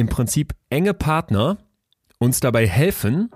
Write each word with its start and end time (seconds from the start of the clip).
im 0.00 0.08
Prinzip 0.08 0.54
enge 0.70 0.94
Partner 0.94 1.58
uns 2.18 2.40
dabei 2.40 2.66
helfen, 2.66 3.30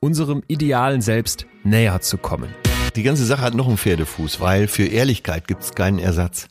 unserem 0.00 0.42
idealen 0.46 1.00
Selbst 1.00 1.46
näher 1.64 2.00
zu 2.00 2.18
kommen. 2.18 2.54
Die 2.94 3.02
ganze 3.02 3.24
Sache 3.26 3.42
hat 3.42 3.54
noch 3.54 3.66
einen 3.68 3.76
Pferdefuß, 3.78 4.40
weil 4.40 4.68
für 4.68 4.84
Ehrlichkeit 4.86 5.48
gibt 5.48 5.62
es 5.62 5.74
keinen 5.74 5.98
Ersatz. 5.98 6.48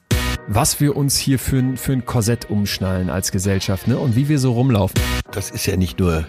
Was 0.47 0.79
wir 0.79 0.96
uns 0.96 1.18
hier 1.18 1.39
für, 1.39 1.58
ein- 1.58 1.78
für 1.78 1.94
ein 1.94 2.05
Korsett 2.05 2.50
umschnallen 2.52 3.10
als 3.10 3.31
Gesellschaft 3.31 3.88
ne? 3.88 3.97
und 3.97 4.16
wie 4.16 4.29
wir 4.29 4.38
so 4.38 4.52
rumlaufen. 4.54 4.96
Das 5.31 5.50
ist 5.50 5.66
ja 5.66 5.76
nicht 5.76 6.00
nur, 6.00 6.26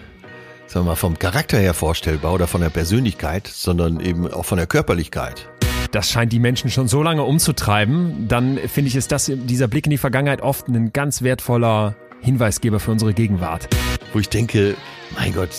sagen 0.65 0.85
wir 0.85 0.91
mal, 0.91 0.95
vom 0.95 1.19
Charakter 1.19 1.59
her 1.59 1.75
vorstellbar 1.75 2.33
oder 2.33 2.47
von 2.47 2.61
der 2.61 2.69
Persönlichkeit, 2.71 3.45
sondern 3.47 3.99
eben 3.99 4.31
auch 4.31 4.45
von 4.45 4.57
der 4.57 4.65
Körperlichkeit. 4.65 5.47
Das 5.91 6.09
scheint 6.09 6.33
die 6.33 6.39
Menschen 6.39 6.71
schon 6.71 6.87
so 6.87 7.03
lange 7.03 7.23
umzutreiben. 7.23 8.27
Dann 8.27 8.57
finde 8.57 8.87
ich, 8.89 8.95
ist 8.95 9.11
das 9.11 9.31
dieser 9.33 9.67
Blick 9.67 9.85
in 9.85 9.91
die 9.91 9.97
Vergangenheit 9.99 10.41
oft 10.41 10.67
ein 10.67 10.91
ganz 10.93 11.21
wertvoller 11.21 11.95
Hinweisgeber 12.27 12.81
für 12.81 12.91
unsere 12.91 13.13
Gegenwart. 13.13 13.69
Wo 14.11 14.19
ich 14.19 14.27
denke, 14.27 14.75
mein 15.15 15.33
Gott, 15.33 15.49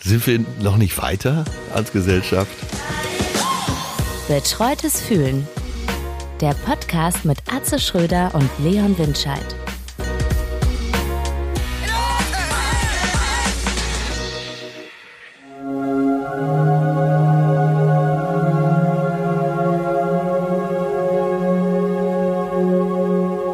sind 0.00 0.26
wir 0.26 0.44
noch 0.60 0.76
nicht 0.76 1.00
weiter 1.00 1.44
als 1.72 1.92
Gesellschaft? 1.92 2.50
Betreutes 4.26 5.00
Fühlen. 5.00 5.46
Der 6.40 6.52
Podcast 6.66 7.24
mit 7.24 7.38
Atze 7.48 7.78
Schröder 7.78 8.32
und 8.34 8.50
Leon 8.58 8.98
Windscheid. 8.98 9.54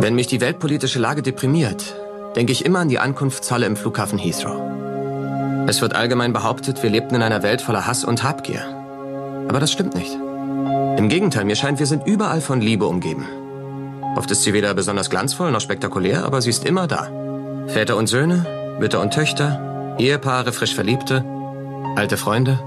Wenn 0.01 0.15
mich 0.15 0.27
die 0.27 0.41
weltpolitische 0.41 0.99
Lage 0.99 1.21
deprimiert, 1.21 2.00
denke 2.37 2.53
ich 2.53 2.65
immer 2.65 2.81
an 2.81 2.89
die 2.89 2.99
Ankunftshalle 2.99 3.67
im 3.67 3.77
Flughafen 3.77 4.19
Heathrow. 4.19 4.71
Es 5.67 5.83
wird 5.83 5.95
allgemein 5.95 6.33
behauptet, 6.33 6.83
wir 6.83 6.91
lebten 6.91 7.15
in 7.15 7.23
einer 7.23 7.43
Welt 7.43 7.63
voller 7.63 7.87
Hass 7.87 8.05
und 8.05 8.23
Habgier. 8.23 8.63
Aber 9.49 9.61
das 9.61 9.73
stimmt 9.73 9.95
nicht. 9.95 10.15
Im 10.97 11.09
Gegenteil, 11.09 11.45
mir 11.45 11.57
scheint, 11.57 11.79
wir 11.79 11.87
sind 11.87 12.07
überall 12.07 12.41
von 12.41 12.61
Liebe 12.61 12.87
umgeben. 12.87 13.27
Oft 14.17 14.31
ist 14.31 14.43
sie 14.43 14.53
weder 14.53 14.75
besonders 14.75 15.11
glanzvoll 15.11 15.51
noch 15.53 15.61
spektakulär, 15.61 16.25
aber 16.25 16.43
sie 16.43 16.51
ist 16.51 16.65
immer 16.65 16.87
da. 16.87 17.09
Väter 17.69 17.97
und 17.97 18.09
Söhne, 18.09 18.77
Mütter 18.81 19.01
und 19.01 19.13
Töchter, 19.13 19.97
Ehepaare, 19.99 20.53
frisch 20.53 20.75
Verliebte, 20.75 21.25
alte 21.97 22.17
Freunde. 22.17 22.59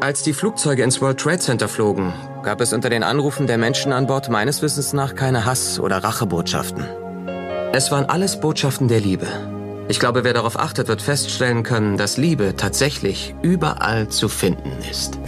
Als 0.00 0.22
die 0.22 0.32
Flugzeuge 0.32 0.82
ins 0.82 1.00
World 1.00 1.18
Trade 1.18 1.38
Center 1.38 1.68
flogen, 1.68 2.12
gab 2.42 2.60
es 2.60 2.72
unter 2.72 2.88
den 2.88 3.02
Anrufen 3.02 3.46
der 3.46 3.58
Menschen 3.58 3.92
an 3.92 4.06
Bord 4.06 4.28
meines 4.30 4.62
Wissens 4.62 4.92
nach 4.92 5.14
keine 5.14 5.44
Hass- 5.44 5.80
oder 5.80 6.02
Rachebotschaften. 6.02 6.84
Es 7.72 7.92
waren 7.92 8.06
alles 8.06 8.40
Botschaften 8.40 8.88
der 8.88 8.98
Liebe. 8.98 9.28
Ich 9.88 10.00
glaube, 10.00 10.24
wer 10.24 10.34
darauf 10.34 10.58
achtet, 10.58 10.88
wird 10.88 11.00
feststellen 11.00 11.62
können, 11.62 11.96
dass 11.96 12.16
Liebe 12.16 12.56
tatsächlich 12.56 13.36
überall 13.42 14.08
zu 14.08 14.28
finden 14.28 14.72
ist. 14.90 15.18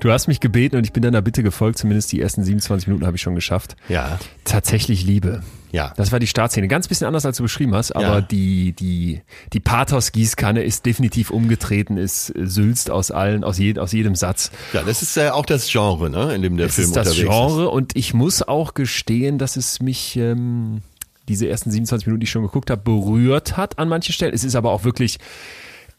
Du 0.00 0.10
hast 0.10 0.26
mich 0.28 0.40
gebeten 0.40 0.76
und 0.76 0.84
ich 0.84 0.92
bin 0.92 1.02
deiner 1.02 1.22
Bitte 1.22 1.42
gefolgt, 1.42 1.78
zumindest 1.78 2.12
die 2.12 2.20
ersten 2.20 2.44
27 2.44 2.86
Minuten 2.88 3.06
habe 3.06 3.16
ich 3.16 3.22
schon 3.22 3.34
geschafft. 3.34 3.76
Ja. 3.88 4.18
Tatsächlich 4.44 5.04
Liebe. 5.04 5.42
Ja. 5.72 5.92
Das 5.96 6.12
war 6.12 6.18
die 6.20 6.26
Startszene. 6.26 6.68
Ganz 6.68 6.88
bisschen 6.88 7.06
anders, 7.06 7.26
als 7.26 7.36
du 7.38 7.42
beschrieben 7.42 7.74
hast, 7.74 7.92
aber 7.92 8.06
Ja. 8.16 8.20
die, 8.20 8.72
die, 8.72 9.22
die 9.52 9.60
Pathos-Gießkanne 9.60 10.62
ist 10.62 10.86
definitiv 10.86 11.30
umgetreten, 11.30 11.96
ist 11.96 12.32
sülzt 12.36 12.90
aus 12.90 13.10
allen, 13.10 13.44
aus, 13.44 13.58
je, 13.58 13.78
aus 13.78 13.92
jedem 13.92 14.14
Satz. 14.14 14.50
Ja, 14.72 14.82
das 14.82 15.02
ist 15.02 15.16
ja 15.16 15.34
auch 15.34 15.44
das 15.46 15.68
Genre, 15.70 16.08
ne, 16.08 16.34
in 16.34 16.42
dem 16.42 16.56
der 16.56 16.66
Es 16.66 16.76
Film 16.76 16.86
ist 16.88 16.96
das 16.96 17.08
unterwegs 17.08 17.28
Genre 17.34 17.68
und 17.70 17.96
ich 17.96 18.14
muss 18.14 18.42
auch 18.42 18.74
gestehen, 18.74 19.38
dass 19.38 19.56
es 19.56 19.80
mich 19.80 20.16
ähm, 20.16 20.82
diese 21.28 21.48
ersten 21.48 21.70
27 21.70 22.06
Minuten, 22.06 22.20
die 22.20 22.24
ich 22.24 22.30
schon 22.30 22.42
geguckt 22.42 22.70
habe, 22.70 22.82
berührt 22.82 23.56
hat 23.56 23.78
an 23.78 23.88
manchen 23.88 24.12
Stellen. 24.12 24.32
Es 24.32 24.44
ist 24.44 24.54
aber 24.54 24.70
auch 24.70 24.84
wirklich, 24.84 25.16
äh, 25.16 25.18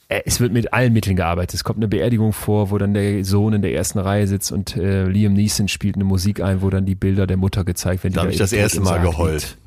es 0.09 0.39
wird 0.39 0.53
mit 0.53 0.73
allen 0.73 0.93
Mitteln 0.93 1.15
gearbeitet. 1.15 1.55
Es 1.55 1.63
kommt 1.63 1.79
eine 1.79 1.87
Beerdigung 1.87 2.31
vor, 2.31 2.71
wo 2.71 2.77
dann 2.77 2.93
der 2.93 3.25
Sohn 3.25 3.53
in 3.53 3.61
der 3.61 3.73
ersten 3.73 3.99
Reihe 3.99 4.27
sitzt 4.27 4.51
und 4.51 4.77
äh, 4.77 5.05
Liam 5.05 5.33
Neeson 5.33 5.67
spielt 5.67 5.95
eine 5.95 6.05
Musik 6.05 6.41
ein, 6.41 6.61
wo 6.61 6.69
dann 6.69 6.85
die 6.85 6.95
Bilder 6.95 7.27
der 7.27 7.37
Mutter 7.37 7.65
gezeigt 7.65 8.03
werden. 8.03 8.13
Da 8.13 8.21
habe 8.21 8.31
ich 8.31 8.37
das 8.37 8.53
erste 8.53 8.79
Mal 8.81 9.01
geheult. 9.01 9.57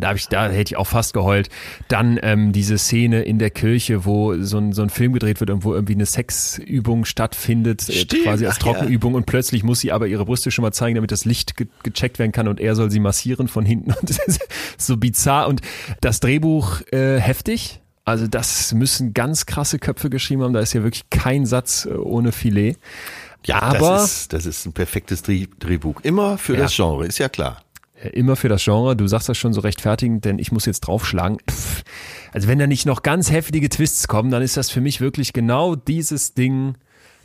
Da, 0.00 0.08
hab 0.08 0.16
ich, 0.16 0.28
da 0.28 0.48
hätte 0.48 0.72
ich 0.72 0.76
auch 0.76 0.86
fast 0.86 1.12
geheult. 1.12 1.48
Dann 1.88 2.18
ähm, 2.22 2.52
diese 2.52 2.78
Szene 2.78 3.22
in 3.22 3.38
der 3.38 3.50
Kirche, 3.50 4.04
wo 4.04 4.36
so 4.40 4.58
ein, 4.58 4.72
so 4.72 4.82
ein 4.82 4.90
Film 4.90 5.12
gedreht 5.12 5.40
wird 5.40 5.50
und 5.50 5.64
wo 5.64 5.74
irgendwie 5.74 5.94
eine 5.94 6.06
Sexübung 6.06 7.04
stattfindet, 7.04 7.88
äh, 7.88 8.04
quasi 8.22 8.46
als 8.46 8.56
ach 8.56 8.66
ja. 8.66 8.72
Trockenübung 8.72 9.14
und 9.14 9.26
plötzlich 9.26 9.64
muss 9.64 9.80
sie 9.80 9.92
aber 9.92 10.06
ihre 10.06 10.24
Brüste 10.24 10.50
schon 10.50 10.62
mal 10.62 10.72
zeigen, 10.72 10.94
damit 10.96 11.10
das 11.10 11.24
Licht 11.24 11.56
ge 11.56 11.66
gecheckt 11.82 12.18
werden 12.18 12.32
kann 12.32 12.48
und 12.48 12.60
er 12.60 12.74
soll 12.74 12.90
sie 12.90 13.00
massieren 13.00 13.48
von 13.48 13.64
hinten. 13.64 13.92
Und 13.98 14.10
das 14.10 14.18
ist 14.18 14.40
so 14.78 14.96
bizarr. 14.96 15.48
Und 15.48 15.60
das 16.00 16.20
Drehbuch 16.20 16.82
äh, 16.92 17.18
heftig. 17.18 17.80
Also 18.08 18.26
das 18.26 18.72
müssen 18.72 19.14
ganz 19.14 19.46
krasse 19.46 19.78
Köpfe 19.78 20.10
geschrieben 20.10 20.42
haben. 20.42 20.52
Da 20.52 20.60
ist 20.60 20.72
ja 20.72 20.82
wirklich 20.82 21.08
kein 21.10 21.46
Satz 21.46 21.84
äh, 21.86 21.94
ohne 21.94 22.32
Filet. 22.32 22.76
Ja, 23.44 23.62
aber 23.62 23.78
das 23.78 24.04
ist, 24.22 24.32
das 24.32 24.46
ist 24.46 24.66
ein 24.66 24.72
perfektes 24.72 25.22
Dreh, 25.22 25.46
Drehbuch. 25.58 26.00
Immer 26.02 26.38
für 26.38 26.54
Ja. 26.54 26.60
das 26.60 26.74
Genre, 26.74 27.06
ist 27.06 27.18
ja 27.18 27.28
klar. 27.28 27.62
Immer 28.12 28.36
für 28.36 28.48
das 28.48 28.62
Genre, 28.64 28.94
du 28.94 29.06
sagst 29.08 29.28
das 29.28 29.36
schon 29.36 29.52
so 29.52 29.60
rechtfertigend, 29.60 30.24
denn 30.24 30.38
ich 30.38 30.52
muss 30.52 30.66
jetzt 30.66 30.80
draufschlagen. 30.80 31.38
Pff. 31.50 31.82
Also 32.32 32.46
wenn 32.46 32.58
da 32.58 32.66
nicht 32.66 32.86
noch 32.86 33.02
ganz 33.02 33.30
heftige 33.30 33.68
Twists 33.68 34.06
kommen, 34.06 34.30
dann 34.30 34.42
ist 34.42 34.56
das 34.56 34.70
für 34.70 34.80
mich 34.80 35.00
wirklich 35.00 35.32
genau 35.32 35.74
dieses 35.74 36.34
Ding, 36.34 36.74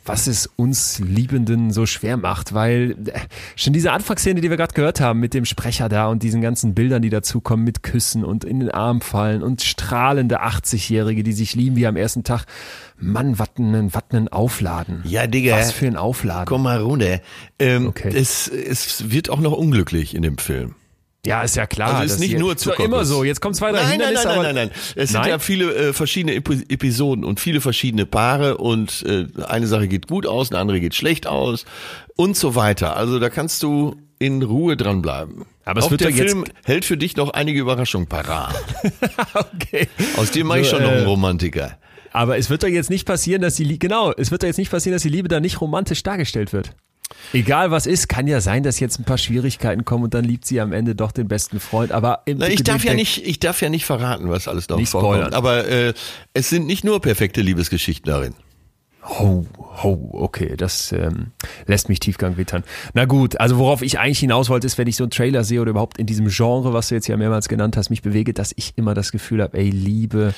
was 0.04 0.26
es 0.26 0.46
uns 0.56 0.98
Liebenden 0.98 1.70
so 1.70 1.86
schwer 1.86 2.16
macht, 2.16 2.52
weil 2.54 2.96
äh, 3.06 3.18
schon 3.56 3.72
diese 3.72 3.92
Anfangsszene, 3.92 4.40
die 4.40 4.50
wir 4.50 4.56
gerade 4.56 4.74
gehört 4.74 5.00
haben, 5.00 5.20
mit 5.20 5.34
dem 5.34 5.44
Sprecher 5.44 5.88
da 5.88 6.08
und 6.08 6.22
diesen 6.22 6.40
ganzen 6.40 6.74
Bildern, 6.74 7.02
die 7.02 7.10
dazukommen, 7.10 7.64
mit 7.64 7.82
Küssen 7.82 8.24
und 8.24 8.44
in 8.44 8.60
den 8.60 8.70
Arm 8.70 9.00
fallen 9.00 9.42
und 9.42 9.62
strahlende 9.62 10.42
80-Jährige, 10.42 11.22
die 11.22 11.32
sich 11.32 11.54
lieben 11.54 11.76
wie 11.76 11.86
am 11.86 11.96
ersten 11.96 12.22
Tag. 12.24 12.44
Mann, 12.98 13.38
was 13.38 13.48
ein, 13.58 13.92
was 13.92 14.04
ein 14.10 14.28
Aufladen. 14.28 15.02
Ja, 15.04 15.26
Digga. 15.26 15.56
Was 15.56 15.72
für 15.72 15.86
ein 15.86 15.96
Aufladen. 15.96 16.46
Komm 16.46 16.62
mal 16.62 16.80
runter. 16.80 17.20
Ähm, 17.58 17.88
Okay. 17.88 18.12
es, 18.14 18.48
es 18.48 19.10
wird 19.10 19.30
auch 19.30 19.40
noch 19.40 19.52
unglücklich 19.52 20.14
in 20.14 20.22
dem 20.22 20.38
Film. 20.38 20.74
Ja, 21.26 21.42
ist 21.42 21.56
ja 21.56 21.66
klar. 21.66 21.90
Also 21.94 22.04
ist 22.04 22.12
das 22.12 22.18
nicht 22.20 22.38
nur 22.38 22.52
ist 22.52 22.66
doch 22.66 22.72
Zuckerguss. 22.72 22.86
immer 22.86 23.04
so. 23.04 23.24
Jetzt 23.24 23.40
kommen 23.40 23.54
zwei, 23.54 23.72
drei 23.72 23.78
Nein, 23.82 23.98
nein, 23.98 24.08
Hindernisse, 24.08 24.28
nein, 24.28 24.34
aber 24.34 24.42
nein, 24.44 24.54
nein, 24.54 24.68
nein. 24.68 24.80
Es 24.96 25.10
sind 25.10 25.20
Nein? 25.20 25.30
ja 25.30 25.38
viele 25.38 25.74
äh, 25.74 25.92
verschiedene 25.92 26.34
Epi- 26.36 26.70
Episoden 26.70 27.24
und 27.24 27.40
viele 27.40 27.60
verschiedene 27.60 28.04
Paare 28.06 28.58
und 28.58 29.04
äh, 29.06 29.26
eine 29.46 29.66
Sache 29.66 29.88
geht 29.88 30.06
gut 30.08 30.26
aus, 30.26 30.50
eine 30.50 30.60
andere 30.60 30.80
geht 30.80 30.94
schlecht 30.94 31.26
aus 31.26 31.64
und 32.16 32.36
so 32.36 32.54
weiter. 32.54 32.96
Also 32.96 33.18
da 33.18 33.30
kannst 33.30 33.62
du 33.62 33.96
in 34.18 34.42
Ruhe 34.42 34.76
dranbleiben. 34.76 35.44
Aber 35.64 35.80
es 35.80 35.86
Auch 35.86 35.90
wird 35.92 36.02
der 36.02 36.12
Film 36.12 36.44
hält 36.64 36.84
für 36.84 36.96
dich 36.98 37.16
noch 37.16 37.30
einige 37.30 37.58
Überraschungen 37.60 38.06
parat. 38.06 38.54
okay. 39.34 39.88
Aus 40.16 40.30
dem 40.30 40.46
mache 40.46 40.60
ich 40.60 40.68
schon 40.68 40.82
noch 40.82 40.90
einen 40.90 41.02
äh, 41.02 41.06
Romantiker. 41.06 41.78
Aber 42.12 42.38
es 42.38 42.48
wird 42.48 42.62
doch 42.62 42.68
jetzt 42.68 42.90
nicht 42.90 43.06
passieren, 43.06 43.42
dass 43.42 43.56
die 43.56 43.78
genau, 43.78 44.12
es 44.12 44.30
wird 44.30 44.42
doch 44.42 44.46
jetzt 44.46 44.58
nicht 44.58 44.70
passieren, 44.70 44.94
dass 44.94 45.02
die 45.02 45.08
Liebe 45.08 45.28
da 45.28 45.40
nicht 45.40 45.60
romantisch 45.60 46.02
dargestellt 46.02 46.52
wird. 46.52 46.72
Egal 47.32 47.70
was 47.70 47.86
ist, 47.86 48.08
kann 48.08 48.26
ja 48.26 48.40
sein, 48.40 48.62
dass 48.62 48.80
jetzt 48.80 48.98
ein 48.98 49.04
paar 49.04 49.18
Schwierigkeiten 49.18 49.84
kommen 49.84 50.04
und 50.04 50.14
dann 50.14 50.24
liebt 50.24 50.44
sie 50.46 50.60
am 50.60 50.72
Ende 50.72 50.94
doch 50.94 51.12
den 51.12 51.28
besten 51.28 51.60
Freund. 51.60 51.92
Aber 51.92 52.22
im, 52.26 52.38
Na, 52.38 52.48
ich 52.48 52.62
darf 52.62 52.84
ja 52.84 52.94
nicht, 52.94 53.26
ich 53.26 53.40
darf 53.40 53.60
ja 53.60 53.68
nicht 53.68 53.84
verraten, 53.84 54.30
was 54.30 54.48
alles 54.48 54.68
noch 54.68 54.76
Nicht 54.78 54.90
vorkommt. 54.90 55.14
spoilern. 55.16 55.34
Aber 55.34 55.66
äh, 55.68 55.94
es 56.32 56.48
sind 56.48 56.66
nicht 56.66 56.84
nur 56.84 57.00
perfekte 57.00 57.40
Liebesgeschichten 57.40 58.10
darin. 58.10 58.34
Oh, 59.20 59.44
oh, 59.82 59.98
okay, 60.12 60.56
das 60.56 60.90
ähm, 60.92 61.32
lässt 61.66 61.90
mich 61.90 62.00
Tiefgang 62.00 62.38
wittern. 62.38 62.64
Na 62.94 63.04
gut, 63.04 63.38
also 63.38 63.58
worauf 63.58 63.82
ich 63.82 63.98
eigentlich 63.98 64.20
hinaus 64.20 64.48
wollte, 64.48 64.66
ist, 64.66 64.78
wenn 64.78 64.86
ich 64.88 64.96
so 64.96 65.04
einen 65.04 65.10
Trailer 65.10 65.44
sehe 65.44 65.60
oder 65.60 65.70
überhaupt 65.72 65.98
in 65.98 66.06
diesem 66.06 66.28
Genre, 66.28 66.72
was 66.72 66.88
du 66.88 66.94
jetzt 66.94 67.06
ja 67.06 67.16
mehrmals 67.18 67.48
genannt 67.48 67.76
hast, 67.76 67.90
mich 67.90 68.00
bewege, 68.00 68.32
dass 68.32 68.52
ich 68.56 68.72
immer 68.76 68.94
das 68.94 69.12
Gefühl 69.12 69.42
habe, 69.42 69.58
ey, 69.58 69.68
Liebe, 69.68 70.32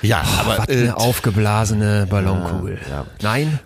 Ja, 0.00 0.22
was 0.44 0.58
aber 0.60 0.70
äh, 0.70 0.76
eine 0.78 0.96
aufgeblasene 0.96 2.06
Ballonkugel. 2.08 2.78
ja. 2.88 3.04
Nein? 3.20 3.58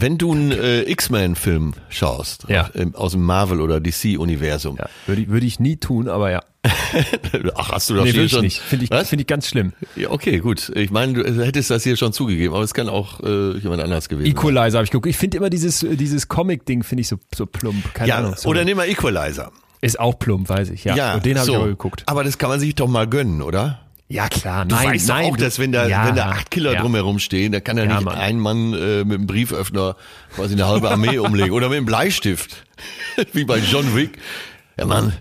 Wenn 0.00 0.18
du 0.18 0.32
einen 0.32 0.52
äh, 0.52 0.82
X-Men-Film 0.82 1.74
schaust, 1.88 2.44
Ja. 2.48 2.70
ähm, 2.74 2.94
aus 2.94 3.12
dem 3.12 3.22
Marvel- 3.24 3.60
oder 3.60 3.80
DC-Universum, 3.80 4.76
Ja, 4.78 4.88
würde 5.06 5.22
ich, 5.22 5.28
würde 5.28 5.46
ich 5.46 5.60
nie 5.60 5.76
tun, 5.76 6.08
aber 6.08 6.30
ja. 6.30 6.42
ach, 7.54 7.72
hast 7.72 7.88
du 7.90 7.94
das 7.94 8.04
Nee, 8.04 8.12
hier 8.12 8.28
schon? 8.28 8.50
Finde 8.50 8.84
ich, 8.84 8.90
Was? 8.90 9.08
finde 9.08 9.22
ich 9.22 9.26
ganz 9.26 9.46
schlimm. 9.48 9.72
Ja, 9.96 10.10
okay, 10.10 10.38
gut. 10.38 10.70
Ich 10.74 10.90
meine, 10.90 11.12
du 11.14 11.44
hättest 11.44 11.70
das 11.70 11.84
hier 11.84 11.96
schon 11.96 12.12
zugegeben, 12.12 12.54
aber 12.54 12.62
es 12.64 12.74
kann 12.74 12.88
auch 12.88 13.20
äh, 13.20 13.56
jemand 13.58 13.80
anders 13.82 14.08
gewesen 14.08 14.26
sein. 14.26 14.32
Equalizer 14.36 14.78
habe 14.78 14.84
ich 14.84 14.90
geguckt. 14.90 15.06
Ich 15.06 15.16
finde 15.16 15.38
immer 15.38 15.50
dieses, 15.50 15.80
dieses 15.88 16.28
Comic-Ding 16.28 16.82
finde 16.82 17.00
ich 17.02 17.08
so, 17.08 17.16
so 17.34 17.46
plump. 17.46 17.94
Keine 17.94 18.08
Ja, 18.08 18.18
Ahnung. 18.18 18.34
So. 18.36 18.48
oder 18.48 18.64
nimm 18.64 18.76
mal 18.76 18.88
Equalizer. 18.88 19.50
ist 19.80 19.98
auch 19.98 20.18
plump, 20.18 20.48
weiß 20.50 20.70
ich. 20.70 20.84
Ja, 20.84 21.14
und 21.14 21.24
den 21.24 21.36
habe 21.38 21.46
so. 21.46 21.52
ich 21.52 21.58
aber 21.58 21.68
geguckt. 21.68 22.02
Aber 22.06 22.24
das 22.24 22.36
kann 22.36 22.50
man 22.50 22.60
sich 22.60 22.74
doch 22.74 22.88
mal 22.88 23.06
gönnen, 23.06 23.40
oder? 23.42 23.80
Ja, 24.12 24.28
klar. 24.28 24.64
Du 24.64 24.74
nein, 24.74 24.88
weißt 24.94 25.06
nein, 25.08 25.24
auch, 25.26 25.36
du- 25.36 25.44
dass 25.44 25.58
wenn 25.60 25.70
da, 25.70 25.86
ja, 25.86 26.08
wenn 26.08 26.16
da 26.16 26.30
acht 26.30 26.50
Killer 26.50 26.72
ja. 26.72 26.80
drumherum 26.82 27.20
stehen, 27.20 27.52
da 27.52 27.60
kann 27.60 27.78
ja 27.78 27.84
Ja, 27.84 27.94
nicht 27.94 28.04
Mann. 28.04 28.18
ein 28.18 28.38
Mann 28.40 28.72
äh, 28.74 29.04
mit 29.04 29.18
einem 29.18 29.26
Brieföffner 29.28 29.94
quasi 30.34 30.54
eine 30.54 30.66
halbe 30.66 30.90
Armee 30.90 31.18
umlegen 31.20 31.52
oder 31.52 31.68
mit 31.68 31.76
einem 31.76 31.86
Bleistift, 31.86 32.64
wie 33.32 33.44
bei 33.44 33.58
John 33.58 33.94
Wick. 33.94 34.18
Ja, 34.76 34.86
Mann, 34.86 35.12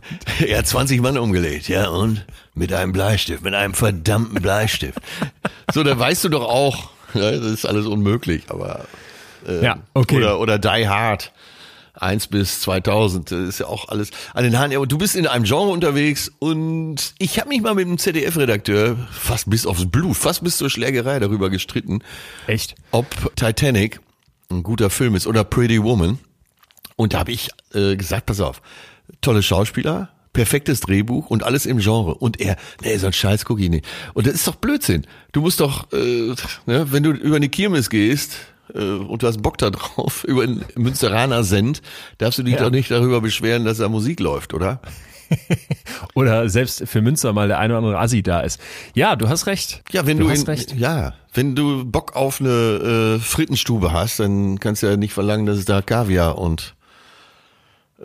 er 0.45 0.57
hat 0.59 0.67
20 0.67 1.01
Mann 1.01 1.17
umgelegt, 1.19 1.67
ja, 1.67 1.87
und 1.89 2.25
mit 2.55 2.73
einem 2.73 2.91
Bleistift, 2.91 3.43
mit 3.43 3.53
einem 3.53 3.73
verdammten 3.75 4.41
Bleistift. 4.41 4.97
So, 5.71 5.83
da 5.83 5.97
weißt 5.99 6.23
du 6.23 6.29
doch 6.29 6.45
auch, 6.49 6.89
ja, 7.13 7.29
das 7.31 7.45
ist 7.45 7.65
alles 7.67 7.85
unmöglich, 7.85 8.43
aber 8.49 8.85
Ja, 9.61 9.77
okay. 9.93 10.17
oder 10.17 10.39
oder 10.39 10.57
Die 10.57 10.87
Hard. 10.87 11.31
1 12.01 12.27
bis 12.27 12.61
2000, 12.61 13.31
das 13.31 13.39
ist 13.47 13.59
ja 13.59 13.67
auch 13.67 13.89
alles 13.89 14.11
an 14.33 14.43
den 14.43 14.57
Haaren. 14.57 14.75
Aber 14.75 14.87
du 14.87 14.97
bist 14.97 15.15
in 15.15 15.27
einem 15.27 15.43
Genre 15.43 15.69
unterwegs 15.69 16.31
und 16.39 17.13
ich 17.17 17.39
habe 17.39 17.49
mich 17.49 17.61
mal 17.61 17.75
mit 17.75 17.87
dem 17.87 17.97
ZDF-Redakteur 17.97 18.97
fast 19.11 19.49
bis 19.49 19.65
aufs 19.65 19.89
Blut, 19.89 20.15
fast 20.15 20.43
bis 20.43 20.57
zur 20.57 20.69
Schlägerei 20.69 21.19
darüber 21.19 21.49
gestritten, 21.49 22.03
Echt? 22.47 22.75
ob 22.91 23.35
Titanic 23.35 23.99
ein 24.49 24.63
guter 24.63 24.89
Film 24.89 25.15
ist 25.15 25.27
oder 25.27 25.43
Pretty 25.43 25.83
Woman. 25.83 26.19
Und 26.95 27.13
da 27.13 27.19
habe 27.19 27.31
ich 27.31 27.49
äh, 27.73 27.95
gesagt, 27.95 28.25
pass 28.25 28.41
auf, 28.41 28.61
tolle 29.21 29.41
Schauspieler, 29.43 30.09
perfektes 30.33 30.81
Drehbuch 30.81 31.29
und 31.29 31.43
alles 31.43 31.65
im 31.65 31.79
Genre. 31.79 32.15
Und 32.15 32.39
er, 32.39 32.57
nee, 32.83 32.97
so 32.97 33.07
ein 33.07 33.13
Scheiß 33.13 33.45
guck 33.45 33.59
ich 33.59 33.69
nicht. 33.69 33.85
Und 34.13 34.27
das 34.27 34.33
ist 34.35 34.47
doch 34.47 34.55
Blödsinn. 34.55 35.05
Du 35.31 35.41
musst 35.41 35.59
doch, 35.59 35.91
äh, 35.93 36.33
ne, 36.65 36.91
wenn 36.91 37.03
du 37.03 37.11
über 37.11 37.35
eine 37.35 37.49
Kirmes 37.49 37.89
gehst 37.89 38.33
und 38.73 39.23
du 39.23 39.27
hast 39.27 39.41
Bock 39.41 39.57
da 39.57 39.69
drauf, 39.69 40.23
über 40.27 40.43
einen 40.43 40.63
Münsteraner 40.75 41.43
Send, 41.43 41.81
darfst 42.17 42.39
du 42.39 42.43
dich 42.43 42.55
Ja. 42.55 42.63
doch 42.63 42.71
nicht 42.71 42.89
darüber 42.91 43.21
beschweren, 43.21 43.65
dass 43.65 43.77
da 43.79 43.89
Musik 43.89 44.19
läuft, 44.19 44.53
oder? 44.53 44.81
Oder 46.15 46.49
selbst 46.49 46.87
für 46.87 47.01
Münster 47.03 47.33
mal 47.33 47.47
der 47.47 47.59
eine 47.59 47.73
oder 47.73 47.77
andere 47.85 47.99
Assi 47.99 48.23
da 48.23 48.39
ist. 48.39 48.59
Ja, 48.95 49.15
du 49.15 49.29
hast 49.29 49.45
recht. 49.45 49.83
Ja, 49.91 50.07
wenn 50.07 50.17
du, 50.17 50.23
du, 50.23 50.31
hast 50.31 50.39
in, 50.39 50.45
recht. 50.47 50.75
ja, 50.75 51.13
wenn 51.35 51.55
du 51.55 51.85
Bock 51.85 52.15
auf 52.15 52.41
eine 52.41 52.49
äh, 53.17 53.19
Frittenstube 53.19 53.93
hast, 53.93 54.19
dann 54.19 54.59
kannst 54.59 54.81
du 54.81 54.87
ja 54.87 54.97
nicht 54.97 55.13
verlangen, 55.13 55.45
dass 55.45 55.57
es 55.59 55.65
da 55.65 55.83
Kaviar 55.83 56.39
und 56.39 56.73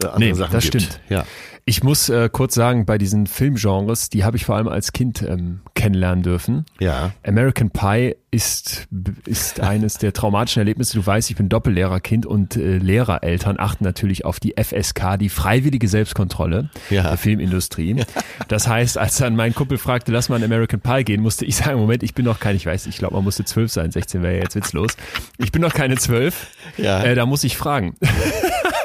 äh, 0.02 0.06
andere 0.06 0.19
Nee, 0.19 0.32
Sachen 0.34 0.52
das 0.52 0.64
gibt. 0.70 0.82
stimmt. 0.82 1.00
Ja. 1.08 1.25
Ich 1.66 1.82
muss 1.82 2.11
äh, 2.11 2.28
kurz 2.31 2.55
sagen, 2.55 2.84
bei 2.84 2.99
diesen 2.99 3.26
Filmgenres, 3.26 4.11
die 4.11 4.22
habe 4.22 4.37
ich 4.37 4.44
vor 4.44 4.56
allem 4.56 4.69
als 4.69 4.93
Kind 4.93 5.22
ähm, 5.22 5.61
kennenlernen 5.75 6.22
dürfen. 6.22 6.66
Ja. 6.78 7.12
American 7.26 7.70
Pie 7.70 8.16
ist, 8.31 8.87
ist 9.25 9.61
eines 9.61 9.96
der 9.96 10.12
traumatischen 10.12 10.61
Erlebnisse. 10.61 10.99
Du 10.99 11.06
weißt, 11.06 11.31
ich 11.31 11.37
bin 11.37 11.49
Doppellehrerkind 11.49 12.26
und 12.26 12.56
äh, 12.56 12.76
Lehrereltern 12.76 13.56
achten 13.58 13.82
natürlich 13.84 14.26
auf 14.26 14.40
die 14.40 14.55
FSK, 14.62 15.16
die 15.19 15.31
freiwillige 15.31 15.88
Selbstkontrolle 15.88 16.69
Ja. 16.90 17.05
der 17.05 17.16
Filmindustrie. 17.16 18.05
Das 18.49 18.69
heißt, 18.69 18.99
als 18.99 19.16
dann 19.16 19.34
mein 19.34 19.55
Kumpel 19.55 19.78
fragte, 19.78 20.12
lass 20.12 20.28
mal 20.28 20.37
in 20.37 20.44
American 20.44 20.81
Pie 20.81 21.05
gehen, 21.05 21.22
musste 21.22 21.46
ich 21.46 21.56
sagen, 21.56 21.78
Moment, 21.81 22.02
ich 22.02 22.12
bin 22.12 22.26
noch 22.26 22.40
kein, 22.40 22.56
ich 22.56 22.66
weiß, 22.66 22.87
ich 22.88 22.99
glaube, 22.99 23.14
man 23.14 23.25
musste 23.25 23.44
zwölf 23.46 23.72
sein, 23.72 23.90
16 23.90 24.22
wäre 24.22 24.34
ja 24.37 24.43
jetzt 24.43 24.55
witzlos. 24.56 24.90
Ich 25.38 25.50
bin 25.50 25.62
noch 25.62 25.72
keine 25.72 25.96
zwölf. 25.96 26.49
Ja. 26.76 27.02
Äh, 27.05 27.14
da 27.14 27.25
muss 27.25 27.43
ich 27.43 27.56
fragen. 27.56 27.94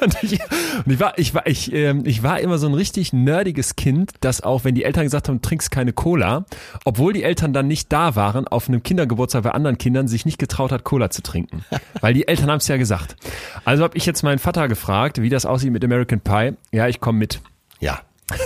Und 0.02 0.24
ich, 0.24 0.40
und 0.86 0.92
ich 0.92 1.00
war, 1.00 1.18
ich 1.18 1.34
war, 1.34 1.48
ich, 1.48 1.74
ähm, 1.74 2.04
ich 2.06 2.24
war 2.24 2.40
immer 2.40 2.58
so 2.58 2.68
ein 2.68 2.74
richtig 2.74 3.14
nerdiges 3.14 3.76
Kind, 3.76 4.12
das 4.22 4.42
auch, 4.42 4.64
wenn 4.64 4.76
die 4.76 4.84
Eltern 4.84 5.04
gesagt 5.04 5.28
haben, 5.28 5.42
trinkst 5.42 5.72
keine 5.72 5.94
Cola, 5.94 6.46
obwohl 6.86 7.14
die 7.14 7.24
Eltern 7.24 7.54
dann 7.54 7.68
nicht 7.68 7.92
da 7.92 8.16
waren, 8.16 8.48
auf 8.48 8.68
einem 8.68 8.84
Kindergeburtstag 8.84 9.44
bei 9.44 9.52
anderen 9.52 9.78
Kindern 9.78 10.08
sich 10.08 10.26
nicht 10.26 10.38
getraut 10.38 10.72
hat, 10.72 10.84
Cola 10.84 11.10
zu 11.10 11.22
trinken. 11.22 11.66
Weil 12.02 12.14
die 12.14 12.28
Eltern 12.28 12.50
haben 12.50 12.60
es 12.60 12.68
ja 12.68 12.78
gesagt. 12.78 13.16
Also 13.66 13.84
habe 13.84 13.98
ich 13.98 14.06
jetzt 14.06 14.24
meinen 14.24 14.40
Vater 14.40 14.68
gefragt, 14.68 15.22
wie 15.22 15.30
das 15.30 15.46
aussieht 15.46 15.72
mit 15.72 15.84
American 15.84 16.22
Pie. 16.22 16.54
Ja, 16.72 16.88
ich 16.88 17.00
komme 17.00 17.20
mit. 17.20 17.42
Ja. 17.80 18.00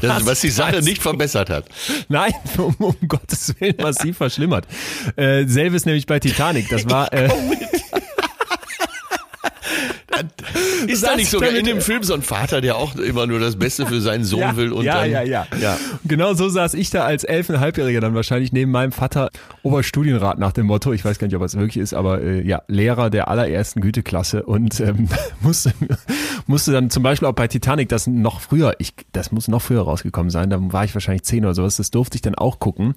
Das, 0.00 0.24
was 0.24 0.40
die 0.40 0.50
Sache 0.50 0.80
nicht 0.82 1.02
verbessert 1.02 1.50
hat. 1.50 1.66
Nein, 2.08 2.32
um, 2.58 2.74
um 2.78 2.96
Gottes 3.06 3.54
Willen 3.58 3.76
massiv 3.80 4.16
verschlimmert. 4.16 4.66
Äh, 5.16 5.46
selbes 5.46 5.84
nämlich 5.84 6.06
bei 6.06 6.18
Titanic. 6.18 6.68
Das 6.68 6.88
war. 6.88 7.12
Äh, 7.12 7.28
Ist 10.86 11.04
da 11.04 11.16
nicht 11.16 11.30
sogar 11.30 11.50
in 11.50 11.64
dem 11.64 11.80
Film 11.80 12.02
so 12.02 12.14
ein 12.14 12.22
Vater, 12.22 12.60
der 12.60 12.76
auch 12.76 12.94
immer 12.96 13.26
nur 13.26 13.40
das 13.40 13.56
Beste 13.56 13.86
für 13.86 14.00
seinen 14.00 14.24
Sohn 14.24 14.56
will 14.56 14.72
und 14.72 14.84
ja, 14.84 15.00
dann, 15.00 15.10
ja, 15.10 15.22
ja, 15.22 15.46
ja. 15.60 15.76
Genau 16.04 16.34
so 16.34 16.48
saß 16.48 16.74
ich 16.74 16.90
da 16.90 17.04
als 17.04 17.24
elfeinhalbjähriger 17.24 18.00
dann 18.00 18.14
wahrscheinlich 18.14 18.52
neben 18.52 18.70
meinem 18.70 18.92
Vater 18.92 19.30
Oberstudienrat 19.62 20.38
nach 20.38 20.52
dem 20.52 20.66
Motto, 20.66 20.92
ich 20.92 21.04
weiß 21.04 21.18
gar 21.18 21.26
nicht, 21.26 21.36
ob 21.36 21.42
es 21.42 21.56
wirklich 21.56 21.78
ist, 21.78 21.94
aber 21.94 22.22
äh, 22.22 22.46
ja, 22.46 22.62
Lehrer 22.68 23.10
der 23.10 23.28
allerersten 23.28 23.80
Güteklasse 23.80 24.44
und 24.44 24.80
ähm, 24.80 25.08
musste, 25.40 25.72
musste 26.46 26.72
dann 26.72 26.90
zum 26.90 27.02
Beispiel 27.02 27.28
auch 27.28 27.34
bei 27.34 27.48
Titanic, 27.48 27.88
das 27.88 28.06
noch 28.06 28.40
früher, 28.40 28.74
ich, 28.78 28.92
das 29.12 29.32
muss 29.32 29.48
noch 29.48 29.62
früher 29.62 29.82
rausgekommen 29.82 30.30
sein, 30.30 30.50
da 30.50 30.58
war 30.60 30.84
ich 30.84 30.94
wahrscheinlich 30.94 31.22
zehn 31.22 31.44
oder 31.44 31.54
sowas, 31.54 31.76
das 31.76 31.90
durfte 31.90 32.16
ich 32.16 32.22
dann 32.22 32.34
auch 32.34 32.58
gucken. 32.58 32.94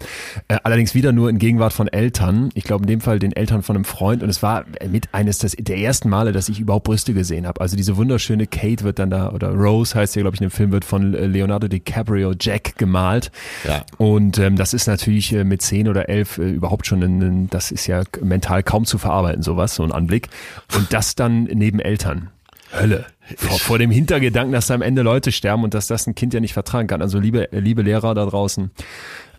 Äh, 0.48 0.58
allerdings 0.64 0.94
wieder 0.94 1.12
nur 1.12 1.30
in 1.30 1.38
Gegenwart 1.38 1.74
von 1.74 1.88
Eltern, 1.88 2.50
ich 2.54 2.64
glaube 2.64 2.84
in 2.84 2.88
dem 2.88 3.02
Fall 3.02 3.20
den 3.20 3.32
Eltern 3.32 3.64
von 3.64 3.76
einem 3.76 3.86
Freund 3.86 4.24
und 4.24 4.30
es 4.30 4.44
war 4.44 4.66
mit 4.90 5.14
eines 5.14 5.40
des, 5.40 5.56
der 5.58 5.78
ersten 5.78 6.10
Male, 6.10 6.32
dass 6.32 6.50
ich 6.50 6.60
überhaupt 6.60 6.86
Brüste 6.86 7.07
gesehen 7.14 7.48
habe. 7.48 7.62
Also 7.62 7.76
diese 7.76 7.98
wunderschöne 7.98 8.48
Kate 8.48 8.84
wird 8.84 9.00
dann 9.00 9.10
da, 9.10 9.32
oder 9.32 9.50
Rose 9.50 9.96
heißt 9.96 10.14
sie, 10.14 10.22
glaube 10.22 10.36
ich, 10.36 10.42
in 10.42 10.48
dem 10.48 10.52
Film, 10.52 10.72
wird 10.72 10.86
von 10.86 11.14
äh, 11.14 11.26
Leonardo 11.26 11.68
DiCaprio 11.68 12.34
Jack 12.40 12.78
gemalt. 12.78 13.32
Ja. 13.66 13.86
Und 13.98 14.38
ähm, 14.38 14.56
das 14.56 14.74
ist 14.74 14.88
natürlich 14.88 15.34
äh, 15.34 15.44
mit 15.44 15.62
zehn 15.62 15.88
oder 15.88 16.10
elf 16.10 16.38
äh, 16.38 16.50
überhaupt 16.50 16.88
schon, 16.88 17.02
ein, 17.04 17.50
das 17.50 17.72
ist 17.72 17.88
ja 17.88 18.04
mental 18.22 18.64
kaum 18.64 18.86
zu 18.86 18.98
verarbeiten, 18.98 19.44
sowas, 19.44 19.76
so 19.76 19.84
ein 19.84 19.92
Anblick. 19.92 20.30
Und 20.76 20.94
das 20.94 21.16
dann 21.16 21.44
neben 21.44 21.80
Eltern. 21.80 22.30
Hölle. 22.74 23.06
Vor, 23.36 23.60
vor 23.60 23.80
dem 23.80 23.92
Hintergedanken, 23.92 24.54
dass 24.54 24.68
da 24.68 24.74
am 24.74 24.82
Ende 24.82 25.02
Leute 25.02 25.32
sterben 25.32 25.64
und 25.64 25.74
dass 25.74 25.88
das 25.88 26.08
ein 26.08 26.16
Kind 26.16 26.34
ja 26.34 26.40
nicht 26.40 26.54
vertragen 26.54 26.88
kann. 26.88 27.02
Also 27.02 27.20
liebe, 27.20 27.52
äh, 27.52 27.60
liebe 27.60 27.82
Lehrer 27.82 28.14
da 28.14 28.26
draußen, 28.26 28.72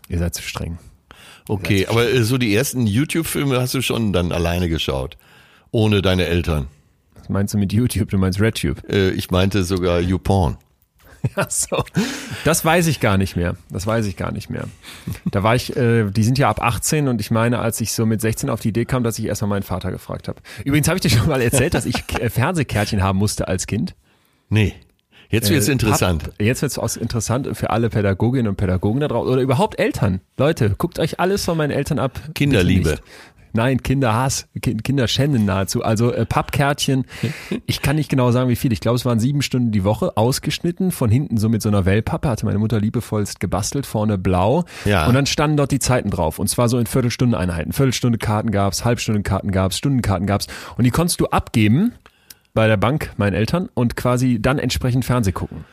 ihr 0.09 0.19
seid 0.19 0.35
zu 0.35 0.43
streng. 0.43 0.79
Okay, 1.49 1.87
aber 1.87 2.11
äh, 2.11 2.23
so 2.23 2.37
die 2.39 2.55
ersten 2.55 2.87
YouTube-Filme 2.87 3.61
hast 3.61 3.75
du 3.75 3.81
schon 3.81 4.13
dann 4.13 4.33
alleine 4.33 4.69
geschaut. 4.69 5.17
Ohne 5.71 6.03
deine 6.03 6.27
Eltern. 6.27 6.69
Meinst 7.29 7.55
du 7.55 7.59
mit 7.59 7.73
YouTube? 7.73 8.11
Du 8.11 8.19
meinst 8.19 8.41
RedTube? 8.41 8.83
Äh, 8.91 9.11
ich 9.11 9.31
meinte 9.31 9.65
sogar 9.65 10.01
YouPorn. 10.01 10.57
Ach 11.35 11.51
so. 11.51 11.83
Das 12.45 12.65
weiß 12.65 12.87
ich 12.87 13.01
gar 13.01 13.19
nicht 13.19 13.35
mehr. 13.37 13.57
Das 13.71 13.87
weiß 13.87 14.07
ich 14.07 14.17
gar 14.17 14.31
nicht 14.33 14.51
mehr. 14.51 14.65
Da 15.25 15.43
war 15.43 15.57
ich, 15.57 15.77
äh, 15.77 16.11
die 16.11 16.23
sind 16.23 16.39
ja 16.39 16.49
ab 16.49 16.63
18 16.63 17.09
und 17.09 17.21
ich 17.21 17.31
meine, 17.31 17.59
als 17.59 17.81
ich 17.81 17.93
so 17.93 18.07
mit 18.07 18.21
16 18.21 18.49
auf 18.51 18.61
die 18.61 18.69
Idee 18.69 18.85
kam, 18.85 19.03
dass 19.03 19.19
ich 19.19 19.27
erstmal 19.27 19.49
meinen 19.49 19.63
Vater 19.65 19.91
gefragt 19.91 20.29
habe. 20.29 20.41
Übrigens 20.65 20.87
habe 20.89 20.97
ich 20.97 21.03
dir 21.03 21.11
schon 21.11 21.27
mal 21.29 21.43
erzählt, 21.43 21.75
dass 21.75 21.87
ich 21.87 21.97
äh, 22.21 22.31
Fernsehkärtchen 22.31 23.03
haben 23.03 23.19
musste 23.19 23.49
als 23.49 23.67
Kind. 23.67 23.95
Nee. 24.49 24.75
Jetzt 25.29 25.51
wird's 25.51 25.69
Äh, 25.69 25.73
interessant. 25.73 26.25
Hab, 26.25 26.41
jetzt 26.41 26.63
wird's 26.63 26.79
aus 26.79 26.97
interessant 26.97 27.49
für 27.55 27.71
alle 27.71 27.91
Pädagoginnen 27.91 28.49
und 28.49 28.57
Pädagogen 28.57 29.01
da 29.01 29.09
draußen 29.09 29.31
oder 29.31 29.43
überhaupt 29.43 29.79
Eltern. 29.79 30.21
Leute, 30.39 30.75
guckt 30.79 30.99
euch 30.99 31.21
alles 31.21 31.45
von 31.45 31.59
meinen 31.59 31.73
Eltern 31.73 31.99
ab. 31.99 32.19
Kinderliebe. 32.35 32.99
Nein, 33.53 33.83
Kinderhass, 33.83 34.47
Ki- 34.61 34.77
Kinderschänden 34.77 35.45
nahezu. 35.45 35.83
Also 35.83 36.13
äh, 36.13 36.27
Pappkärtchen. 36.27 37.05
Ich 37.67 37.83
kann 37.83 37.97
nicht 37.97 38.09
genau 38.11 38.31
sagen, 38.31 38.49
wie 38.49 38.57
viel. 38.57 38.73
Ich 38.73 38.81
glaube, 38.81 38.97
es 38.97 39.05
waren 39.05 39.21
sieben 39.21 39.43
Stunden 39.43 39.73
die 39.73 39.85
Woche, 39.85 40.17
ausgeschnitten, 40.17 40.91
von 40.91 41.11
hinten 41.11 41.37
so 41.37 41.49
mit 41.49 41.61
so 41.63 41.69
einer 41.69 41.85
Wellpappe, 41.85 42.29
hatte 42.29 42.47
meine 42.47 42.59
Mutter 42.59 42.81
liebevollst 42.81 43.41
gebastelt, 43.41 43.85
vorne 43.87 44.17
blau. 44.19 44.65
Ja. 44.85 45.07
Und 45.07 45.15
dann 45.15 45.27
standen 45.27 45.57
dort 45.57 45.71
die 45.71 45.79
Zeiten 45.79 46.11
drauf. 46.11 46.39
Und 46.39 46.49
zwar 46.49 46.69
so 46.69 46.79
in 46.79 46.87
Viertelstundeneinheiten. 46.87 47.73
Viertelstunde 47.73 48.19
Karten 48.19 48.51
gab's, 48.51 48.85
Halbstundenkarten 48.85 49.51
gab's, 49.51 49.77
Stundenkarten 49.79 50.27
gab's. 50.27 50.47
Und 50.77 50.85
die 50.85 50.91
konntest 50.91 51.21
du 51.21 51.27
abgeben 51.27 51.93
bei 52.55 52.67
der 52.69 52.77
Bank, 52.77 53.13
meinen 53.17 53.35
Eltern, 53.35 53.69
und 53.75 53.97
quasi 53.97 54.39
dann 54.41 54.59
entsprechend 54.59 55.05
Fernseh 55.05 55.33
gucken. 55.33 55.65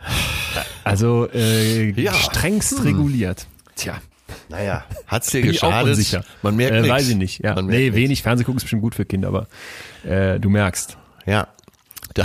Also 0.84 1.28
äh, 1.32 1.90
Ja. 2.00 2.12
strengst 2.14 2.84
reguliert. 2.84 3.46
Tja. 3.76 3.94
Naja, 4.48 4.84
hat's 5.06 5.30
dir 5.30 5.42
Bin 5.42 5.50
ich 5.50 5.62
auch 5.62 5.68
geschadet? 5.68 5.90
unsicher. 5.90 6.24
Man 6.42 6.56
merkt 6.56 6.74
äh. 6.86 6.88
Weiß 6.88 7.08
ich 7.08 7.16
nicht. 7.16 7.42
Ja. 7.44 7.54
Man 7.54 7.66
Nee, 7.66 7.94
wenig 7.94 8.22
Fernseh 8.22 8.44
gucken 8.44 8.58
ist 8.58 8.64
bestimmt 8.64 8.82
gut 8.82 8.94
für 8.94 9.04
Kinder, 9.04 9.28
aber 9.28 9.46
äh, 10.04 10.38
du 10.40 10.48
merkst, 10.50 10.96
Ja. 11.26 11.48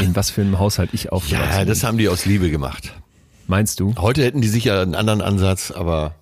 In 0.01 0.15
was 0.15 0.31
für 0.31 0.41
einem 0.41 0.57
Haushalt 0.57 0.89
ich 0.93 1.12
aufgewachsen 1.12 1.51
ja, 1.51 1.59
bin. 1.59 1.67
das 1.67 1.83
haben 1.83 1.97
die 1.97 2.09
aus 2.09 2.25
Liebe 2.25 2.50
gemacht. 2.50 2.93
Meinst 3.47 3.79
du? 3.79 3.93
Heute 4.00 4.24
hätten 4.24 4.41
die 4.41 4.47
sicher 4.47 4.81
einen 4.81 4.95
anderen 4.95 5.21
Ansatz, 5.21 5.69
aber 5.69 6.15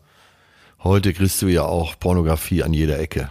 heute 0.84 1.14
kriegst 1.14 1.42
du 1.42 1.48
ja 1.48 1.64
auch 1.64 1.98
Pornografie 1.98 2.62
an 2.64 2.74
jeder 2.74 3.00
Ecke. 3.00 3.30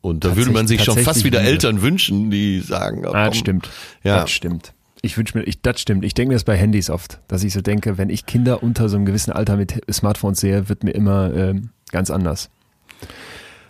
Und 0.00 0.24
da 0.24 0.36
würde 0.36 0.50
man 0.52 0.66
sich 0.68 0.84
schon 0.84 0.98
fast 0.98 1.24
wieder. 1.24 1.40
Eltern 1.42 1.82
wünschen, 1.82 2.30
die 2.30 2.60
sagen, 2.60 3.04
Ah, 3.06 3.26
das 3.28 3.36
stimmt. 3.38 3.68
Ja. 4.04 4.20
Das 4.20 4.30
stimmt. 4.30 4.72
Ich 5.00 5.16
wünsche 5.18 5.36
mir, 5.36 5.44
ich, 5.44 5.60
das 5.62 5.80
stimmt. 5.80 6.04
Ich 6.04 6.14
denke 6.14 6.28
mir 6.28 6.34
das 6.36 6.44
bei 6.44 6.56
Handys 6.56 6.88
oft, 6.88 7.18
dass 7.26 7.42
ich 7.42 7.52
so 7.52 7.60
denke, 7.60 7.98
wenn 7.98 8.08
ich 8.08 8.24
Kinder 8.24 8.62
unter 8.62 8.88
so 8.88 8.96
einem 8.96 9.04
gewissen 9.04 9.32
Alter 9.32 9.56
mit 9.56 9.80
Smartphones 9.92 10.38
sehe, 10.38 10.68
wird 10.68 10.84
mir 10.84 10.92
immer 10.92 11.34
ähm, 11.34 11.70
ganz 11.92 12.10
anders. 12.10 12.50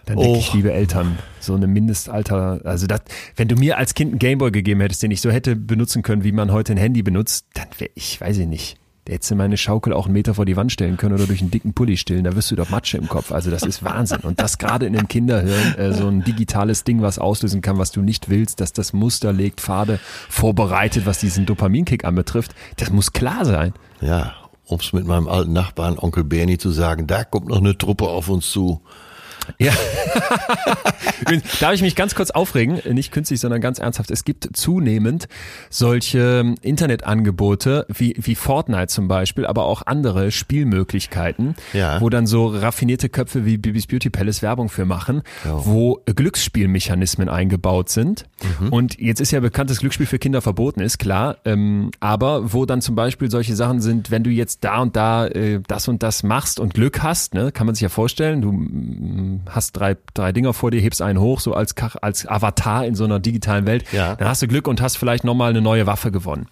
Dann 0.06 0.16
denke 0.16 0.32
Oh. 0.32 0.36
ich, 0.38 0.52
liebe 0.52 0.72
Eltern, 0.72 1.16
so 1.38 1.54
eine 1.54 1.66
Mindestalter, 1.68 2.60
also 2.64 2.86
das, 2.88 3.02
wenn 3.36 3.46
du 3.48 3.54
mir 3.54 3.78
als 3.78 3.94
Kind 3.94 4.10
einen 4.12 4.18
Gameboy 4.18 4.50
gegeben 4.50 4.80
hättest, 4.80 5.02
den 5.02 5.10
ich 5.12 5.20
so 5.20 5.30
hätte 5.30 5.54
benutzen 5.54 6.02
können, 6.02 6.24
wie 6.24 6.32
man 6.32 6.50
heute 6.50 6.72
ein 6.72 6.76
Handy 6.78 7.02
benutzt, 7.02 7.46
dann 7.54 7.68
wäre 7.78 7.90
ich, 7.94 8.20
weiß 8.20 8.38
ich 8.38 8.46
nicht. 8.48 8.78
Hättest 9.08 9.32
du 9.32 9.34
meine 9.34 9.56
Schaukel 9.56 9.92
auch 9.92 10.06
einen 10.06 10.12
Meter 10.12 10.34
vor 10.34 10.44
die 10.44 10.56
Wand 10.56 10.70
stellen 10.70 10.96
können 10.96 11.14
oder 11.14 11.26
durch 11.26 11.40
einen 11.40 11.50
dicken 11.50 11.72
Pulli 11.74 11.96
stillen, 11.96 12.22
da 12.24 12.36
wirst 12.36 12.52
du 12.52 12.56
doch 12.56 12.70
Matsche 12.70 12.98
im 12.98 13.08
Kopf. 13.08 13.32
Also 13.32 13.50
das 13.50 13.64
ist 13.64 13.82
Wahnsinn. 13.84 14.20
Und 14.20 14.38
das 14.40 14.58
gerade 14.58 14.86
in 14.86 14.92
dem 14.92 15.08
Kinderhirn, 15.08 15.74
äh, 15.76 15.92
so 15.92 16.06
ein 16.06 16.22
digitales 16.22 16.84
Ding, 16.84 17.02
was 17.02 17.18
auslösen 17.18 17.62
kann, 17.62 17.78
was 17.78 17.90
du 17.90 18.00
nicht 18.00 18.28
willst, 18.28 18.60
dass 18.60 18.72
das 18.72 18.92
Muster 18.92 19.32
legt, 19.32 19.60
Pfade 19.60 19.98
vorbereitet, 20.28 21.04
was 21.04 21.18
diesen 21.18 21.46
Dopaminkick 21.46 22.04
anbetrifft, 22.04 22.54
das 22.76 22.90
muss 22.90 23.12
klar 23.12 23.44
sein. 23.44 23.72
Ja, 24.00 24.34
um's 24.64 24.92
mit 24.92 25.06
meinem 25.06 25.28
alten 25.28 25.52
Nachbarn 25.52 25.98
Onkel 25.98 26.24
Bernie 26.24 26.58
zu 26.58 26.70
sagen, 26.70 27.06
da 27.06 27.24
kommt 27.24 27.48
noch 27.48 27.58
eine 27.58 27.76
Truppe 27.76 28.08
auf 28.08 28.28
uns 28.28 28.50
zu. 28.50 28.82
Ja. 29.58 29.72
Darf 31.60 31.72
ich 31.72 31.82
mich 31.82 31.96
ganz 31.96 32.14
kurz 32.14 32.30
aufregen? 32.30 32.80
Nicht 32.92 33.12
künstlich, 33.12 33.40
sondern 33.40 33.60
ganz 33.60 33.78
ernsthaft. 33.78 34.10
Es 34.10 34.24
gibt 34.24 34.48
zunehmend 34.56 35.28
solche 35.70 36.54
Internetangebote 36.62 37.86
wie, 37.88 38.14
wie 38.18 38.34
Fortnite 38.34 38.88
zum 38.88 39.08
Beispiel, 39.08 39.46
aber 39.46 39.64
auch 39.64 39.82
andere 39.86 40.30
Spielmöglichkeiten, 40.30 41.54
Ja. 41.72 42.00
wo 42.00 42.08
dann 42.10 42.26
so 42.26 42.46
raffinierte 42.48 43.08
Köpfe 43.08 43.44
wie 43.44 43.56
Bibis 43.58 43.86
Beauty 43.86 44.10
Palace 44.10 44.42
Werbung 44.42 44.68
für 44.68 44.84
machen, 44.84 45.22
wo 45.44 46.00
Glücksspielmechanismen 46.06 47.28
eingebaut 47.28 47.88
sind. 47.88 48.26
Und 48.70 48.98
jetzt 48.98 49.20
ist 49.20 49.30
ja 49.30 49.40
bekannt, 49.40 49.70
dass 49.70 49.78
Glücksspiel 49.78 50.06
für 50.06 50.18
Kinder 50.18 50.40
verboten 50.42 50.80
ist, 50.80 50.98
klar. 50.98 51.36
Ähm, 51.44 51.90
aber 52.00 52.52
wo 52.52 52.66
dann 52.66 52.80
zum 52.80 52.94
Beispiel 52.94 53.30
solche 53.30 53.54
Sachen 53.54 53.80
sind, 53.80 54.10
wenn 54.10 54.24
du 54.24 54.30
jetzt 54.30 54.64
da 54.64 54.80
und 54.80 54.96
da 54.96 55.26
äh, 55.26 55.60
das 55.68 55.88
und 55.88 56.02
das 56.02 56.22
machst 56.22 56.58
und 56.60 56.74
Glück 56.74 57.02
hast, 57.02 57.34
ne, 57.34 57.52
kann 57.52 57.66
man 57.66 57.74
sich 57.74 57.82
ja 57.82 57.88
vorstellen, 57.88 58.40
du 58.42 59.31
hast 59.48 59.72
drei, 59.72 59.96
drei 60.14 60.32
Dinger 60.32 60.52
vor 60.52 60.70
dir, 60.70 60.80
hebst 60.80 61.02
einen 61.02 61.20
hoch, 61.20 61.40
so 61.40 61.54
als, 61.54 61.74
als 62.00 62.26
Avatar 62.26 62.84
in 62.86 62.94
so 62.94 63.04
einer 63.04 63.20
digitalen 63.20 63.66
Welt, 63.66 63.84
Ja. 63.92 64.16
dann 64.16 64.28
hast 64.28 64.42
du 64.42 64.48
Glück 64.48 64.68
und 64.68 64.80
hast 64.80 64.96
vielleicht 64.96 65.24
nochmal 65.24 65.50
eine 65.50 65.60
neue 65.60 65.86
Waffe 65.86 66.10
gewonnen. 66.12 66.46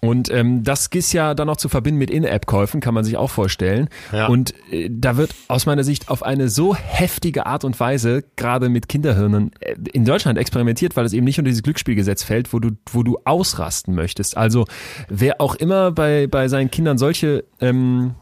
Und 0.00 0.30
ähm, 0.30 0.64
das 0.64 0.88
ist 0.88 1.14
ja 1.14 1.32
dann 1.32 1.46
noch 1.46 1.56
zu 1.56 1.70
verbinden 1.70 1.98
mit 1.98 2.10
In-App-Käufen, 2.10 2.82
kann 2.82 2.92
man 2.92 3.04
sich 3.04 3.16
auch 3.16 3.30
vorstellen. 3.30 3.88
Ja. 4.12 4.26
Und 4.26 4.52
äh, 4.70 4.90
da 4.92 5.16
wird 5.16 5.34
aus 5.48 5.64
meiner 5.64 5.82
Sicht 5.82 6.10
auf 6.10 6.22
eine 6.22 6.50
so 6.50 6.74
heftige 6.74 7.46
Art 7.46 7.64
und 7.64 7.80
Weise, 7.80 8.22
gerade 8.36 8.68
mit 8.68 8.90
Kinderhirnen, 8.90 9.52
äh, 9.60 9.76
in 9.94 10.04
Deutschland 10.04 10.36
experimentiert, 10.38 10.94
weil 10.96 11.06
es 11.06 11.14
eben 11.14 11.24
nicht 11.24 11.38
unter 11.38 11.48
dieses 11.48 11.62
Glücksspielgesetz 11.62 12.22
fällt, 12.22 12.52
wo 12.52 12.58
du, 12.58 12.72
wo 12.92 13.02
du 13.02 13.16
ausrasten 13.24 13.94
möchtest. 13.94 14.36
Also 14.36 14.66
wer 15.08 15.40
auch 15.40 15.54
immer 15.54 15.90
bei, 15.90 16.26
bei 16.26 16.48
seinen 16.48 16.70
Kindern 16.70 16.98
solche 16.98 17.44
ähm, 17.62 18.14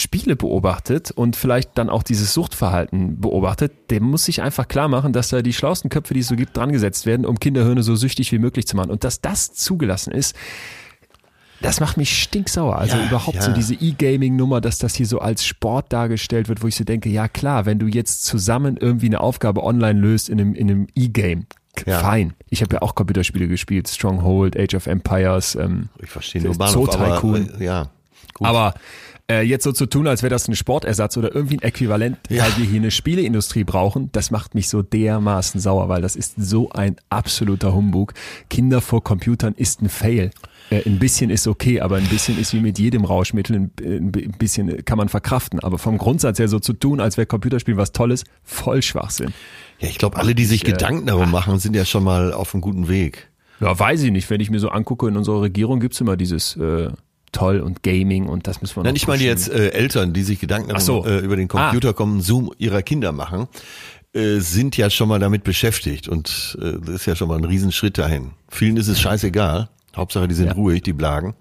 Spiele 0.00 0.36
beobachtet 0.36 1.10
und 1.10 1.36
vielleicht 1.36 1.76
dann 1.78 1.88
auch 1.90 2.02
dieses 2.02 2.32
Suchtverhalten 2.34 3.20
beobachtet, 3.20 3.72
der 3.90 4.00
muss 4.00 4.24
sich 4.24 4.42
einfach 4.42 4.66
klar 4.68 4.88
machen, 4.88 5.12
dass 5.12 5.28
da 5.28 5.42
die 5.42 5.52
schlauesten 5.52 5.90
Köpfe, 5.90 6.14
die 6.14 6.20
es 6.20 6.28
so 6.28 6.36
gibt, 6.36 6.56
dran 6.56 6.72
gesetzt 6.72 7.06
werden, 7.06 7.26
um 7.26 7.38
Kinderhirne 7.38 7.82
so 7.82 7.94
süchtig 7.96 8.32
wie 8.32 8.38
möglich 8.38 8.66
zu 8.66 8.76
machen. 8.76 8.90
Und 8.90 9.04
dass 9.04 9.20
das 9.20 9.52
zugelassen 9.52 10.12
ist, 10.12 10.34
das 11.62 11.78
macht 11.80 11.98
mich 11.98 12.22
stinksauer. 12.22 12.76
Also 12.76 12.96
Ja, 12.96 13.04
überhaupt 13.06 13.36
ja. 13.36 13.42
so 13.42 13.52
diese 13.52 13.74
E-Gaming-Nummer, 13.74 14.62
dass 14.62 14.78
das 14.78 14.94
hier 14.94 15.06
so 15.06 15.18
als 15.18 15.44
Sport 15.44 15.92
dargestellt 15.92 16.48
wird, 16.48 16.62
wo 16.62 16.66
ich 16.68 16.74
so 16.76 16.84
denke, 16.84 17.10
ja 17.10 17.28
klar, 17.28 17.66
wenn 17.66 17.78
du 17.78 17.86
jetzt 17.86 18.24
zusammen 18.24 18.78
irgendwie 18.78 19.06
eine 19.06 19.20
Aufgabe 19.20 19.62
online 19.62 20.00
löst 20.00 20.30
in 20.30 20.40
einem, 20.40 20.54
in 20.54 20.70
einem 20.70 20.86
E-Game, 20.94 21.44
Ja. 21.86 21.98
fein. 22.00 22.32
Ich 22.48 22.62
habe 22.62 22.76
ja 22.76 22.82
auch 22.82 22.94
Computerspiele 22.94 23.46
gespielt, 23.46 23.88
Stronghold, 23.88 24.58
Age 24.58 24.74
of 24.74 24.86
Empires, 24.86 25.54
ähm, 25.54 25.90
Ich 26.02 26.08
verstehe 26.10 26.42
nur 26.42 26.54
Zoo 26.54 26.58
Bahnhof, 26.58 26.94
aber 26.94 27.14
Tycoon. 27.16 27.60
äh, 27.60 27.64
ja. 27.64 27.90
Gut. 28.34 28.46
aber 28.48 28.74
äh, 29.30 29.42
jetzt 29.42 29.64
so 29.64 29.72
zu 29.72 29.86
tun, 29.86 30.06
als 30.06 30.22
wäre 30.22 30.30
das 30.30 30.48
ein 30.48 30.56
Sportersatz 30.56 31.16
oder 31.16 31.34
irgendwie 31.34 31.56
ein 31.58 31.62
Äquivalent, 31.62 32.18
Ja. 32.28 32.44
weil 32.44 32.56
wir 32.58 32.64
hier 32.66 32.80
eine 32.80 32.90
Spieleindustrie 32.90 33.64
brauchen, 33.64 34.10
das 34.12 34.30
macht 34.30 34.54
mich 34.54 34.68
so 34.68 34.82
dermaßen 34.82 35.60
sauer, 35.60 35.88
weil 35.88 36.02
das 36.02 36.16
ist 36.16 36.34
so 36.36 36.70
ein 36.70 36.96
absoluter 37.08 37.74
Humbug. 37.74 38.12
Kinder 38.48 38.80
vor 38.80 39.02
Computern 39.04 39.54
ist 39.56 39.80
ein 39.82 39.88
Fail. 39.88 40.30
Äh, 40.70 40.82
ein 40.88 40.98
bisschen 40.98 41.30
ist 41.30 41.46
okay, 41.46 41.80
aber 41.80 41.96
ein 41.96 42.06
bisschen 42.08 42.38
ist 42.38 42.52
wie 42.52 42.60
mit 42.60 42.78
jedem 42.78 43.04
Rauschmittel, 43.04 43.56
ein, 43.56 43.70
ein 43.80 44.10
bisschen 44.38 44.84
kann 44.84 44.98
man 44.98 45.08
verkraften. 45.08 45.60
Aber 45.60 45.78
vom 45.78 45.96
Grundsatz 45.98 46.38
her 46.38 46.48
so 46.48 46.58
zu 46.58 46.72
tun, 46.72 47.00
als 47.00 47.16
wäre 47.16 47.26
Computerspiel 47.26 47.76
was 47.76 47.92
Tolles, 47.92 48.24
voll 48.42 48.82
Schwachsinn. 48.82 49.32
ja, 49.78 49.88
ich 49.88 49.98
glaube, 49.98 50.16
alle, 50.16 50.34
die 50.34 50.44
sich 50.44 50.64
äh, 50.66 50.72
Gedanken 50.72 51.06
darum 51.06 51.30
machen, 51.30 51.58
sind 51.58 51.74
ja 51.76 51.84
schon 51.84 52.04
mal 52.04 52.32
auf 52.32 52.54
einem 52.54 52.60
guten 52.60 52.88
Weg. 52.88 53.28
Ja, 53.60 53.78
weiß 53.78 54.02
ich 54.04 54.10
nicht. 54.10 54.30
Wenn 54.30 54.40
ich 54.40 54.50
mir 54.50 54.58
so 54.58 54.70
angucke, 54.70 55.06
in 55.08 55.16
unserer 55.16 55.42
Regierung 55.42 55.80
gibt's 55.80 56.00
immer 56.00 56.16
dieses 56.16 56.56
äh, 56.56 56.88
Toll 57.32 57.60
und 57.60 57.82
Gaming 57.82 58.26
und 58.26 58.46
das 58.46 58.60
müssen 58.60 58.76
wir 58.76 58.80
noch 58.80 58.84
Nein, 58.86 58.96
ich 58.96 59.06
meine 59.06 59.22
jetzt 59.22 59.48
äh, 59.48 59.70
Eltern, 59.70 60.12
die 60.12 60.22
sich 60.22 60.40
Gedanken 60.40 60.78
so. 60.80 61.04
äh, 61.06 61.18
über 61.18 61.36
den 61.36 61.48
Computerkonsum 61.48 62.52
ihrer 62.58 62.82
Kinder 62.82 63.12
machen, 63.12 63.46
äh, 64.12 64.38
sind 64.40 64.76
ja 64.76 64.90
schon 64.90 65.08
mal 65.08 65.18
damit 65.20 65.44
beschäftigt 65.44 66.08
und 66.08 66.58
äh, 66.60 66.72
das 66.84 66.96
ist 66.96 67.06
ja 67.06 67.14
schon 67.16 67.28
mal 67.28 67.38
ein 67.38 67.44
Riesenschritt 67.44 67.98
dahin. 67.98 68.32
Vielen 68.48 68.76
ist 68.76 68.88
es 68.88 69.00
scheißegal. 69.00 69.68
Hauptsache, 69.96 70.26
die 70.28 70.34
sind 70.34 70.46
Ja. 70.48 70.52
ruhig, 70.54 70.82
die 70.82 70.92
blagen. 70.92 71.34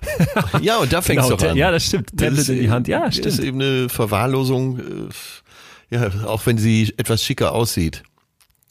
ja, 0.60 0.76
und 0.78 0.92
da 0.92 1.00
fängt's 1.02 1.24
Genau, 1.24 1.36
doch 1.36 1.48
an. 1.50 1.56
ja, 1.56 1.70
das 1.70 1.86
stimmt. 1.86 2.10
Tablet 2.16 2.38
ist 2.38 2.48
in 2.48 2.58
die 2.60 2.70
Hand. 2.70 2.88
Ja, 2.88 3.06
Das 3.06 3.14
stimmt. 3.14 3.26
ist 3.26 3.38
eben 3.40 3.60
eine 3.60 3.88
Verwahrlosung, 3.88 4.78
äh, 4.78 5.94
ja, 5.94 6.10
auch 6.26 6.44
wenn 6.46 6.58
sie 6.58 6.92
etwas 6.96 7.22
schicker 7.22 7.52
aussieht. 7.52 8.02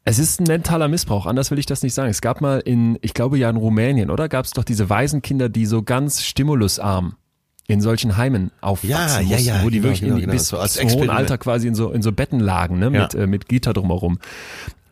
Es 0.06 0.20
ist 0.20 0.42
ein 0.42 0.46
mentaler 0.48 0.88
Missbrauch, 0.90 1.26
anders 1.26 1.50
will 1.50 1.60
ich 1.60 1.66
das 1.66 1.82
nicht 1.82 1.94
sagen. 1.94 2.10
Es 2.10 2.20
gab 2.22 2.42
mal 2.42 2.60
in, 2.60 2.98
ich 3.02 3.14
glaube 3.14 3.38
ja 3.38 3.50
in 3.50 3.56
Rumänien, 3.56 4.10
oder? 4.10 4.28
Gab 4.28 4.46
es 4.46 4.52
doch 4.52 4.66
diese 4.66 4.90
Waisenkinder, 4.90 5.48
die 5.50 5.66
so 5.66 5.82
ganz 5.84 6.24
stimulusarm 6.24 7.16
in 7.68 7.80
solchen 7.80 8.18
Heimen 8.18 8.52
aufwachsen 8.60 8.90
Ja, 8.92 9.20
ja, 9.22 9.28
mussten, 9.38 9.46
ja, 9.48 9.64
wo 9.64 9.70
die 9.70 9.78
genau, 9.78 9.84
wirklich 9.86 10.02
genau, 10.02 10.16
in, 10.16 10.22
genau. 10.22 10.34
bis 10.34 10.48
So 10.50 10.58
als 10.58 10.76
hohen 10.76 10.84
Experiment. 10.84 11.18
Alter 11.18 11.38
quasi 11.38 11.68
in 11.70 11.76
so, 11.76 11.92
in 11.92 12.02
so 12.02 12.12
Betten 12.12 12.42
lagen, 12.42 12.80
ne? 12.80 12.92
Ja. 12.92 13.04
mit, 13.04 13.16
äh, 13.16 13.28
mit 13.28 13.48
Gitter 13.48 13.72
drumherum. 13.74 14.20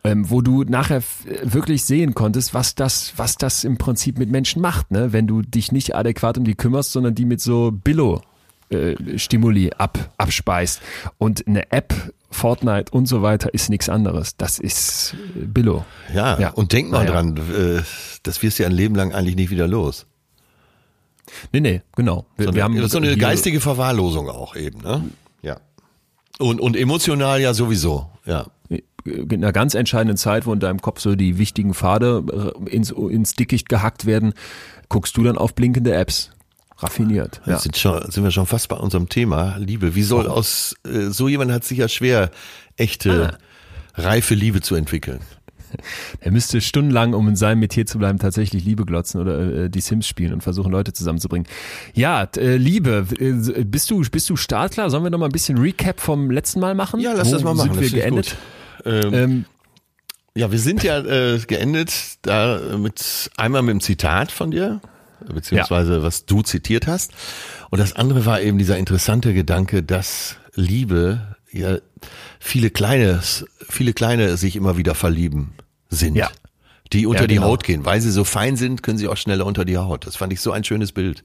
Ähm, 0.04 0.28
wo 0.30 0.40
du 0.40 0.64
nachher 0.64 0.96
f- 0.96 1.26
wirklich 1.42 1.84
sehen 1.84 2.14
konntest, 2.14 2.54
was 2.54 2.74
das, 2.74 3.12
was 3.16 3.36
das 3.36 3.62
im 3.64 3.76
Prinzip 3.78 4.18
mit 4.18 4.30
Menschen 4.30 4.60
macht, 4.62 4.90
ne? 4.90 5.12
wenn 5.12 5.26
du 5.28 5.42
dich 5.42 5.70
nicht 5.70 5.94
adäquat 5.94 6.38
um 6.38 6.44
die 6.44 6.54
kümmerst, 6.56 6.90
sondern 6.90 7.14
die 7.14 7.24
mit 7.26 7.40
so 7.40 7.70
Billo 7.70 8.20
äh, 8.70 8.96
Stimuli 9.18 9.70
ab, 9.78 10.10
abspeist. 10.16 10.80
Und 11.18 11.46
eine 11.46 11.70
App, 11.70 11.94
Fortnite 12.32 12.90
und 12.92 13.06
so 13.06 13.22
weiter 13.22 13.54
ist 13.54 13.68
nichts 13.70 13.88
anderes. 13.88 14.36
Das 14.36 14.58
ist 14.58 15.14
äh, 15.36 15.44
Billo. 15.46 15.84
Ja, 16.14 16.38
Ja. 16.40 16.50
und 16.50 16.72
denk 16.72 16.90
mal 16.90 17.04
Naja. 17.04 17.12
dran, 17.12 17.36
äh, 17.36 17.82
das 18.24 18.42
wirst 18.42 18.58
du 18.58 18.64
ja 18.64 18.68
ein 18.68 18.74
Leben 18.74 18.94
lang 18.94 19.12
eigentlich 19.12 19.36
nicht 19.36 19.50
wieder 19.50 19.68
los. 19.68 20.06
Nee, 21.52 21.60
nee, 21.60 21.82
genau. 21.94 22.26
Wir, 22.36 22.46
So 22.46 22.54
wir 22.54 22.64
haben 22.64 22.88
so 22.88 22.98
eine 22.98 23.16
geistige 23.16 23.60
Verwahrlosung 23.60 24.28
auch 24.28 24.56
eben, 24.56 24.80
ne? 24.80 25.04
Ja. 25.42 25.60
Und, 26.38 26.60
und 26.60 26.76
emotional 26.76 27.40
ja 27.40 27.54
sowieso, 27.54 28.10
ja. 28.26 28.46
in 29.04 29.32
einer 29.32 29.52
ganz 29.52 29.74
entscheidenden 29.74 30.16
Zeit, 30.16 30.46
wo 30.46 30.52
in 30.52 30.58
deinem 30.60 30.80
Kopf 30.82 31.00
so 31.00 31.14
die 31.14 31.38
wichtigen 31.38 31.74
Pfade 31.74 32.52
äh, 32.66 32.68
ins, 32.74 32.90
ins 32.90 33.34
Dickicht 33.34 33.68
gehackt 33.68 34.04
werden, 34.04 34.34
guckst 34.88 35.16
du 35.16 35.22
dann 35.22 35.38
auf 35.38 35.54
blinkende 35.54 35.94
Apps. 35.94 36.31
Raffiniert. 36.82 37.40
Ja. 37.46 37.58
Sind, 37.58 37.76
schon, 37.76 38.10
sind 38.10 38.24
wir 38.24 38.30
schon 38.30 38.46
fast 38.46 38.68
bei 38.68 38.76
unserem 38.76 39.08
Thema, 39.08 39.56
Liebe. 39.58 39.94
Wie 39.94 40.02
soll 40.02 40.26
aus, 40.26 40.74
äh, 40.86 41.10
so 41.10 41.28
jemand 41.28 41.52
hat 41.52 41.64
sicher 41.64 41.88
schwer, 41.88 42.30
echte, 42.76 43.38
reife 43.94 44.34
Liebe 44.34 44.60
zu 44.60 44.74
entwickeln. 44.74 45.20
Er 46.20 46.30
müsste 46.32 46.60
stundenlang, 46.60 47.14
um 47.14 47.28
in 47.28 47.36
seinem 47.36 47.60
Metier 47.60 47.86
zu 47.86 47.98
bleiben, 47.98 48.18
tatsächlich 48.18 48.64
Liebe 48.64 48.84
glotzen 48.84 49.20
oder 49.20 49.64
äh, 49.64 49.70
die 49.70 49.80
Sims 49.80 50.06
spielen 50.06 50.34
und 50.34 50.42
versuchen, 50.42 50.70
Leute 50.70 50.92
zusammenzubringen. 50.92 51.48
Ja, 51.94 52.28
äh, 52.36 52.56
Liebe, 52.56 53.06
äh, 53.18 53.64
bist 53.64 53.90
du, 53.90 54.02
bist 54.10 54.28
du 54.28 54.36
startklar? 54.36 54.90
Sollen 54.90 55.02
wir 55.04 55.10
noch 55.10 55.18
mal 55.18 55.26
ein 55.26 55.32
bisschen 55.32 55.58
Recap 55.58 56.00
vom 56.00 56.30
letzten 56.30 56.60
Mal 56.60 56.74
machen? 56.74 57.00
Ja, 57.00 57.12
lass 57.14 57.28
Wo 57.28 57.32
das 57.32 57.42
mal 57.42 57.54
machen. 57.54 57.74
Sind 57.74 57.80
wir 57.80 58.02
geendet? 58.02 58.36
Gut. 58.84 58.92
Ähm, 58.92 59.14
Ähm, 59.14 59.44
ja, 60.34 60.50
wir 60.50 60.58
sind 60.58 60.82
ja 60.82 60.98
äh, 60.98 61.38
geendet 61.46 61.92
da 62.22 62.58
mit 62.78 63.30
einmal 63.36 63.62
mit 63.62 63.72
dem 63.72 63.80
Zitat 63.80 64.32
von 64.32 64.50
dir, 64.50 64.80
beziehungsweise 65.22 66.02
was 66.02 66.26
du 66.26 66.42
zitiert 66.42 66.86
hast. 66.86 67.12
Und 67.70 67.78
das 67.78 67.94
andere 67.94 68.26
war 68.26 68.40
eben 68.40 68.58
dieser 68.58 68.78
interessante 68.78 69.34
Gedanke, 69.34 69.82
dass 69.82 70.36
Liebe 70.54 71.36
ja 71.52 71.78
viele 72.40 72.70
kleine, 72.70 73.20
viele 73.68 73.92
kleine 73.92 74.36
sich 74.36 74.56
immer 74.56 74.76
wieder 74.76 74.94
verlieben 74.94 75.52
sind. 75.88 76.14
Ja. 76.16 76.30
Die 76.92 77.06
unter 77.06 77.22
Ja, 77.22 77.26
die 77.26 77.34
genau. 77.36 77.46
Haut 77.48 77.64
gehen. 77.64 77.84
Weil 77.84 78.00
sie 78.00 78.10
so 78.10 78.24
fein 78.24 78.56
sind, 78.56 78.82
können 78.82 78.98
sie 78.98 79.08
auch 79.08 79.16
schneller 79.16 79.46
unter 79.46 79.64
die 79.64 79.78
Haut. 79.78 80.06
Das 80.06 80.16
fand 80.16 80.32
ich 80.32 80.40
so 80.40 80.52
ein 80.52 80.64
schönes 80.64 80.92
Bild. 80.92 81.24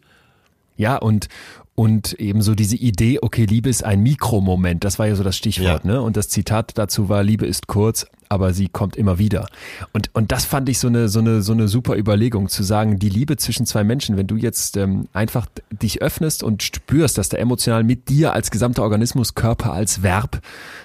Ja, 0.77 0.95
und, 0.97 1.27
und 1.75 2.13
eben 2.13 2.41
so 2.41 2.55
diese 2.55 2.75
Idee, 2.75 3.19
okay, 3.21 3.45
Liebe 3.45 3.69
ist 3.69 3.83
ein 3.83 4.01
Mikromoment, 4.01 4.83
das 4.83 4.99
war 4.99 5.07
ja 5.07 5.15
so 5.15 5.23
das 5.23 5.35
Stichwort, 5.35 5.83
Ja. 5.83 5.91
ne? 5.91 6.01
Und 6.01 6.15
das 6.15 6.29
Zitat 6.29 6.77
dazu 6.77 7.09
war, 7.09 7.23
Liebe 7.23 7.45
ist 7.45 7.67
kurz, 7.67 8.05
aber 8.29 8.53
sie 8.53 8.67
kommt 8.67 8.95
immer 8.95 9.17
wieder. 9.19 9.47
Und, 9.93 10.09
und 10.13 10.31
das 10.31 10.45
fand 10.45 10.69
ich 10.69 10.79
so 10.79 10.87
eine, 10.87 11.09
so 11.09 11.19
eine, 11.19 11.41
so 11.41 11.53
eine 11.53 11.67
super 11.67 11.95
Überlegung, 11.97 12.49
zu 12.49 12.63
sagen, 12.63 12.99
die 12.99 13.09
Liebe 13.09 13.37
zwischen 13.37 13.65
zwei 13.65 13.83
Menschen, 13.83 14.17
wenn 14.17 14.27
du 14.27 14.35
jetzt 14.35 14.77
ähm, 14.77 15.07
einfach 15.13 15.47
dich 15.71 16.01
öffnest 16.01 16.43
und 16.43 16.63
spürst, 16.63 17.17
dass 17.17 17.29
der 17.29 17.39
emotional 17.39 17.83
mit 17.83 18.09
dir 18.09 18.33
als 18.33 18.51
gesamter 18.51 18.83
Organismus, 18.83 19.35
Körper 19.35 19.73
als 19.73 20.03
Verb, 20.03 20.39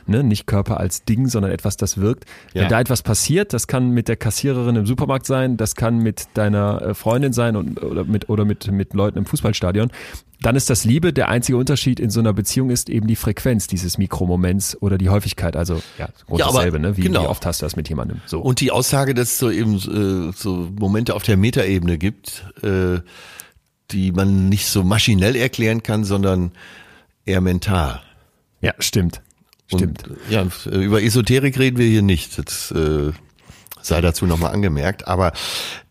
ne, 0.06 0.22
nicht 0.22 0.46
Körper 0.46 0.78
als 0.80 1.04
Ding, 1.04 1.28
sondern 1.28 1.52
etwas, 1.52 1.76
das 1.76 1.98
wirkt, 1.98 2.24
Ja. 2.54 2.62
wenn 2.62 2.68
da 2.68 2.80
etwas 2.80 3.02
passiert, 3.02 3.52
das 3.52 3.66
kann 3.66 3.90
mit 3.90 4.08
der 4.08 4.16
Kassiererin 4.16 4.76
im 4.76 4.86
Supermarkt 4.86 5.26
sein, 5.26 5.56
das 5.56 5.74
kann 5.74 5.98
mit 5.98 6.26
deiner 6.34 6.82
äh, 6.82 6.94
Freundin 6.94 7.32
sein 7.32 7.56
und, 7.56 7.82
oder 7.82 8.04
mit, 8.04 8.28
oder 8.28 8.44
mit, 8.44 8.70
mit 8.70 8.94
Leuten 8.94 9.18
im 9.18 9.26
Fußballstadion, 9.26 9.90
dann 10.42 10.56
ist 10.56 10.68
das 10.70 10.84
Liebe. 10.84 11.12
Der 11.12 11.28
einzige 11.28 11.56
Unterschied 11.56 12.00
in 12.00 12.10
so 12.10 12.20
einer 12.20 12.32
Beziehung 12.32 12.70
ist 12.70 12.90
eben 12.90 13.06
die 13.06 13.16
Frequenz 13.16 13.66
dieses 13.66 13.98
Mikromoments 13.98 14.80
oder 14.80 14.98
die 14.98 15.08
Häufigkeit. 15.08 15.56
Also 15.56 15.82
ja, 15.98 16.08
grundsätzlich 16.26 16.38
Ja, 16.38 16.46
dasselbe, 16.46 16.78
ne? 16.80 16.96
Wie, 16.96 17.02
genau. 17.02 17.22
wie 17.22 17.26
oft 17.26 17.46
hast 17.46 17.62
du 17.62 17.66
das 17.66 17.76
mit 17.76 17.88
jemandem? 17.88 18.20
So. 18.26 18.40
Und 18.40 18.60
die 18.60 18.70
Aussage, 18.70 19.14
dass 19.14 19.28
es 19.28 19.38
so 19.38 19.50
eben 19.50 19.76
äh, 19.76 20.32
so 20.36 20.68
Momente 20.78 21.14
auf 21.14 21.22
der 21.22 21.36
Metaebene 21.36 21.98
gibt, 21.98 22.44
äh, 22.62 23.00
die 23.90 24.12
man 24.12 24.48
nicht 24.48 24.66
so 24.66 24.84
maschinell 24.84 25.36
erklären 25.36 25.82
kann, 25.82 26.04
sondern 26.04 26.52
eher 27.24 27.40
mental. 27.40 28.00
ja, 28.60 28.74
stimmt. 28.78 29.20
Stimmt. 29.68 30.08
Und, 30.08 30.18
ja, 30.28 30.46
über 30.70 31.02
Esoterik 31.02 31.58
reden 31.58 31.78
wir 31.78 31.86
hier 31.86 32.02
nicht. 32.02 32.38
Das 32.38 32.70
äh, 32.72 33.12
sei 33.80 34.00
dazu 34.00 34.26
nochmal 34.26 34.52
angemerkt. 34.52 35.08
Aber 35.08 35.32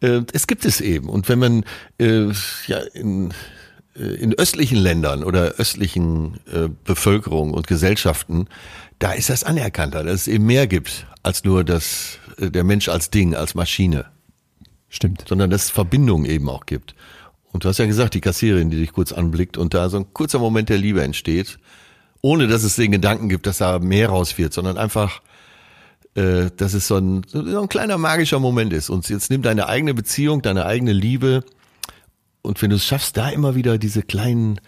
äh, 0.02 0.22
es 0.34 0.48
gibt 0.48 0.66
es 0.66 0.82
eben. 0.82 1.10
Und 1.10 1.30
wenn 1.30 1.40
man 1.40 1.64
äh, 2.00 2.28
ja 2.68 2.78
in 2.94 3.34
in 3.96 4.34
östlichen 4.34 4.78
Ländern 4.78 5.24
oder 5.24 5.56
östlichen 5.58 6.40
äh, 6.52 6.70
Bevölkerungen 6.86 7.54
und 7.54 7.68
Gesellschaften, 7.68 8.48
da 9.00 9.12
ist 9.12 9.30
das 9.30 9.44
anerkannter, 9.44 10.04
dass 10.04 10.22
es 10.22 10.28
eben 10.28 10.46
mehr 10.46 10.68
gibt 10.68 11.08
als 11.24 11.44
nur 11.44 11.64
das, 11.64 12.20
äh, 12.38 12.50
der 12.50 12.64
Mensch 12.64 12.88
als 12.88 13.10
Ding, 13.10 13.36
als 13.36 13.54
Maschine, 13.54 14.06
Stimmt. 14.90 15.26
sondern 15.28 15.50
dass 15.50 15.66
es 15.66 15.70
Verbindungen 15.70 16.26
eben 16.26 16.50
auch 16.50 16.66
gibt. 16.66 16.96
Und 17.52 17.64
du 17.66 17.70
hast 17.70 17.80
ja 17.80 17.86
gesagt, 17.86 18.14
die 18.14 18.22
Kassiererin, 18.22 18.70
die 18.70 18.78
dich 18.78 18.94
kurz 18.94 19.12
anblickt 19.12 19.58
und 19.58 19.74
da 19.74 19.90
so 19.90 19.98
ein 19.98 20.14
kurzer 20.14 20.40
Moment 20.40 20.70
der 20.70 20.78
Liebe 20.78 21.04
entsteht, 21.04 21.60
ohne 22.22 22.48
dass 22.48 22.64
es 22.64 22.76
den 22.76 22.92
Gedanken 22.92 23.28
gibt, 23.28 23.46
dass 23.46 23.58
da 23.58 23.80
mehr 23.80 24.10
raus 24.10 24.38
wird, 24.38 24.54
sondern 24.54 24.78
einfach, 24.78 25.22
äh, 26.16 26.50
dass 26.56 26.74
es 26.74 26.88
so 26.88 26.96
ein, 26.96 27.24
so 27.28 27.62
ein 27.62 27.68
kleiner 27.68 27.98
magischer 27.98 28.40
Moment 28.40 28.72
ist. 28.72 28.90
Und 28.90 29.10
jetzt 29.10 29.30
nimm 29.30 29.42
deine 29.42 29.68
eigene 29.68 29.94
Beziehung, 29.94 30.42
deine 30.42 30.66
eigene 30.66 30.94
Liebe 30.94 31.44
und 32.42 32.62
wenn 32.62 32.70
du 32.70 32.76
es 32.78 32.86
schaffst, 32.86 33.18
da 33.18 33.30
immer 33.30 33.56
wieder 33.56 33.78
diese 33.78 34.02
kleinen 34.02 34.60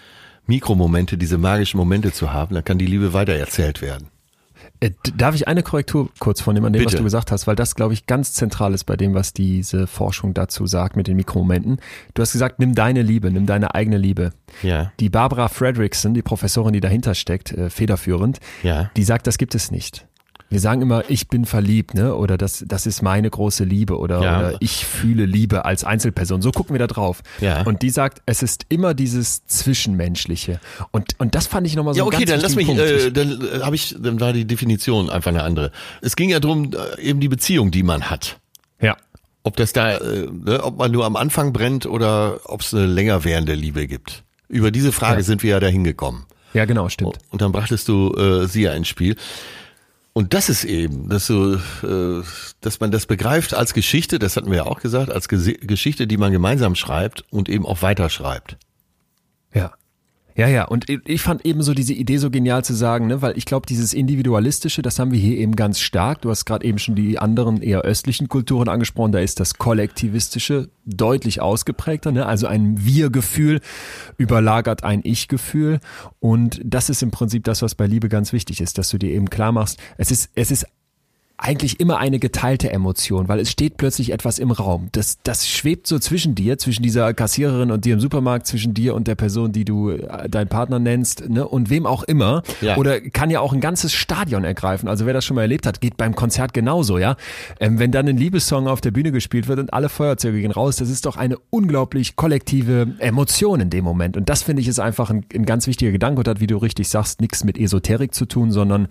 Mikromomente, 0.45 1.17
diese 1.17 1.37
magischen 1.37 1.77
Momente 1.77 2.11
zu 2.11 2.33
haben, 2.33 2.53
dann 2.55 2.63
kann 2.65 2.77
die 2.77 2.85
Liebe 2.85 3.13
weitererzählt 3.13 3.81
werden. 3.81 4.09
Äh, 4.79 4.91
Darf 5.15 5.35
ich 5.35 5.47
eine 5.47 5.63
Korrektur 5.63 6.09
kurz 6.19 6.41
vornehmen 6.41 6.67
an 6.67 6.73
dem, 6.73 6.81
was 6.85 6.91
Bitte. 6.91 6.97
du 6.97 7.03
gesagt 7.03 7.31
hast, 7.31 7.47
weil 7.47 7.55
das, 7.55 7.75
glaube 7.75 7.93
ich, 7.93 8.05
ganz 8.05 8.33
zentral 8.33 8.73
ist 8.73 8.83
bei 8.85 8.95
dem, 8.97 9.13
was 9.13 9.33
diese 9.33 9.87
Forschung 9.87 10.33
dazu 10.33 10.67
sagt 10.67 10.95
mit 10.95 11.07
den 11.07 11.15
Mikromomenten. 11.15 11.77
Du 12.13 12.21
hast 12.21 12.33
gesagt, 12.33 12.59
nimm 12.59 12.75
deine 12.75 13.01
Liebe, 13.01 13.31
nimm 13.31 13.45
deine 13.45 13.73
eigene 13.75 13.97
Liebe. 13.97 14.31
Ja. 14.61 14.91
Die 14.99 15.09
Barbara 15.09 15.47
Fredrickson, 15.47 16.13
die 16.13 16.21
Professorin, 16.21 16.73
die 16.73 16.79
dahinter 16.81 17.15
steckt, 17.15 17.51
äh, 17.51 17.69
federführend, 17.69 18.39
Ja. 18.63 18.91
die 18.97 19.03
sagt, 19.03 19.27
das 19.27 19.37
gibt 19.37 19.55
es 19.55 19.71
nicht. 19.71 20.05
Wir 20.53 20.59
sagen 20.59 20.81
immer, 20.81 21.03
ich 21.09 21.27
bin 21.27 21.45
verliebt, 21.45 21.93
ne? 21.95 22.15
Oder 22.15 22.37
das, 22.37 22.63
das 22.67 22.85
ist 22.85 23.01
meine 23.01 23.29
große 23.29 23.63
Liebe 23.63 23.97
oder, 23.97 24.21
Ja. 24.21 24.39
oder 24.39 24.57
ich 24.59 24.85
fühle 24.85 25.25
Liebe 25.25 25.65
als 25.65 25.83
Einzelperson. 25.83 26.41
So 26.41 26.51
gucken 26.51 26.73
wir 26.75 26.79
da 26.79 26.87
drauf. 26.87 27.21
Ja. 27.41 27.63
Und 27.63 27.81
die 27.81 27.89
sagt, 27.89 28.21
es 28.25 28.43
ist 28.43 28.65
immer 28.69 28.93
dieses 28.93 29.45
Zwischenmenschliche. 29.47 30.59
Und, 30.91 31.19
und 31.19 31.35
das 31.35 31.47
fand 31.47 31.65
ich 31.67 31.75
nochmal 31.75 31.93
so 31.95 31.97
Ja, 31.99 32.03
einen 32.03 32.13
okay, 32.13 32.25
ganz 32.25 32.31
dann 32.31 32.41
lass 32.41 32.55
mich, 32.55 32.67
Punkt. 32.67 32.81
äh, 32.81 33.11
dann 33.11 33.41
äh, 33.41 33.59
habe 33.63 33.75
ich, 33.75 33.95
dann 33.99 34.19
war 34.19 34.31
die 34.31 34.45
Definition 34.45 35.09
einfach 35.09 35.29
eine 35.31 35.43
andere. 35.43 35.71
Es 36.01 36.15
ging 36.15 36.29
ja 36.29 36.39
drum 36.39 36.71
äh, 36.97 37.01
eben 37.01 37.19
die 37.19 37.29
Beziehung, 37.29 37.71
die 37.71 37.83
man 37.83 38.09
hat. 38.09 38.39
ja. 38.79 38.95
Ob 39.45 39.57
das 39.57 39.73
da, 39.73 39.97
äh, 39.97 40.27
ne, 40.31 40.63
ob 40.63 40.77
man 40.77 40.89
nur 40.91 41.03
am 41.03 41.17
Anfang 41.17 41.51
brennt 41.51 41.85
oder 41.85 42.39
ob 42.45 42.61
es 42.61 42.73
eine 42.73 42.85
länger 42.85 43.25
währende 43.25 43.55
Liebe 43.55 43.87
gibt. 43.87 44.23
Über 44.47 44.71
diese 44.71 44.93
Frage 44.93 45.17
Ja. 45.17 45.23
sind 45.23 45.43
wir 45.43 45.49
ja 45.49 45.59
dahin 45.59 45.83
gekommen. 45.83 46.25
Ja, 46.53 46.63
genau, 46.63 46.87
stimmt. 46.87 47.17
Und 47.29 47.41
dann 47.41 47.51
brachtest 47.51 47.87
du 47.89 48.13
äh, 48.15 48.47
sie 48.47 48.61
ja 48.61 48.73
ins 48.73 48.87
Spiel. 48.87 49.17
Und 50.13 50.35
das 50.35 50.47
ist 50.47 50.63
eben, 50.63 51.09
dass 51.09 51.25
so, 51.25 51.55
äh, 51.55 52.23
dass 52.61 52.79
man 52.79 52.91
das 52.91 53.07
begreift 53.07 53.55
als 53.55 53.73
Geschichte, 53.73 54.19
das 54.19 54.37
hatten 54.37 54.51
wir 54.51 54.57
ja 54.57 54.65
auch 54.65 54.79
gesagt, 54.79 55.11
als 55.11 55.27
Geschichte, 55.27 56.05
die 56.05 56.17
man 56.17 56.31
gemeinsam 56.31 56.75
schreibt 56.75 57.25
und 57.31 57.49
eben 57.49 57.65
auch 57.65 57.81
weiterschreibt. 57.81 58.57
Ja. 59.53 59.73
Ja, 60.35 60.47
ja, 60.47 60.65
und 60.65 60.89
ich- 60.89 61.21
fand 61.21 61.45
eben 61.45 61.61
so 61.61 61.73
diese 61.73 61.93
Idee 61.93 62.17
so 62.17 62.31
genial 62.31 62.63
zu 62.63 62.73
sagen, 62.73 63.07
ne, 63.07 63.21
weil 63.21 63.37
ich 63.37 63.45
glaube, 63.45 63.67
dieses 63.67 63.93
Individualistische, 63.93 64.81
das 64.81 64.97
haben 64.97 65.11
wir 65.11 65.19
hier 65.19 65.37
eben 65.37 65.55
ganz 65.55 65.79
stark. 65.79 66.21
Du 66.21 66.29
hast 66.31 66.45
gerade 66.45 66.65
eben 66.65 66.79
schon 66.79 66.95
die 66.95 67.19
anderen 67.19 67.61
eher 67.61 67.81
östlichen 67.81 68.27
Kulturen 68.29 68.67
angesprochen, 68.67 69.11
da 69.11 69.19
ist 69.19 69.39
das 69.39 69.55
Kollektivistische 69.55 70.69
deutlich 70.85 71.39
ausgeprägter, 71.41 72.11
ne? 72.11 72.25
also 72.25 72.47
ein 72.47 72.83
Wir-Gefühl 72.83 73.61
überlagert 74.17 74.83
ein 74.83 75.01
Ich-Gefühl 75.03 75.79
und 76.19 76.59
das 76.63 76.89
ist 76.89 77.03
im 77.03 77.11
Prinzip 77.11 77.43
das, 77.43 77.61
was 77.61 77.75
bei 77.75 77.85
Liebe 77.87 78.09
ganz 78.09 78.33
wichtig 78.33 78.59
ist, 78.59 78.77
dass 78.77 78.89
du 78.89 78.97
dir 78.97 79.11
eben 79.11 79.29
klar 79.29 79.51
machst, 79.51 79.79
es 79.97 80.11
ist, 80.11 80.31
es 80.35 80.51
ist 80.51 80.65
eigentlich 81.37 81.79
immer 81.79 81.97
eine 81.97 82.19
geteilte 82.19 82.71
Emotion, 82.71 83.27
weil 83.27 83.39
es 83.39 83.49
steht 83.49 83.77
plötzlich 83.77 84.11
etwas 84.11 84.37
im 84.37 84.51
Raum. 84.51 84.89
Das, 84.91 85.17
das 85.23 85.47
schwebt 85.47 85.87
so 85.87 85.97
zwischen 85.97 86.35
dir, 86.35 86.57
zwischen 86.57 86.83
dieser 86.83 87.13
Kassiererin 87.13 87.71
und 87.71 87.85
dir 87.85 87.95
im 87.95 87.99
Supermarkt, 87.99 88.45
zwischen 88.45 88.73
dir 88.73 88.93
und 88.93 89.07
der 89.07 89.15
Person, 89.15 89.51
die 89.51 89.65
du 89.65 89.89
äh, 89.89 90.29
deinen 90.29 90.47
Partner 90.47 90.79
nennst, 90.79 91.27
ne, 91.29 91.47
und 91.47 91.69
wem 91.69 91.85
auch 91.85 92.03
immer. 92.03 92.43
Ja. 92.61 92.77
Oder 92.77 93.01
kann 93.01 93.31
ja 93.31 93.39
auch 93.39 93.51
ein 93.51 93.61
ganzes 93.61 93.93
Stadion 93.93 94.43
ergreifen. 94.43 94.87
Also 94.87 95.05
wer 95.05 95.13
das 95.13 95.25
schon 95.25 95.35
mal 95.35 95.41
erlebt 95.41 95.65
hat, 95.65 95.81
geht 95.81 95.97
beim 95.97 96.15
Konzert 96.15 96.53
genauso, 96.53 96.99
ja. 96.99 97.17
Ähm, 97.59 97.79
wenn 97.79 97.91
dann 97.91 98.07
ein 98.07 98.17
Liebessong 98.17 98.67
auf 98.67 98.79
der 98.79 98.91
Bühne 98.91 99.11
gespielt 99.11 99.47
wird 99.47 99.59
und 99.59 99.73
alle 99.73 99.89
Feuerzeuge 99.89 100.39
gehen 100.39 100.51
raus, 100.51 100.75
das 100.75 100.89
ist 100.89 101.05
doch 101.07 101.17
eine 101.17 101.37
unglaublich 101.49 102.15
kollektive 102.15 102.93
Emotion 102.99 103.59
in 103.59 103.69
dem 103.71 103.83
Moment. 103.83 104.17
Und 104.17 104.29
das 104.29 104.43
finde 104.43 104.61
ich 104.61 104.67
ist 104.67 104.79
einfach 104.79 105.09
ein, 105.09 105.25
ein 105.33 105.45
ganz 105.45 105.65
wichtiger 105.65 105.91
Gedanke 105.91 106.19
und 106.19 106.27
hat, 106.27 106.39
wie 106.39 106.47
du 106.47 106.57
richtig 106.57 106.89
sagst, 106.89 107.21
nichts 107.21 107.43
mit 107.43 107.57
Esoterik 107.57 108.13
zu 108.13 108.25
tun, 108.25 108.51
sondern 108.51 108.87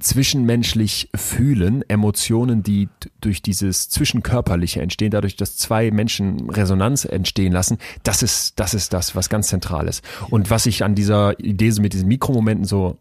zwischenmenschlich 0.00 1.10
fühlen, 1.14 1.82
Emotionen, 1.88 2.62
die 2.62 2.88
durch 3.20 3.42
dieses 3.42 3.88
Zwischenkörperliche 3.88 4.80
entstehen, 4.80 5.10
dadurch, 5.10 5.36
dass 5.36 5.56
zwei 5.56 5.90
Menschen 5.90 6.50
Resonanz 6.50 7.04
entstehen 7.04 7.52
lassen, 7.52 7.78
das 8.04 8.22
ist, 8.22 8.60
das 8.60 8.74
ist 8.74 8.92
das, 8.92 9.16
was 9.16 9.28
ganz 9.28 9.48
zentral 9.48 9.88
ist. 9.88 10.04
Und 10.30 10.50
was 10.50 10.66
ich 10.66 10.84
an 10.84 10.94
dieser 10.94 11.38
Idee 11.40 11.70
so 11.70 11.82
mit 11.82 11.94
diesen 11.94 12.08
Mikromomenten 12.08 12.64
so 12.64 12.98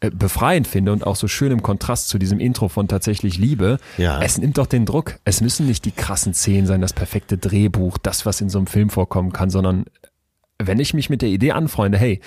äh, 0.00 0.10
befreiend 0.10 0.66
finde 0.66 0.92
und 0.92 1.06
auch 1.06 1.16
so 1.16 1.26
schön 1.26 1.50
im 1.50 1.62
Kontrast 1.62 2.08
zu 2.08 2.18
diesem 2.18 2.38
Intro 2.38 2.68
von 2.68 2.86
tatsächlich 2.86 3.36
Liebe. 3.36 3.78
Ja. 3.98 4.22
Es 4.22 4.38
nimmt 4.38 4.56
doch 4.58 4.66
den 4.66 4.86
Druck. 4.86 5.18
Es 5.24 5.40
müssen 5.40 5.66
nicht 5.66 5.84
die 5.84 5.92
krassen 5.92 6.32
Szenen 6.32 6.66
sein, 6.66 6.80
das 6.80 6.92
perfekte 6.92 7.38
Drehbuch, 7.38 7.98
das, 7.98 8.24
was 8.24 8.40
in 8.40 8.48
so 8.48 8.58
einem 8.58 8.66
Film 8.66 8.88
vorkommen 8.88 9.32
kann, 9.32 9.50
sondern 9.50 9.84
wenn 10.58 10.78
ich 10.78 10.94
mich 10.94 11.10
mit 11.10 11.22
der 11.22 11.28
Idee 11.28 11.52
anfreunde, 11.52 11.98
hey, 11.98 12.20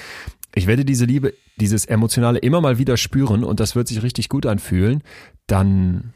ich 0.55 0.67
werde 0.67 0.85
diese 0.85 1.05
Liebe, 1.05 1.33
dieses 1.57 1.85
Emotionale 1.85 2.39
immer 2.39 2.61
mal 2.61 2.77
wieder 2.77 2.97
spüren 2.97 3.43
und 3.43 3.59
das 3.59 3.75
wird 3.75 3.87
sich 3.87 4.01
richtig 4.03 4.29
gut 4.29 4.45
anfühlen, 4.45 5.03
dann, 5.47 6.13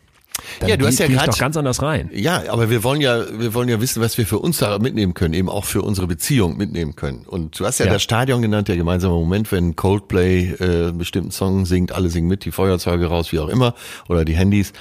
dann 0.59 0.69
Ja, 0.69 0.77
du 0.77 0.85
hast 0.87 0.99
ja 0.99 1.07
doch 1.07 1.37
ganz 1.37 1.57
anders 1.57 1.81
rein. 1.81 2.09
Ja, 2.13 2.43
aber 2.49 2.69
wir 2.69 2.83
wollen 2.83 3.01
ja, 3.01 3.23
wir 3.39 3.53
wollen 3.53 3.69
ja 3.69 3.79
wissen, 3.81 4.01
was 4.01 4.17
wir 4.17 4.25
für 4.25 4.39
uns 4.39 4.57
da 4.57 4.79
mitnehmen 4.79 5.13
können, 5.13 5.33
eben 5.33 5.49
auch 5.49 5.65
für 5.65 5.81
unsere 5.83 6.07
Beziehung 6.07 6.57
mitnehmen 6.57 6.95
können. 6.95 7.25
Und 7.25 7.59
du 7.59 7.65
hast 7.65 7.79
ja, 7.79 7.85
Ja. 7.85 7.93
das 7.93 8.03
Stadion 8.03 8.41
genannt, 8.41 8.67
der 8.67 8.77
gemeinsame 8.77 9.13
Moment, 9.13 9.51
wenn 9.51 9.75
Coldplay 9.75 10.53
äh, 10.59 10.87
einen 10.87 10.97
bestimmten 10.97 11.31
Song 11.31 11.65
singt, 11.65 11.91
alle 11.91 12.09
singen 12.09 12.27
mit, 12.27 12.45
die 12.45 12.51
Feuerzeuge 12.51 13.05
raus, 13.07 13.31
wie 13.31 13.39
auch 13.39 13.49
immer, 13.49 13.75
oder 14.09 14.25
die 14.25 14.35
Handys. 14.35 14.73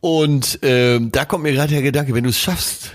Und 0.00 0.60
ähm, 0.62 1.10
da 1.12 1.24
kommt 1.24 1.42
mir 1.42 1.52
gerade 1.52 1.72
der 1.72 1.82
Gedanke, 1.82 2.14
wenn 2.14 2.24
du 2.24 2.30
es 2.30 2.38
schaffst, 2.38 2.92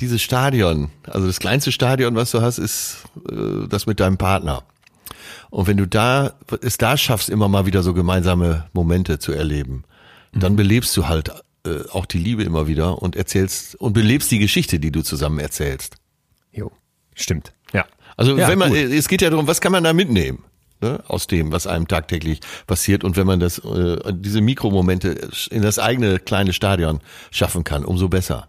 dieses 0.00 0.20
Stadion, 0.20 0.90
also 1.06 1.26
das 1.26 1.40
kleinste 1.40 1.72
Stadion, 1.72 2.14
was 2.14 2.30
du 2.30 2.42
hast, 2.42 2.58
ist 2.58 2.98
äh, 3.30 3.66
das 3.68 3.86
mit 3.86 4.00
deinem 4.00 4.18
Partner. 4.18 4.62
Und 5.56 5.66
wenn 5.68 5.78
du 5.78 5.86
da 5.86 6.34
es 6.60 6.76
da 6.76 6.98
schaffst, 6.98 7.30
immer 7.30 7.48
mal 7.48 7.64
wieder 7.64 7.82
so 7.82 7.94
gemeinsame 7.94 8.66
Momente 8.74 9.18
zu 9.18 9.32
erleben, 9.32 9.84
dann 10.34 10.54
belebst 10.54 10.94
du 10.98 11.08
halt 11.08 11.30
äh, 11.64 11.78
auch 11.92 12.04
die 12.04 12.18
Liebe 12.18 12.42
immer 12.42 12.66
wieder 12.66 13.00
und 13.00 13.16
erzählst 13.16 13.74
und 13.76 13.94
belebst 13.94 14.30
die 14.30 14.38
Geschichte, 14.38 14.78
die 14.78 14.92
du 14.92 15.00
zusammen 15.02 15.38
erzählst. 15.38 15.96
Jo, 16.52 16.70
stimmt. 17.14 17.54
Ja. 17.72 17.86
Also 18.18 18.36
Ja, 18.36 18.48
wenn 18.48 18.58
man, 18.58 18.68
gut. 18.68 18.76
äh, 18.76 18.94
es 18.98 19.08
geht 19.08 19.22
ja 19.22 19.30
darum, 19.30 19.46
was 19.46 19.62
kann 19.62 19.72
man 19.72 19.82
da 19.82 19.94
mitnehmen? 19.94 20.44
Ne, 20.82 21.02
aus 21.08 21.26
dem, 21.26 21.52
was 21.52 21.66
einem 21.66 21.88
tagtäglich 21.88 22.40
passiert 22.66 23.02
und 23.02 23.16
wenn 23.16 23.26
man 23.26 23.40
das, 23.40 23.58
äh, 23.60 24.12
diese 24.12 24.42
Mikromomente 24.42 25.30
in 25.48 25.62
das 25.62 25.78
eigene 25.78 26.18
kleine 26.18 26.52
Stadion 26.52 27.00
schaffen 27.30 27.64
kann, 27.64 27.82
umso 27.86 28.10
besser. 28.10 28.48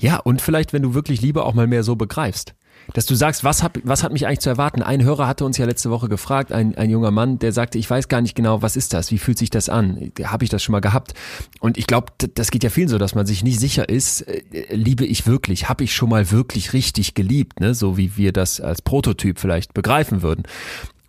Ja, 0.00 0.16
und 0.16 0.42
vielleicht, 0.42 0.72
wenn 0.72 0.82
du 0.82 0.92
wirklich 0.92 1.20
Liebe 1.20 1.44
auch 1.44 1.54
mal 1.54 1.68
mehr 1.68 1.84
so 1.84 1.94
begreifst. 1.94 2.54
Dass 2.92 3.06
du 3.06 3.14
sagst, 3.14 3.44
was, 3.44 3.62
hab, 3.62 3.78
was 3.84 4.02
hat 4.02 4.12
mich 4.12 4.26
eigentlich 4.26 4.40
zu 4.40 4.48
erwarten? 4.48 4.82
Ein 4.82 5.02
Hörer 5.02 5.26
hatte 5.26 5.44
uns 5.44 5.58
ja 5.58 5.66
letzte 5.66 5.90
Woche 5.90 6.08
gefragt, 6.08 6.52
ein, 6.52 6.76
ein 6.76 6.90
junger 6.90 7.10
Mann, 7.10 7.38
der 7.38 7.52
sagte, 7.52 7.78
ich 7.78 7.88
weiß 7.88 8.08
gar 8.08 8.20
nicht 8.20 8.34
genau, 8.34 8.62
was 8.62 8.76
ist 8.76 8.94
das? 8.94 9.10
Wie 9.10 9.18
fühlt 9.18 9.38
sich 9.38 9.50
das 9.50 9.68
an? 9.68 10.12
Habe 10.24 10.44
ich 10.44 10.50
das 10.50 10.62
schon 10.62 10.72
mal 10.72 10.80
gehabt? 10.80 11.14
Und 11.60 11.78
ich 11.78 11.86
glaube, 11.86 12.12
das 12.34 12.50
geht 12.50 12.64
ja 12.64 12.70
vielen 12.70 12.88
so, 12.88 12.98
dass 12.98 13.14
man 13.14 13.26
sich 13.26 13.42
nicht 13.42 13.60
sicher 13.60 13.88
ist, 13.88 14.22
äh, 14.22 14.42
liebe 14.70 15.04
ich 15.04 15.26
wirklich? 15.26 15.68
Habe 15.68 15.84
ich 15.84 15.94
schon 15.94 16.10
mal 16.10 16.30
wirklich 16.30 16.72
richtig 16.72 17.14
geliebt? 17.14 17.60
Ne? 17.60 17.74
So 17.74 17.96
wie 17.96 18.16
wir 18.16 18.32
das 18.32 18.60
als 18.60 18.82
Prototyp 18.82 19.38
vielleicht 19.38 19.74
begreifen 19.74 20.22
würden. 20.22 20.44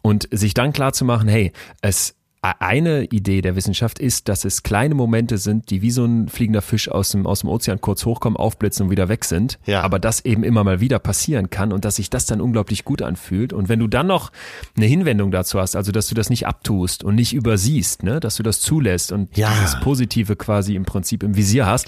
Und 0.01 0.27
sich 0.31 0.53
dann 0.53 0.73
klar 0.73 0.93
zu 0.93 1.05
machen, 1.05 1.27
hey, 1.27 1.51
es 1.81 2.15
eine 2.41 3.05
Idee 3.05 3.41
der 3.41 3.55
Wissenschaft 3.55 3.99
ist, 3.99 4.29
dass 4.29 4.45
es 4.45 4.63
kleine 4.63 4.95
Momente 4.95 5.37
sind, 5.37 5.69
die 5.69 5.81
wie 5.81 5.91
so 5.91 6.05
ein 6.05 6.29
fliegender 6.29 6.61
Fisch 6.61 6.87
aus 6.89 7.09
dem, 7.09 7.25
aus 7.25 7.41
dem 7.41 7.49
Ozean 7.49 7.81
kurz 7.81 8.05
hochkommen, 8.05 8.37
aufblitzen 8.37 8.85
und 8.85 8.91
wieder 8.91 9.09
weg 9.09 9.25
sind. 9.25 9.59
Ja. 9.65 9.81
Aber 9.81 9.99
das 9.99 10.23
eben 10.23 10.43
immer 10.43 10.63
mal 10.63 10.79
wieder 10.79 10.99
passieren 10.99 11.49
kann 11.49 11.73
und 11.73 11.83
dass 11.83 11.95
sich 11.97 12.09
das 12.09 12.25
dann 12.25 12.39
unglaublich 12.39 12.85
gut 12.85 13.01
anfühlt. 13.01 13.53
Und 13.53 13.69
wenn 13.69 13.79
du 13.79 13.87
dann 13.87 14.07
noch 14.07 14.31
eine 14.75 14.85
Hinwendung 14.85 15.31
dazu 15.31 15.59
hast, 15.59 15.75
also 15.75 15.91
dass 15.91 16.07
du 16.07 16.15
das 16.15 16.29
nicht 16.29 16.45
abtust 16.47 17.03
und 17.03 17.15
nicht 17.15 17.33
übersiehst, 17.33 18.03
ne, 18.03 18.19
dass 18.19 18.35
du 18.35 18.43
das 18.43 18.61
zulässt 18.61 19.11
und 19.11 19.35
Ja. 19.35 19.51
dieses 19.53 19.79
Positive 19.79 20.35
quasi 20.35 20.75
im 20.75 20.85
Prinzip 20.85 21.23
im 21.23 21.35
Visier 21.35 21.65
hast, 21.65 21.87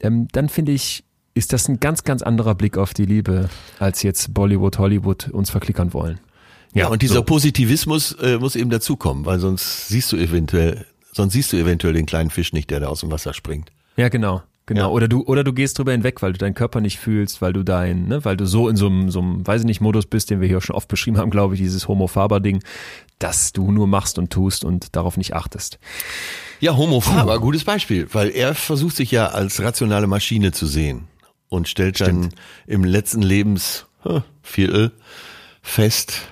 ähm, 0.00 0.28
dann 0.32 0.48
finde 0.48 0.72
ich, 0.72 1.04
ist 1.34 1.52
das 1.52 1.68
ein 1.68 1.80
ganz, 1.80 2.04
ganz 2.04 2.22
anderer 2.22 2.54
Blick 2.54 2.76
auf 2.78 2.92
die 2.94 3.04
Liebe, 3.06 3.48
als 3.78 4.02
jetzt 4.02 4.34
Bollywood, 4.34 4.78
Hollywood 4.78 5.28
uns 5.28 5.50
verklickern 5.50 5.92
wollen. 5.92 6.18
Ja, 6.72 6.88
und 6.88 7.02
dieser 7.02 7.16
so. 7.16 7.22
Positivismus 7.24 8.12
äh, 8.12 8.38
muss 8.38 8.56
eben 8.56 8.70
dazukommen, 8.70 9.26
weil 9.26 9.40
sonst 9.40 9.88
siehst 9.88 10.12
du 10.12 10.16
eventuell, 10.16 10.86
sonst 11.12 11.32
siehst 11.32 11.52
du 11.52 11.56
eventuell 11.56 11.94
den 11.94 12.06
kleinen 12.06 12.30
Fisch 12.30 12.52
nicht, 12.52 12.70
der 12.70 12.80
da 12.80 12.86
aus 12.86 13.00
dem 13.00 13.10
Wasser 13.10 13.34
springt. 13.34 13.72
Ja, 13.96 14.08
genau. 14.08 14.42
Genau. 14.66 14.82
Ja. 14.82 14.88
Oder 14.88 15.08
du, 15.08 15.24
oder 15.24 15.42
du 15.42 15.52
gehst 15.52 15.76
drüber 15.78 15.90
hinweg, 15.90 16.22
weil 16.22 16.32
du 16.32 16.38
deinen 16.38 16.54
Körper 16.54 16.80
nicht 16.80 17.00
fühlst, 17.00 17.42
weil 17.42 17.52
du 17.52 17.64
dein, 17.64 18.06
ne, 18.06 18.24
weil 18.24 18.36
du 18.36 18.46
so 18.46 18.68
in 18.68 18.76
so 18.76 18.86
einem, 18.86 19.10
so 19.10 19.20
einem, 19.20 19.44
weiß 19.44 19.62
ich 19.62 19.66
nicht, 19.66 19.80
Modus 19.80 20.06
bist, 20.06 20.30
den 20.30 20.40
wir 20.40 20.46
hier 20.46 20.60
schon 20.60 20.76
oft 20.76 20.86
beschrieben 20.86 21.18
haben, 21.18 21.30
glaube 21.30 21.54
ich, 21.54 21.60
dieses 21.60 21.88
Homo 21.88 22.06
Faber-Ding, 22.06 22.62
dass 23.18 23.52
du 23.52 23.72
nur 23.72 23.88
machst 23.88 24.16
und 24.16 24.30
tust 24.30 24.62
und 24.62 24.94
darauf 24.94 25.16
nicht 25.16 25.34
achtest. 25.34 25.80
Ja, 26.60 26.76
Homo 26.76 27.00
Faber, 27.00 27.40
gutes 27.40 27.64
Beispiel, 27.64 28.06
weil 28.12 28.30
er 28.30 28.54
versucht 28.54 28.94
sich 28.94 29.10
ja 29.10 29.26
als 29.30 29.60
rationale 29.60 30.06
Maschine 30.06 30.52
zu 30.52 30.66
sehen 30.66 31.08
und 31.48 31.66
stellt 31.66 32.00
dann 32.00 32.28
im 32.68 32.84
letzten 32.84 33.28
hm, 33.28 33.58
Viertel 34.40 34.92
fest, 35.62 36.28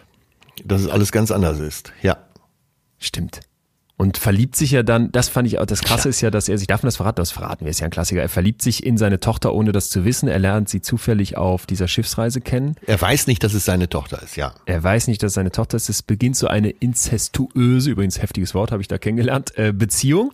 dass 0.64 0.82
es 0.82 0.88
alles 0.88 1.12
ganz 1.12 1.30
anders 1.30 1.58
ist. 1.60 1.92
Ja. 2.02 2.16
Stimmt. 2.98 3.40
Und 4.00 4.16
verliebt 4.16 4.54
sich 4.54 4.70
ja 4.70 4.84
dann, 4.84 5.10
das 5.10 5.28
fand 5.28 5.48
ich 5.48 5.58
auch, 5.58 5.66
das 5.66 5.82
Krasse 5.82 6.08
ist 6.08 6.20
ja, 6.20 6.30
dass 6.30 6.48
er 6.48 6.56
sich, 6.56 6.68
darf 6.68 6.84
man 6.84 6.86
das 6.86 6.96
verraten? 6.96 7.16
Das 7.16 7.32
verraten 7.32 7.64
wir, 7.64 7.70
ist 7.70 7.80
ja 7.80 7.86
ein 7.86 7.90
Klassiker. 7.90 8.22
Er 8.22 8.28
verliebt 8.28 8.62
sich 8.62 8.86
in 8.86 8.96
seine 8.96 9.18
Tochter, 9.18 9.52
ohne 9.52 9.72
das 9.72 9.90
zu 9.90 10.04
wissen. 10.04 10.28
Er 10.28 10.38
lernt 10.38 10.68
sie 10.68 10.80
zufällig 10.80 11.36
auf 11.36 11.66
dieser 11.66 11.88
Schiffsreise 11.88 12.40
kennen. 12.40 12.76
Er 12.86 13.00
weiß 13.00 13.26
nicht, 13.26 13.42
dass 13.42 13.54
es 13.54 13.64
seine 13.64 13.88
Tochter 13.88 14.22
ist, 14.22 14.36
ja. 14.36 14.54
Er 14.66 14.84
weiß 14.84 15.08
nicht, 15.08 15.20
dass 15.24 15.30
es 15.30 15.34
seine 15.34 15.50
Tochter 15.50 15.76
ist. 15.76 15.88
Es 15.88 16.04
beginnt 16.04 16.36
so 16.36 16.46
eine 16.46 16.70
inzestuöse, 16.70 17.90
übrigens 17.90 18.22
heftiges 18.22 18.54
Wort, 18.54 18.70
habe 18.70 18.82
ich 18.82 18.88
da 18.88 18.98
kennengelernt, 18.98 19.58
äh, 19.58 19.72
Beziehung. 19.72 20.32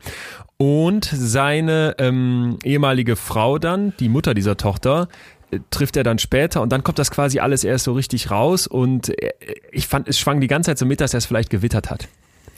Und 0.59 1.07
seine 1.11 1.95
ähm, 1.99 2.59
ehemalige 2.65 3.17
Frau 3.17 3.59
dann, 3.59 3.95
die 3.99 4.11
Mutter 4.11 4.35
dieser 4.35 4.59
Tochter, 4.59 5.09
trifft 5.71 5.97
er 5.97 6.05
dann 6.05 6.19
später 6.19 6.63
und 6.63 6.71
dann 6.71 6.83
kommt 6.85 6.99
das 6.99 7.11
quasi 7.11 7.39
alles 7.41 7.65
erst 7.65 7.85
so 7.85 7.93
richtig 7.93 8.31
raus 8.31 8.67
und 8.67 9.11
äh, 9.23 9.31
ich 9.73 9.87
fand, 9.87 10.09
es 10.09 10.19
schwang 10.19 10.41
die 10.41 10.47
ganze 10.47 10.71
Zeit 10.71 10.79
so 10.79 10.87
mit, 10.87 11.01
dass 11.01 11.15
er 11.15 11.19
es 11.19 11.27
vielleicht 11.27 11.51
gewittert 11.51 11.91
hat. 11.91 12.09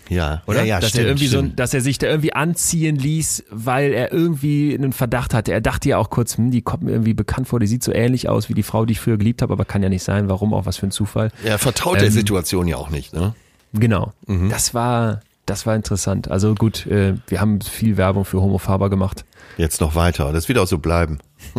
Ja, 0.09 0.43
Oder? 0.47 0.61
Ja, 0.61 0.65
ja, 0.65 0.81
dass 0.81 0.91
stimmt, 0.91 1.03
er 1.05 1.09
irgendwie 1.11 1.27
stimmt. 1.27 1.51
so, 1.51 1.57
dass 1.57 1.75
er 1.75 1.81
sich 1.81 1.99
da 1.99 2.07
irgendwie 2.07 2.33
anziehen 2.33 2.95
ließ, 2.97 3.45
weil 3.51 3.93
er 3.93 4.13
irgendwie 4.13 4.73
einen 4.73 4.93
Verdacht 4.93 5.35
hatte. 5.35 5.53
Er 5.53 5.61
dachte 5.61 5.89
ja 5.89 5.99
auch 5.99 6.11
kurz, 6.11 6.37
hm, 6.39 6.53
die 6.53 6.63
kommt 6.63 6.85
mir 6.85 6.93
irgendwie 6.93 7.15
bekannt 7.15 7.49
vor, 7.49 7.59
die 7.59 7.67
sieht 7.67 7.83
so 7.83 7.93
ähnlich 7.93 8.29
aus 8.29 8.49
wie 8.49 8.55
die 8.55 8.63
Frau, 8.63 8.87
die 8.87 8.93
ich 8.93 9.01
früher 9.01 9.17
geliebt 9.17 9.43
habe, 9.43 9.53
aber 9.53 9.65
kann 9.65 9.83
ja 9.83 9.89
nicht 9.89 10.05
sein. 10.05 10.29
Warum 10.29 10.55
auch? 10.55 10.65
Was 10.65 10.77
für 10.77 10.87
ein 10.87 10.93
Zufall. 10.93 11.33
er 11.45 11.59
vertraut 11.59 11.97
der 11.97 12.07
Ähm, 12.07 12.13
Situation 12.13 12.69
ja 12.69 12.77
auch 12.77 12.91
nicht, 12.91 13.15
ne? 13.15 13.35
Genau. 13.73 14.13
Mhm. 14.29 14.49
Das 14.49 14.75
war, 14.75 15.23
das 15.45 15.67
war 15.67 15.75
interessant. 15.75 16.31
Also 16.31 16.55
gut, 16.55 16.87
äh, 16.87 17.15
wir 17.27 17.41
haben 17.41 17.61
viel 17.61 17.97
Werbung 17.97 18.25
für 18.25 18.41
Homofaber 18.41 18.91
gemacht. 18.91 19.25
Jetzt 19.57 19.81
noch 19.81 19.97
weiter. 19.97 20.33
Das 20.33 20.49
wird 20.49 20.59
auch 20.59 20.69
so 20.69 20.79
bleiben. 20.79 21.19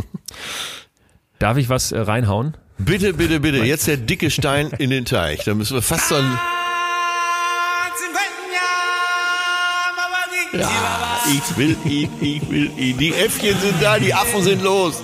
Darf 1.39 1.57
ich 1.57 1.69
was 1.69 1.91
äh, 1.91 1.99
reinhauen? 1.99 2.57
Bitte, 2.79 3.13
bitte, 3.13 3.39
bitte. 3.39 3.57
Jetzt 3.63 3.87
der 3.87 3.97
dicke 3.97 4.29
Stein 4.29 4.71
in 4.77 4.89
den 4.89 5.05
Teich. 5.05 5.43
Da 5.43 5.53
müssen 5.53 5.75
wir 5.75 5.81
fast 5.81 6.09
so 6.09 6.15
ein. 6.15 6.39
Ja, 10.53 11.19
ich 11.27 11.57
will 11.57 11.75
ihn, 11.85 12.09
ich 12.21 12.49
will 12.49 12.71
ihn. 12.77 12.97
Die 12.97 13.13
Äffchen 13.13 13.59
sind 13.59 13.75
da, 13.81 13.99
die 13.99 14.13
Affen 14.13 14.41
sind 14.41 14.63
los. 14.63 15.03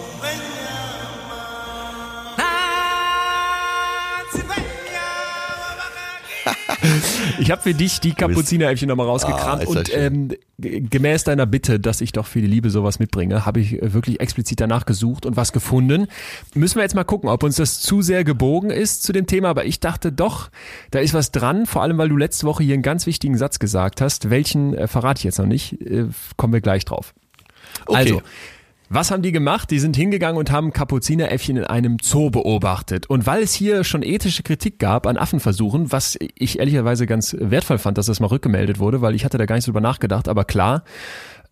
Ich 7.40 7.52
habe 7.52 7.62
für 7.62 7.74
dich 7.74 8.00
die 8.00 8.14
Kapuzineräffchen 8.14 8.88
nochmal 8.88 9.08
rausgekramt 9.08 9.64
Ah, 9.66 9.70
und 9.70 9.96
ähm, 9.96 10.30
gemäß 10.58 11.24
deiner 11.24 11.46
Bitte, 11.46 11.80
dass 11.80 12.02
ich 12.02 12.12
doch 12.12 12.26
für 12.26 12.42
die 12.42 12.48
Liebe 12.48 12.70
sowas 12.70 13.00
mitbringe, 13.00 13.46
habe 13.46 13.60
ich 13.60 13.82
äh, 13.82 13.94
wirklich 13.94 14.20
explizit 14.20 14.60
danach 14.60 14.86
gesucht 14.86 15.26
und 15.26 15.36
was 15.36 15.52
gefunden. 15.52 16.08
Müssen 16.54 16.76
wir 16.76 16.84
jetzt 16.84 16.96
mal 16.96 17.04
gucken, 17.04 17.30
ob 17.30 17.44
uns 17.44 17.56
das 17.56 17.82
zu 17.82 18.02
sehr 18.02 18.24
gebogen 18.24 18.70
ist 18.70 19.04
zu 19.04 19.14
dem 19.14 19.28
Thema, 19.28 19.50
aber 19.50 19.66
ich 19.66 19.80
dachte 19.80 20.12
doch, 20.12 20.50
da 20.92 21.00
ist 21.00 21.14
was 21.14 21.32
dran, 21.32 21.66
vor 21.66 21.82
allem 21.82 21.98
weil 21.98 22.10
du 22.10 22.18
letzte 22.18 22.46
Woche 22.46 22.64
hier 22.64 22.74
einen 22.74 22.84
ganz 22.84 23.06
wichtigen 23.06 23.38
Satz 23.38 23.60
gesagt 23.60 24.02
hast. 24.02 24.30
Welchen 24.30 24.74
äh, 24.74 24.88
verrate 24.88 25.20
ich 25.20 25.24
jetzt 25.24 25.40
noch 25.40 25.46
nicht, 25.46 25.82
äh, 25.82 26.08
kommen 26.38 26.54
wir 26.54 26.62
gleich 26.62 26.86
drauf. 26.86 27.14
Okay. 27.86 27.98
Also, 27.98 28.22
was 28.94 29.12
haben 29.12 29.24
die 29.24 29.32
gemacht? 29.32 29.72
Die 29.72 29.80
sind 29.80 29.96
hingegangen 29.96 30.38
und 30.38 30.52
haben 30.52 30.72
Kapuzineräffchen 30.72 31.58
in 31.58 31.64
einem 31.64 31.98
Zoo 32.02 32.30
beobachtet. 32.30 33.10
Und 33.10 33.26
weil 33.26 33.42
es 33.42 33.54
hier 33.54 33.84
schon 33.84 34.04
ethische 34.04 34.44
Kritik 34.44 34.78
gab 34.78 35.08
an 35.08 35.18
Affenversuchen, 35.18 35.92
was 35.92 36.18
ich 36.36 36.60
ehrlicherweise 36.60 37.08
ganz 37.08 37.36
wertvoll 37.40 37.80
fand, 37.80 37.98
dass 37.98 38.06
das 38.06 38.20
mal 38.20 38.28
rückgemeldet 38.28 38.80
wurde, 38.80 39.02
weil 39.02 39.16
ich 39.16 39.26
hatte 39.26 39.38
da 39.38 39.46
gar 39.46 39.56
nicht 39.56 39.66
so 39.66 39.72
drüber 39.72 39.82
nachgedacht, 39.82 40.28
aber 40.28 40.46
klar, 40.46 40.84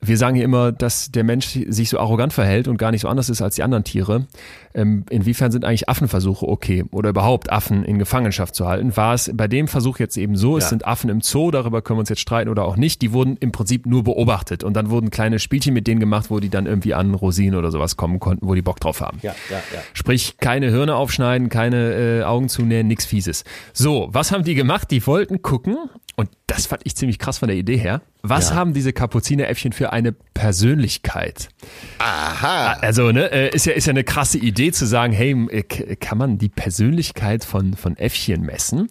wir 0.04 0.18
sagen 0.18 0.36
hier 0.36 0.46
immer, 0.46 0.72
dass 0.72 1.12
der 1.12 1.24
Mensch 1.24 1.48
sich 1.68 1.90
so 1.90 2.00
arrogant 2.00 2.34
verhält 2.34 2.68
und 2.68 2.78
gar 2.78 2.90
nicht 2.92 3.02
so 3.02 3.08
anders 3.08 3.30
ist 3.30 3.42
als 3.42 3.56
die 3.56 3.64
anderen 3.64 3.84
Tiere. 3.84 4.26
Ähm, 4.74 5.06
inwiefern 5.10 5.52
sind 5.52 5.64
eigentlich 5.64 5.90
Affenversuche 5.90 6.48
okay 6.48 6.86
oder 6.92 7.10
überhaupt 7.10 7.52
Affen 7.52 7.84
in 7.84 8.00
Gefangenschaft 8.00 8.56
zu 8.56 8.68
halten? 8.68 8.96
War 8.98 9.14
es 9.14 9.30
bei 9.34 9.48
dem 9.48 9.68
Versuch 9.68 10.00
jetzt 10.00 10.18
eben 10.18 10.36
so, 10.36 10.58
es 10.58 10.64
Ja. 10.64 10.70
sind 10.70 10.86
Affen 10.88 11.10
im 11.10 11.22
Zoo, 11.22 11.52
darüber 11.52 11.82
können 11.82 11.98
wir 11.98 12.02
uns 12.02 12.10
jetzt 12.10 12.22
streiten 12.22 12.50
oder 12.50 12.66
auch 12.66 12.78
nicht. 12.78 13.02
Die 13.02 13.12
wurden 13.14 13.38
im 13.40 13.52
Prinzip 13.52 13.86
nur 13.86 14.04
beobachtet 14.04 14.64
und 14.64 14.74
dann 14.74 14.90
wurden 14.90 15.12
kleine 15.12 15.38
Spielchen 15.40 15.74
mit 15.74 15.86
denen 15.88 16.00
gemacht, 16.00 16.32
wo 16.32 16.40
die 16.40 16.50
dann 16.50 16.66
irgendwie 16.66 16.94
an 16.96 17.14
Rosinen 17.14 17.60
oder 17.60 17.70
sowas 17.70 17.96
kommen 17.96 18.20
konnten, 18.20 18.48
wo 18.48 18.56
die 18.56 18.62
Bock 18.64 18.80
drauf 18.80 19.02
haben. 19.02 19.20
Ja, 19.22 19.36
ja, 19.52 19.58
ja. 19.58 19.82
Sprich, 19.94 20.38
keine 20.40 20.70
Hirne 20.72 20.96
aufschneiden, 20.96 21.50
keine 21.50 21.94
äh, 22.22 22.24
Augen 22.24 22.50
zunähen, 22.50 22.88
nix 22.88 23.06
Fieses. 23.06 23.44
So, 23.74 24.10
was 24.12 24.32
haben 24.32 24.44
die 24.44 24.56
gemacht? 24.56 24.90
Die 24.90 25.06
wollten 25.06 25.42
gucken, 25.42 25.78
und 26.22 26.30
das 26.48 26.68
fand 26.68 26.84
ich 26.86 26.96
ziemlich 26.96 27.18
krass 27.20 27.40
von 27.40 27.48
der 27.48 27.58
Idee 27.58 27.78
her. 27.78 28.02
Was 28.22 28.50
Ja. 28.50 28.56
haben 28.56 28.74
diese 28.74 28.94
Kapuzineräffchen 28.94 29.74
für 29.74 29.92
eine 29.92 30.12
Persönlichkeit? 30.12 31.50
Aha. 31.98 32.74
Also, 32.82 33.12
ne, 33.12 33.32
äh, 33.32 33.50
ist 33.56 33.66
ja, 33.66 33.74
ist 33.74 33.88
ja 33.88 33.92
eine 33.92 34.04
krasse 34.04 34.38
Idee 34.38 34.72
zu 34.72 34.86
sagen, 34.86 35.14
hey, 35.14 35.32
äh, 35.50 35.64
kann 35.96 36.18
man 36.18 36.38
die 36.38 36.50
Persönlichkeit 36.50 37.44
von, 37.44 37.74
von 37.74 37.98
Äffchen 37.98 38.42
messen? 38.42 38.88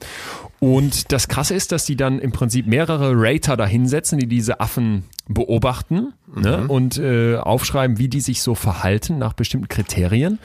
Und 0.59 1.13
das 1.13 1.29
Krasse 1.29 1.55
ist, 1.55 1.71
dass 1.73 1.85
die 1.85 1.97
dann 1.97 2.19
im 2.19 2.33
Prinzip 2.33 2.67
mehrere 2.67 3.13
Rater 3.15 3.57
da 3.57 3.67
hinsetzen, 3.67 4.19
die 4.19 4.27
diese 4.27 4.61
Affen 4.61 5.05
beobachten 5.29 6.13
ne, 6.35 6.67
und 6.67 6.99
äh, 6.99 7.37
aufschreiben, 7.37 7.99
wie 7.99 8.09
die 8.09 8.21
sich 8.21 8.43
so 8.43 8.55
verhalten 8.57 9.19
nach 9.19 9.33
bestimmten 9.33 9.69
Kriterien. 9.69 10.39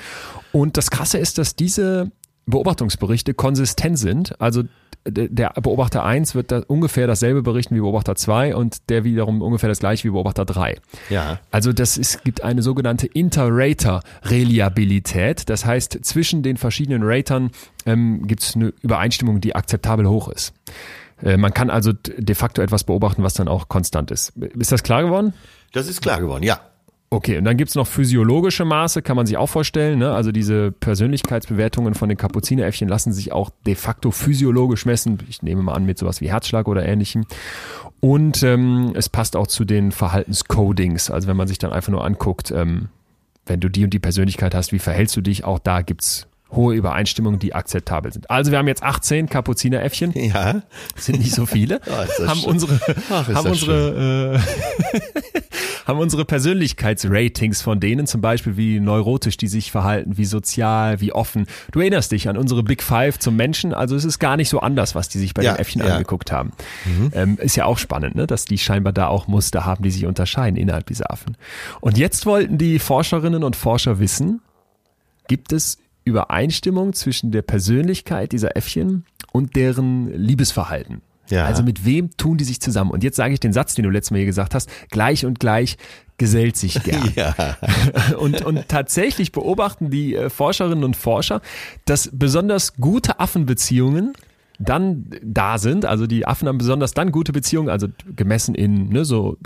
Und 0.52 0.78
das 0.78 0.92
Krasse 0.92 1.18
ist, 1.18 1.38
dass 1.40 1.56
diese 1.56 2.12
Beobachtungsberichte 2.46 3.34
konsistent 3.34 3.98
sind. 3.98 4.40
Also 4.40 4.64
der 5.08 5.54
Beobachter 5.62 6.04
1 6.04 6.34
wird 6.36 6.52
da 6.52 6.62
ungefähr 6.68 7.08
dasselbe 7.08 7.42
berichten 7.44 7.76
wie 7.76 7.80
Beobachter 7.80 8.16
2 8.16 8.56
und 8.56 8.90
der 8.90 9.04
wiederum 9.04 9.42
ungefähr 9.42 9.68
das 9.70 9.80
gleiche 9.80 10.04
wie 10.06 10.12
Beobachter 10.12 10.46
3. 10.46 10.78
Ja. 11.10 11.40
Also 11.52 11.74
das 11.74 11.98
ist, 11.98 12.24
gibt 12.24 12.44
eine 12.44 12.64
sogenannte 12.64 13.08
Inter-Rater-Reliabilität. 13.08 15.50
Das 15.50 15.66
heißt, 15.66 16.00
zwischen 16.04 16.44
den 16.44 16.58
verschiedenen 16.58 17.02
Ratern 17.04 17.50
ähm, 17.86 18.28
gibt 18.28 18.44
es 18.44 18.56
eine 18.56 18.74
Übereinstimmung, 18.82 19.42
die 19.42 19.56
akzeptabel 19.56 20.08
hoch 20.08 20.30
ist. 20.30 20.54
Äh, 21.22 21.38
man 21.38 21.54
kann 21.54 21.70
also 21.70 21.94
de 21.94 22.36
facto 22.36 22.62
etwas 22.62 22.84
beobachten, 22.84 23.24
was 23.24 23.36
dann 23.36 23.48
auch 23.48 23.70
konstant 23.70 24.12
ist. 24.12 24.34
Ist 24.58 24.72
das 24.72 24.84
klar 24.84 25.04
geworden? 25.04 25.34
Das 25.72 25.88
ist 25.88 26.02
klar 26.02 26.20
geworden, 26.20 26.44
ja. 26.44 26.60
Okay, 27.16 27.38
und 27.38 27.46
dann 27.46 27.56
gibt's 27.56 27.76
noch 27.76 27.88
physiologische 27.88 28.66
Maße, 28.66 29.02
kann 29.02 29.16
man 29.16 29.26
sich 29.26 29.38
auch 29.38 29.48
vorstellen. 29.48 30.00
Ne? 30.00 30.14
Also 30.14 30.34
diese 30.34 30.74
Persönlichkeitsbewertungen 30.74 31.94
von 31.94 32.10
den 32.10 32.18
Kapuzineräffchen 32.18 32.90
lassen 32.90 33.14
sich 33.14 33.32
auch 33.32 33.52
de 33.66 33.76
facto 33.76 34.12
physiologisch 34.12 34.86
messen. 34.86 35.20
Ich 35.30 35.42
nehme 35.42 35.64
mal 35.64 35.76
an 35.76 35.86
mit 35.86 35.98
sowas 35.98 36.20
wie 36.20 36.30
Herzschlag 36.30 36.68
oder 36.68 36.86
ähnlichem. 36.86 37.26
Und 38.02 38.44
ähm, 38.44 38.92
es 38.96 39.08
passt 39.08 39.38
auch 39.38 39.48
zu 39.48 39.64
den 39.64 39.94
Verhaltenscodings. 39.94 41.10
Also 41.10 41.30
wenn 41.30 41.38
man 41.38 41.48
sich 41.48 41.58
dann 41.58 41.72
einfach 41.72 41.90
nur 41.90 42.04
anguckt, 42.04 42.52
ähm, 42.52 42.90
wenn 43.46 43.62
du 43.62 43.70
die 43.70 43.86
und 43.86 43.94
die 43.94 44.00
Persönlichkeit 44.00 44.54
hast, 44.54 44.74
wie 44.74 44.80
verhältst 44.80 45.16
du 45.16 45.22
dich? 45.22 45.46
Auch 45.46 45.60
da 45.60 45.84
gibt's 45.84 46.28
hohe 46.52 46.76
Übereinstimmungen, 46.76 47.40
die 47.40 47.54
akzeptabel 47.54 48.14
sind. 48.14 48.30
Also 48.30 48.52
wir 48.52 48.60
haben 48.60 48.68
jetzt 48.68 48.84
18 48.84 49.28
Kapuzineräffchen 49.30 50.14
Ja. 50.14 50.62
sind 50.96 51.20
nicht 51.20 51.34
so 51.34 51.46
viele, 51.46 51.80
das 51.86 52.28
haben 52.28 52.40
schön. 52.40 52.50
unsere, 52.50 52.80
Ach, 53.10 53.28
haben 53.28 53.48
unsere, 53.50 54.36
äh, 54.36 55.00
haben 55.88 56.00
unsere 56.00 56.24
Persönlichkeitsratings 56.24 57.62
von 57.62 57.80
denen, 57.80 58.08
zum 58.08 58.22
Beispiel 58.22 58.58
wie 58.58 58.80
neurotisch 58.80 59.38
die 59.38 59.48
sich 59.48 59.72
verhalten, 59.72 60.18
wie 60.18 60.26
sozial, 60.26 61.02
wie 61.02 61.12
offen. 61.12 61.48
Du 61.72 61.80
erinnerst 61.80 62.12
dich 62.12 62.30
an 62.30 62.38
unsere 62.38 62.64
Big 62.64 62.84
Five 62.84 63.20
zum 63.20 63.36
Menschen, 63.36 63.74
also 63.74 63.96
es 63.96 64.06
ist 64.06 64.20
gar 64.20 64.38
nicht 64.38 64.50
so 64.50 64.60
anders, 64.60 64.96
was 64.96 65.10
die 65.10 65.20
sich 65.20 65.34
bei 65.34 65.44
Ja, 65.44 65.54
den 65.54 65.60
Äffchen 65.60 65.82
ja. 65.84 65.94
angeguckt 65.94 66.32
haben. 66.32 66.52
Ähm, 67.14 67.38
ist 67.42 67.56
ja 67.56 67.66
auch 67.66 67.78
spannend, 67.78 68.16
ne? 68.16 68.28
dass 68.28 68.46
die 68.46 68.58
scheinbar 68.58 68.94
da 68.94 69.08
auch 69.08 69.28
Muster 69.28 69.66
haben, 69.66 69.84
die 69.84 69.92
sich 69.92 70.06
unterscheiden 70.06 70.58
innerhalb 70.58 70.86
dieser 70.86 71.12
Affen. 71.12 71.38
Und 71.82 71.98
jetzt 71.98 72.26
wollten 72.26 72.58
die 72.58 72.80
Forscherinnen 72.80 73.44
und 73.44 73.56
Forscher 73.56 74.00
wissen, 74.00 74.42
gibt 75.28 75.52
es 75.52 75.80
Übereinstimmung 76.06 76.94
zwischen 76.94 77.32
der 77.32 77.42
Persönlichkeit 77.42 78.32
dieser 78.32 78.56
Äffchen 78.56 79.06
und 79.32 79.56
deren 79.56 80.12
Liebesverhalten. 80.14 81.02
Ja. 81.30 81.46
Also 81.46 81.64
mit 81.64 81.86
wem 81.86 82.16
tun 82.18 82.38
die 82.38 82.44
sich 82.44 82.62
zusammen? 82.62 82.92
Und 82.92 83.04
jetzt 83.04 83.16
sage 83.16 83.34
ich 83.34 83.40
den 83.40 83.52
Satz, 83.52 83.74
den 83.74 83.84
du 83.84 83.90
letztes 83.90 84.12
Mal 84.12 84.18
hier 84.18 84.28
gesagt 84.28 84.54
hast, 84.54 84.70
gleich 84.92 85.26
und 85.26 85.40
gleich 85.40 85.78
gesellt 86.18 86.56
sich 86.56 86.82
gern. 86.84 87.12
Ja. 87.16 87.36
Und, 88.18 88.46
und 88.46 88.70
tatsächlich 88.70 89.32
beobachten 89.34 89.90
die 89.90 90.16
äh, 90.16 90.30
Forscherinnen 90.30 90.84
und 90.86 90.96
Forscher, 90.96 91.42
dass 91.86 92.10
besonders 92.14 92.76
gute 92.76 93.20
Affenbeziehungen 93.20 94.14
dann 94.58 95.10
da 95.22 95.58
sind, 95.58 95.84
also 95.86 96.08
die 96.08 96.26
Affen 96.26 96.48
haben 96.48 96.58
besonders 96.58 96.94
dann 96.94 97.12
gute 97.12 97.34
Beziehungen, 97.34 97.68
also 97.68 97.88
gemessen 98.16 98.56
in 98.56 98.88
ne, 98.88 99.04
so 99.04 99.38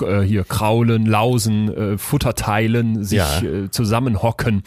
äh, 0.00 0.20
hier 0.22 0.44
Kraulen, 0.44 1.04
Lausen, 1.04 1.68
äh, 1.74 1.98
Futterteilen, 1.98 3.04
sich 3.04 3.18
Ja. 3.18 3.42
äh, 3.42 3.70
zusammenhocken, 3.70 4.62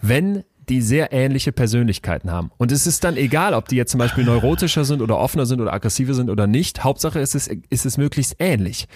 wenn 0.00 0.44
die 0.68 0.80
sehr 0.80 1.12
ähnliche 1.12 1.52
Persönlichkeiten 1.52 2.30
haben. 2.30 2.50
Und 2.56 2.72
es 2.72 2.86
ist 2.86 3.04
dann 3.04 3.16
egal, 3.16 3.54
ob 3.54 3.68
die 3.68 3.76
jetzt 3.76 3.90
zum 3.90 3.98
Beispiel 3.98 4.24
neurotischer 4.24 4.84
sind 4.84 5.02
oder 5.02 5.18
offener 5.18 5.46
sind 5.46 5.60
oder 5.60 5.72
aggressiver 5.72 6.14
sind 6.14 6.30
oder 6.30 6.46
nicht. 6.46 6.84
Hauptsache 6.84 7.18
ist 7.18 7.34
es, 7.34 7.48
ist 7.68 7.86
es 7.86 7.98
möglichst 7.98 8.36
ähnlich. 8.38 8.86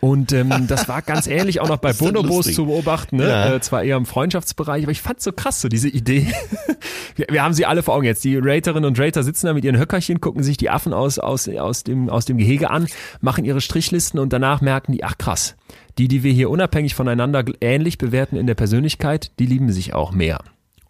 Und 0.00 0.32
ähm, 0.32 0.66
das 0.66 0.88
war 0.88 1.00
ganz 1.00 1.28
ähnlich 1.28 1.60
auch 1.60 1.68
noch 1.68 1.76
bei 1.76 1.92
Bonobos 1.98 2.52
zu 2.52 2.66
beobachten, 2.66 3.18
ne? 3.18 3.28
Ja. 3.28 3.54
äh, 3.54 3.60
zwar 3.60 3.84
eher 3.84 3.96
im 3.96 4.04
Freundschaftsbereich, 4.04 4.82
aber 4.82 4.90
ich 4.90 5.00
fand 5.00 5.20
so 5.20 5.30
krass, 5.30 5.60
so 5.60 5.68
diese 5.68 5.88
Idee. 5.88 6.26
wir, 7.14 7.26
wir 7.30 7.42
haben 7.44 7.54
sie 7.54 7.66
alle 7.66 7.84
vor 7.84 7.94
Augen 7.94 8.06
jetzt. 8.06 8.24
Die 8.24 8.36
Raterinnen 8.36 8.84
und 8.84 8.98
Rater 8.98 9.22
sitzen 9.22 9.46
da 9.46 9.54
mit 9.54 9.64
ihren 9.64 9.78
Höckerchen, 9.78 10.20
gucken 10.20 10.42
sich 10.42 10.56
die 10.56 10.70
Affen 10.70 10.92
aus, 10.92 11.20
aus, 11.20 11.48
aus, 11.48 11.84
dem, 11.84 12.08
aus 12.10 12.24
dem 12.24 12.36
Gehege 12.36 12.70
an, 12.70 12.88
machen 13.20 13.44
ihre 13.44 13.60
Strichlisten 13.60 14.18
und 14.18 14.32
danach 14.32 14.60
merken 14.60 14.90
die, 14.90 15.04
ach 15.04 15.18
krass, 15.18 15.54
die, 15.98 16.08
die 16.08 16.24
wir 16.24 16.32
hier 16.32 16.50
unabhängig 16.50 16.96
voneinander 16.96 17.44
ähnlich 17.60 17.96
bewerten 17.96 18.36
in 18.36 18.48
der 18.48 18.56
Persönlichkeit, 18.56 19.30
die 19.38 19.46
lieben 19.46 19.70
sich 19.70 19.94
auch 19.94 20.10
mehr. 20.10 20.40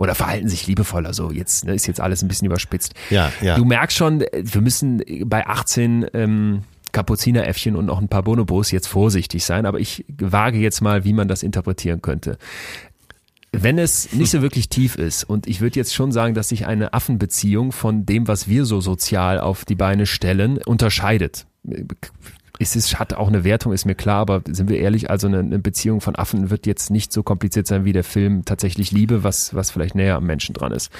Oder 0.03 0.17
verhalten 0.17 0.49
sich 0.49 0.67
liebevoller. 0.67 1.15
So 1.15 1.31
jetzt 1.31 1.65
ne, 1.65 1.75
ist 1.75 1.87
jetzt 1.87 2.01
alles 2.01 2.23
ein 2.23 2.29
bisschen 2.29 2.47
überspitzt. 2.47 2.95
Ja, 3.09 3.33
ja. 3.41 3.57
Du 3.57 3.65
merkst 3.65 3.97
schon, 3.97 4.25
wir 4.33 4.61
müssen 4.61 5.01
bei 5.27 5.47
18 5.47 6.07
ähm, 6.13 6.63
Kapuzineräffchen 6.91 7.77
und 7.77 7.87
noch 7.87 8.01
ein 8.01 8.09
paar 8.09 8.25
Bonobos 8.25 8.73
jetzt 8.73 8.89
vorsichtig 8.89 9.45
sein, 9.45 9.65
aber 9.65 9.79
ich 9.79 10.05
wage 10.19 10.59
jetzt 10.59 10.81
mal, 10.81 11.05
wie 11.05 11.13
man 11.13 11.29
das 11.29 11.45
interpretieren 11.45 12.03
könnte. 12.03 12.37
Wenn 13.53 13.79
es 13.79 14.13
nicht 14.13 14.31
so 14.31 14.43
wirklich 14.43 14.69
tief 14.69 14.97
ist 14.97 15.23
und 15.23 15.47
ich 15.47 15.61
würde 15.61 15.79
jetzt 15.79 15.95
schon 15.95 16.11
sagen, 16.11 16.35
dass 16.35 16.49
sich 16.49 16.67
eine 16.67 16.95
Affenbeziehung 16.95 17.71
von 17.71 18.05
dem, 18.05 18.27
was 18.27 18.49
wir 18.49 18.65
so 18.65 18.81
sozial 18.81 19.39
auf 19.39 19.65
die 19.65 19.77
Beine 19.77 20.07
stellen, 20.07 20.59
unterscheidet. 20.59 21.47
Es 22.59 22.77
ist, 22.77 22.99
hat 22.99 23.15
auch 23.15 23.29
eine 23.29 23.45
Wertung, 23.45 23.73
ist 23.73 23.87
mir 23.87 23.95
klar, 23.95 24.21
aber 24.21 24.43
sind 24.47 24.69
wir 24.69 24.79
ehrlich, 24.79 25.11
also 25.11 25.27
eine, 25.27 25.39
eine 25.41 25.59
Beziehung 25.59 26.01
von 26.01 26.17
Affen 26.17 26.51
wird 26.51 26.67
jetzt 26.67 26.91
nicht 26.91 27.13
so 27.13 27.23
kompliziert 27.23 27.67
sein 27.67 27.85
wie 27.85 27.93
der 27.93 28.05
Film 28.05 28.45
tatsächlich 28.45 28.93
Liebe, 28.93 29.25
was, 29.25 29.55
was 29.55 29.71
vielleicht 29.71 29.95
näher 29.95 30.17
am 30.17 30.27
Menschen 30.27 30.53
dran 30.55 30.71
ist. 30.73 30.91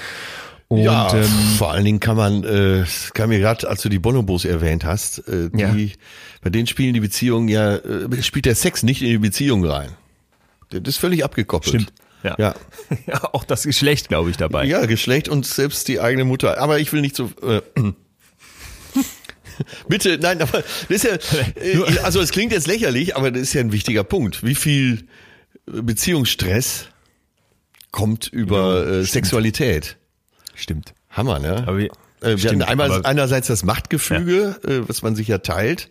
Und, 0.67 0.81
ja, 0.81 1.13
ähm, 1.13 1.25
vor 1.57 1.71
allen 1.71 1.85
Dingen 1.85 1.99
kann 1.99 2.17
man, 2.17 2.43
äh, 2.43 2.83
kann 3.13 3.29
mir 3.29 3.39
gerade, 3.39 3.69
als 3.69 3.81
du 3.83 3.89
die 3.89 3.99
Bonobos 3.99 4.45
erwähnt 4.45 4.83
hast, 4.83 5.19
äh, 5.27 5.49
die, 5.51 5.59
Ja. 5.61 5.95
bei 6.41 6.49
denen 6.49 6.65
spielen 6.65 6.93
die 6.95 6.99
Beziehungen 6.99 7.47
ja, 7.47 7.75
äh, 7.75 8.23
spielt 8.23 8.45
der 8.45 8.55
Sex 8.55 8.81
nicht 8.81 9.01
in 9.01 9.09
die 9.09 9.17
Beziehung 9.19 9.63
rein. 9.63 9.89
Das 10.71 10.81
ist 10.85 10.97
völlig 10.97 11.23
abgekoppelt. 11.23 11.69
Stimmt. 11.69 11.93
Ja. 12.23 12.35
Ja. 12.39 12.55
ja, 13.05 13.23
auch 13.33 13.43
das 13.43 13.63
Geschlecht, 13.63 14.07
glaube 14.07 14.31
ich, 14.31 14.37
dabei. 14.37 14.65
Ja, 14.65 14.85
Geschlecht 14.85 15.29
und 15.29 15.45
selbst 15.45 15.87
die 15.87 15.99
eigene 15.99 16.23
Mutter. 16.25 16.57
Aber 16.57 16.79
ich 16.79 16.91
will 16.91 17.01
nicht 17.01 17.15
so. 17.15 17.29
Äh, 17.45 17.61
Bitte, 19.87 20.17
nein, 20.21 20.41
aber 20.41 20.63
das 20.89 20.89
ist 20.89 21.03
ja, 21.03 21.11
äh, 21.61 21.99
also 22.03 22.19
es 22.21 22.31
klingt 22.31 22.51
jetzt 22.51 22.67
lächerlich, 22.67 23.15
aber 23.15 23.31
das 23.31 23.41
ist 23.43 23.53
ja 23.53 23.61
ein 23.61 23.71
wichtiger 23.71 24.03
Punkt. 24.03 24.43
Wie 24.43 24.55
viel 24.55 25.07
Beziehungsstress 25.65 26.87
kommt 27.91 28.27
über 28.27 28.85
äh, 28.87 29.03
Sexualität? 29.03 29.97
Stimmt. 30.55 30.93
Hammer, 31.09 31.39
ne? 31.39 31.63
Aber 31.67 31.77
wir, 31.77 31.85
Äh, 32.21 32.29
wir 32.31 32.37
stimmt, 32.37 32.63
hatten 32.67 32.81
einmal 32.81 33.05
einerseits 33.05 33.47
das 33.47 33.63
Machtgefüge, 33.63 34.59
äh, 34.63 34.87
was 34.87 35.01
man 35.01 35.15
sich 35.15 35.27
ja 35.27 35.37
teilt 35.39 35.89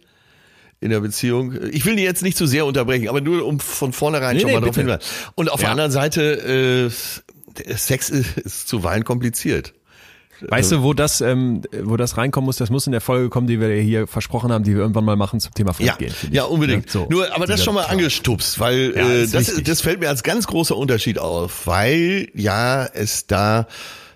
in 0.80 0.90
der 0.90 1.00
Beziehung. 1.00 1.54
Ich 1.70 1.84
will 1.84 1.94
die 1.96 2.02
jetzt 2.02 2.22
nicht 2.22 2.36
zu 2.36 2.46
sehr 2.46 2.66
unterbrechen, 2.66 3.08
aber 3.08 3.20
nur 3.20 3.44
um 3.46 3.60
von 3.60 3.92
vornherein 3.92 4.34
Nee, 4.34 4.42
schon 4.42 4.50
nee, 4.50 4.56
mal 4.58 4.66
drauf 4.66 4.74
hinweisen. 4.76 5.02
Und 5.36 5.50
auf 5.50 5.60
der 5.60 5.68
Ja. 5.68 5.72
anderen 5.72 5.92
Seite, 5.92 6.88
äh, 6.88 7.62
der 7.66 7.76
Sex 7.76 8.10
ist, 8.10 8.36
ist 8.38 8.66
zuweilen 8.68 9.04
kompliziert. 9.04 9.74
Weißt 10.48 10.72
du, 10.72 10.82
wo 10.82 10.92
das, 10.94 11.20
ähm, 11.20 11.62
wo 11.82 11.96
das 11.96 12.16
reinkommen 12.16 12.46
muss? 12.46 12.56
Das 12.56 12.70
muss 12.70 12.86
in 12.86 12.92
der 12.92 13.00
Folge 13.00 13.28
kommen, 13.28 13.46
die 13.46 13.60
wir 13.60 13.68
hier 13.80 14.06
versprochen 14.06 14.52
haben, 14.52 14.64
die 14.64 14.72
wir 14.74 14.80
irgendwann 14.82 15.04
mal 15.04 15.16
machen 15.16 15.40
zum 15.40 15.52
Thema 15.54 15.70
Ja, 15.78 15.94
Fremdgehen. 15.94 16.14
ja, 16.32 16.44
ich. 16.44 16.50
unbedingt. 16.50 16.86
Ja, 16.86 16.92
so. 16.92 17.06
Nur, 17.10 17.34
aber 17.34 17.46
das 17.46 17.62
schon 17.64 17.74
mal 17.74 17.84
angestupst, 17.84 18.58
weil 18.60 18.94
Ja, 18.96 19.08
äh, 19.08 19.20
das, 19.26 19.32
wichtig. 19.48 19.64
das 19.64 19.80
fällt 19.80 20.00
mir 20.00 20.08
als 20.08 20.22
ganz 20.22 20.46
großer 20.46 20.76
Unterschied 20.76 21.18
auf, 21.18 21.66
weil 21.66 22.28
ja 22.34 22.84
es 22.86 23.26
da, 23.26 23.66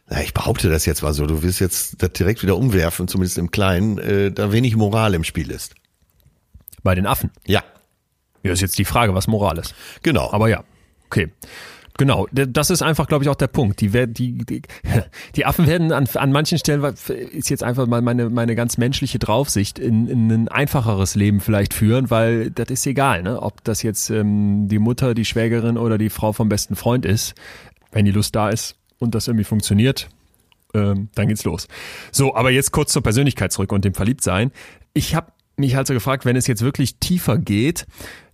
na, 0.08 0.22
ich 0.22 0.34
behaupte 0.34 0.68
das 0.70 0.86
jetzt 0.86 1.02
mal 1.02 1.12
so, 1.14 1.26
du 1.26 1.42
wirst 1.42 1.60
jetzt 1.60 2.02
das 2.02 2.12
direkt 2.12 2.42
wieder 2.42 2.56
umwerfen, 2.56 3.08
zumindest 3.08 3.38
im 3.38 3.50
Kleinen, 3.50 3.98
äh, 3.98 4.30
da 4.32 4.52
wenig 4.52 4.76
Moral 4.76 5.14
im 5.14 5.24
Spiel 5.24 5.50
ist. 5.50 5.74
Bei 6.82 6.94
den 6.94 7.06
Affen. 7.06 7.30
Ja, 7.46 7.62
Ja, 8.42 8.52
ist 8.52 8.60
jetzt 8.60 8.78
die 8.78 8.84
Frage, 8.84 9.14
was 9.14 9.26
Moral 9.26 9.58
ist. 9.58 9.74
genau. 10.02 10.30
Aber 10.32 10.48
ja, 10.48 10.62
okay. 11.06 11.30
Genau, 11.98 12.26
das 12.30 12.70
ist 12.70 12.82
einfach, 12.82 13.06
glaube 13.06 13.24
ich, 13.24 13.30
auch 13.30 13.36
der 13.36 13.46
Punkt. 13.46 13.80
Die, 13.80 13.88
die, 14.12 14.32
die, 14.44 14.62
die 15.36 15.46
Affen 15.46 15.66
werden 15.66 15.92
an, 15.92 16.06
an 16.14 16.32
manchen 16.32 16.58
Stellen, 16.58 16.82
ist 16.84 17.48
jetzt 17.48 17.62
einfach 17.62 17.86
mal 17.86 18.02
meine, 18.02 18.28
meine 18.28 18.54
ganz 18.54 18.76
menschliche 18.76 19.18
Draufsicht, 19.18 19.78
in, 19.78 20.06
in 20.06 20.30
ein 20.30 20.48
einfacheres 20.48 21.14
Leben 21.14 21.40
vielleicht 21.40 21.72
führen, 21.72 22.10
weil 22.10 22.50
das 22.50 22.70
ist 22.70 22.86
egal, 22.86 23.22
ne? 23.22 23.40
ob 23.40 23.64
das 23.64 23.82
jetzt 23.82 24.10
ähm, 24.10 24.68
die 24.68 24.78
Mutter, 24.78 25.14
die 25.14 25.24
Schwägerin 25.24 25.78
oder 25.78 25.96
die 25.96 26.10
Frau 26.10 26.32
vom 26.32 26.48
besten 26.48 26.76
Freund 26.76 27.06
ist. 27.06 27.34
Wenn 27.92 28.04
die 28.04 28.12
Lust 28.12 28.36
da 28.36 28.50
ist 28.50 28.76
und 28.98 29.14
das 29.14 29.26
irgendwie 29.26 29.44
funktioniert, 29.44 30.08
ähm, 30.74 31.08
dann 31.14 31.28
geht's 31.28 31.44
los. 31.44 31.66
So, 32.12 32.34
aber 32.34 32.50
jetzt 32.50 32.72
kurz 32.72 32.92
zur 32.92 33.02
Persönlichkeit 33.02 33.52
zurück 33.52 33.72
und 33.72 33.84
dem 33.84 33.94
Verliebtsein. 33.94 34.52
Ich 34.92 35.14
habe 35.14 35.32
mich 35.56 35.76
halt 35.76 35.86
so 35.86 35.94
gefragt, 35.94 36.26
wenn 36.26 36.36
es 36.36 36.46
jetzt 36.46 36.62
wirklich 36.62 36.96
tiefer 36.98 37.38
geht, 37.38 37.86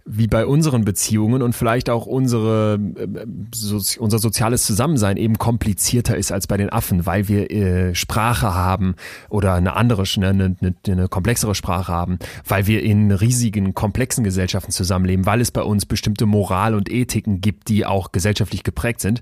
wie 0.05 0.27
bei 0.27 0.47
unseren 0.47 0.85
Beziehungen 0.85 1.43
und 1.43 1.55
vielleicht 1.55 1.89
auch 1.89 2.07
unsere, 2.07 2.79
äh, 2.97 3.27
so, 3.55 3.81
unser 4.01 4.19
soziales 4.19 4.65
Zusammensein 4.65 5.17
eben 5.17 5.39
komplizierter 5.39 6.17
ist 6.17 6.33
als 6.33 6.47
bei 6.47 6.57
den 6.57 6.71
Affen, 6.71 7.07
weil 7.07 7.29
wir 7.29 7.51
äh, 7.51 7.95
Sprache 7.95 8.55
haben 8.55 8.97
oder 9.29 9.55
eine 9.55 9.77
andere, 9.77 10.05
eine, 10.17 10.57
eine, 10.61 10.75
eine 10.87 11.09
komplexere 11.09 11.55
Sprache 11.55 11.93
haben, 11.93 12.19
weil 12.47 12.67
wir 12.67 12.83
in 12.83 13.13
riesigen, 13.13 13.75
komplexen 13.75 14.25
Gesellschaften 14.25 14.73
zusammenleben, 14.73 15.27
weil 15.27 15.41
es 15.41 15.51
bei 15.51 15.63
uns 15.63 15.87
bestimmte 15.87 16.27
Moral 16.27 16.75
und 16.75 16.91
Ethiken 16.91 17.41
gibt, 17.41 17.69
die 17.69 17.87
auch 17.87 18.13
gesellschaftlich 18.13 18.65
geprägt 18.65 19.01
sind. 19.01 19.21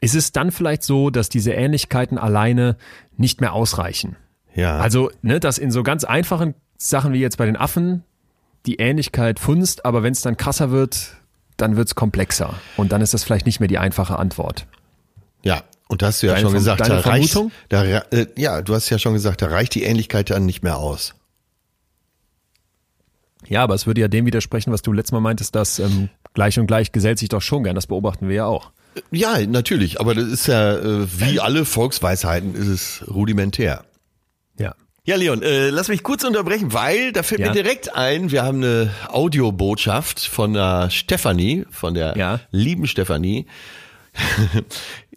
Ist 0.00 0.14
es 0.14 0.32
dann 0.32 0.50
vielleicht 0.50 0.82
so, 0.82 1.10
dass 1.10 1.28
diese 1.28 1.52
Ähnlichkeiten 1.52 2.18
alleine 2.18 2.76
nicht 3.16 3.40
mehr 3.40 3.52
ausreichen? 3.52 4.16
ja. 4.54 4.78
Also, 4.78 5.10
ne, 5.22 5.40
dass 5.40 5.58
in 5.58 5.70
so 5.70 5.82
ganz 5.82 6.04
einfachen 6.04 6.54
Sachen 6.76 7.12
wie 7.12 7.20
jetzt 7.20 7.38
bei 7.38 7.46
den 7.46 7.56
Affen 7.56 8.04
die 8.66 8.76
Ähnlichkeit 8.76 9.38
funzt, 9.38 9.84
aber 9.84 10.02
wenn 10.02 10.12
es 10.12 10.22
dann 10.22 10.36
krasser 10.36 10.70
wird, 10.70 11.16
dann 11.56 11.76
wird's 11.76 11.94
komplexer. 11.94 12.54
Und 12.76 12.92
dann 12.92 13.00
ist 13.00 13.14
das 13.14 13.24
vielleicht 13.24 13.46
nicht 13.46 13.60
mehr 13.60 13.68
die 13.68 13.78
einfache 13.78 14.18
Antwort. 14.18 14.66
Ja, 15.42 15.62
und 15.88 16.02
da 16.02 16.06
hast 16.06 16.22
du 16.22 16.26
ja 16.26 16.34
Deine 16.34 16.46
schon 16.46 16.54
gesagt, 16.54 16.80
da 16.80 17.00
reicht, 17.00 17.36
da, 17.68 17.84
äh, 17.84 18.26
ja, 18.36 18.62
du 18.62 18.74
hast 18.74 18.88
ja 18.90 18.98
schon 18.98 19.12
gesagt, 19.12 19.42
da 19.42 19.48
reicht 19.48 19.74
die 19.74 19.82
Ähnlichkeit 19.82 20.30
dann 20.30 20.46
nicht 20.46 20.62
mehr 20.62 20.78
aus. 20.78 21.14
Ja, 23.46 23.62
aber 23.62 23.74
es 23.74 23.86
würde 23.86 24.00
ja 24.00 24.08
dem 24.08 24.24
widersprechen, 24.24 24.72
was 24.72 24.82
du 24.82 24.92
letztes 24.92 25.12
Mal 25.12 25.20
meintest, 25.20 25.54
dass 25.54 25.78
ähm, 25.78 26.08
gleich 26.32 26.58
und 26.58 26.66
gleich 26.66 26.92
gesellt 26.92 27.18
sich 27.18 27.28
doch 27.28 27.42
schon 27.42 27.64
gern. 27.64 27.74
Das 27.74 27.86
beobachten 27.86 28.28
wir 28.28 28.36
ja 28.36 28.46
auch. 28.46 28.70
Ja, 29.10 29.44
natürlich, 29.46 30.00
aber 30.00 30.14
das 30.14 30.24
ist 30.26 30.46
ja, 30.46 30.76
äh, 30.76 31.06
wie 31.20 31.40
alle 31.40 31.64
Volksweisheiten, 31.64 32.54
ist 32.54 32.68
es 32.68 33.04
rudimentär. 33.08 33.84
Ja. 34.58 34.74
Ja, 35.04 35.16
Leon, 35.16 35.42
äh, 35.42 35.70
lass 35.70 35.88
mich 35.88 36.04
kurz 36.04 36.22
unterbrechen, 36.22 36.72
weil 36.72 37.10
da 37.12 37.24
fällt 37.24 37.40
Ja. 37.40 37.48
mir 37.48 37.52
direkt 37.52 37.92
ein, 37.96 38.30
wir 38.30 38.44
haben 38.44 38.58
eine 38.62 38.90
Audiobotschaft 39.08 40.20
von 40.20 40.52
der 40.52 40.90
Stefanie, 40.90 41.66
von 41.70 41.94
der 41.94 42.16
Ja. 42.16 42.38
lieben 42.52 42.86
Stefanie. 42.86 43.46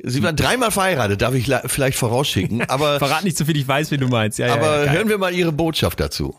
Sie 0.03 0.23
war 0.23 0.33
dreimal 0.33 0.71
verheiratet, 0.71 1.21
darf 1.21 1.35
ich 1.35 1.51
vielleicht 1.67 1.97
vorausschicken, 1.99 2.61
aber, 2.69 2.97
Verrat 2.97 3.23
nicht 3.25 3.37
so 3.37 3.45
viel, 3.45 3.57
ich 3.57 3.67
weiß, 3.67 3.91
wie 3.91 3.97
du 3.97 4.07
meinst. 4.07 4.39
Ja, 4.39 4.53
aber 4.53 4.79
ja, 4.79 4.85
ja, 4.85 4.91
hören 4.93 5.09
wir 5.09 5.19
mal 5.19 5.33
ihre 5.33 5.51
Botschaft 5.51 5.99
dazu. 5.99 6.35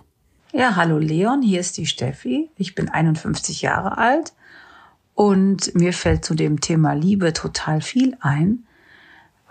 Ja, 0.52 0.74
hallo 0.74 0.98
Leon, 0.98 1.40
hier 1.42 1.60
ist 1.60 1.76
die 1.76 1.86
Steffi. 1.86 2.48
Ich 2.56 2.74
bin 2.74 2.88
51 2.88 3.62
Jahre 3.62 3.96
alt 3.98 4.32
und 5.14 5.72
mir 5.76 5.92
fällt 5.92 6.24
zu 6.24 6.34
dem 6.34 6.60
Thema 6.60 6.94
Liebe 6.94 7.32
total 7.32 7.80
viel 7.80 8.16
ein. 8.20 8.64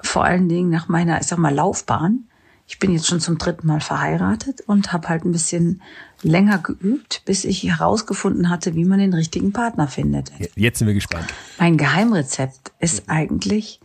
Vor 0.01 0.25
allen 0.25 0.49
Dingen 0.49 0.69
nach 0.69 0.89
meiner, 0.89 1.21
ich 1.21 1.27
sag 1.27 1.37
mal, 1.37 1.53
Laufbahn. 1.53 2.25
Ich 2.67 2.79
bin 2.79 2.91
jetzt 2.91 3.07
schon 3.07 3.19
zum 3.19 3.37
dritten 3.37 3.67
Mal 3.67 3.79
verheiratet 3.79 4.61
und 4.65 4.91
habe 4.91 5.09
halt 5.09 5.23
ein 5.23 5.31
bisschen 5.31 5.81
länger 6.23 6.57
geübt, 6.57 7.21
bis 7.25 7.45
ich 7.45 7.63
herausgefunden 7.63 8.49
hatte, 8.49 8.73
wie 8.73 8.85
man 8.85 8.97
den 8.99 9.13
richtigen 9.13 9.53
Partner 9.53 9.87
findet. 9.87 10.31
Jetzt 10.55 10.79
sind 10.79 10.87
wir 10.87 10.95
gespannt. 10.95 11.27
Mein 11.59 11.77
Geheimrezept 11.77 12.71
ist 12.79 13.03
eigentlich, 13.07 13.79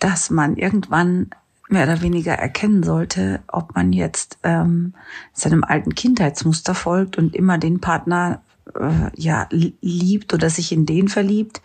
dass 0.00 0.28
man 0.28 0.56
irgendwann 0.56 1.30
mehr 1.70 1.84
oder 1.84 2.02
weniger 2.02 2.34
erkennen 2.34 2.82
sollte, 2.82 3.40
ob 3.46 3.74
man 3.74 3.94
jetzt 3.94 4.36
ähm, 4.42 4.92
seinem 5.32 5.64
alten 5.64 5.94
Kindheitsmuster 5.94 6.74
folgt 6.74 7.16
und 7.16 7.34
immer 7.34 7.56
den 7.56 7.80
Partner 7.80 8.42
äh, 8.78 9.10
ja 9.16 9.46
li- 9.50 9.74
liebt 9.80 10.34
oder 10.34 10.50
sich 10.50 10.72
in 10.72 10.84
den 10.84 11.08
verliebt, 11.08 11.62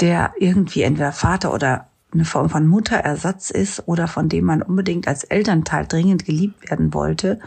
der 0.00 0.32
irgendwie 0.38 0.82
entweder 0.82 1.12
Vater 1.12 1.52
oder 1.52 1.89
eine 2.12 2.24
Form 2.24 2.50
von 2.50 2.66
Mutterersatz 2.66 3.50
ist 3.50 3.86
oder 3.86 4.08
von 4.08 4.28
dem 4.28 4.44
man 4.44 4.62
unbedingt 4.62 5.06
als 5.08 5.24
Elternteil 5.24 5.86
dringend 5.86 6.24
geliebt 6.24 6.70
werden 6.70 6.92
wollte 6.94 7.40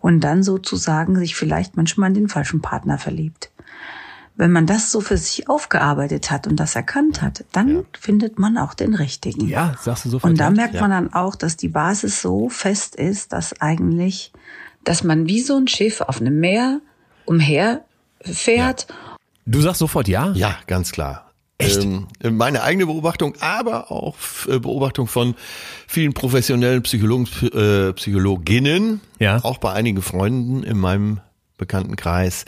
und 0.00 0.20
dann 0.20 0.42
sozusagen 0.42 1.16
sich 1.16 1.34
vielleicht 1.34 1.76
manchmal 1.76 2.10
in 2.10 2.14
den 2.14 2.28
falschen 2.28 2.60
Partner 2.60 2.98
verliebt. 2.98 3.50
Wenn 4.36 4.52
man 4.52 4.66
das 4.66 4.90
so 4.90 5.00
für 5.00 5.18
sich 5.18 5.48
aufgearbeitet 5.48 6.30
hat 6.30 6.46
und 6.46 6.56
das 6.56 6.74
erkannt 6.74 7.20
hat, 7.20 7.44
dann 7.52 7.84
findet 7.98 8.38
man 8.38 8.56
auch 8.56 8.72
den 8.72 8.94
richtigen. 8.94 9.48
Ja, 9.48 9.74
sagst 9.80 10.06
du 10.06 10.10
sofort. 10.10 10.30
Und 10.30 10.40
da 10.40 10.44
ja? 10.44 10.50
merkt 10.50 10.80
man 10.80 10.90
dann 10.90 11.12
auch, 11.12 11.34
dass 11.34 11.56
die 11.56 11.68
Basis 11.68 12.22
so 12.22 12.48
fest 12.48 12.96
ist, 12.96 13.32
dass 13.32 13.60
eigentlich, 13.60 14.32
dass 14.84 15.04
man 15.04 15.26
wie 15.26 15.40
so 15.40 15.56
ein 15.56 15.68
Schiff 15.68 16.00
auf 16.00 16.20
einem 16.20 16.40
Meer 16.40 16.80
umher 17.26 17.84
fährt 18.22 18.86
Du 19.50 19.60
sagst 19.60 19.80
sofort 19.80 20.06
ja? 20.06 20.32
Ja, 20.34 20.56
ganz 20.68 20.92
klar. 20.92 21.29
Echt? 21.60 21.82
Ähm, 21.84 22.06
meine 22.36 22.62
eigene 22.62 22.86
Beobachtung, 22.86 23.34
aber 23.40 23.90
auch 23.90 24.16
äh, 24.48 24.58
Beobachtung 24.58 25.06
von 25.06 25.34
vielen 25.86 26.12
professionellen 26.14 26.82
Psychologen, 26.82 27.26
äh, 27.52 27.92
Psychologinnen, 27.92 29.00
Ja. 29.18 29.42
auch 29.44 29.58
bei 29.58 29.72
einigen 29.72 30.02
Freunden 30.02 30.62
in 30.62 30.78
meinem 30.78 31.20
Bekanntenkreis. 31.58 32.44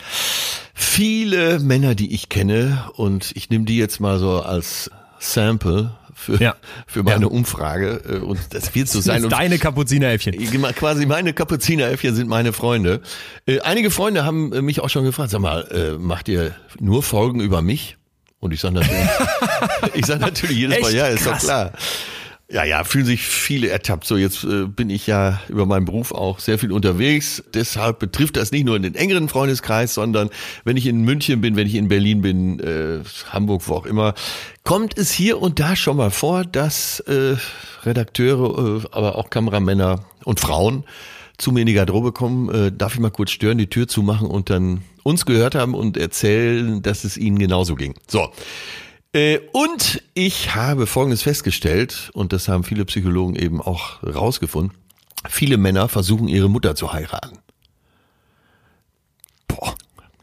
Viele 0.74 1.58
Männer, 1.60 1.94
die 1.94 2.14
ich 2.14 2.28
kenne, 2.28 2.84
und 2.96 3.32
ich 3.34 3.50
nehme 3.50 3.64
die 3.64 3.76
jetzt 3.76 4.00
mal 4.00 4.18
so 4.18 4.40
als 4.42 4.90
Sample 5.18 5.92
für, 6.14 6.40
Ja. 6.42 6.54
für 6.86 7.02
meine 7.02 7.22
Ja. 7.22 7.30
Umfrage. 7.30 8.02
äh, 8.08 8.16
Und 8.18 8.38
das 8.50 8.74
wird 8.74 8.88
so 8.88 8.98
Das 8.98 9.04
sein. 9.06 9.18
ist 9.18 9.24
Und 9.24 9.32
deine 9.32 9.58
Kapuzineräffchen. 9.58 10.34
Quasi 10.74 11.06
meine 11.06 11.32
Kapuzineräffchen 11.32 12.14
sind 12.14 12.28
meine 12.28 12.52
Freunde. 12.52 13.00
Äh, 13.46 13.60
einige 13.60 13.90
Freunde 13.90 14.24
haben 14.24 14.48
mich 14.64 14.80
auch 14.80 14.90
schon 14.90 15.04
gefragt, 15.04 15.30
sag 15.30 15.40
mal, 15.40 15.98
macht 15.98 16.28
ihr 16.28 16.54
nur 16.80 17.02
Folgen 17.02 17.40
über 17.40 17.60
mich? 17.62 17.96
Und 18.42 18.52
ich 18.52 18.60
sage 18.60 18.74
natürlich, 18.74 19.08
ich 19.94 20.04
sage 20.04 20.20
natürlich 20.20 20.56
jedes 20.56 20.80
Mal, 20.80 20.88
Echt? 20.88 20.96
ja, 20.96 21.06
ist 21.06 21.22
Krass. 21.22 21.42
doch 21.42 21.46
klar. 21.46 21.72
Ja, 22.50 22.64
ja, 22.64 22.82
fühlen 22.82 23.06
sich 23.06 23.22
viele 23.22 23.68
ertappt. 23.68 24.04
So, 24.04 24.16
jetzt 24.16 24.42
äh, 24.42 24.66
bin 24.66 24.90
ich 24.90 25.06
ja 25.06 25.40
über 25.48 25.64
meinen 25.64 25.84
Beruf 25.84 26.10
auch 26.10 26.40
sehr 26.40 26.58
viel 26.58 26.72
unterwegs. 26.72 27.44
Deshalb 27.54 28.00
betrifft 28.00 28.36
das 28.36 28.50
nicht 28.50 28.64
nur 28.66 28.74
in 28.74 28.82
den 28.82 28.96
engeren 28.96 29.28
Freundeskreis, 29.28 29.94
sondern 29.94 30.28
wenn 30.64 30.76
ich 30.76 30.86
in 30.88 31.02
München 31.02 31.40
bin, 31.40 31.54
wenn 31.54 31.68
ich 31.68 31.76
in 31.76 31.86
Berlin 31.86 32.20
bin, 32.20 32.58
äh, 32.58 32.98
Hamburg, 33.30 33.62
wo 33.68 33.74
auch 33.74 33.86
immer, 33.86 34.14
kommt 34.64 34.98
es 34.98 35.12
hier 35.12 35.40
und 35.40 35.60
da 35.60 35.76
schon 35.76 35.96
mal 35.96 36.10
vor, 36.10 36.44
dass 36.44 36.98
äh, 37.00 37.36
Redakteure, 37.84 38.82
äh, 38.82 38.88
aber 38.90 39.16
auch 39.16 39.30
Kameramänner 39.30 40.04
und 40.24 40.40
Frauen 40.40 40.82
zu 41.38 41.52
mir 41.52 41.60
in 41.60 41.68
die 41.68 41.74
Garderobe 41.74 42.10
kommen, 42.10 42.50
äh, 42.52 42.72
darf 42.72 42.94
ich 42.94 43.00
mal 43.00 43.10
kurz 43.10 43.30
stören, 43.30 43.56
die 43.56 43.68
Tür 43.68 43.86
zumachen 43.86 44.26
und 44.26 44.50
dann 44.50 44.82
uns 45.02 45.26
gehört 45.26 45.54
haben 45.54 45.74
und 45.74 45.96
erzählen, 45.96 46.82
dass 46.82 47.04
es 47.04 47.16
ihnen 47.16 47.38
genauso 47.38 47.74
ging. 47.74 47.94
So, 48.08 48.30
äh, 49.12 49.40
und 49.52 50.02
ich 50.14 50.54
habe 50.54 50.86
Folgendes 50.86 51.22
festgestellt, 51.22 52.10
und 52.14 52.32
das 52.32 52.48
haben 52.48 52.64
viele 52.64 52.84
Psychologen 52.86 53.34
eben 53.34 53.60
auch 53.60 54.02
rausgefunden. 54.02 54.76
Viele 55.28 55.58
Männer 55.58 55.88
versuchen, 55.88 56.28
ihre 56.28 56.48
Mutter 56.48 56.74
zu 56.74 56.92
heiraten. 56.92 57.38
Boah. 59.48 59.74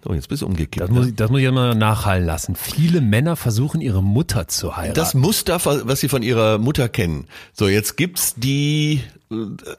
Oh, 0.06 0.14
jetzt 0.14 0.28
bist 0.28 0.42
du 0.42 0.48
umgekehrt. 0.48 0.90
Das 0.90 0.96
muss, 0.96 1.08
ich, 1.08 1.16
das 1.16 1.30
muss 1.30 1.42
ich 1.42 1.52
mal 1.52 1.76
nachhallen 1.76 2.26
lassen. 2.26 2.56
Viele 2.56 3.00
Männer 3.00 3.36
versuchen, 3.36 3.80
ihre 3.80 4.02
Mutter 4.02 4.48
zu 4.48 4.76
heiraten. 4.76 4.96
Das 4.96 5.14
Muster, 5.14 5.60
was 5.64 6.00
sie 6.00 6.10
von 6.10 6.24
ihrer 6.24 6.58
Mutter 6.58 6.90
kennen. 6.90 7.28
So, 7.54 7.68
jetzt 7.68 7.96
gibt's 7.96 8.34
die 8.36 9.04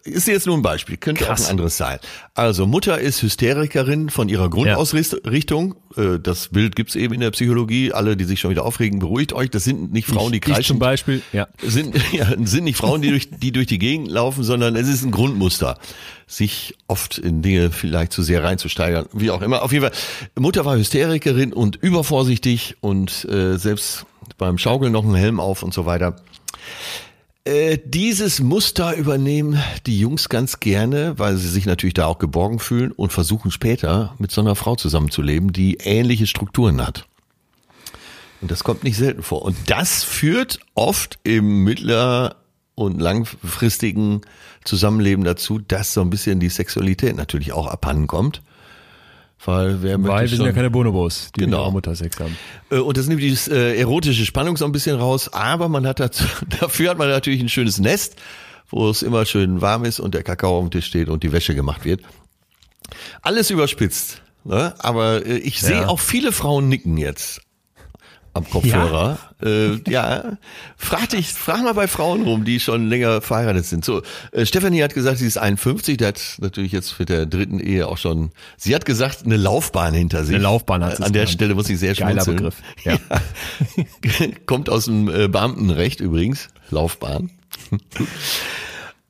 ist 0.04 0.28
jetzt 0.28 0.46
nur 0.46 0.56
ein 0.56 0.62
Beispiel, 0.62 0.96
könnte 0.96 1.24
Krass. 1.24 1.42
auch 1.42 1.46
ein 1.46 1.50
anderes 1.50 1.76
sein. 1.76 1.98
Also 2.34 2.66
Mutter 2.66 3.00
ist 3.00 3.20
Hysterikerin 3.20 4.08
von 4.08 4.28
ihrer 4.28 4.48
Grundausrichtung. 4.48 5.74
Ja. 5.96 6.14
Äh, 6.14 6.20
das 6.20 6.48
Bild 6.48 6.76
gibt's 6.76 6.94
eben 6.94 7.14
in 7.14 7.20
der 7.20 7.32
Psychologie. 7.32 7.92
Alle, 7.92 8.16
die 8.16 8.24
sich 8.24 8.38
schon 8.38 8.52
wieder 8.52 8.64
aufregen, 8.64 9.00
beruhigt 9.00 9.32
euch. 9.32 9.50
Das 9.50 9.64
sind 9.64 9.92
nicht 9.92 10.06
Frauen, 10.06 10.30
die 10.30 10.38
kreischen. 10.38 10.62
Zum 10.62 10.78
Beispiel, 10.78 11.22
ja. 11.32 11.48
Sind, 11.60 11.96
ja, 12.12 12.26
sind 12.44 12.62
nicht 12.62 12.76
Frauen, 12.76 13.02
die 13.02 13.10
durch, 13.10 13.28
die 13.30 13.50
durch 13.50 13.66
die 13.66 13.80
Gegend 13.80 14.08
laufen, 14.08 14.44
sondern 14.44 14.76
es 14.76 14.88
ist 14.88 15.02
ein 15.02 15.10
Grundmuster, 15.10 15.78
sich 16.28 16.76
oft 16.86 17.18
in 17.18 17.42
Dinge 17.42 17.72
vielleicht 17.72 18.12
zu 18.12 18.22
sehr 18.22 18.44
reinzusteigern, 18.44 19.06
wie 19.12 19.32
auch 19.32 19.42
immer. 19.42 19.62
Auf 19.62 19.72
jeden 19.72 19.84
Fall, 19.84 19.94
Mutter 20.38 20.64
war 20.64 20.76
Hysterikerin 20.76 21.52
und 21.52 21.74
übervorsichtig 21.74 22.76
und 22.80 23.24
äh, 23.24 23.56
selbst 23.58 24.06
beim 24.38 24.58
Schaukeln 24.58 24.92
noch 24.92 25.04
einen 25.04 25.16
Helm 25.16 25.40
auf 25.40 25.64
und 25.64 25.74
so 25.74 25.86
weiter. 25.86 26.14
Äh, 27.44 27.78
dieses 27.84 28.40
Muster 28.40 28.96
übernehmen 28.96 29.62
die 29.86 29.98
Jungs 29.98 30.28
ganz 30.28 30.60
gerne, 30.60 31.18
weil 31.18 31.36
sie 31.36 31.48
sich 31.48 31.64
natürlich 31.64 31.94
da 31.94 32.06
auch 32.06 32.18
geborgen 32.18 32.58
fühlen 32.58 32.92
und 32.92 33.12
versuchen 33.12 33.50
später 33.50 34.14
mit 34.18 34.30
so 34.30 34.42
einer 34.42 34.54
Frau 34.54 34.76
zusammenzuleben, 34.76 35.52
die 35.52 35.76
ähnliche 35.76 36.26
Strukturen 36.26 36.86
hat. 36.86 37.06
Und 38.42 38.50
das 38.50 38.62
kommt 38.62 38.84
nicht 38.84 38.96
selten 38.96 39.22
vor. 39.22 39.42
Und 39.42 39.56
das 39.66 40.02
führt 40.04 40.60
oft 40.74 41.18
im 41.22 41.64
mittler- 41.64 42.36
und 42.74 43.00
langfristigen 43.00 44.22
Zusammenleben 44.64 45.24
dazu, 45.24 45.58
dass 45.58 45.94
so 45.94 46.00
ein 46.00 46.10
bisschen 46.10 46.40
die 46.40 46.48
Sexualität 46.48 47.16
natürlich 47.16 47.52
auch 47.52 47.66
abhanden 47.66 48.06
kommt. 48.06 48.42
Weil, 49.44 49.82
wer 49.82 50.02
Weil 50.02 50.30
wir 50.30 50.36
sind 50.36 50.46
ja 50.46 50.52
keine 50.52 50.70
Bonobos, 50.70 51.30
die 51.34 51.40
genau. 51.40 51.70
Muttersex 51.70 52.20
haben. 52.20 52.36
Äh, 52.70 52.78
und 52.78 52.96
das 52.96 53.06
nimmt 53.06 53.22
dieses 53.22 53.48
äh, 53.48 53.76
erotische 53.78 54.26
Spannung 54.26 54.56
so 54.56 54.66
ein 54.66 54.72
bisschen 54.72 54.96
raus, 54.96 55.32
aber 55.32 55.68
man 55.68 55.86
hat 55.86 55.98
dazu, 56.00 56.24
dafür 56.60 56.90
hat 56.90 56.98
man 56.98 57.08
natürlich 57.08 57.40
ein 57.40 57.48
schönes 57.48 57.78
Nest, 57.78 58.16
wo 58.68 58.88
es 58.90 59.02
immer 59.02 59.24
schön 59.24 59.60
warm 59.60 59.84
ist 59.84 59.98
und 59.98 60.14
der 60.14 60.22
Kakao 60.22 60.58
auf 60.58 60.64
dem 60.64 60.70
Tisch 60.70 60.86
steht 60.86 61.08
und 61.08 61.22
die 61.22 61.32
Wäsche 61.32 61.54
gemacht 61.54 61.84
wird. 61.84 62.02
Alles 63.22 63.50
überspitzt. 63.50 64.22
Ne? 64.44 64.74
Aber 64.78 65.24
äh, 65.24 65.38
ich 65.38 65.60
sehe 65.60 65.82
ja. 65.82 65.88
auch 65.88 66.00
viele 66.00 66.32
Frauen 66.32 66.68
nicken 66.68 66.98
jetzt 66.98 67.40
am 68.32 68.48
Kopfhörer. 68.48 69.18
Ja, 69.42 69.48
äh, 69.48 69.80
ja. 69.88 70.38
frag 70.76 71.08
dich, 71.10 71.32
frag 71.32 71.62
mal 71.62 71.74
bei 71.74 71.88
Frauen 71.88 72.22
rum, 72.22 72.44
die 72.44 72.60
schon 72.60 72.88
länger 72.88 73.20
verheiratet 73.20 73.66
sind. 73.66 73.84
So, 73.84 74.02
äh, 74.32 74.46
Stefanie 74.46 74.82
hat 74.82 74.94
gesagt, 74.94 75.18
sie 75.18 75.26
ist 75.26 75.38
51, 75.38 75.96
der 75.96 76.08
hat 76.08 76.20
natürlich 76.38 76.72
jetzt 76.72 76.90
für 76.90 77.04
der 77.04 77.26
dritten 77.26 77.58
Ehe 77.58 77.88
auch 77.88 77.98
schon, 77.98 78.30
sie 78.56 78.74
hat 78.74 78.84
gesagt, 78.84 79.24
eine 79.24 79.36
Laufbahn 79.36 79.94
hinter 79.94 80.24
sich. 80.24 80.34
Eine 80.34 80.44
Laufbahn 80.44 80.84
hat 80.84 80.98
sie. 80.98 81.02
An 81.02 81.12
der 81.12 81.22
genannt. 81.22 81.34
Stelle 81.34 81.54
muss 81.54 81.68
ich 81.68 81.78
sehr 81.78 81.94
Geiler 81.94 82.22
schmunzeln. 82.22 82.36
Begriff. 82.36 82.56
Ja. 82.84 82.92
ja. 82.92 84.26
Kommt 84.46 84.68
aus 84.68 84.84
dem 84.84 85.08
äh, 85.08 85.28
Beamtenrecht 85.28 86.00
übrigens, 86.00 86.48
Laufbahn. 86.70 87.30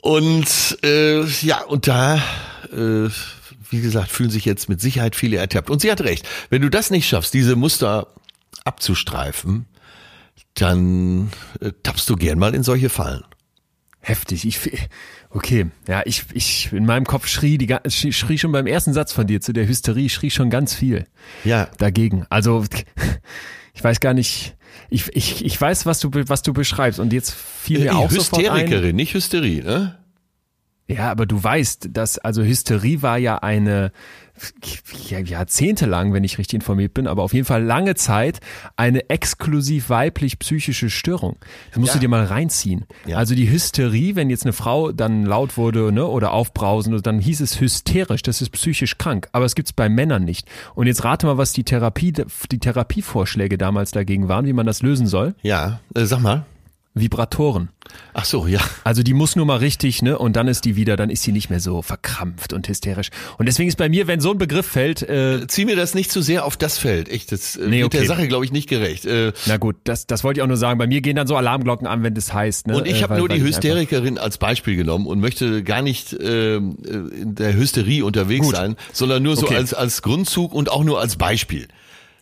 Und 0.00 0.78
äh, 0.83 1.24
ja, 1.42 1.62
und 1.64 1.87
da 1.87 2.22
äh, 2.72 3.11
wie 3.70 3.80
gesagt, 3.80 4.11
fühlen 4.11 4.30
sich 4.30 4.44
jetzt 4.44 4.68
mit 4.68 4.80
Sicherheit 4.80 5.14
viele 5.14 5.37
ertappt. 5.37 5.70
Und 5.70 5.80
sie 5.80 5.90
hat 5.90 6.00
recht. 6.00 6.28
Wenn 6.50 6.62
du 6.62 6.68
das 6.68 6.90
nicht 6.90 7.09
schaffst, 7.09 7.33
diese 7.33 7.56
Muster 7.56 8.09
abzustreifen, 8.70 9.66
dann 10.54 11.30
äh, 11.61 11.72
tappst 11.83 12.09
du 12.09 12.14
gern 12.14 12.38
mal 12.38 12.54
in 12.54 12.62
solche 12.62 12.88
Fallen. 12.88 13.24
Heftig. 13.98 14.46
Ich, 14.46 14.61
okay, 15.30 15.66
ja, 15.88 16.02
ich, 16.04 16.24
ich, 16.33 16.72
in 16.72 16.87
meinem 16.87 17.04
Kopf 17.04 17.26
schrie, 17.26 17.59
die, 17.59 17.76
schrie 17.90 18.38
schon 18.38 18.52
beim 18.52 18.68
ersten 18.68 18.92
Satz 18.92 19.12
von 19.12 19.26
dir 19.26 19.40
zu 19.40 19.52
der 19.52 19.66
Hysterie, 19.66 20.09
schrie 20.09 20.30
schon 20.30 20.50
ganz 20.50 20.72
viel. 20.72 21.06
Ja. 21.44 21.68
Dagegen. 21.78 22.26
Also, 22.30 22.64
ich 23.74 23.83
weiß 23.83 23.98
gar 23.98 24.14
nicht, 24.14 24.56
ich, 24.88 25.09
ich, 25.14 25.44
ich 25.44 25.61
weiß, 25.61 25.85
was 25.85 25.98
du, 25.98 26.11
was 26.12 26.42
du 26.42 26.52
beschreibst 26.52 27.00
und 27.00 27.12
jetzt 27.12 27.33
fiel 27.33 27.80
mir 27.80 27.87
äh, 27.87 27.90
auch 27.90 28.11
sofort 28.11 28.46
ein. 28.46 28.62
Hysterikerin, 28.62 28.94
nicht 28.96 29.14
Hysterie, 29.14 29.64
ne? 29.64 29.98
Ja, 30.87 31.11
aber 31.11 31.26
du 31.26 31.42
weißt, 31.42 31.88
dass, 31.92 32.18
also 32.18 32.42
Hysterie 32.42 33.02
war 33.02 33.18
ja 33.18 33.38
eine, 33.38 33.92
jahrzehntelang, 35.09 36.12
wenn 36.12 36.24
ich 36.24 36.38
richtig 36.38 36.55
informiert 36.55 36.94
bin, 36.94 37.07
aber 37.07 37.22
auf 37.22 37.35
jeden 37.35 37.46
Fall 37.46 37.62
lange 37.62 37.94
Zeit 37.94 38.40
eine 38.76 39.09
exklusiv 39.11 39.90
weiblich 39.90 40.38
psychische 40.38 40.90
Störung. 40.90 41.37
Das 41.70 41.79
musst 41.79 41.88
ja. 41.90 41.94
du 41.94 42.00
dir 42.00 42.09
mal 42.09 42.24
reinziehen. 42.24 42.85
Ja. 43.07 43.16
Also 43.16 43.35
die 43.35 43.50
Hysterie, 43.50 44.16
wenn 44.16 44.31
jetzt 44.31 44.44
eine 44.44 44.53
Frau 44.53 44.92
dann 44.92 45.24
laut 45.24 45.57
wurde 45.57 45.92
ne, 45.92 46.07
oder 46.07 46.33
aufbrausend, 46.33 47.07
dann 47.07 47.20
hieß 47.20 47.40
es 47.40 47.61
hysterisch, 47.61 48.22
das 48.22 48.40
ist 48.42 48.50
psychisch 48.50 48.98
krank. 48.98 49.29
Aber 49.33 49.44
es 49.44 49.55
gibt's 49.55 49.72
bei 49.72 49.88
Männern 49.88 50.24
nicht. 50.24 50.48
Und 50.74 50.87
jetzt 50.87 51.05
rate 51.05 51.26
mal, 51.26 51.38
was 51.38 51.53
die 51.53 51.64
Therapie, 51.64 52.12
die 52.12 52.59
Therapievorschläge 52.59 53.59
damals 53.59 53.90
dagegen 53.90 54.29
waren, 54.29 54.46
wie 54.46 54.53
man 54.53 54.66
das 54.66 54.83
lösen 54.83 55.07
soll. 55.07 55.35
Ja, 55.42 55.81
äh, 55.94 56.05
sag 56.05 56.20
mal. 56.20 56.44
Vibratoren. 56.92 57.68
Ach 58.14 58.24
so, 58.24 58.46
ja. 58.48 58.61
Also 58.83 59.03
die 59.03 59.14
muss 59.14 59.37
nur 59.37 59.46
mal 59.46 59.59
richtig, 59.59 60.03
ne? 60.03 60.18
Und 60.18 60.35
dann 60.35 60.48
ist 60.48 60.64
die 60.64 60.74
wieder, 60.74 60.96
dann 60.96 61.09
ist 61.09 61.22
sie 61.22 61.31
nicht 61.31 61.48
mehr 61.48 61.61
so 61.61 61.83
verkrampft 61.83 62.53
und 62.53 62.68
hysterisch. 62.68 63.11
Und 63.38 63.46
deswegen 63.46 63.68
ist 63.68 63.76
bei 63.76 63.88
mir, 63.88 64.09
wenn 64.09 64.20
so 64.20 64.33
ein 64.33 64.38
Begriff 64.38 64.66
fällt, 64.66 65.03
äh, 65.03 65.46
zieh 65.46 65.64
mir 65.64 65.76
das 65.76 65.94
nicht 65.94 66.11
zu 66.11 66.20
sehr 66.20 66.44
auf 66.44 66.57
das 66.57 66.79
Feld. 66.79 67.09
Echt, 67.09 67.31
das 67.31 67.55
äh, 67.57 67.68
nee, 67.68 67.85
okay. 67.85 67.98
der 67.98 68.07
Sache, 68.07 68.26
glaube 68.26 68.44
ich, 68.44 68.50
nicht 68.50 68.68
gerecht. 68.68 69.07
Äh, 69.07 69.33
Na 69.46 69.57
gut, 69.57 69.76
das, 69.85 70.07
das 70.07 70.24
wollte 70.24 70.40
ich 70.40 70.42
auch 70.42 70.48
nur 70.48 70.57
sagen. 70.57 70.79
Bei 70.79 70.88
mir 70.88 71.00
gehen 71.00 71.14
dann 71.14 71.29
so 71.29 71.37
Alarmglocken 71.37 71.87
an, 71.87 72.03
wenn 72.03 72.14
das 72.14 72.33
heißt. 72.33 72.66
Ne? 72.66 72.76
Und 72.76 72.87
ich 72.87 73.05
habe 73.05 73.14
äh, 73.14 73.18
nur 73.18 73.29
die 73.29 73.40
Hysterikerin 73.40 74.18
als 74.18 74.38
Beispiel 74.38 74.74
genommen 74.74 75.07
und 75.07 75.20
möchte 75.20 75.62
gar 75.62 75.83
nicht 75.83 76.12
äh, 76.12 76.57
in 76.57 77.35
der 77.37 77.55
Hysterie 77.55 78.05
unterwegs 78.05 78.46
gut. 78.46 78.57
sein, 78.57 78.76
sondern 78.92 79.22
nur 79.22 79.37
so 79.37 79.46
okay. 79.46 79.57
als 79.57 79.74
als 79.74 80.03
Grundzug 80.03 80.53
und 80.53 80.70
auch 80.70 80.83
nur 80.83 81.00
als 81.00 81.16
Beispiel. 81.16 81.68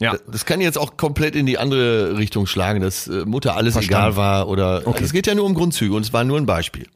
Ja. 0.00 0.16
Das 0.30 0.44
kann 0.44 0.60
jetzt 0.60 0.78
auch 0.78 0.96
komplett 0.96 1.34
in 1.34 1.46
die 1.46 1.58
andere 1.58 2.16
Richtung 2.16 2.46
schlagen, 2.46 2.80
dass 2.80 3.08
äh, 3.08 3.24
Mutter 3.24 3.56
alles 3.56 3.74
Verstanden. 3.74 4.02
egal 4.02 4.16
war 4.16 4.48
oder 4.48 4.82
okay. 4.84 5.02
es 5.04 5.12
geht 5.12 5.26
ja 5.26 5.34
nur 5.34 5.44
um 5.44 5.54
Grundzüge 5.54 5.94
und 5.94 6.02
es 6.02 6.12
war 6.12 6.24
nur 6.24 6.38
ein 6.38 6.46
Beispiel. 6.46 6.86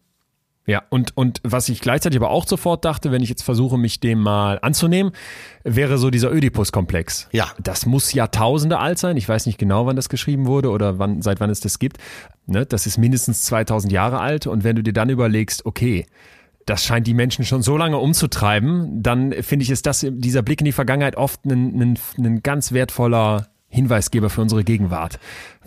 Ja, 0.64 0.84
und, 0.90 1.16
und 1.16 1.40
was 1.42 1.68
ich 1.68 1.80
gleichzeitig 1.80 2.20
aber 2.20 2.30
auch 2.30 2.46
sofort 2.46 2.84
dachte, 2.84 3.10
wenn 3.10 3.20
ich 3.20 3.28
jetzt 3.28 3.42
versuche, 3.42 3.76
mich 3.76 3.98
dem 3.98 4.20
mal 4.20 4.60
anzunehmen, 4.62 5.12
wäre 5.64 5.98
so 5.98 6.08
dieser 6.10 6.32
Ödipus-Komplex. 6.32 7.28
Ja. 7.32 7.50
Das 7.60 7.84
muss 7.84 8.12
Jahrtausende 8.12 8.78
alt 8.78 8.98
sein. 8.98 9.16
Ich 9.16 9.28
weiß 9.28 9.46
nicht 9.46 9.58
genau, 9.58 9.86
wann 9.86 9.96
das 9.96 10.08
geschrieben 10.08 10.46
wurde 10.46 10.70
oder 10.70 11.00
wann, 11.00 11.20
seit 11.20 11.40
wann 11.40 11.50
es 11.50 11.58
das 11.58 11.80
gibt. 11.80 11.98
Ne? 12.46 12.64
Das 12.64 12.86
ist 12.86 12.96
mindestens 12.96 13.42
2000 13.42 13.92
Jahre 13.92 14.20
alt. 14.20 14.46
Und 14.46 14.62
wenn 14.62 14.76
du 14.76 14.82
dir 14.84 14.92
dann 14.92 15.10
überlegst, 15.10 15.66
okay, 15.66 16.06
das 16.66 16.84
scheint 16.84 17.06
die 17.06 17.14
Menschen 17.14 17.44
schon 17.44 17.62
so 17.62 17.76
lange 17.76 17.98
umzutreiben, 17.98 19.02
dann 19.02 19.32
finde 19.42 19.64
ich, 19.64 19.70
ist 19.70 19.86
das, 19.86 20.06
dieser 20.08 20.42
Blick 20.42 20.60
in 20.60 20.64
die 20.64 20.72
Vergangenheit 20.72 21.16
oft 21.16 21.44
ein, 21.44 21.80
ein, 21.80 21.98
ein 22.18 22.42
ganz 22.42 22.72
wertvoller 22.72 23.48
Hinweisgeber 23.72 24.28
für 24.28 24.42
unsere 24.42 24.64
Gegenwart. 24.64 25.18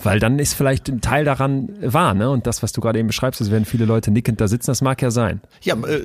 Weil 0.04 0.20
dann 0.20 0.38
ist 0.40 0.54
vielleicht 0.54 0.90
ein 0.90 1.02
Teil 1.02 1.26
daran 1.26 1.70
wahr, 1.82 2.14
ne? 2.14 2.30
Und 2.30 2.46
das, 2.46 2.62
was 2.62 2.72
du 2.72 2.82
gerade 2.82 3.00
eben 3.00 3.08
beschreibst, 3.08 3.42
es 3.42 3.50
werden 3.50 3.66
viele 3.66 3.86
Leute 3.86 4.12
nickend 4.12 4.40
da 4.42 4.48
sitzen, 4.48 4.68
das 4.68 4.82
mag 4.82 5.02
ja 5.02 5.10
sein. 5.10 5.42
Ja, 5.62 5.76
äh, 5.76 6.02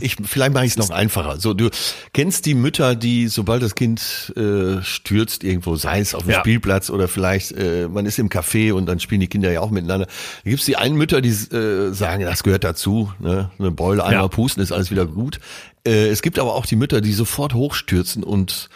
ich, 0.00 0.16
vielleicht 0.24 0.54
mache 0.54 0.64
ich 0.64 0.70
es 0.72 0.78
noch 0.78 0.90
einfacher. 0.90 1.38
So, 1.38 1.52
du 1.52 1.68
kennst 2.14 2.46
die 2.46 2.54
Mütter, 2.54 2.94
die, 2.94 3.28
sobald 3.28 3.62
das 3.62 3.74
Kind 3.74 4.32
äh, 4.36 4.80
stürzt 4.82 5.44
irgendwo, 5.44 5.76
sei 5.76 6.00
es 6.00 6.14
auf 6.14 6.22
dem 6.22 6.30
ja. 6.30 6.38
Spielplatz 6.38 6.88
oder 6.88 7.06
vielleicht 7.08 7.52
äh, 7.52 7.88
man 7.88 8.06
ist 8.06 8.18
im 8.18 8.30
Café 8.30 8.72
und 8.72 8.86
dann 8.86 8.98
spielen 9.00 9.20
die 9.20 9.28
Kinder 9.28 9.52
ja 9.52 9.60
auch 9.60 9.70
miteinander. 9.70 10.06
Da 10.06 10.50
gibt 10.50 10.60
es 10.60 10.66
die 10.66 10.76
einen 10.76 10.96
Mütter, 10.96 11.20
die 11.20 11.30
äh, 11.30 11.92
sagen, 11.92 12.24
das 12.24 12.44
gehört 12.44 12.64
dazu, 12.64 13.12
ne? 13.18 13.50
Eine 13.58 13.72
Beule 13.72 14.04
einmal 14.04 14.22
ja. 14.22 14.28
pusten, 14.28 14.62
ist 14.62 14.72
alles 14.72 14.90
wieder 14.90 15.04
gut. 15.04 15.38
Äh, 15.84 16.08
es 16.08 16.22
gibt 16.22 16.38
aber 16.38 16.54
auch 16.54 16.64
die 16.64 16.76
Mütter, 16.76 17.00
die 17.00 17.12
sofort 17.12 17.52
hochstürzen 17.52 18.22
und 18.22 18.70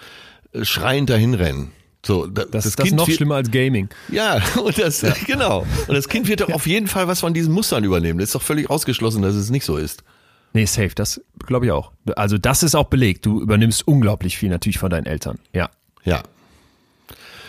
äh, 0.53 0.65
schreiend 0.65 1.09
dahin 1.09 1.35
rennen. 1.35 1.73
So, 2.07 2.27
das, 2.27 2.45
das, 2.51 2.65
das, 2.65 2.77
das 2.77 2.87
ist 2.87 2.95
noch 2.95 3.11
schlimmer 3.11 3.35
als 3.35 3.51
Gaming. 3.51 3.89
Ja, 4.09 4.41
und 4.65 4.79
das, 4.79 5.03
ja. 5.03 5.13
genau. 5.27 5.67
Und 5.89 5.95
das 5.95 6.09
Kind 6.09 6.29
wird 6.29 6.41
doch 6.43 6.51
auf 6.51 6.67
jeden 6.69 6.87
Fall 6.87 7.09
was 7.09 7.19
von 7.19 7.35
diesen 7.35 7.53
Mustern 7.53 7.83
übernehmen. 7.83 8.21
Das 8.21 8.29
ist 8.29 8.35
doch 8.37 8.43
völlig 8.43 8.71
ausgeschlossen, 8.71 9.23
dass 9.23 9.35
es 9.35 9.51
nicht 9.51 9.65
so 9.65 9.77
ist. 9.77 10.05
Nee, 10.53 10.67
safe, 10.67 10.93
das 10.95 11.21
glaube 11.45 11.67
ich 11.67 11.73
auch. 11.73 11.91
Also 12.15 12.39
das 12.39 12.63
ist 12.63 12.77
auch 12.77 12.85
belegt. 12.85 13.27
Du 13.27 13.41
übernimmst 13.41 13.87
unglaublich 13.89 14.39
viel 14.39 14.51
natürlich 14.51 14.79
von 14.79 14.89
deinen 14.89 15.07
Eltern. 15.07 15.41
Ja. 15.53 15.69
Ja. 16.05 16.23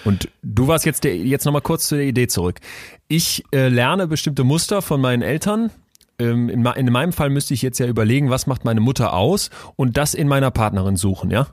Und 0.03 0.29
du 0.41 0.67
warst 0.67 0.85
jetzt 0.85 1.03
der, 1.03 1.15
jetzt 1.15 1.45
nochmal 1.45 1.61
kurz 1.61 1.87
zu 1.87 1.95
der 1.95 2.05
Idee 2.05 2.27
zurück. 2.27 2.59
Ich 3.07 3.43
äh, 3.53 3.67
lerne 3.67 4.07
bestimmte 4.07 4.43
Muster 4.43 4.81
von 4.81 4.99
meinen 4.99 5.21
Eltern. 5.21 5.69
Ähm, 6.17 6.49
in, 6.49 6.65
in 6.65 6.91
meinem 6.91 7.13
Fall 7.13 7.29
müsste 7.29 7.53
ich 7.53 7.61
jetzt 7.61 7.77
ja 7.77 7.85
überlegen, 7.85 8.31
was 8.31 8.47
macht 8.47 8.65
meine 8.65 8.81
Mutter 8.81 9.13
aus 9.13 9.51
und 9.75 9.97
das 9.97 10.15
in 10.15 10.27
meiner 10.27 10.49
Partnerin 10.49 10.95
suchen, 10.95 11.29
ja? 11.29 11.47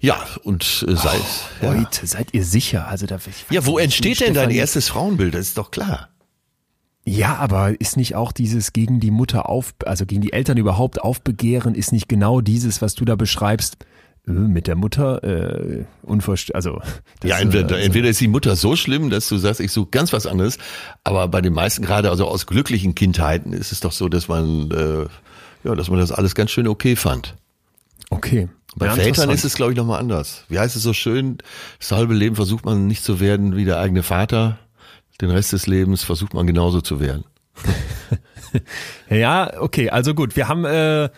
Ja, 0.00 0.16
und 0.42 0.84
äh, 0.88 0.96
seid, 0.96 1.20
oh, 1.60 1.66
ja. 1.66 1.72
Leute, 1.74 2.06
seid 2.06 2.32
ihr 2.32 2.44
sicher? 2.44 2.88
Also 2.88 3.06
da, 3.06 3.18
ja, 3.50 3.66
wo 3.66 3.78
entsteht 3.78 4.20
denn 4.20 4.34
dein 4.34 4.50
erstes 4.50 4.88
Frauenbild? 4.88 5.34
Das 5.34 5.42
ist 5.42 5.58
doch 5.58 5.70
klar. 5.70 6.08
Ja, 7.04 7.36
aber 7.36 7.80
ist 7.80 7.96
nicht 7.96 8.14
auch 8.14 8.32
dieses 8.32 8.72
gegen 8.72 9.00
die 9.00 9.10
Mutter 9.10 9.48
auf, 9.48 9.74
also 9.84 10.06
gegen 10.06 10.20
die 10.20 10.32
Eltern 10.32 10.58
überhaupt 10.58 11.00
aufbegehren, 11.02 11.74
ist 11.74 11.92
nicht 11.92 12.08
genau 12.08 12.40
dieses, 12.40 12.82
was 12.82 12.94
du 12.94 13.04
da 13.04 13.16
beschreibst? 13.16 13.78
Äh, 14.26 14.32
mit 14.32 14.66
der 14.66 14.76
Mutter 14.76 15.22
äh, 15.24 15.84
unverständlich. 16.02 16.56
Also 16.56 16.80
ja, 17.22 17.38
entweder, 17.38 17.64
also, 17.64 17.74
entweder 17.76 18.08
ist 18.08 18.20
die 18.20 18.28
Mutter 18.28 18.56
so 18.56 18.76
schlimm, 18.76 19.10
dass 19.10 19.28
du 19.28 19.36
sagst, 19.38 19.60
ich 19.60 19.72
suche 19.72 19.90
ganz 19.90 20.12
was 20.12 20.26
anderes. 20.26 20.58
Aber 21.04 21.28
bei 21.28 21.40
den 21.40 21.52
meisten 21.52 21.82
gerade, 21.82 22.10
also 22.10 22.26
aus 22.26 22.46
glücklichen 22.46 22.94
Kindheiten, 22.94 23.52
ist 23.52 23.72
es 23.72 23.80
doch 23.80 23.92
so, 23.92 24.08
dass 24.08 24.28
man 24.28 24.70
äh, 24.70 25.06
ja, 25.64 25.74
dass 25.74 25.90
man 25.90 25.98
das 25.98 26.12
alles 26.12 26.34
ganz 26.34 26.50
schön 26.50 26.68
okay 26.68 26.96
fand. 26.96 27.36
Okay. 28.10 28.48
Bei 28.76 28.86
ja, 28.86 28.94
Vätern 28.94 29.30
ist 29.30 29.44
es, 29.44 29.54
glaube 29.54 29.72
ich, 29.72 29.78
nochmal 29.78 29.98
anders. 29.98 30.44
Wie 30.48 30.58
heißt 30.58 30.76
es 30.76 30.82
so 30.82 30.92
schön? 30.92 31.38
Das 31.78 31.90
halbe 31.92 32.14
Leben 32.14 32.36
versucht 32.36 32.64
man 32.64 32.86
nicht 32.86 33.04
zu 33.04 33.18
werden 33.20 33.56
wie 33.56 33.64
der 33.64 33.78
eigene 33.78 34.02
Vater 34.02 34.58
den 35.20 35.30
Rest 35.30 35.52
des 35.52 35.66
Lebens 35.66 36.02
versucht 36.02 36.34
man 36.34 36.46
genauso 36.46 36.80
zu 36.80 37.00
werden. 37.00 37.24
ja, 39.10 39.60
okay, 39.60 39.90
also 39.90 40.14
gut. 40.14 40.36
Wir 40.36 40.48
haben, 40.48 40.64
äh, 40.64 41.08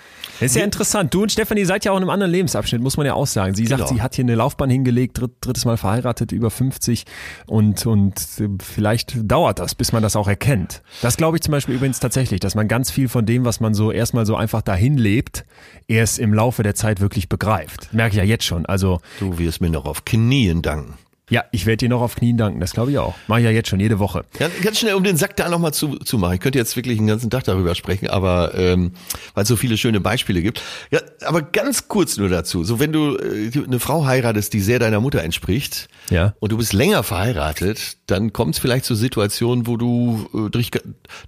ist 0.41 0.57
ja 0.57 0.65
interessant. 0.65 1.15
Du 1.15 1.23
und 1.23 1.33
Stefanie 1.33 1.65
seid 1.65 1.85
ja 1.85 1.93
auch 1.93 1.97
in 1.97 2.03
einem 2.03 2.11
anderen 2.11 2.33
Lebensabschnitt, 2.33 2.83
muss 2.83 2.97
man 2.97 3.07
ja 3.07 3.15
auch 3.15 3.27
sagen. 3.27 3.55
Sie 3.55 3.67
sagt, 3.67 3.83
genau. 3.83 3.93
sie 3.93 4.03
hat 4.03 4.15
hier 4.15 4.25
eine 4.25 4.35
Laufbahn 4.35 4.71
hingelegt, 4.71 5.19
dritt, 5.19 5.33
drittes 5.41 5.65
Mal 5.65 5.77
verheiratet, 5.77 6.33
über 6.33 6.51
50 6.51 7.05
und, 7.47 7.87
und 7.87 8.15
vielleicht 8.63 9.31
dauert 9.31 9.59
das, 9.59 9.75
bis 9.75 9.93
man 9.93 10.03
das 10.03 10.17
auch 10.17 10.29
erkennt. 10.29 10.83
Das 11.01 11.17
glaube 11.17 11.37
ich 11.37 11.43
zum 11.43 11.53
Beispiel 11.53 11.77
übrigens 11.77 12.01
tatsächlich, 12.01 12.41
dass 12.41 12.55
man 12.55 12.69
ganz 12.69 12.91
viel 12.91 13.09
von 13.09 13.27
dem, 13.27 13.45
was 13.45 13.61
man 13.61 13.75
so 13.75 13.93
erstmal 13.93 14.27
so 14.27 14.37
einfach 14.37 14.63
dahin 14.63 14.99
lebt, 14.99 15.45
erst 15.89 16.19
im 16.19 16.35
Laufe 16.35 16.63
der 16.63 16.75
Zeit 16.75 17.01
wirklich 17.01 17.29
begreift. 17.29 17.93
Merke 17.93 18.15
ich 18.15 18.19
ja 18.19 18.25
jetzt 18.25 18.45
schon. 18.45 18.67
Also. 18.67 19.01
Du 19.19 19.39
wirst 19.39 19.61
mir 19.61 19.71
noch 19.71 19.85
auf 19.85 20.05
Knien 20.05 20.63
danken. 20.63 20.95
Ja, 21.33 21.47
ich 21.51 21.65
werde 21.65 21.79
dir 21.79 21.89
noch 21.89 22.03
auf 22.03 22.17
Knien 22.17 22.37
danken, 22.37 22.61
das 22.61 22.75
glaube 22.75 22.91
ich 22.91 22.99
auch. 22.99 23.15
Mache 23.27 23.41
ich 23.41 23.47
ja 23.47 23.51
jetzt 23.51 23.71
schon, 23.71 23.81
jede 23.81 23.99
Woche. 23.99 24.27
Ja, 24.39 24.51
ganz 24.63 24.79
schnell, 24.79 24.93
um 24.93 25.03
den 25.03 25.17
Sack 25.17 25.35
da 25.37 25.49
nochmal 25.49 25.73
zu, 25.73 25.97
zu 25.97 26.19
machen. 26.19 26.35
Ich 26.35 26.41
könnte 26.41 26.59
jetzt 26.59 26.77
wirklich 26.77 26.99
einen 26.99 27.07
ganzen 27.07 27.31
Tag 27.31 27.45
darüber 27.45 27.75
sprechen, 27.75 28.09
aber 28.09 28.53
ähm, 28.55 28.93
weil 29.33 29.45
es 29.45 29.49
so 29.49 29.57
viele 29.57 29.79
schöne 29.79 29.99
Beispiele 29.99 30.43
gibt. 30.43 30.61
Ja, 30.91 31.01
aber 31.25 31.41
ganz 31.41 31.89
kurz 31.89 32.19
nur 32.19 32.29
dazu. 32.29 32.65
So, 32.65 32.81
wenn 32.81 32.93
du 32.93 33.17
äh, 33.17 33.51
eine 33.65 33.81
Frau 33.81 34.05
heiratest, 34.05 34.53
die 34.53 34.61
sehr 34.61 34.79
deiner 34.79 35.01
Mutter 35.01 35.23
entspricht, 35.23 35.89
ja. 36.11 36.35
und 36.39 36.53
du 36.53 36.59
bist 36.59 36.75
länger 36.75 37.03
verheiratet, 37.03 37.97
dann 38.09 38.35
kommt 38.35 38.57
es 38.57 38.61
vielleicht 38.61 38.85
zu 38.85 38.95
Situationen, 38.95 39.67
wo 39.67 39.79
du 39.79 40.29
äh, 40.35 40.51
dich 40.51 40.71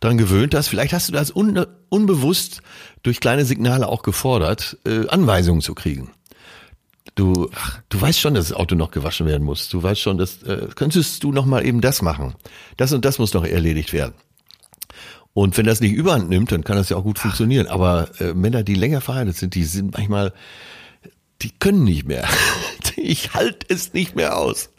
daran 0.01 0.19
gewöhnt 0.19 0.55
hast. 0.55 0.69
Vielleicht 0.69 0.93
hast 0.93 1.09
du 1.09 1.15
das 1.15 1.35
un, 1.35 1.65
unbewusst 1.89 2.61
durch 3.05 3.21
kleine 3.21 3.47
Signale 3.47 3.89
auch 3.89 4.03
gefordert, 4.03 4.77
äh, 4.87 5.09
Anweisungen 5.09 5.63
zu 5.63 5.75
kriegen. 5.75 6.11
Du, 7.15 7.51
du 7.91 8.01
weißt 8.01 8.19
schon, 8.19 8.35
dass 8.35 8.49
das 8.49 8.57
Auto 8.57 8.75
noch 8.75 8.91
gewaschen 8.91 9.27
werden 9.27 9.45
muss. 9.45 9.69
Du 9.69 9.83
weißt 9.83 10.01
schon, 10.01 10.19
dass 10.19 10.43
äh, 10.43 10.69
könntest 10.75 11.23
du 11.23 11.33
noch 11.33 11.45
mal 11.45 11.65
eben 11.65 11.81
das 11.81 12.03
machen. 12.03 12.35
Das 12.77 12.93
und 12.93 13.05
das 13.05 13.19
muss 13.19 13.35
noch 13.35 13.45
erledigt 13.45 13.93
werden. 13.93 14.15
Und 15.35 15.59
wenn 15.59 15.67
das 15.67 15.81
nicht 15.81 15.93
überhand 15.93 16.29
nimmt, 16.29 16.51
dann 16.53 16.65
kann 16.65 16.77
das 16.77 16.89
ja 16.89 16.97
auch 16.97 17.03
gut 17.03 17.19
funktionieren. 17.19 17.67
Aber 17.67 18.09
äh, 18.21 18.33
Männer, 18.35 18.63
die 18.63 18.75
länger 18.75 19.01
verheiratet 19.01 19.37
sind, 19.37 19.55
die 19.55 19.65
sind 19.65 19.93
manchmal, 19.93 20.33
die 21.43 21.51
können 21.51 21.85
nicht 21.85 22.07
mehr. 22.07 22.27
Ich 22.97 23.35
halte 23.35 23.67
es 23.69 23.93
nicht 23.93 24.17
mehr 24.17 24.39
aus. 24.39 24.71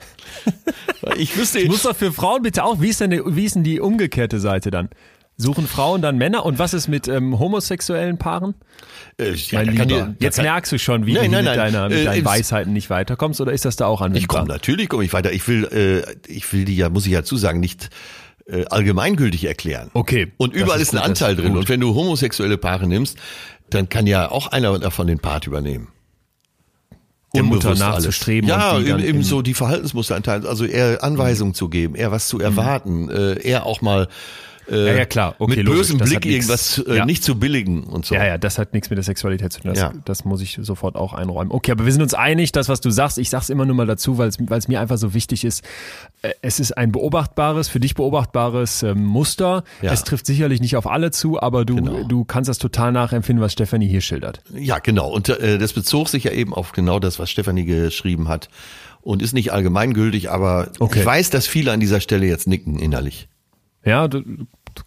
Ich 1.18 1.38
wüsste. 1.38 1.60
Ich 1.60 1.70
muss 1.70 1.84
doch 1.84 1.96
für 1.96 2.12
Frauen 2.12 2.42
bitte 2.42 2.64
auch, 2.64 2.82
wie 2.82 2.90
ist 2.90 3.00
denn, 3.00 3.36
wie 3.36 3.46
ist 3.46 3.54
denn 3.54 3.64
die 3.64 3.80
umgekehrte 3.80 4.40
Seite 4.40 4.72
dann? 4.72 4.90
Suchen 5.38 5.68
Frauen 5.68 6.02
dann 6.02 6.18
Männer? 6.18 6.46
Und 6.46 6.60
was 6.60 6.74
ist 6.74 6.88
mit 6.88 7.08
ähm, 7.08 7.38
homosexuellen 7.38 8.18
Paaren? 8.18 8.56
Äh, 9.18 9.34
ja, 9.34 9.62
Liebe, 9.62 9.86
die, 9.86 10.24
jetzt 10.24 10.42
merkst 10.42 10.72
du 10.72 10.80
schon, 10.80 11.06
wie 11.06 11.14
nein, 11.14 11.26
du 11.26 11.32
nein, 11.32 11.46
mit, 11.46 11.56
nein. 11.56 11.74
Deiner, 11.74 11.90
mit 11.90 11.98
äh, 12.00 12.06
deinen 12.06 12.26
Weisheiten 12.26 12.74
nicht 12.74 12.90
weiterkommst, 12.90 13.42
oder 13.42 13.52
ist 13.52 13.66
das 13.66 13.76
da 13.76 13.86
auch 13.86 14.02
anwendbar? 14.02 14.22
Ich 14.22 14.28
komme 14.28 14.48
natürlich, 14.48 14.88
komme 14.88 15.04
ich 15.04 15.12
weiter. 15.12 15.34
Ich 15.34 15.48
will, 15.48 15.66
äh, 15.66 16.32
ich 16.32 16.52
will 16.54 16.64
die 16.64 16.78
ja, 16.78 16.90
muss 16.90 17.06
ich 17.06 17.12
ja 17.12 17.24
zusagen, 17.24 17.60
nicht 17.60 17.90
äh, 18.48 18.66
allgemeingültig 18.66 19.46
erklären. 19.46 19.90
Okay. 19.94 20.32
Und 20.38 20.54
überall 20.54 20.80
ist, 20.80 20.94
ist, 20.94 21.00
ein 21.00 21.04
Anteil 21.04 21.36
drin. 21.36 21.50
Gut. 21.50 21.62
Und 21.62 21.70
wenn 21.70 21.82
du 21.82 21.94
homosexuelle 21.96 22.58
Paare 22.58 22.88
nimmst, 22.88 23.18
dann 23.70 23.90
kann 23.90 24.08
ja 24.08 24.32
auch 24.32 24.48
einer 24.48 24.78
davon 24.80 25.08
den 25.08 25.20
Part 25.20 25.48
übernehmen. 25.48 25.90
Der 27.34 27.44
Mutter 27.44 27.76
nachzustreben. 27.76 28.50
Ja, 28.50 28.80
eben, 28.80 29.00
eben 29.00 29.24
so 29.24 29.42
die 29.42 29.54
Verhaltensmuster 29.54 30.16
anteilen, 30.16 30.46
also 30.46 30.64
eher 30.64 31.04
Anweisungen 31.04 31.52
mhm. 31.52 31.56
zu 31.56 31.68
geben, 31.68 31.96
eher 31.96 32.12
was 32.12 32.28
zu 32.30 32.40
erwarten, 32.40 33.06
mhm. 33.06 33.10
äh, 33.10 33.34
eher 33.42 33.66
auch 33.66 33.82
mal 33.82 34.08
äh, 34.70 34.88
ja, 34.88 34.94
ja, 34.96 35.06
klar. 35.06 35.36
Okay, 35.40 35.58
mit 35.58 35.66
bösem 35.66 35.98
Blick 35.98 36.26
irgendwas 36.26 36.80
äh, 36.80 36.98
ja. 36.98 37.06
nicht 37.06 37.24
zu 37.24 37.40
billigen 37.40 37.84
und 37.84 38.06
so. 38.06 38.16
Ja, 38.16 38.26
ja, 38.26 38.38
das 38.38 38.58
hat 38.58 38.74
nichts 38.74 38.90
mit 38.90 38.98
der 38.98 39.04
Sexualität 39.04 39.54
zu 39.54 39.62
tun. 39.62 39.72
Das, 39.72 39.80
ja. 39.80 39.94
das 40.06 40.26
muss 40.26 40.42
ich 40.42 40.60
sofort 40.62 40.96
auch 40.96 41.14
einräumen. 41.14 41.52
Okay, 41.52 41.72
aber 41.72 41.86
wir 41.86 41.92
sind 41.92 42.02
uns 42.02 42.14
einig, 42.14 42.52
das, 42.52 42.70
was 42.70 42.82
du 42.82 42.90
sagst, 42.90 43.18
ich 43.18 43.30
sag's 43.30 43.50
immer 43.50 43.66
nur 43.66 43.76
mal 43.76 43.86
dazu, 43.86 44.18
weil 44.18 44.30
es 44.30 44.68
mir 44.68 44.80
einfach 44.80 44.98
so 44.98 45.14
wichtig 45.14 45.44
ist. 45.44 45.64
Äh, 46.22 46.32
es 46.42 46.60
ist 46.60 46.78
ein 46.78 46.92
beobachtbares, 46.92 47.68
für 47.68 47.80
dich 47.80 47.96
beobachtbares 47.96 48.84
äh, 48.84 48.96
Muster. 48.96 49.64
Es 49.82 50.04
trifft 50.04 50.26
sicherlich 50.26 50.62
nicht 50.62 50.76
auf 50.76 50.88
alle 50.88 51.12
zu, 51.12 51.42
aber 51.42 51.64
du, 51.64 51.76
genau. 51.76 52.04
du 52.04 52.26
kannst 52.26 52.50
das 52.50 52.58
total 52.58 52.92
nachempfinden, 52.92 53.44
was 53.44 53.54
Stefanie 53.54 53.88
hier 53.88 54.02
schildert. 54.02 54.42
Ja, 54.54 54.80
genau. 54.80 55.10
Und 55.10 55.30
äh, 55.30 55.58
das 55.58 55.74
bezog 55.74 56.10
sich 56.10 56.26
ja 56.26 56.32
eben 56.32 56.54
auf 56.54 56.72
genau 56.72 57.00
das, 57.00 57.20
was 57.20 57.30
Stefanie 57.30 57.66
geschrieben 57.66 58.28
hat. 58.28 58.50
Und 59.02 59.22
ist 59.22 59.34
nicht 59.34 59.54
allgemeingültig, 59.54 60.32
aber 60.32 60.72
okay. 60.80 61.00
ich 61.00 61.06
weiß, 61.06 61.30
dass 61.30 61.46
viele 61.46 61.72
an 61.72 61.80
dieser 61.80 62.02
Stelle 62.02 62.26
jetzt 62.26 62.48
nicken 62.48 62.80
innerlich. 62.80 63.28
Ja, 63.86 64.10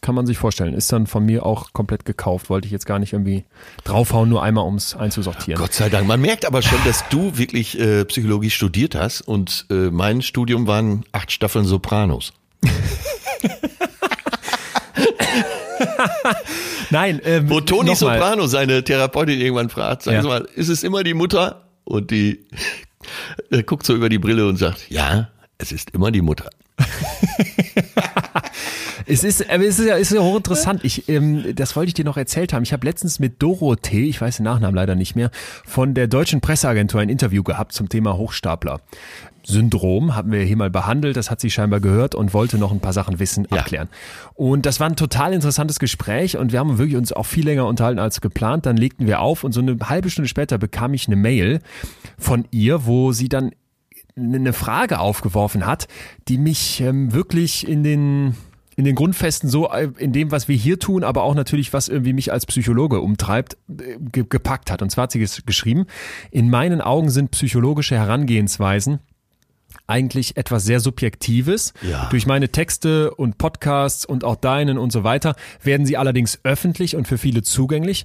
kann 0.00 0.14
man 0.14 0.26
sich 0.26 0.36
vorstellen. 0.38 0.74
Ist 0.74 0.92
dann 0.92 1.06
von 1.06 1.24
mir 1.24 1.46
auch 1.46 1.72
komplett 1.72 2.04
gekauft. 2.04 2.50
Wollte 2.50 2.66
ich 2.66 2.72
jetzt 2.72 2.84
gar 2.86 2.98
nicht 2.98 3.14
irgendwie 3.14 3.44
draufhauen, 3.84 4.28
nur 4.28 4.42
einmal, 4.42 4.66
um 4.66 4.74
es 4.74 4.94
einzusortieren. 4.94 5.60
Gott 5.60 5.72
sei 5.72 5.88
Dank. 5.88 6.06
Man 6.06 6.20
merkt 6.20 6.44
aber 6.44 6.60
schon, 6.62 6.78
dass 6.84 7.08
du 7.08 7.38
wirklich 7.38 7.78
äh, 7.78 8.04
Psychologie 8.04 8.50
studiert 8.50 8.94
hast 8.94 9.22
und 9.22 9.66
äh, 9.70 9.90
mein 9.90 10.20
Studium 10.22 10.66
waren 10.66 11.04
acht 11.12 11.32
Staffeln 11.32 11.64
Sopranos. 11.64 12.34
Nein, 16.90 17.20
ähm, 17.24 17.48
wo 17.48 17.60
Toni 17.60 17.94
Soprano 17.94 18.46
seine 18.46 18.82
Therapeutin 18.82 19.40
irgendwann 19.40 19.68
fragt, 19.68 20.02
sagen 20.02 20.16
ja. 20.16 20.22
Sie 20.22 20.28
mal, 20.28 20.48
ist 20.54 20.68
es 20.68 20.82
immer 20.82 21.02
die 21.04 21.14
Mutter? 21.14 21.68
Und 21.84 22.10
die 22.10 22.46
äh, 23.50 23.62
guckt 23.62 23.86
so 23.86 23.94
über 23.94 24.08
die 24.08 24.18
Brille 24.18 24.46
und 24.46 24.56
sagt, 24.56 24.90
ja, 24.90 25.28
es 25.58 25.72
ist 25.72 25.90
immer 25.90 26.10
die 26.10 26.22
Mutter. 26.22 26.50
Es 29.08 29.24
ist, 29.24 29.48
aber 29.48 29.64
es 29.64 29.78
ist 29.78 29.86
ja, 29.86 29.96
ist 29.96 30.12
ja 30.12 30.20
hochinteressant. 30.20 30.84
Ich, 30.84 31.08
ähm, 31.08 31.54
das 31.54 31.74
wollte 31.76 31.88
ich 31.88 31.94
dir 31.94 32.04
noch 32.04 32.18
erzählt 32.18 32.52
haben. 32.52 32.62
Ich 32.62 32.72
habe 32.74 32.86
letztens 32.86 33.18
mit 33.18 33.42
Dorothee, 33.42 34.04
ich 34.04 34.20
weiß 34.20 34.36
den 34.36 34.44
Nachnamen 34.44 34.74
leider 34.74 34.94
nicht 34.94 35.16
mehr, 35.16 35.30
von 35.64 35.94
der 35.94 36.08
deutschen 36.08 36.42
Presseagentur 36.42 37.00
ein 37.00 37.08
Interview 37.08 37.42
gehabt 37.42 37.72
zum 37.72 37.88
Thema 37.88 38.18
Hochstapler. 38.18 38.80
Syndrom 39.44 40.14
haben 40.14 40.30
wir 40.30 40.42
hier 40.42 40.58
mal 40.58 40.68
behandelt. 40.68 41.16
Das 41.16 41.30
hat 41.30 41.40
sie 41.40 41.50
scheinbar 41.50 41.80
gehört 41.80 42.14
und 42.14 42.34
wollte 42.34 42.58
noch 42.58 42.70
ein 42.70 42.80
paar 42.80 42.92
Sachen 42.92 43.18
wissen, 43.18 43.46
ja. 43.50 43.60
abklären. 43.60 43.88
Und 44.34 44.66
das 44.66 44.78
war 44.78 44.88
ein 44.88 44.96
total 44.96 45.32
interessantes 45.32 45.78
Gespräch 45.78 46.36
und 46.36 46.52
wir 46.52 46.58
haben 46.58 46.76
wirklich 46.76 46.96
uns 46.96 47.14
auch 47.14 47.24
viel 47.24 47.46
länger 47.46 47.66
unterhalten 47.66 47.98
als 47.98 48.20
geplant. 48.20 48.66
Dann 48.66 48.76
legten 48.76 49.06
wir 49.06 49.20
auf 49.20 49.42
und 49.42 49.52
so 49.52 49.60
eine 49.60 49.78
halbe 49.88 50.10
Stunde 50.10 50.28
später 50.28 50.58
bekam 50.58 50.92
ich 50.92 51.06
eine 51.06 51.16
Mail 51.16 51.60
von 52.18 52.44
ihr, 52.50 52.84
wo 52.84 53.12
sie 53.12 53.30
dann 53.30 53.52
eine 54.16 54.52
Frage 54.52 54.98
aufgeworfen 54.98 55.64
hat, 55.64 55.88
die 56.26 56.38
mich 56.38 56.80
ähm, 56.80 57.14
wirklich 57.14 57.66
in 57.66 57.84
den 57.84 58.34
in 58.78 58.84
den 58.84 58.94
Grundfesten 58.94 59.50
so, 59.50 59.68
äh, 59.70 59.90
in 59.98 60.12
dem, 60.12 60.30
was 60.30 60.46
wir 60.46 60.54
hier 60.54 60.78
tun, 60.78 61.02
aber 61.02 61.24
auch 61.24 61.34
natürlich, 61.34 61.72
was 61.72 61.88
irgendwie 61.88 62.12
mich 62.12 62.30
als 62.30 62.46
Psychologe 62.46 63.00
umtreibt, 63.00 63.56
äh, 63.68 63.98
ge 63.98 64.24
gepackt 64.28 64.70
hat. 64.70 64.82
Und 64.82 64.90
zwar 64.90 65.02
hat 65.02 65.12
sie 65.12 65.18
geschrieben, 65.18 65.86
in 66.30 66.48
meinen 66.48 66.80
Augen 66.80 67.10
sind 67.10 67.32
psychologische 67.32 67.96
Herangehensweisen 67.96 69.00
eigentlich 69.86 70.36
etwas 70.36 70.64
sehr 70.64 70.80
Subjektives. 70.80 71.72
Ja. 71.82 72.08
Durch 72.10 72.26
meine 72.26 72.50
Texte 72.50 73.14
und 73.14 73.38
Podcasts 73.38 74.04
und 74.04 74.22
auch 74.22 74.36
deinen 74.36 74.78
und 74.78 74.92
so 74.92 75.02
weiter 75.02 75.34
werden 75.62 75.86
sie 75.86 75.96
allerdings 75.96 76.40
öffentlich 76.42 76.94
und 76.94 77.08
für 77.08 77.18
viele 77.18 77.42
zugänglich. 77.42 78.04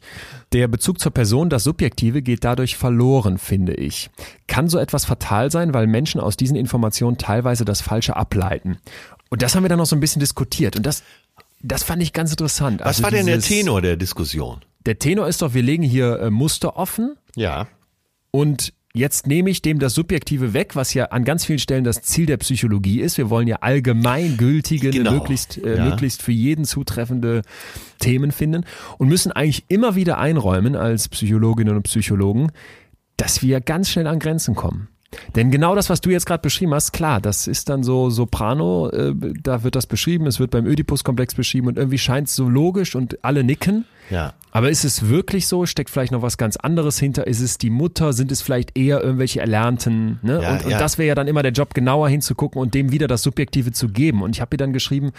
Der 0.53 0.67
Bezug 0.67 0.99
zur 0.99 1.11
Person, 1.11 1.49
das 1.49 1.63
Subjektive, 1.63 2.21
geht 2.21 2.43
dadurch 2.43 2.77
verloren, 2.77 3.37
finde 3.37 3.73
ich. 3.73 4.09
Kann 4.47 4.69
so 4.69 4.77
etwas 4.77 5.05
fatal 5.05 5.51
sein, 5.51 5.73
weil 5.73 5.87
Menschen 5.87 6.21
aus 6.21 6.37
diesen 6.37 6.55
Informationen 6.55 7.17
teilweise 7.17 7.65
das 7.65 7.81
Falsche 7.81 8.15
ableiten. 8.15 8.77
Und 9.33 9.41
das 9.41 9.55
haben 9.55 9.63
wir 9.63 9.69
dann 9.69 9.79
noch 9.79 9.87
so 9.87 9.95
ein 9.95 9.99
bisschen 9.99 10.19
diskutiert. 10.19 10.75
Und 10.75 10.85
das, 10.85 11.01
das 11.59 11.81
fand 11.81 12.03
ich 12.03 12.13
ganz 12.13 12.29
interessant. 12.29 12.81
Was 12.81 12.87
also 12.87 13.03
war 13.03 13.09
denn 13.09 13.25
der 13.25 13.39
Tenor 13.39 13.81
der 13.81 13.97
Diskussion? 13.97 14.61
Der 14.85 14.99
Tenor 14.99 15.27
ist 15.27 15.41
doch, 15.41 15.55
wir 15.55 15.63
legen 15.63 15.81
hier 15.81 16.19
äh, 16.19 16.29
Muster 16.29 16.77
offen. 16.77 17.15
Ja. 17.35 17.67
Und 18.29 18.73
Jetzt 18.95 19.25
nehme 19.25 19.49
ich 19.49 19.63
dem 19.63 19.79
das 19.79 19.95
Subjektive 19.95 20.53
weg, 20.53 20.75
was 20.75 20.93
ja 20.93 21.05
an 21.05 21.25
ganz 21.25 21.45
vielen 21.45 21.57
Stellen 21.57 21.83
das 21.83 22.03
Ziel 22.03 22.27
der 22.27 22.37
Psychologie 22.37 23.01
ist. 23.01 23.17
Wir 23.17 23.31
wollen 23.31 23.47
ja 23.47 23.55
allgemeingültige, 23.61 24.91
genau. 24.91 25.13
möglichst, 25.13 25.57
äh, 25.57 25.77
ja. 25.77 25.85
möglichst 25.85 26.21
für 26.21 26.31
jeden 26.31 26.63
zutreffende 26.63 27.41
Themen 27.97 28.31
finden 28.31 28.65
und 28.99 29.07
müssen 29.07 29.31
eigentlich 29.31 29.65
immer 29.67 29.95
wieder 29.95 30.19
einräumen 30.19 30.75
als 30.75 31.09
Psychologinnen 31.09 31.75
und 31.75 31.81
Psychologen, 31.81 32.51
dass 33.17 33.41
wir 33.41 33.61
ganz 33.61 33.89
schnell 33.89 34.05
an 34.05 34.19
Grenzen 34.19 34.53
kommen. 34.53 34.89
Denn 35.35 35.51
genau 35.51 35.75
das, 35.75 35.89
was 35.89 36.01
du 36.01 36.09
jetzt 36.09 36.25
gerade 36.25 36.41
beschrieben 36.41 36.73
hast, 36.73 36.93
klar, 36.93 37.21
das 37.21 37.47
ist 37.47 37.69
dann 37.69 37.83
so 37.83 38.09
Soprano, 38.09 38.89
äh, 38.89 39.13
da 39.41 39.63
wird 39.63 39.75
das 39.75 39.87
beschrieben, 39.87 40.27
es 40.27 40.39
wird 40.39 40.51
beim 40.51 40.65
Oedipus-Komplex 40.65 41.35
beschrieben 41.35 41.67
und 41.67 41.77
irgendwie 41.77 41.97
scheint 41.97 42.27
es 42.27 42.35
so 42.35 42.49
logisch 42.49 42.95
und 42.95 43.23
alle 43.23 43.43
nicken. 43.43 43.85
Ja. 44.09 44.33
Aber 44.51 44.69
ist 44.69 44.83
es 44.83 45.09
wirklich 45.09 45.47
so? 45.47 45.65
Steckt 45.65 45.89
vielleicht 45.89 46.11
noch 46.11 46.21
was 46.21 46.37
ganz 46.37 46.57
anderes 46.57 46.99
hinter? 46.99 47.25
Ist 47.25 47.39
es 47.39 47.57
die 47.57 47.69
Mutter? 47.69 48.13
Sind 48.13 48.31
es 48.31 48.41
vielleicht 48.41 48.77
eher 48.77 49.01
irgendwelche 49.01 49.39
Erlernten? 49.39 50.19
Ne? 50.21 50.41
Ja, 50.41 50.51
und, 50.53 50.65
und 50.65 50.71
ja. 50.71 50.77
das 50.77 50.97
wäre 50.97 51.07
ja 51.07 51.15
dann 51.15 51.27
immer 51.27 51.41
der 51.41 51.53
Job, 51.53 51.73
genauer 51.73 52.09
hinzugucken 52.09 52.61
und 52.61 52.73
dem 52.73 52.91
wieder 52.91 53.07
das 53.07 53.23
Subjektive 53.23 53.71
zu 53.71 53.89
geben. 53.89 54.21
Und 54.21 54.35
ich 54.35 54.41
habe 54.41 54.55
ihr 54.55 54.57
dann 54.57 54.73
geschrieben, 54.73 55.11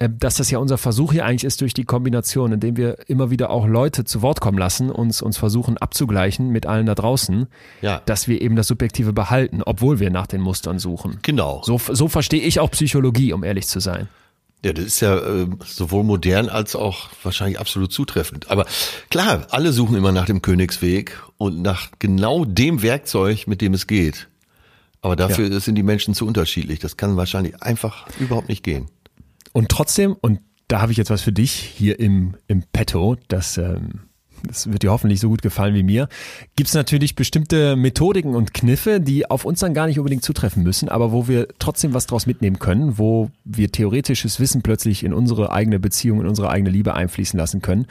dass 0.00 0.36
das 0.36 0.50
ja 0.50 0.58
unser 0.58 0.78
Versuch 0.78 1.12
hier 1.12 1.24
eigentlich 1.24 1.42
ist 1.44 1.60
durch 1.60 1.74
die 1.74 1.82
Kombination, 1.84 2.52
indem 2.52 2.76
wir 2.76 3.08
immer 3.08 3.30
wieder 3.30 3.50
auch 3.50 3.66
Leute 3.66 4.04
zu 4.04 4.22
Wort 4.22 4.40
kommen 4.40 4.56
lassen, 4.56 4.90
uns, 4.90 5.22
uns 5.22 5.36
versuchen 5.38 5.76
abzugleichen 5.76 6.50
mit 6.50 6.66
allen 6.66 6.86
da 6.86 6.94
draußen, 6.94 7.48
Ja. 7.82 8.00
dass 8.06 8.28
wir 8.28 8.40
eben 8.40 8.54
das 8.54 8.68
Subjektive 8.68 9.12
behalten, 9.12 9.60
obwohl 9.64 9.98
wir 9.98 10.10
nach 10.10 10.28
den 10.28 10.40
Mustern 10.40 10.78
suchen. 10.78 11.18
Genau. 11.22 11.62
So, 11.64 11.78
so 11.78 12.06
verstehe 12.08 12.42
ich 12.42 12.60
auch 12.60 12.70
Psychologie, 12.70 13.32
um 13.32 13.42
ehrlich 13.42 13.66
zu 13.66 13.80
sein. 13.80 14.08
Ja, 14.64 14.72
das 14.72 14.84
ist 14.84 15.00
ja 15.00 15.16
äh, 15.16 15.46
sowohl 15.64 16.04
modern 16.04 16.48
als 16.48 16.76
auch 16.76 17.08
wahrscheinlich 17.22 17.58
absolut 17.58 17.92
zutreffend. 17.92 18.50
Aber 18.50 18.66
klar, 19.10 19.46
alle 19.50 19.72
suchen 19.72 19.96
immer 19.96 20.12
nach 20.12 20.26
dem 20.26 20.42
Königsweg 20.42 21.16
und 21.38 21.62
nach 21.62 21.88
genau 21.98 22.44
dem 22.44 22.82
Werkzeug, 22.82 23.46
mit 23.48 23.60
dem 23.60 23.74
es 23.74 23.86
geht. 23.88 24.28
Aber 25.00 25.14
dafür 25.14 25.60
sind 25.60 25.76
die 25.76 25.84
Menschen 25.84 26.12
zu 26.12 26.26
unterschiedlich. 26.26 26.80
Das 26.80 26.96
kann 26.96 27.16
wahrscheinlich 27.16 27.62
einfach 27.62 28.06
überhaupt 28.18 28.48
nicht 28.48 28.64
gehen. 28.64 28.86
Und 29.52 29.68
trotzdem, 29.68 30.16
und 30.20 30.40
da 30.68 30.82
habe 30.82 30.92
ich 30.92 30.98
jetzt 30.98 31.10
was 31.10 31.22
für 31.22 31.32
dich 31.32 31.52
hier 31.52 31.98
im, 31.98 32.34
im 32.46 32.62
Petto, 32.72 33.16
das, 33.28 33.56
ähm, 33.56 34.00
das 34.46 34.70
wird 34.70 34.82
dir 34.82 34.92
hoffentlich 34.92 35.18
so 35.18 35.28
gut 35.28 35.42
gefallen 35.42 35.74
wie 35.74 35.82
mir, 35.82 36.08
gibt 36.56 36.68
es 36.68 36.74
natürlich 36.74 37.16
bestimmte 37.16 37.74
Methodiken 37.74 38.34
und 38.34 38.54
Kniffe, 38.54 39.00
die 39.00 39.28
auf 39.28 39.44
uns 39.44 39.60
dann 39.60 39.74
gar 39.74 39.86
nicht 39.86 39.98
unbedingt 39.98 40.22
zutreffen 40.22 40.62
müssen, 40.62 40.88
aber 40.88 41.10
wo 41.10 41.26
wir 41.26 41.48
trotzdem 41.58 41.94
was 41.94 42.06
draus 42.06 42.26
mitnehmen 42.26 42.58
können, 42.58 42.98
wo 42.98 43.30
wir 43.44 43.72
theoretisches 43.72 44.40
Wissen 44.40 44.62
plötzlich 44.62 45.04
in 45.04 45.12
unsere 45.12 45.52
eigene 45.52 45.80
Beziehung, 45.80 46.20
in 46.20 46.26
unsere 46.26 46.50
eigene 46.50 46.70
Liebe 46.70 46.94
einfließen 46.94 47.38
lassen 47.38 47.62
können. 47.62 47.86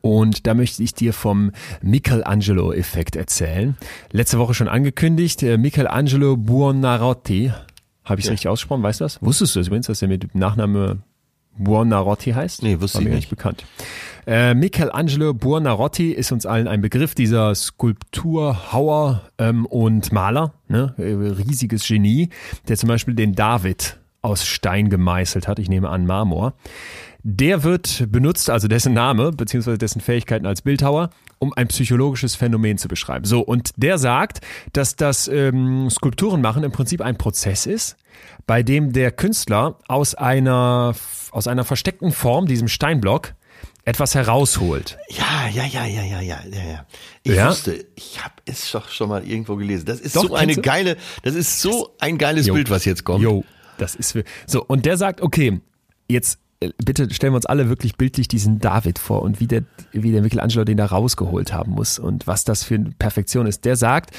Und 0.00 0.46
da 0.46 0.54
möchte 0.54 0.82
ich 0.82 0.94
dir 0.94 1.12
vom 1.12 1.50
Michelangelo-Effekt 1.82 3.16
erzählen. 3.16 3.76
Letzte 4.12 4.38
Woche 4.38 4.54
schon 4.54 4.68
angekündigt, 4.68 5.42
äh, 5.42 5.56
Michelangelo 5.56 6.36
Buonarroti, 6.36 7.52
habe 8.08 8.20
ich 8.20 8.26
es 8.26 8.32
richtig 8.32 8.48
ausgesprochen, 8.48 8.82
weißt 8.82 9.00
du 9.00 9.04
das? 9.04 9.22
Wusstest 9.22 9.54
du 9.54 9.60
das 9.60 9.66
übrigens, 9.68 9.86
dass 9.86 10.02
er 10.02 10.08
mit 10.08 10.34
Nachname 10.34 10.98
Buonarroti 11.58 12.32
heißt? 12.32 12.62
Nee, 12.62 12.80
wusste 12.80 12.98
War 12.98 13.02
ich 13.02 13.08
mir 13.08 13.14
nicht. 13.16 13.30
bekannt. 13.30 13.64
Äh, 14.26 14.54
Michelangelo 14.54 15.34
Buonarroti 15.34 16.12
ist 16.12 16.32
uns 16.32 16.46
allen 16.46 16.68
ein 16.68 16.80
Begriff, 16.80 17.14
dieser 17.14 17.54
Skulpturhauer 17.54 19.22
ähm, 19.38 19.66
und 19.66 20.12
Maler, 20.12 20.52
ne? 20.68 20.94
Äh, 20.98 21.12
riesiges 21.12 21.86
Genie, 21.86 22.28
der 22.68 22.76
zum 22.76 22.88
Beispiel 22.88 23.14
den 23.14 23.34
David 23.34 23.98
aus 24.22 24.46
Stein 24.46 24.90
gemeißelt 24.90 25.48
hat, 25.48 25.58
ich 25.58 25.68
nehme 25.68 25.88
an 25.88 26.06
Marmor. 26.06 26.54
Der 27.30 27.62
wird 27.62 28.06
benutzt, 28.10 28.48
also 28.48 28.68
dessen 28.68 28.94
Name, 28.94 29.32
beziehungsweise 29.32 29.76
dessen 29.76 30.00
Fähigkeiten 30.00 30.46
als 30.46 30.62
Bildhauer, 30.62 31.10
um 31.38 31.52
ein 31.52 31.68
psychologisches 31.68 32.36
Phänomen 32.36 32.78
zu 32.78 32.88
beschreiben. 32.88 33.26
So, 33.26 33.40
und 33.42 33.72
der 33.76 33.98
sagt, 33.98 34.40
dass 34.72 34.96
das 34.96 35.28
ähm, 35.28 35.90
Skulpturenmachen 35.90 36.64
im 36.64 36.72
Prinzip 36.72 37.02
ein 37.02 37.18
Prozess 37.18 37.66
ist, 37.66 37.96
bei 38.46 38.62
dem 38.62 38.94
der 38.94 39.12
Künstler 39.12 39.78
aus 39.88 40.14
einer, 40.14 40.94
aus 41.30 41.46
einer 41.48 41.64
versteckten 41.66 42.12
Form, 42.12 42.46
diesem 42.46 42.66
Steinblock, 42.66 43.34
etwas 43.84 44.14
herausholt. 44.14 44.96
Ja, 45.10 45.48
ja, 45.52 45.66
ja, 45.66 45.84
ja, 45.84 46.02
ja, 46.04 46.20
ja, 46.22 46.38
ja, 46.50 46.70
ja. 46.70 46.86
Ich 47.24 47.34
Ja? 47.34 47.50
wusste, 47.50 47.84
ich 47.94 48.24
habe 48.24 48.36
es 48.46 48.70
doch 48.72 48.88
schon 48.88 49.10
mal 49.10 49.22
irgendwo 49.22 49.56
gelesen. 49.56 49.84
Das 49.84 50.00
ist 50.00 50.16
Doch, 50.16 50.28
so 50.28 50.34
eine 50.34 50.56
geile, 50.56 50.96
das 51.24 51.34
ist 51.34 51.60
so 51.60 51.94
ein 52.00 52.16
geiles 52.16 52.46
Jo. 52.46 52.54
Bild, 52.54 52.70
was 52.70 52.86
jetzt 52.86 53.04
kommt. 53.04 53.22
Jo, 53.22 53.44
das 53.76 53.94
ist 53.96 54.14
so. 54.46 54.64
Und 54.64 54.86
der 54.86 54.96
sagt, 54.96 55.20
okay, 55.20 55.60
jetzt 56.08 56.38
bitte 56.78 57.12
stellen 57.14 57.32
wir 57.32 57.36
uns 57.36 57.46
alle 57.46 57.68
wirklich 57.68 57.96
bildlich 57.96 58.26
diesen 58.28 58.58
David 58.58 58.98
vor 58.98 59.22
und 59.22 59.40
wie 59.40 59.46
der, 59.46 59.62
wie 59.92 60.10
der 60.12 60.22
Michelangelo 60.22 60.64
den 60.64 60.76
da 60.76 60.86
rausgeholt 60.86 61.52
haben 61.52 61.72
muss 61.72 61.98
und 61.98 62.26
was 62.26 62.44
das 62.44 62.64
für 62.64 62.74
eine 62.74 62.90
Perfektion 62.98 63.46
ist. 63.46 63.64
Der 63.64 63.76
sagt, 63.76 64.10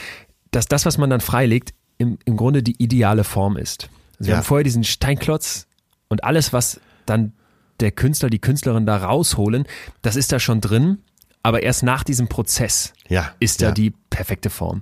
dass 0.51 0.65
das, 0.67 0.85
was 0.85 0.97
man 0.97 1.09
dann 1.09 1.21
freilegt, 1.21 1.73
im, 1.97 2.17
im 2.25 2.37
Grunde 2.37 2.63
die 2.63 2.81
ideale 2.81 3.23
Form 3.25 3.57
ist. 3.57 3.89
Also 4.17 4.27
wir 4.27 4.29
Ja. 4.31 4.37
haben 4.37 4.43
vorher 4.45 4.63
diesen 4.63 4.83
Steinklotz 4.85 5.67
und 6.07 6.23
alles, 6.23 6.53
was 6.53 6.79
dann 7.05 7.33
der 7.81 7.91
Künstler, 7.91 8.29
die 8.29 8.39
Künstlerin 8.39 8.85
da 8.85 8.97
rausholen, 8.97 9.65
das 10.01 10.15
ist 10.15 10.31
da 10.31 10.39
schon 10.39 10.61
drin, 10.61 10.99
aber 11.43 11.63
erst 11.63 11.83
nach 11.83 12.03
diesem 12.03 12.27
Prozess 12.27 12.93
Ja, 13.09 13.31
ist 13.39 13.61
da 13.61 13.67
ja. 13.67 13.71
die 13.73 13.93
perfekte 14.09 14.49
Form. 14.49 14.81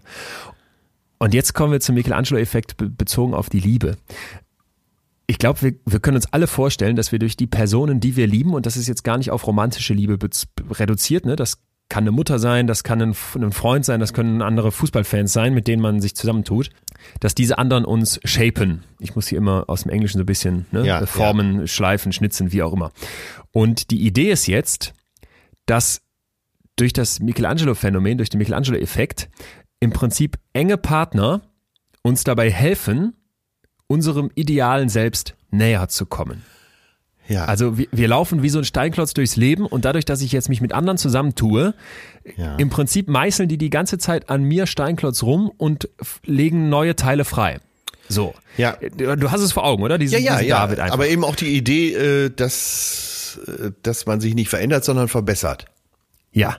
Und 1.19 1.33
jetzt 1.33 1.53
kommen 1.53 1.71
wir 1.71 1.79
zum 1.79 1.95
Michelangelo-Effekt 1.95 2.77
be 2.77 2.89
bezogen 2.89 3.33
auf 3.33 3.49
die 3.49 3.59
Liebe. 3.59 3.97
Ich 5.27 5.39
glaube, 5.39 5.61
wir, 5.61 5.73
wir 5.85 5.99
können 5.99 6.15
uns 6.15 6.31
alle 6.31 6.47
vorstellen, 6.47 6.95
dass 6.95 7.11
wir 7.11 7.19
durch 7.19 7.35
die 7.35 7.47
Personen, 7.47 7.99
die 7.99 8.15
wir 8.15 8.27
lieben, 8.27 8.53
und 8.53 8.65
das 8.65 8.77
ist 8.77 8.87
jetzt 8.87 9.03
gar 9.03 9.17
nicht 9.17 9.31
auf 9.31 9.45
romantische 9.45 9.93
Liebe 9.93 10.17
reduziert, 10.71 11.25
ne? 11.25 11.35
das 11.35 11.61
kann 11.89 12.03
eine 12.03 12.11
Mutter 12.11 12.39
sein, 12.39 12.67
das 12.67 12.83
kann 12.83 13.01
ein, 13.01 13.15
ein 13.35 13.51
Freund 13.51 13.85
sein, 13.85 13.99
das 13.99 14.13
können 14.13 14.41
andere 14.41 14.71
Fußballfans 14.71 15.31
sein, 15.31 15.53
mit 15.53 15.67
denen 15.67 15.81
man 15.81 16.01
sich 16.01 16.15
zusammentut, 16.15 16.69
dass 17.19 17.35
diese 17.35 17.57
anderen 17.57 17.85
uns 17.85 18.19
shapen. 18.23 18.83
Ich 18.99 19.15
muss 19.15 19.27
hier 19.27 19.37
immer 19.37 19.65
aus 19.67 19.83
dem 19.83 19.91
Englischen 19.91 20.17
so 20.17 20.23
ein 20.23 20.25
bisschen 20.25 20.65
ne? 20.71 20.85
Ja, 20.85 21.05
formen, 21.05 21.67
schleifen, 21.67 22.11
schnitzen, 22.11 22.51
wie 22.51 22.63
auch 22.63 22.73
immer. 22.73 22.91
Und 23.51 23.91
die 23.91 24.05
Idee 24.05 24.31
ist 24.31 24.47
jetzt, 24.47 24.93
dass 25.65 26.01
durch 26.75 26.93
das 26.93 27.19
Michelangelo-Phänomen, 27.19 28.17
durch 28.17 28.29
den 28.29 28.39
Michelangelo-Effekt, 28.39 29.29
im 29.79 29.91
Prinzip 29.91 30.37
enge 30.53 30.77
Partner 30.77 31.41
uns 32.01 32.23
dabei 32.23 32.51
helfen, 32.51 33.13
unserem 33.87 34.29
idealen 34.35 34.89
Selbst 34.89 35.35
näher 35.51 35.87
zu 35.87 36.05
kommen. 36.05 36.43
Ja, 37.27 37.45
Also 37.45 37.77
wir, 37.77 37.87
wir 37.91 38.07
laufen 38.07 38.41
wie 38.41 38.49
so 38.49 38.59
ein 38.59 38.63
Steinklotz 38.63 39.13
durchs 39.13 39.35
Leben 39.35 39.65
und 39.65 39.83
dadurch, 39.83 40.05
dass 40.05 40.21
ich 40.21 40.31
jetzt 40.31 40.47
mich 40.47 40.61
mit 40.61 40.71
anderen 40.71 40.97
zusammentue, 40.97 41.73
ja. 42.37 42.55
im 42.55 42.69
Prinzip 42.69 43.09
meißeln 43.09 43.49
die 43.49 43.57
die 43.57 43.69
ganze 43.69 43.97
Zeit 43.97 44.29
an 44.29 44.43
mir 44.43 44.65
Steinklotz 44.65 45.23
rum 45.23 45.51
und 45.57 45.89
legen 46.23 46.69
neue 46.69 46.95
Teile 46.95 47.25
frei. 47.25 47.59
So. 48.07 48.33
Ja. 48.55 48.77
Du 48.95 49.17
du 49.17 49.31
hast 49.31 49.41
es 49.41 49.51
vor 49.51 49.65
Augen, 49.65 49.83
oder? 49.83 49.97
Diesen, 49.97 50.13
ja, 50.13 50.19
ja, 50.19 50.37
diesen 50.37 50.49
ja. 50.49 50.59
David 50.59 50.79
einfach. 50.79 50.93
Aber 50.93 51.07
eben 51.07 51.25
auch 51.25 51.35
die 51.35 51.57
Idee, 51.57 51.93
äh, 51.93 52.29
dass, 52.29 53.39
äh, 53.45 53.71
dass 53.83 54.05
man 54.05 54.21
sich 54.21 54.33
nicht 54.33 54.49
verändert, 54.49 54.85
sondern 54.85 55.09
verbessert. 55.09 55.65
Ja, 56.31 56.57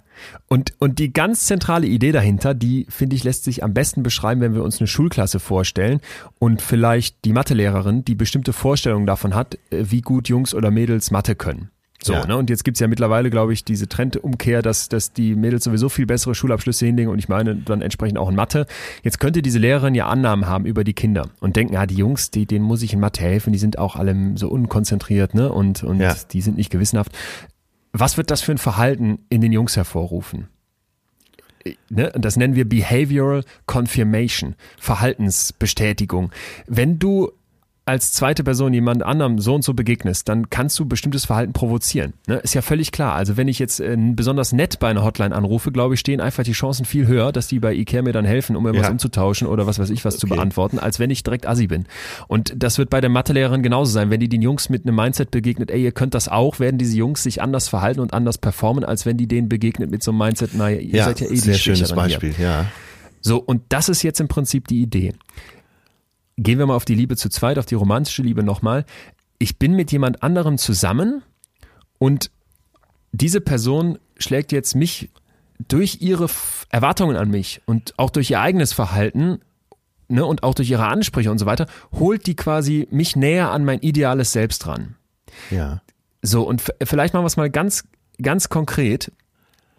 und, 0.49 0.73
und 0.79 0.99
die 0.99 1.13
ganz 1.13 1.47
zentrale 1.47 1.87
Idee 1.87 2.11
dahinter, 2.11 2.53
die 2.55 2.87
finde 2.89 3.15
ich, 3.15 3.23
lässt 3.23 3.45
sich 3.45 3.63
am 3.63 3.75
besten 3.75 4.03
beschreiben, 4.03 4.41
wenn 4.41 4.55
wir 4.55 4.65
uns 4.65 4.81
eine 4.81 4.89
Schulklasse 4.89 5.39
vorstellen 5.39 6.01
und 6.39 6.63
vielleicht 6.63 7.25
die 7.25 7.33
Mathelehrerin, 7.33 8.05
die 8.05 8.15
bestimmte 8.17 8.53
Vorstellungen 8.53 9.07
davon 9.07 9.35
hat, 9.35 9.55
äh, 9.71 9.85
wie 9.91 10.01
gut 10.01 10.29
Jungs 10.29 10.55
oder 10.55 10.71
Mädels 10.71 11.11
Mathe 11.13 11.37
können. 11.37 11.71
So, 12.03 12.13
Ja. 12.15 12.27
ne? 12.27 12.37
Und 12.37 12.49
jetzt 12.49 12.65
gibt's 12.65 12.81
ja 12.81 12.87
mittlerweile, 12.89 13.29
glaube 13.29 13.53
ich, 13.53 13.65
diese 13.65 13.89
Trendumkehr, 13.89 14.63
dass, 14.63 14.89
dass 14.89 15.13
die 15.13 15.35
Mädels 15.35 15.65
sowieso 15.65 15.89
viel 15.89 16.07
bessere 16.07 16.35
Schulabschlüsse 16.35 16.87
hinlegen 16.87 17.11
und 17.11 17.19
ich 17.19 17.29
meine 17.29 17.57
dann 17.57 17.83
entsprechend 17.83 18.19
auch 18.19 18.29
in 18.31 18.37
Mathe. 18.37 18.67
Jetzt 19.03 19.19
könnte 19.21 19.43
diese 19.43 19.59
Lehrerin 19.59 19.95
ja 19.97 20.07
Annahmen 20.09 20.47
haben 20.47 20.65
über 20.65 20.83
die 20.85 20.95
Kinder 20.95 21.29
und 21.41 21.57
denken, 21.57 21.75
ja, 21.75 21.87
die 21.87 21.97
Jungs, 21.97 22.31
die, 22.31 22.47
denen 22.47 22.65
muss 22.65 22.83
ich 22.83 22.93
in 22.93 23.01
Mathe 23.01 23.21
helfen, 23.23 23.53
die 23.53 23.59
sind 23.59 23.79
auch 23.79 23.97
alle 23.97 24.17
so 24.37 24.49
unkonzentriert, 24.49 25.35
ne? 25.35 25.53
Und, 25.53 25.83
und 25.85 26.01
Ja. 26.01 26.15
die 26.33 26.41
sind 26.41 26.57
nicht 26.57 26.71
gewissenhaft. 26.71 27.13
Was 27.93 28.17
wird 28.17 28.31
das 28.31 28.43
für 28.43 28.53
ein 28.53 28.59
Verhalten 28.59 29.21
in 29.29 29.41
den 29.41 29.53
Jungs 29.53 29.77
hervorrufen? 29.77 30.49
Ne? 31.89 32.13
Und 32.13 32.25
das 32.25 32.37
nennen 32.37 32.55
wir 32.55 32.69
Behavioral 32.69 33.45
Confirmation, 33.67 34.55
Verhaltensbestätigung. 34.79 36.31
Wenn 36.67 36.99
du 36.99 37.33
als 37.89 38.13
zweite 38.13 38.45
Person 38.45 38.73
jemand 38.75 39.03
anderem 39.03 39.39
so 39.39 39.55
und 39.55 39.63
so 39.65 39.75
begegnest, 39.75 40.29
dann 40.29 40.51
kannst 40.51 40.79
du 40.79 40.85
bestimmtes 40.87 41.25
Verhalten 41.25 41.53
provozieren. 41.55 42.13
Ne? 42.27 42.37
Ist 42.37 42.55
ja 42.55 42.63
völlig 42.63 42.93
klar. 42.93 43.15
Also 43.15 43.37
wenn 43.37 43.49
ich 43.49 43.59
jetzt 43.59 43.81
äh, 43.81 43.97
besonders 43.99 44.53
nett 44.53 44.79
bei 44.79 44.89
einer 44.89 45.03
Hotline 45.03 45.35
anrufe, 45.35 45.73
glaube 45.73 45.95
ich, 45.95 46.01
stehen 46.01 46.21
einfach 46.21 46.45
die 46.45 46.53
Chancen 46.53 46.85
viel 46.85 47.07
höher, 47.07 47.33
dass 47.33 47.49
die 47.49 47.59
bei 47.59 47.73
Ikea 47.75 48.03
mir 48.03 48.13
dann 48.13 48.25
helfen, 48.25 48.55
um 48.57 48.67
irgendwas 48.67 48.87
Ja. 48.89 48.93
umzutauschen 48.93 49.49
oder 49.49 49.67
was 49.67 49.79
weiß 49.79 49.91
ich 49.91 50.05
was 50.05 50.19
zu 50.19 50.27
Okay. 50.27 50.37
beantworten, 50.37 50.79
als 50.79 50.99
wenn 51.01 51.11
ich 51.11 51.23
direkt 51.23 51.47
assi 51.47 51.67
bin. 51.67 51.87
Und 52.29 52.53
das 52.57 52.79
wird 52.79 52.91
bei 52.91 53.01
der 53.01 53.11
Mathelehrerin 53.11 53.63
genauso 53.63 53.91
sein. 53.91 54.11
Wenn 54.11 54.21
die 54.21 54.29
den 54.29 54.43
Jungs 54.43 54.69
mit 54.69 54.87
einem 54.87 54.95
Mindset 54.95 55.31
begegnet, 55.31 55.71
ey, 55.71 55.83
ihr 55.83 55.93
könnt 55.93 56.15
das 56.15 56.29
auch, 56.29 56.61
werden 56.61 56.79
diese 56.79 56.97
Jungs 56.97 57.23
sich 57.23 57.41
anders 57.41 57.69
verhalten 57.69 58.01
und 58.01 58.13
anders 58.13 58.39
performen, 58.39 58.85
als 58.85 59.07
wenn 59.07 59.17
die 59.17 59.27
denen 59.27 59.49
begegnet 59.49 59.91
mit 59.91 60.03
so 60.03 60.11
einem 60.11 60.19
Mindset, 60.19 60.55
naja, 60.55 60.79
ihr 60.79 60.97
Ja, 60.99 61.05
seid 61.07 61.21
ja 61.21 61.27
eh 61.27 61.31
die 61.31 61.37
sehr 61.39 61.55
schönes 61.55 61.79
Schwächeren 61.89 62.07
hier. 62.07 62.19
Beispiel, 62.19 62.35
ja. 62.45 62.67
So, 63.21 63.39
und 63.39 63.63
das 63.71 63.89
ist 63.89 64.03
jetzt 64.03 64.21
im 64.21 64.29
Prinzip 64.29 64.69
die 64.69 64.81
Idee. 64.83 65.13
Gehen 66.41 66.59
wir 66.59 66.67
mal 66.67 66.77
auf 66.77 66.85
die 66.85 66.95
Liebe 66.95 67.17
zu 67.17 67.29
zweit, 67.29 67.59
auf 67.59 67.67
die 67.67 67.75
romantische 67.75 68.23
Liebe 68.23 68.43
nochmal. 68.43 68.85
Ich 69.39 69.59
bin 69.59 69.75
mit 69.75 69.93
jemand 69.93 70.23
anderem 70.23 70.57
zusammen 70.57 71.23
und 71.99 72.31
diese 73.13 73.41
Person 73.41 73.99
schlägt 74.17 74.53
jetzt 74.53 74.75
mich 74.75 75.11
durch 75.67 76.01
ihre 76.01 76.29
Erwartungen 76.71 77.17
an 77.17 77.31
mich 77.31 77.61
und 77.67 77.95
auch 77.99 78.11
durch 78.11 78.31
ihr 78.31 78.41
eigenes 78.41 78.73
Verhalten 78.73 79.41
ne, 80.09 80.25
und 80.25 80.43
auch 80.43 80.55
durch 80.55 80.71
ihre 80.71 80.87
Ansprüche 80.87 81.31
und 81.31 81.39
so 81.39 81.47
weiter, 81.47 81.67
holt 81.93 82.27
die 82.27 82.37
quasi 82.37 82.87
mich 82.91 83.17
näher 83.17 83.51
an 83.51 83.65
mein 83.65 83.81
ideales 83.81 84.33
Selbst 84.33 84.67
ran. 84.67 84.95
Ja. 85.51 85.83
So, 86.23 86.43
und 86.43 86.63
vielleicht 86.83 87.15
machen 87.15 87.25
wir 87.25 87.29
es 87.29 87.37
mal 87.37 87.51
ganz, 87.51 87.85
ganz 88.23 88.49
konkret. 88.49 89.13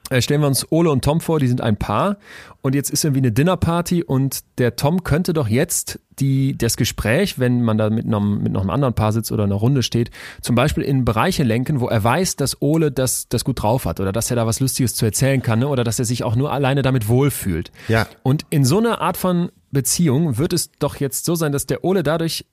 Äh, 0.10 0.22
stellen 0.22 0.42
wir 0.42 0.48
uns 0.48 0.72
Ole 0.72 0.92
und 0.92 1.04
Tom 1.04 1.22
vor, 1.22 1.40
die 1.40 1.48
sind 1.48 1.62
ein 1.62 1.78
Paar 1.78 2.18
und 2.62 2.76
jetzt 2.76 2.90
ist 2.90 3.04
irgendwie 3.04 3.22
eine 3.22 3.32
Dinnerparty 3.32 4.04
und 4.04 4.42
der 4.58 4.76
Tom 4.76 5.04
könnte 5.04 5.34
doch 5.34 5.48
jetzt 5.48 6.00
die, 6.20 6.58
das 6.58 6.76
Gespräch, 6.78 7.40
wenn 7.40 7.62
man 7.62 7.78
da 7.78 7.90
mit 7.90 8.06
einem, 8.06 8.44
mit 8.44 8.52
noch 8.52 8.62
einem 8.62 8.72
anderen 8.72 8.94
Paar 8.94 9.14
sitzt 9.14 9.32
oder 9.32 9.44
einer 9.44 9.56
Runde 9.56 9.84
steht, 9.84 10.12
zum 10.42 10.56
Beispiel 10.56 10.84
in 10.84 11.06
Bereiche 11.06 11.44
lenken, 11.44 11.80
wo 11.80 11.88
er 11.88 12.04
weiß, 12.04 12.36
dass 12.36 12.62
Ole 12.62 12.92
das, 12.92 13.30
das 13.30 13.46
gut 13.46 13.62
drauf 13.62 13.86
hat 13.86 14.00
oder 14.00 14.12
dass 14.12 14.30
er 14.30 14.36
da 14.36 14.46
was 14.46 14.60
Lustiges 14.60 14.96
zu 14.96 15.06
erzählen 15.06 15.42
kann 15.42 15.60
ne? 15.60 15.68
oder 15.68 15.84
dass 15.84 16.00
er 16.00 16.06
sich 16.06 16.24
auch 16.24 16.36
nur 16.36 16.52
alleine 16.52 16.82
damit 16.82 17.08
wohlfühlt. 17.08 17.72
Ja. 17.88 18.08
Und 18.24 18.46
in 18.50 18.66
so 18.66 18.80
einer 18.80 19.02
Art 19.02 19.18
von 19.18 19.52
Beziehung 19.72 20.38
wird 20.38 20.54
es 20.54 20.72
doch 20.80 20.98
jetzt 20.98 21.26
so 21.26 21.36
sein, 21.36 21.52
dass 21.52 21.68
der 21.68 21.84
Ole 21.84 22.04
dadurch 22.04 22.46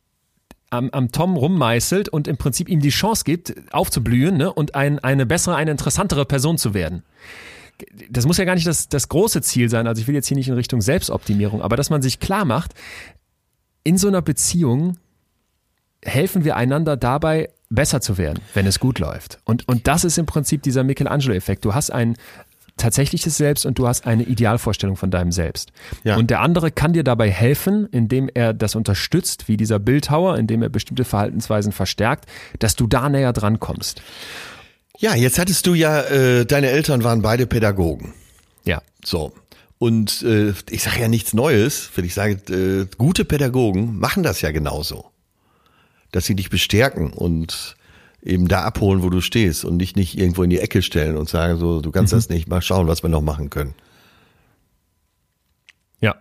am, 0.70 0.90
am 0.90 1.12
Tom 1.12 1.36
rummeißelt 1.36 2.08
und 2.08 2.28
im 2.28 2.36
Prinzip 2.36 2.68
ihm 2.68 2.80
die 2.80 2.90
Chance 2.90 3.24
gibt, 3.24 3.54
aufzublühen 3.72 4.36
ne? 4.36 4.52
und 4.52 4.74
ein, 4.74 4.98
eine 4.98 5.26
bessere, 5.26 5.56
eine 5.56 5.70
interessantere 5.70 6.24
Person 6.24 6.58
zu 6.58 6.74
werden. 6.74 7.02
Das 8.08 8.26
muss 8.26 8.38
ja 8.38 8.44
gar 8.44 8.54
nicht 8.54 8.66
das, 8.66 8.88
das 8.88 9.08
große 9.08 9.42
Ziel 9.42 9.68
sein. 9.68 9.86
Also 9.86 10.00
ich 10.00 10.08
will 10.08 10.14
jetzt 10.14 10.28
hier 10.28 10.36
nicht 10.36 10.48
in 10.48 10.54
Richtung 10.54 10.80
Selbstoptimierung, 10.80 11.62
aber 11.62 11.76
dass 11.76 11.90
man 11.90 12.02
sich 12.02 12.20
klar 12.20 12.44
macht, 12.44 12.72
in 13.84 13.98
so 13.98 14.08
einer 14.08 14.22
Beziehung 14.22 14.96
helfen 16.02 16.44
wir 16.44 16.56
einander 16.56 16.96
dabei, 16.96 17.50
besser 17.68 18.00
zu 18.00 18.16
werden, 18.16 18.40
wenn 18.54 18.66
es 18.66 18.78
gut 18.78 18.98
läuft. 18.98 19.40
Und, 19.44 19.68
und 19.68 19.86
das 19.86 20.04
ist 20.04 20.18
im 20.18 20.26
Prinzip 20.26 20.62
dieser 20.62 20.84
Michelangelo-Effekt. 20.84 21.64
Du 21.64 21.74
hast 21.74 21.90
ein 21.90 22.16
tatsächliches 22.76 23.36
Selbst 23.36 23.64
und 23.64 23.78
du 23.78 23.86
hast 23.88 24.06
eine 24.06 24.24
Idealvorstellung 24.24 24.96
von 24.96 25.10
deinem 25.10 25.32
Selbst. 25.32 25.72
Ja. 26.04 26.16
Und 26.16 26.30
der 26.30 26.40
andere 26.40 26.70
kann 26.70 26.92
dir 26.92 27.04
dabei 27.04 27.30
helfen, 27.30 27.86
indem 27.90 28.28
er 28.32 28.52
das 28.52 28.74
unterstützt, 28.74 29.48
wie 29.48 29.56
dieser 29.56 29.78
Bildhauer, 29.78 30.36
indem 30.36 30.62
er 30.62 30.68
bestimmte 30.68 31.04
Verhaltensweisen 31.04 31.72
verstärkt, 31.72 32.26
dass 32.58 32.76
du 32.76 32.86
da 32.86 33.08
näher 33.08 33.32
dran 33.32 33.60
kommst. 33.60 34.02
Ja, 34.98 35.14
jetzt 35.14 35.38
hattest 35.38 35.66
du 35.66 35.74
ja, 35.74 36.02
äh, 36.02 36.46
deine 36.46 36.70
Eltern 36.70 37.04
waren 37.04 37.22
beide 37.22 37.46
Pädagogen. 37.46 38.14
Ja. 38.64 38.82
So. 39.04 39.32
Und 39.78 40.22
äh, 40.22 40.54
ich 40.70 40.82
sage 40.82 41.00
ja 41.00 41.08
nichts 41.08 41.34
Neues, 41.34 41.90
wenn 41.94 42.04
ich 42.04 42.14
sage, 42.14 42.34
äh, 42.52 42.86
gute 42.96 43.24
Pädagogen 43.24 43.98
machen 43.98 44.22
das 44.22 44.40
ja 44.40 44.50
genauso. 44.52 45.10
Dass 46.12 46.24
sie 46.24 46.34
dich 46.34 46.48
bestärken 46.48 47.12
und 47.12 47.76
eben 48.26 48.48
da 48.48 48.62
abholen, 48.62 49.02
wo 49.02 49.10
du 49.10 49.20
stehst 49.20 49.64
und 49.64 49.78
dich 49.78 49.96
nicht 49.96 50.18
irgendwo 50.18 50.42
in 50.42 50.50
die 50.50 50.58
Ecke 50.58 50.82
stellen 50.82 51.16
und 51.16 51.28
sagen 51.28 51.58
so, 51.58 51.80
du 51.80 51.90
kannst 51.90 52.12
das 52.12 52.28
nicht, 52.28 52.48
mal 52.48 52.62
schauen, 52.62 52.88
was 52.88 53.02
wir 53.02 53.10
noch 53.10 53.22
machen 53.22 53.50
können. 53.50 53.74
Ja. 56.00 56.16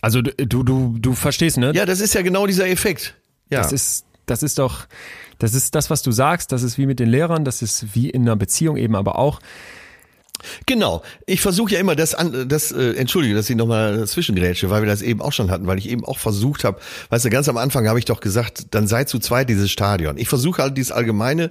Also 0.00 0.22
du, 0.22 0.32
du, 0.34 0.62
du, 0.62 0.96
du 0.98 1.12
verstehst, 1.14 1.58
ne? 1.58 1.72
Ja, 1.74 1.86
das 1.86 2.00
ist 2.00 2.14
ja 2.14 2.22
genau 2.22 2.46
dieser 2.46 2.68
Effekt. 2.68 3.16
Ja. 3.50 3.62
Das 3.62 3.72
ist, 3.72 4.06
das 4.26 4.42
ist 4.42 4.58
doch, 4.58 4.86
das 5.38 5.54
ist 5.54 5.74
das, 5.74 5.90
was 5.90 6.02
du 6.02 6.12
sagst, 6.12 6.52
das 6.52 6.62
ist 6.62 6.78
wie 6.78 6.86
mit 6.86 7.00
den 7.00 7.08
Lehrern, 7.08 7.44
das 7.44 7.62
ist 7.62 7.94
wie 7.94 8.10
in 8.10 8.22
einer 8.22 8.36
Beziehung 8.36 8.76
eben 8.76 8.94
aber 8.94 9.18
auch. 9.18 9.40
Genau. 10.66 11.02
Ich 11.26 11.40
versuche 11.40 11.74
ja 11.74 11.80
immer 11.80 11.96
das 11.96 12.14
an, 12.14 12.48
das, 12.48 12.72
äh, 12.72 12.92
entschuldige, 12.92 13.34
dass 13.34 13.50
ich 13.50 13.56
nochmal 13.56 14.06
zwischengrätsche, 14.06 14.70
weil 14.70 14.82
wir 14.82 14.88
das 14.88 15.02
eben 15.02 15.20
auch 15.20 15.32
schon 15.32 15.50
hatten, 15.50 15.66
weil 15.66 15.78
ich 15.78 15.88
eben 15.88 16.04
auch 16.04 16.18
versucht 16.18 16.64
habe, 16.64 16.80
weißt 17.10 17.24
du, 17.24 17.30
ganz 17.30 17.48
am 17.48 17.56
Anfang 17.56 17.88
habe 17.88 17.98
ich 17.98 18.04
doch 18.04 18.20
gesagt, 18.20 18.66
dann 18.70 18.86
sei 18.86 19.04
zu 19.04 19.18
zweit 19.18 19.48
dieses 19.48 19.70
Stadion. 19.70 20.16
Ich 20.18 20.28
versuche 20.28 20.62
halt 20.62 20.76
dieses 20.76 20.92
Allgemeine 20.92 21.50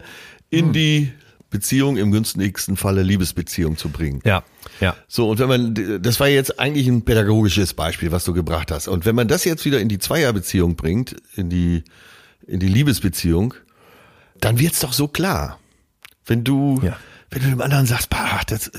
in 0.49 0.73
die 0.73 1.11
Beziehung, 1.49 1.97
im 1.97 2.11
günstigsten 2.11 2.75
Falle 2.75 3.03
Liebesbeziehung 3.03 3.77
zu 3.77 3.89
bringen. 3.89 4.21
Ja, 4.25 4.43
ja. 4.81 4.95
So, 5.07 5.29
und 5.29 5.39
wenn 5.39 5.47
man, 5.47 6.01
das 6.01 6.19
war 6.19 6.27
jetzt 6.27 6.59
eigentlich 6.59 6.87
ein 6.87 7.03
pädagogisches 7.03 7.73
Beispiel, 7.73 8.11
was 8.11 8.25
du 8.25 8.33
gebracht 8.33 8.69
hast. 8.71 8.87
Und 8.87 9.05
wenn 9.05 9.15
man 9.15 9.27
das 9.27 9.45
jetzt 9.45 9.63
wieder 9.63 9.79
in 9.79 9.87
die 9.87 9.99
Zweierbeziehung 9.99 10.75
bringt, 10.75 11.15
in 11.35 11.49
die, 11.49 11.83
in 12.45 12.59
die 12.59 12.67
Liebesbeziehung, 12.67 13.53
dann 14.39 14.59
wird's 14.59 14.81
doch 14.81 14.93
so 14.93 15.07
klar. 15.07 15.59
Wenn 16.25 16.43
du, 16.43 16.81
Ja. 16.83 16.97
Wenn 17.29 17.41
du 17.43 17.49
dem 17.49 17.61
anderen 17.61 17.85
sagst, 17.85 18.09
bah, 18.09 18.41
das, 18.47 18.71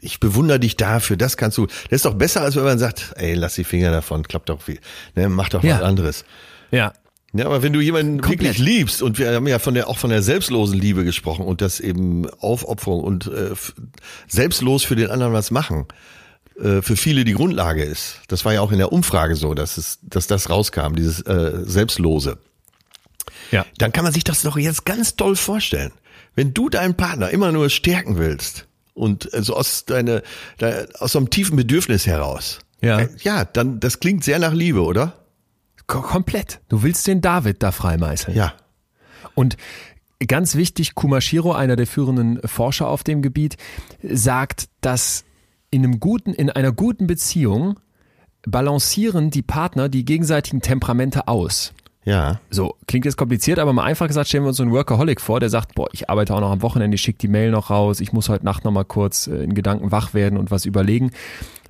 ich 0.00 0.20
bewundere 0.20 0.60
dich 0.60 0.76
dafür, 0.76 1.16
das 1.16 1.36
kannst 1.36 1.58
du, 1.58 1.66
das 1.66 1.92
ist 1.92 2.04
doch 2.04 2.14
besser, 2.14 2.42
als 2.42 2.54
wenn 2.56 2.64
man 2.64 2.78
sagt, 2.78 3.12
ey, 3.16 3.34
lass 3.34 3.54
die 3.56 3.64
Finger 3.64 3.90
davon, 3.90 4.22
klappt 4.22 4.48
doch 4.48 4.66
wie, 4.68 4.78
ne, 5.14 5.28
mach 5.28 5.48
doch 5.48 5.62
Ja. 5.64 5.76
was 5.76 5.82
anderes. 5.82 6.24
Ja. 6.70 6.92
Ja, 7.32 7.46
aber 7.46 7.62
wenn 7.62 7.72
du 7.74 7.80
jemanden 7.80 8.20
Komplett. 8.20 8.40
wirklich 8.40 8.58
liebst 8.58 9.02
und 9.02 9.18
wir 9.18 9.34
haben 9.34 9.46
ja 9.46 9.58
von 9.58 9.74
der 9.74 9.88
auch 9.88 9.98
von 9.98 10.08
der 10.10 10.22
selbstlosen 10.22 10.78
Liebe 10.78 11.04
gesprochen 11.04 11.44
und 11.44 11.60
das 11.60 11.80
eben 11.80 12.30
Aufopferung 12.40 13.02
und 13.04 13.26
äh, 13.26 13.50
selbstlos 14.28 14.84
für 14.84 14.96
den 14.96 15.10
anderen 15.10 15.32
was 15.34 15.50
machen, 15.50 15.86
äh, 16.58 16.80
für 16.80 16.96
viele 16.96 17.24
die 17.24 17.34
Grundlage 17.34 17.82
ist. 17.82 18.20
Das 18.28 18.44
war 18.46 18.54
ja 18.54 18.62
auch 18.62 18.72
in 18.72 18.78
der 18.78 18.90
Umfrage 18.92 19.36
so, 19.36 19.52
dass 19.52 19.76
es, 19.76 19.98
dass 20.02 20.26
das 20.28 20.48
rauskam, 20.48 20.94
dieses 20.94 21.20
äh, 21.22 21.60
Selbstlose. 21.64 22.38
Ja. 23.50 23.66
Dann 23.78 23.92
kann 23.92 24.04
man 24.04 24.14
sich 24.14 24.24
das 24.24 24.42
doch 24.42 24.56
jetzt 24.56 24.86
ganz 24.86 25.16
toll 25.16 25.36
vorstellen. 25.36 25.92
Wenn 26.36 26.54
du 26.54 26.68
deinen 26.68 26.94
Partner 26.94 27.30
immer 27.30 27.50
nur 27.50 27.68
stärken 27.70 28.16
willst 28.16 28.68
und 28.94 29.32
äh, 29.34 29.42
so 29.42 29.56
aus 29.56 29.84
deine, 29.86 30.22
de, 30.60 30.86
aus 31.00 31.12
so 31.12 31.18
einem 31.18 31.30
tiefen 31.30 31.56
Bedürfnis 31.56 32.06
heraus. 32.06 32.60
Ja. 32.80 33.00
Äh, 33.00 33.08
ja, 33.22 33.44
dann 33.44 33.80
das 33.80 33.98
klingt 33.98 34.22
sehr 34.22 34.38
nach 34.38 34.52
Liebe, 34.52 34.82
oder? 34.82 35.14
Ko- 35.88 36.02
komplett. 36.02 36.60
Du 36.68 36.82
willst 36.82 37.06
den 37.06 37.20
David 37.20 37.62
da 37.62 37.72
freimeißeln. 37.72 38.36
Ja. 38.36 38.54
Und 39.34 39.56
ganz 40.26 40.54
wichtig, 40.54 40.94
Kumashiro, 40.94 41.52
einer 41.52 41.76
der 41.76 41.86
führenden 41.86 42.40
Forscher 42.46 42.88
auf 42.88 43.02
dem 43.02 43.22
Gebiet, 43.22 43.56
sagt, 44.02 44.68
dass 44.80 45.24
in 45.70 45.84
einem 45.84 46.00
guten, 46.00 46.32
in 46.32 46.50
einer 46.50 46.72
guten 46.72 47.06
Beziehung 47.06 47.80
balancieren 48.46 49.30
die 49.30 49.42
Partner 49.42 49.88
die 49.88 50.04
gegenseitigen 50.04 50.60
Temperamente 50.60 51.28
aus. 51.28 51.72
Ja. 52.06 52.40
So, 52.50 52.76
klingt 52.86 53.04
jetzt 53.04 53.16
kompliziert, 53.16 53.58
aber 53.58 53.72
mal 53.72 53.82
einfach 53.82 54.06
gesagt, 54.06 54.28
stellen 54.28 54.44
wir 54.44 54.48
uns 54.48 54.56
so 54.56 54.62
einen 54.62 54.72
Workaholic 54.72 55.20
vor, 55.20 55.40
der 55.40 55.50
sagt, 55.50 55.74
boah, 55.74 55.88
ich 55.92 56.08
arbeite 56.08 56.34
auch 56.34 56.40
noch 56.40 56.52
am 56.52 56.62
Wochenende, 56.62 56.94
ich 56.94 57.02
schicke 57.02 57.18
die 57.18 57.28
Mail 57.28 57.50
noch 57.50 57.68
raus, 57.68 57.98
ich 57.98 58.12
muss 58.12 58.28
heute 58.28 58.44
Nacht 58.44 58.64
noch 58.64 58.70
mal 58.70 58.84
kurz 58.84 59.26
äh, 59.26 59.42
in 59.42 59.54
Gedanken 59.54 59.90
wach 59.90 60.14
werden 60.14 60.38
und 60.38 60.52
was 60.52 60.66
überlegen. 60.66 61.10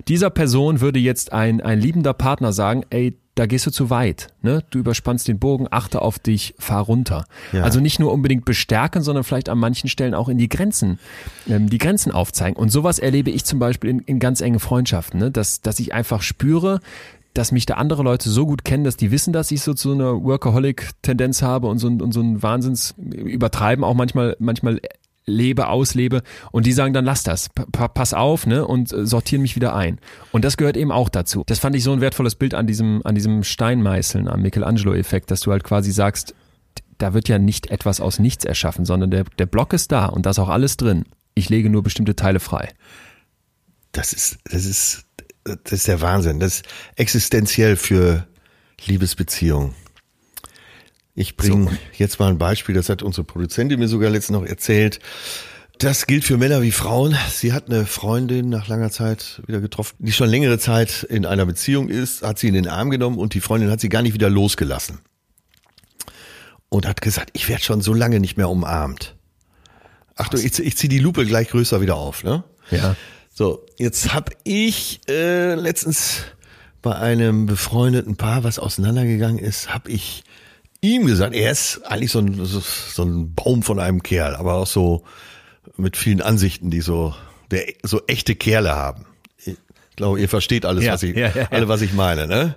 Dieser 0.07 0.29
Person 0.29 0.79
würde 0.79 0.99
jetzt 0.99 1.33
ein, 1.33 1.59
ein 1.59 1.79
liebender 1.79 2.13
Partner 2.13 2.53
sagen, 2.53 2.83
ey, 2.91 3.17
da 3.37 3.45
gehst 3.45 3.67
du 3.67 3.71
zu 3.71 3.91
weit, 3.91 4.29
ne? 4.41 4.63
Du 4.71 4.79
überspannst 4.79 5.27
den 5.27 5.37
Bogen, 5.37 5.67
achte 5.69 6.01
auf 6.01 6.17
dich, 6.17 6.55
fahr 6.57 6.81
runter. 6.81 7.25
Ja. 7.53 7.63
Also 7.63 7.79
nicht 7.79 7.99
nur 7.99 8.11
unbedingt 8.11 8.45
bestärken, 8.45 9.03
sondern 9.03 9.23
vielleicht 9.23 9.49
an 9.49 9.59
manchen 9.59 9.89
Stellen 9.89 10.15
auch 10.15 10.27
in 10.27 10.39
die 10.39 10.49
Grenzen, 10.49 10.97
ähm, 11.47 11.69
die 11.69 11.77
Grenzen 11.77 12.11
aufzeigen. 12.11 12.57
Und 12.57 12.69
sowas 12.69 12.97
erlebe 12.97 13.29
ich 13.29 13.45
zum 13.45 13.59
Beispiel 13.59 13.91
in, 13.91 13.99
in 13.99 14.19
ganz 14.19 14.41
engen 14.41 14.59
Freundschaften, 14.59 15.19
ne? 15.19 15.29
dass, 15.29 15.61
dass 15.61 15.79
ich 15.79 15.93
einfach 15.93 16.23
spüre, 16.23 16.79
dass 17.37 17.51
mich 17.51 17.65
da 17.65 17.75
andere 17.75 18.03
Leute 18.03 18.29
so 18.29 18.45
gut 18.45 18.65
kennen, 18.65 18.83
dass 18.83 18.97
die 18.97 19.11
wissen, 19.11 19.33
dass 19.33 19.51
ich 19.51 19.61
so 19.61 19.73
zu 19.73 19.91
einer 19.91 20.23
Workaholic-Tendenz 20.23 21.41
habe 21.41 21.67
und 21.67 21.77
so, 21.79 21.87
und 21.87 22.11
so 22.13 22.21
ein 22.21 22.41
Wahnsinns 22.41 22.95
übertreiben 22.97 23.83
auch 23.83 23.93
manchmal, 23.93 24.35
manchmal 24.39 24.79
lebe, 25.29 25.67
auslebe 25.67 26.23
und 26.51 26.65
die 26.65 26.71
sagen 26.71 26.93
dann 26.93 27.03
lass 27.03 27.21
das, 27.23 27.49
pa 27.49 27.65
pa- 27.71 27.87
pass 27.89 28.13
auf, 28.13 28.47
ne 28.47 28.65
und 28.65 28.93
äh, 28.93 29.05
sortieren 29.05 29.41
mich 29.41 29.55
wieder 29.57 29.75
ein. 29.75 29.99
Und 30.31 30.45
das 30.45 30.55
gehört 30.55 30.77
eben 30.77 30.91
auch 30.91 31.09
dazu. 31.09 31.43
Das 31.47 31.59
fand 31.59 31.75
ich 31.75 31.83
so 31.83 31.91
ein 31.91 31.99
wertvolles 31.99 32.35
Bild 32.35 32.53
an 32.53 32.65
diesem 32.65 33.01
an 33.03 33.13
diesem 33.13 33.43
Steinmeißeln, 33.43 34.29
am 34.29 34.41
Michelangelo-Effekt, 34.41 35.29
dass 35.29 35.41
du 35.41 35.51
halt 35.51 35.65
quasi 35.65 35.91
sagst, 35.91 36.33
da 36.97 37.13
wird 37.13 37.27
ja 37.27 37.39
nicht 37.39 37.69
etwas 37.71 37.99
aus 37.99 38.19
nichts 38.19 38.45
erschaffen, 38.45 38.85
sondern 38.85 39.11
der 39.11 39.25
der 39.37 39.47
Block 39.47 39.73
ist 39.73 39.91
da 39.91 40.05
und 40.05 40.25
da 40.25 40.29
ist 40.29 40.39
auch 40.39 40.47
alles 40.49 40.77
drin. 40.77 41.03
Ich 41.35 41.49
lege 41.49 41.69
nur 41.69 41.83
bestimmte 41.83 42.15
Teile 42.15 42.39
frei. 42.39 42.69
Das 43.91 44.13
ist, 44.13 44.37
das 44.45 44.63
ist, 44.65 45.03
das 45.63 45.73
ist 45.73 45.87
der 45.87 46.01
Wahnsinn. 46.01 46.39
Das 46.39 46.55
ist 46.55 46.65
existenziell 46.95 47.75
für 47.75 48.27
Liebesbeziehungen. 48.85 49.73
Ich 51.15 51.35
bringe 51.35 51.75
jetzt 51.93 52.19
mal 52.19 52.29
ein 52.29 52.37
Beispiel, 52.37 52.75
das 52.75 52.89
hat 52.89 53.01
unsere 53.01 53.23
Produzentin 53.23 53.79
mir 53.79 53.87
sogar 53.87 54.11
letztens 54.11 54.37
noch 54.39 54.45
erzählt. 54.45 54.99
Das 55.79 56.05
gilt 56.07 56.23
für 56.23 56.37
Männer 56.37 56.61
wie 56.61 56.71
Frauen. 56.71 57.15
Sie 57.29 57.53
hat 57.53 57.67
eine 57.67 57.85
Freundin 57.85 58.49
nach 58.49 58.67
langer 58.67 58.91
Zeit 58.91 59.41
wieder 59.45 59.59
getroffen, 59.59 59.95
die 59.99 60.11
schon 60.11 60.29
längere 60.29 60.59
Zeit 60.59 61.03
in 61.09 61.25
einer 61.25 61.45
Beziehung 61.45 61.89
ist, 61.89 62.23
hat 62.23 62.39
sie 62.39 62.47
in 62.47 62.53
den 62.53 62.67
Arm 62.67 62.89
genommen 62.89 63.17
und 63.17 63.33
die 63.33 63.41
Freundin 63.41 63.69
hat 63.71 63.79
sie 63.79 63.89
gar 63.89 64.01
nicht 64.01 64.13
wieder 64.13 64.29
losgelassen. 64.29 64.99
Und 66.69 66.87
hat 66.87 67.01
gesagt, 67.01 67.29
ich 67.33 67.47
werde 67.47 67.63
schon 67.63 67.81
so 67.81 67.93
lange 67.93 68.19
nicht 68.19 68.37
mehr 68.37 68.49
umarmt. 68.49 69.15
Achtung, 70.15 70.39
ich, 70.43 70.59
ich 70.59 70.77
ziehe 70.77 70.89
die 70.89 70.99
Lupe 70.99 71.25
gleich 71.25 71.49
größer 71.49 71.79
wieder 71.79 71.95
auf, 71.95 72.23
ne? 72.23 72.43
Ja. 72.71 72.95
So, 73.37 73.63
jetzt 73.77 74.15
hab 74.15 74.31
ich 74.45 74.99
äh, 75.07 75.53
letztens 75.53 76.23
bei 76.81 76.95
einem 76.95 77.45
befreundeten 77.45 78.15
Paar, 78.15 78.43
was 78.43 78.57
auseinandergegangen 78.57 79.37
ist, 79.37 79.71
hab 79.71 79.87
ich 79.87 80.23
ihm 80.81 81.05
gesagt, 81.05 81.35
er 81.35 81.51
ist 81.51 81.81
eigentlich 81.85 82.09
so 82.09 82.17
ein, 82.17 82.43
so, 82.43 83.03
ein 83.03 83.35
Baum 83.35 83.61
von 83.61 83.79
einem 83.79 84.01
Kerl, 84.01 84.35
aber 84.35 84.55
auch 84.55 84.65
so 84.65 85.03
mit 85.75 85.97
vielen 85.97 86.19
Ansichten, 86.19 86.71
die 86.71 86.81
so, 86.81 87.13
der, 87.51 87.65
so 87.83 88.01
echte 88.07 88.33
Kerle 88.33 88.75
haben. 88.75 89.05
Ich 89.45 89.55
glaube, 89.95 90.19
ihr 90.19 90.29
versteht 90.29 90.65
alles, 90.65 90.83
Ja, 90.83 90.93
was 90.93 91.03
ich, 91.03 91.15
ja, 91.15 91.27
ja. 91.27 91.47
alle, 91.51 91.67
was 91.67 91.83
ich 91.83 91.93
meine, 91.93 92.25
ne? 92.25 92.55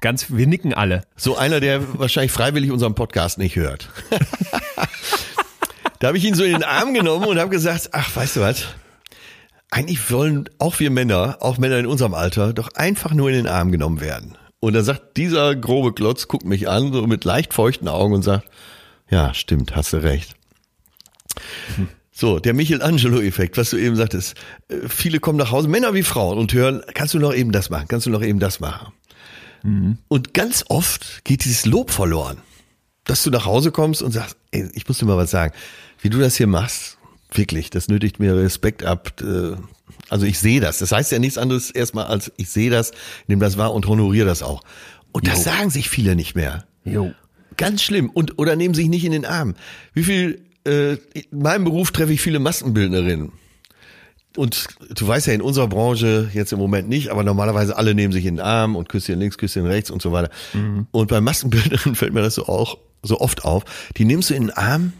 Ganz, 0.00 0.26
wir 0.30 0.46
nicken 0.46 0.72
alle. 0.72 1.02
So 1.16 1.36
einer, 1.38 1.58
der 1.58 1.98
wahrscheinlich 1.98 2.30
freiwillig 2.30 2.70
unseren 2.70 2.94
Podcast 2.94 3.38
nicht 3.38 3.56
hört. 3.56 3.88
da 5.98 6.06
habe 6.06 6.18
ich 6.18 6.24
ihn 6.24 6.34
so 6.36 6.44
in 6.44 6.52
den 6.52 6.62
Arm 6.62 6.94
genommen 6.94 7.26
und 7.26 7.40
habe 7.40 7.50
gesagt, 7.50 7.88
ach, 7.90 8.14
weißt 8.14 8.36
du 8.36 8.40
was? 8.42 8.68
Eigentlich 9.70 10.10
wollen 10.10 10.48
auch 10.58 10.80
wir 10.80 10.90
Männer, 10.90 11.38
auch 11.40 11.58
Männer 11.58 11.78
in 11.78 11.86
unserem 11.86 12.14
Alter, 12.14 12.52
doch 12.52 12.72
einfach 12.74 13.12
nur 13.12 13.28
in 13.30 13.36
den 13.36 13.46
Arm 13.46 13.70
genommen 13.70 14.00
werden. 14.00 14.36
Und 14.58 14.74
dann 14.74 14.84
sagt 14.84 15.16
dieser 15.16 15.54
grobe 15.56 15.92
Klotz, 15.92 16.28
guckt 16.28 16.44
mich 16.44 16.68
an, 16.68 16.92
so 16.92 17.06
mit 17.06 17.24
leicht 17.24 17.54
feuchten 17.54 17.88
Augen 17.88 18.14
und 18.14 18.22
sagt, 18.22 18.46
ja, 19.08 19.32
stimmt, 19.32 19.74
hast 19.74 19.92
du 19.92 19.98
recht. 20.02 20.34
So, 22.12 22.38
der 22.38 22.52
Michelangelo-Effekt, 22.52 23.56
was 23.56 23.70
du 23.70 23.78
eben 23.78 23.96
sagtest. 23.96 24.34
Äh, 24.68 24.88
Viele 24.88 25.20
kommen 25.20 25.38
nach 25.38 25.50
Hause, 25.50 25.68
Männer 25.68 25.94
wie 25.94 26.02
Frauen, 26.02 26.36
und 26.36 26.52
hören, 26.52 26.82
kannst 26.92 27.14
du 27.14 27.18
noch 27.18 27.32
eben 27.32 27.52
das 27.52 27.70
machen, 27.70 27.88
kannst 27.88 28.06
du 28.06 28.10
noch 28.10 28.22
eben 28.22 28.38
das 28.40 28.60
machen. 28.60 28.92
Und 30.08 30.34
ganz 30.34 30.64
oft 30.68 31.24
geht 31.24 31.44
dieses 31.44 31.66
Lob 31.66 31.90
verloren. 31.90 32.38
Dass 33.04 33.22
du 33.22 33.30
nach 33.30 33.46
Hause 33.46 33.72
kommst 33.72 34.02
und 34.02 34.12
sagst, 34.12 34.36
ey, 34.50 34.68
ich 34.74 34.86
muss 34.86 34.98
dir 34.98 35.06
mal 35.06 35.16
was 35.16 35.30
sagen, 35.30 35.54
wie 36.00 36.10
du 36.10 36.18
das 36.18 36.36
hier 36.36 36.46
machst, 36.46 36.98
wirklich, 37.36 37.70
das 37.70 37.88
nötigt 37.88 38.18
mir 38.20 38.36
Respekt 38.36 38.84
ab. 38.84 39.20
Äh, 39.20 39.56
Also 40.08 40.26
ich 40.26 40.38
sehe 40.38 40.60
das. 40.60 40.78
Das 40.78 40.92
heißt 40.92 41.12
ja 41.12 41.18
nichts 41.18 41.38
anderes 41.38 41.70
erstmal 41.70 42.06
als 42.06 42.32
ich 42.36 42.50
sehe 42.50 42.70
das, 42.70 42.92
nehme 43.26 43.44
das 43.44 43.56
wahr 43.58 43.72
und 43.74 43.86
honoriere 43.86 44.26
das 44.26 44.42
auch. 44.42 44.62
Und 45.12 45.26
das 45.26 45.44
sagen 45.44 45.70
sich 45.70 45.88
viele 45.88 46.16
nicht 46.16 46.34
mehr. 46.34 46.64
Jo. 46.84 47.12
Ganz 47.56 47.82
schlimm. 47.82 48.10
Und 48.10 48.38
oder 48.38 48.56
nehmen 48.56 48.74
sich 48.74 48.88
nicht 48.88 49.04
in 49.04 49.12
den 49.12 49.24
Arm. 49.24 49.54
Wie 49.92 50.04
viel 50.04 50.42
äh, 50.66 50.92
in 50.94 51.38
meinem 51.42 51.64
Beruf 51.64 51.90
treffe 51.90 52.12
ich 52.12 52.20
viele 52.20 52.38
Maskenbildnerinnen. 52.38 53.32
Und 54.36 54.68
du 54.94 55.06
weißt 55.08 55.26
ja 55.26 55.32
in 55.32 55.42
unserer 55.42 55.66
Branche 55.66 56.30
jetzt 56.32 56.52
im 56.52 56.58
Moment 56.60 56.88
nicht, 56.88 57.08
aber 57.10 57.24
normalerweise 57.24 57.76
alle 57.76 57.94
nehmen 57.94 58.12
sich 58.12 58.24
in 58.26 58.36
den 58.36 58.44
Arm 58.44 58.76
und 58.76 58.88
Küsschen 58.88 59.18
links, 59.18 59.38
Küsschen 59.38 59.66
rechts 59.66 59.90
und 59.90 60.00
so 60.00 60.12
weiter. 60.12 60.30
Und 60.92 61.08
bei 61.08 61.20
Maskenbildnerinnen 61.20 61.94
fällt 61.96 62.14
mir 62.14 62.22
das 62.22 62.36
so 62.36 62.46
auch 62.46 62.78
so 63.02 63.20
oft 63.20 63.44
auf. 63.44 63.64
Die 63.96 64.04
nimmst 64.04 64.30
du 64.30 64.34
in 64.34 64.44
den 64.44 64.50
Arm 64.50 64.92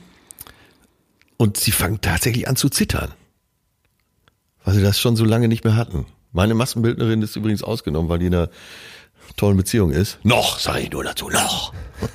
und 1.40 1.56
sie 1.56 1.72
fangen 1.72 2.02
tatsächlich 2.02 2.48
an 2.48 2.56
zu 2.56 2.68
zittern. 2.68 3.12
Weil 4.62 4.74
sie 4.74 4.82
das 4.82 5.00
schon 5.00 5.16
so 5.16 5.24
lange 5.24 5.48
nicht 5.48 5.64
mehr 5.64 5.74
hatten. 5.74 6.04
Meine 6.32 6.52
Maskenbildnerin 6.54 7.22
ist 7.22 7.34
übrigens 7.34 7.62
ausgenommen, 7.62 8.10
weil 8.10 8.18
die 8.18 8.26
in 8.26 8.34
einer 8.34 8.50
tollen 9.38 9.56
Beziehung 9.56 9.90
ist. 9.90 10.18
Noch, 10.22 10.58
sage 10.58 10.80
ich 10.80 10.90
nur 10.90 11.02
dazu, 11.02 11.30
noch. 11.30 11.72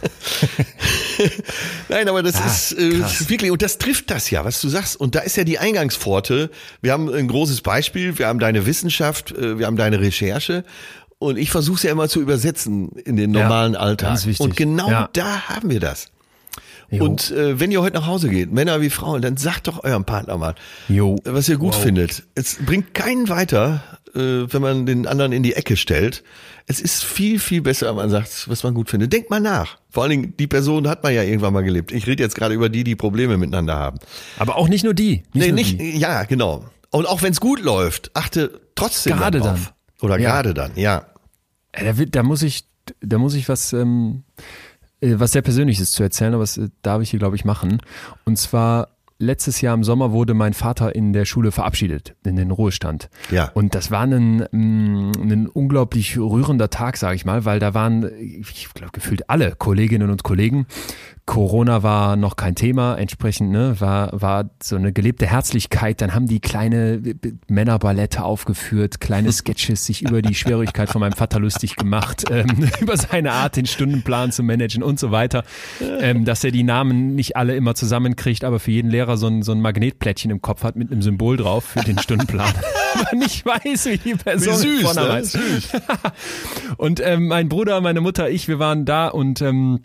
Nein, 1.90 2.08
aber 2.08 2.22
das 2.22 2.36
Ah, 2.36 2.46
ist 2.46 2.74
äh, 2.74 3.00
krass. 3.00 3.28
wirklich, 3.30 3.50
und 3.50 3.64
das 3.64 3.80
trifft 3.80 4.12
das 4.12 4.30
ja, 4.30 4.46
was 4.46 4.62
du 4.62 4.70
sagst. 4.70 4.96
Und 4.96 5.16
da 5.16 5.22
ist 5.22 5.38
ja 5.38 5.44
die 5.44 5.58
Eingangspforte. 5.58 6.52
Wir 6.82 6.92
haben 6.92 7.12
ein 7.12 7.28
großes 7.28 7.62
Beispiel, 7.62 8.20
wir 8.20 8.28
haben 8.28 8.38
deine 8.40 8.68
Wissenschaft, 8.68 9.32
äh, 9.32 9.58
wir 9.58 9.66
haben 9.66 9.78
deine 9.78 10.00
Recherche. 10.02 10.64
Und 11.18 11.38
ich 11.38 11.50
versuche 11.50 11.78
es 11.78 11.84
ja 11.84 11.92
immer 11.92 12.10
zu 12.10 12.22
übersetzen 12.22 12.90
in 12.92 13.16
den 13.16 13.34
Ja, 13.34 13.42
normalen 13.44 13.76
Alltag. 13.76 14.10
ganz 14.10 14.26
wichtig. 14.28 14.42
Und 14.46 14.56
genau 14.56 14.92
Ja. 14.92 15.10
da 15.14 15.50
haben 15.50 15.72
wir 15.72 15.80
das. 15.80 16.10
Jo. 16.90 17.04
Und 17.06 17.32
äh, 17.32 17.60
wenn 17.60 17.72
ihr 17.72 17.82
heute 17.82 17.96
nach 17.98 18.08
Hause 18.08 18.30
geht, 18.30 18.52
Männer 18.52 18.80
wie 18.82 18.90
Frauen, 18.90 19.22
dann 19.22 19.38
sagt 19.38 19.68
doch 19.68 19.84
eurem 19.84 20.06
Partner 20.06 20.38
mal, 20.38 20.56
Jo. 20.88 21.18
was 21.24 21.50
ihr 21.50 21.58
gut 21.58 21.74
Wow. 21.74 21.82
findet. 21.84 22.24
Es 22.36 22.58
bringt 22.66 22.94
keinen 22.94 23.28
weiter, 23.30 23.84
äh, 24.14 24.20
wenn 24.20 24.62
man 24.62 24.86
den 24.86 25.08
anderen 25.08 25.32
in 25.32 25.44
die 25.44 25.54
Ecke 25.54 25.78
stellt. 25.78 26.24
Es 26.68 26.80
ist 26.80 27.04
viel, 27.04 27.40
viel 27.40 27.62
besser, 27.62 27.88
wenn 27.90 27.96
man 27.96 28.10
sagt, 28.10 28.50
was 28.50 28.64
man 28.64 28.74
gut 28.74 28.90
findet. 28.90 29.12
Denkt 29.14 29.30
mal 29.30 29.40
nach. 29.40 29.78
Vor 29.90 30.04
allen 30.04 30.10
Dingen, 30.12 30.34
die 30.38 30.48
Person 30.48 30.88
hat 30.88 31.04
man 31.04 31.14
ja 31.14 31.24
irgendwann 31.24 31.54
mal 31.54 31.64
gelebt. 31.64 31.92
Ich 31.92 32.06
rede 32.08 32.22
jetzt 32.24 32.36
gerade 32.36 32.54
über 32.56 32.70
die, 32.70 32.84
die 32.84 32.96
Probleme 32.96 33.38
miteinander 33.38 33.76
haben. 33.76 33.98
Aber 34.38 34.56
auch 34.58 34.68
nicht 34.68 34.84
nur 34.84 34.94
die. 34.94 35.12
Nicht 35.12 35.26
nee, 35.34 35.48
nur 35.48 35.56
nicht, 35.56 35.80
Die. 35.80 35.98
ja, 35.98 36.24
genau. 36.24 36.66
Und 36.92 37.08
auch 37.08 37.22
wenn 37.24 37.32
es 37.32 37.40
gut 37.42 37.62
läuft, 37.62 38.12
achte 38.16 38.62
trotzdem 38.76 39.18
Gerade 39.18 39.40
dann. 39.42 39.68
Oder 40.02 40.18
Ja. 40.20 40.30
gerade 40.30 40.54
dann, 40.54 40.72
ja. 40.76 41.06
Äh, 41.72 41.84
Da, 41.86 41.98
wird- 41.98 42.16
da 42.16 42.24
muss 42.24 42.42
ich, 42.42 42.66
da 43.02 43.18
muss 43.18 43.34
ich 43.34 43.50
was, 43.50 43.74
ähm, 43.74 44.24
äh, 44.38 44.42
was 45.20 45.32
sehr 45.32 45.42
Persönliches 45.42 45.92
zu 45.92 46.04
erzählen, 46.04 46.34
aber 46.34 46.44
das 46.44 46.58
äh, 46.58 46.70
darf 46.82 47.02
ich 47.02 47.10
hier, 47.10 47.20
glaube 47.20 47.36
ich, 47.36 47.46
machen. 47.46 47.82
Und 48.26 48.38
zwar 48.38 48.90
letztes 49.18 49.62
Jahr 49.62 49.74
im 49.74 49.84
Sommer 49.84 50.12
wurde 50.12 50.34
mein 50.34 50.54
Vater 50.54 50.94
in 50.94 51.14
der 51.14 51.26
Schule 51.26 51.52
verabschiedet, 51.52 52.16
in 52.26 52.36
den 52.36 52.52
Ruhestand. 52.52 53.10
Ja. 53.32 53.52
Und 53.54 53.76
das 53.76 53.92
war 53.92 54.02
ein, 54.02 54.46
mm, 54.52 55.12
ein 55.22 55.48
unglaublich 55.48 56.18
rührender 56.18 56.70
Tag, 56.70 56.98
sage 56.98 57.16
ich 57.16 57.26
mal, 57.26 57.46
weil 57.46 57.60
da 57.60 57.74
waren, 57.74 58.10
ich 58.20 58.74
glaube, 58.74 58.92
gefühlt 58.92 59.30
alle 59.30 59.56
Kolleginnen 59.56 60.10
und 60.10 60.24
Kollegen. 60.24 60.66
Corona 61.26 61.82
war 61.82 62.16
noch 62.18 62.36
kein 62.36 62.54
Thema, 62.54 62.96
entsprechend 62.96 63.50
ne, 63.50 63.82
war, 63.82 64.10
war 64.22 64.50
so 64.62 64.76
eine 64.76 64.94
gelebte 64.94 65.26
Herzlichkeit. 65.26 66.00
Dann 66.02 66.14
haben 66.14 66.28
die 66.28 66.40
kleine 66.40 67.02
Männerballette 67.48 68.24
aufgeführt, 68.24 69.00
kleine 69.00 69.32
Sketches, 69.34 69.86
sich 69.86 70.04
über 70.04 70.22
die 70.22 70.36
Schwierigkeit 70.36 70.90
von 70.90 71.00
meinem 71.02 71.14
Vater 71.14 71.40
lustig 71.40 71.78
gemacht, 71.78 72.26
ähm, 72.30 72.70
über 72.80 72.96
seine 72.96 73.32
Art, 73.32 73.56
den 73.56 73.66
Stundenplan 73.66 74.32
zu 74.32 74.44
managen 74.44 74.84
und 74.84 75.00
so 75.00 75.10
weiter. 75.10 75.44
Ähm, 75.82 76.26
dass 76.26 76.44
er 76.44 76.52
die 76.52 76.64
Namen 76.64 77.16
nicht 77.16 77.36
alle 77.36 77.56
immer 77.56 77.74
zusammenkriegt, 77.74 78.44
aber 78.44 78.60
für 78.60 78.72
jeden 78.72 78.92
Lehrer 78.92 79.18
so 79.18 79.26
ein, 79.26 79.42
so 79.42 79.52
ein 79.52 79.62
Magnetplättchen 79.62 80.30
im 80.30 80.44
Kopf 80.44 80.64
hat 80.64 80.76
mit 80.76 80.92
einem 80.92 81.02
Symbol 81.02 81.38
drauf 81.38 81.64
für 81.64 81.82
den 81.82 81.98
Stundenplan. 81.98 82.54
Man 83.12 83.20
nicht 83.20 83.46
weiß, 83.46 83.88
wie 83.88 83.98
die 83.98 84.14
Person 84.14 84.54
Wie 84.54 84.78
süß, 84.78 84.82
vorne 84.84 85.02
ne? 85.02 85.14
heißt. 85.14 85.40
Und 86.78 87.02
ähm, 87.04 87.28
mein 87.28 87.50
Bruder, 87.50 87.82
meine 87.82 88.00
Mutter, 88.00 88.30
ich, 88.30 88.48
wir 88.48 88.60
waren 88.60 88.86
da 88.86 89.08
und 89.08 89.42
ähm, 89.42 89.82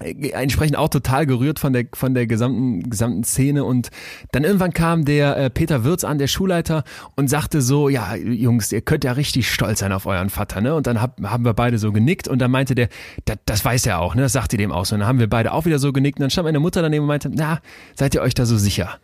entsprechend 0.00 0.76
auch 0.76 0.88
total 0.88 1.26
gerührt 1.26 1.58
von 1.58 1.72
der 1.72 1.86
von 1.94 2.14
der 2.14 2.26
gesamten 2.26 2.88
gesamten 2.88 3.24
Szene. 3.24 3.64
Und 3.64 3.90
dann 4.32 4.44
irgendwann 4.44 4.72
kam 4.72 5.04
der 5.04 5.36
äh, 5.36 5.50
Peter 5.50 5.84
Wirz 5.84 6.04
an 6.04 6.18
der 6.18 6.26
Schulleiter 6.26 6.84
und 7.16 7.28
sagte 7.28 7.62
so 7.62 7.88
ja 7.88 8.14
Jungs 8.14 8.72
ihr 8.72 8.80
könnt 8.80 9.04
ja 9.04 9.12
richtig 9.12 9.50
stolz 9.50 9.80
sein 9.80 9.92
auf 9.92 10.06
euren 10.06 10.30
Vater 10.30 10.60
ne? 10.60 10.74
Und 10.74 10.86
dann 10.86 11.00
hab, 11.00 11.20
haben 11.22 11.44
wir 11.44 11.54
beide 11.54 11.78
so 11.78 11.92
genickt 11.92 12.28
und 12.28 12.38
dann 12.38 12.50
meinte 12.50 12.74
der 12.74 12.88
das, 13.24 13.38
das 13.46 13.64
weiß 13.64 13.86
er 13.86 14.00
auch 14.00 14.14
ne? 14.14 14.22
Das 14.22 14.32
sagte 14.32 14.56
dem 14.56 14.72
auch 14.72 14.78
und 14.78 15.00
dann 15.00 15.06
haben 15.06 15.18
wir 15.18 15.28
beide 15.28 15.52
auch 15.52 15.64
wieder 15.64 15.78
so 15.78 15.92
genickt 15.92 16.18
und 16.18 16.22
dann 16.22 16.30
stand 16.30 16.46
meine 16.46 16.60
Mutter 16.60 16.82
daneben 16.82 17.02
und 17.02 17.08
meinte 17.08 17.30
na 17.32 17.60
seid 17.94 18.14
ihr 18.14 18.22
euch 18.22 18.34
da 18.34 18.46
so 18.46 18.56
sicher 18.56 18.98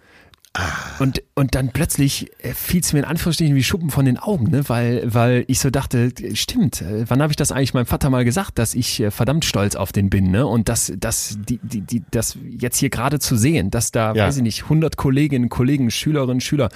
und, 1.00 1.20
und 1.34 1.56
dann 1.56 1.70
plötzlich 1.70 2.30
fiel 2.54 2.80
es 2.80 2.92
mir 2.92 3.00
in 3.00 3.04
Anführungsstrichen 3.04 3.56
wie 3.56 3.64
Schuppen 3.64 3.90
von 3.90 4.04
den 4.04 4.18
Augen, 4.18 4.50
ne? 4.50 4.62
weil, 4.68 5.02
weil 5.12 5.44
ich 5.48 5.58
so 5.58 5.68
dachte, 5.70 6.12
stimmt, 6.34 6.80
äh, 6.80 7.04
wann 7.08 7.20
habe 7.20 7.32
ich 7.32 7.36
das 7.36 7.50
eigentlich 7.50 7.74
meinem 7.74 7.86
Vater 7.86 8.08
mal 8.08 8.24
gesagt, 8.24 8.58
dass 8.60 8.74
ich 8.74 9.00
äh, 9.00 9.10
verdammt 9.10 9.44
stolz 9.44 9.74
auf 9.74 9.90
den 9.90 10.10
bin, 10.10 10.30
ne? 10.30 10.46
Und 10.46 10.68
das, 10.68 10.92
das, 10.96 11.38
die, 11.48 11.58
die, 11.60 11.80
die, 11.80 12.02
das 12.12 12.38
jetzt 12.56 12.78
hier 12.78 12.88
gerade 12.88 13.18
zu 13.18 13.36
sehen, 13.36 13.70
dass 13.72 13.90
da, 13.90 14.14
Ja. 14.14 14.26
weiß 14.28 14.36
ich 14.36 14.42
nicht, 14.44 14.62
100 14.64 14.96
Kolleginnen, 14.96 15.48
Kollegen, 15.48 15.90
Schülerinnen, 15.90 16.40
Schüler, 16.40 16.68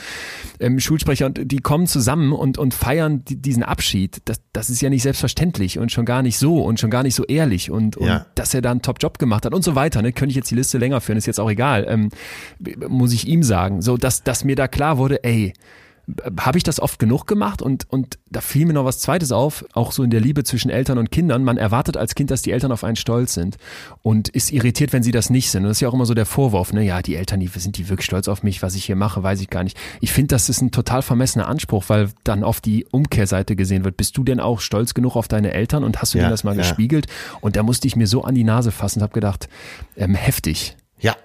ähm, 0.59 0.81
Schulsprecher 0.81 1.27
und 1.27 1.41
die 1.45 1.59
kommen 1.59 1.87
zusammen 1.87 2.33
und, 2.33 2.59
und 2.59 2.75
feiern 2.75 3.25
die, 3.27 3.37
diesen 3.37 3.63
Abschied. 3.63 4.19
Das, 4.25 4.41
das 4.53 4.71
ist 4.71 4.81
ja 4.81 4.91
nicht 4.91 5.03
selbstverständlich 5.03 5.79
und 5.79 5.93
schon 5.93 6.05
gar 6.05 6.23
nicht 6.23 6.39
so 6.39 6.63
und 6.65 6.81
schon 6.81 6.91
gar 6.91 7.05
nicht 7.05 7.15
so 7.15 7.25
ehrlich 7.27 7.71
und, 7.71 7.97
und 7.97 8.07
Ja. 8.09 8.27
dass 8.35 8.55
er 8.55 8.61
da 8.63 8.73
einen 8.73 8.83
Top-Job 8.83 9.19
gemacht 9.21 9.45
hat 9.47 9.55
und 9.55 9.63
so 9.63 9.77
weiter. 9.77 10.03
Ne? 10.03 10.13
Könnte 10.13 10.31
ich 10.31 10.37
jetzt 10.37 10.51
die 10.51 10.57
Liste 10.57 10.79
länger 10.79 11.01
führen, 11.01 11.17
ist 11.17 11.27
jetzt 11.27 11.39
auch 11.39 11.51
egal. 11.51 11.87
Ähm, 11.89 12.09
muss 12.89 13.13
ich 13.13 13.29
ihm 13.29 13.45
sagen. 13.45 13.68
So, 13.81 13.97
dass, 13.97 14.23
dass 14.23 14.45
mir 14.45 14.57
da 14.57 14.69
klar 14.69 14.99
wurde, 14.99 15.23
ey, 15.25 15.53
habe 16.41 16.57
ich 16.57 16.65
das 16.65 16.81
oft 16.81 16.99
genug 16.99 17.27
gemacht 17.27 17.61
und, 17.61 17.87
und 17.91 18.19
da 18.31 18.41
fiel 18.41 18.65
mir 18.67 18.73
noch 18.73 18.85
was 18.85 18.99
Zweites 18.99 19.31
auf, 19.31 19.65
auch 19.75 19.93
so 19.93 20.03
in 20.03 20.11
der 20.11 20.21
Liebe 20.21 20.43
zwischen 20.43 20.71
Eltern 20.71 20.97
und 20.97 21.11
Kindern. 21.11 21.45
Man 21.45 21.59
erwartet 21.59 21.99
als 21.99 22.15
Kind, 22.15 22.31
dass 22.31 22.41
die 22.41 22.51
Eltern 22.51 22.73
auf 22.73 22.83
einen 22.83 22.97
stolz 22.97 23.35
sind 23.35 23.59
und 24.01 24.29
ist 24.31 24.51
irritiert, 24.51 24.93
wenn 24.93 25.03
sie 25.03 25.11
das 25.11 25.29
nicht 25.29 25.51
sind. 25.51 25.65
Und 25.65 25.69
das 25.69 25.77
ist 25.77 25.81
ja 25.83 25.89
auch 25.89 25.95
immer 25.95 26.07
so 26.07 26.15
der 26.15 26.25
Vorwurf, 26.25 26.73
ne? 26.73 26.83
Ja, 26.83 27.03
die 27.03 27.15
Eltern, 27.15 27.41
die 27.41 27.49
sind 27.49 27.77
die 27.77 27.89
wirklich 27.91 28.07
stolz 28.07 28.27
auf 28.29 28.43
mich, 28.43 28.63
was 28.63 28.75
ich 28.75 28.87
hier 28.87 28.97
mache, 28.97 29.23
weiß 29.23 29.41
ich 29.41 29.51
gar 29.51 29.65
nicht. 29.65 29.77
Ich 30.01 30.13
finde, 30.13 30.29
das 30.29 30.49
ist 30.49 30.63
ein 30.63 30.71
total 30.71 31.03
vermessener 31.03 31.47
Anspruch, 31.47 31.85
weil 31.89 32.09
dann 32.25 32.43
auf 32.43 32.61
die 32.61 32.87
Umkehrseite 32.91 33.55
gesehen 33.55 33.85
wird. 33.85 33.99
Bist 33.99 34.17
du 34.17 34.25
denn 34.25 34.41
auch 34.41 34.61
stolz 34.61 34.95
genug 34.95 35.15
auf 35.15 35.29
deine 35.29 35.53
Eltern 35.53 35.85
und 35.85 36.01
hast 36.01 36.15
du 36.15 36.19
Ja, 36.19 36.25
denen 36.25 36.31
das 36.31 36.43
mal 36.43 36.57
ja. 36.57 36.63
gespiegelt? 36.63 37.07
Und 37.41 37.57
da 37.57 37.63
musste 37.63 37.87
ich 37.87 37.97
mir 37.97 38.07
so 38.07 38.25
an 38.25 38.35
die 38.35 38.45
Nase 38.45 38.71
fassen 38.71 39.01
und 39.01 39.03
habe 39.03 39.13
gedacht, 39.13 39.49
ähm, 39.97 40.15
heftig. 40.15 40.77
Ja. 41.01 41.17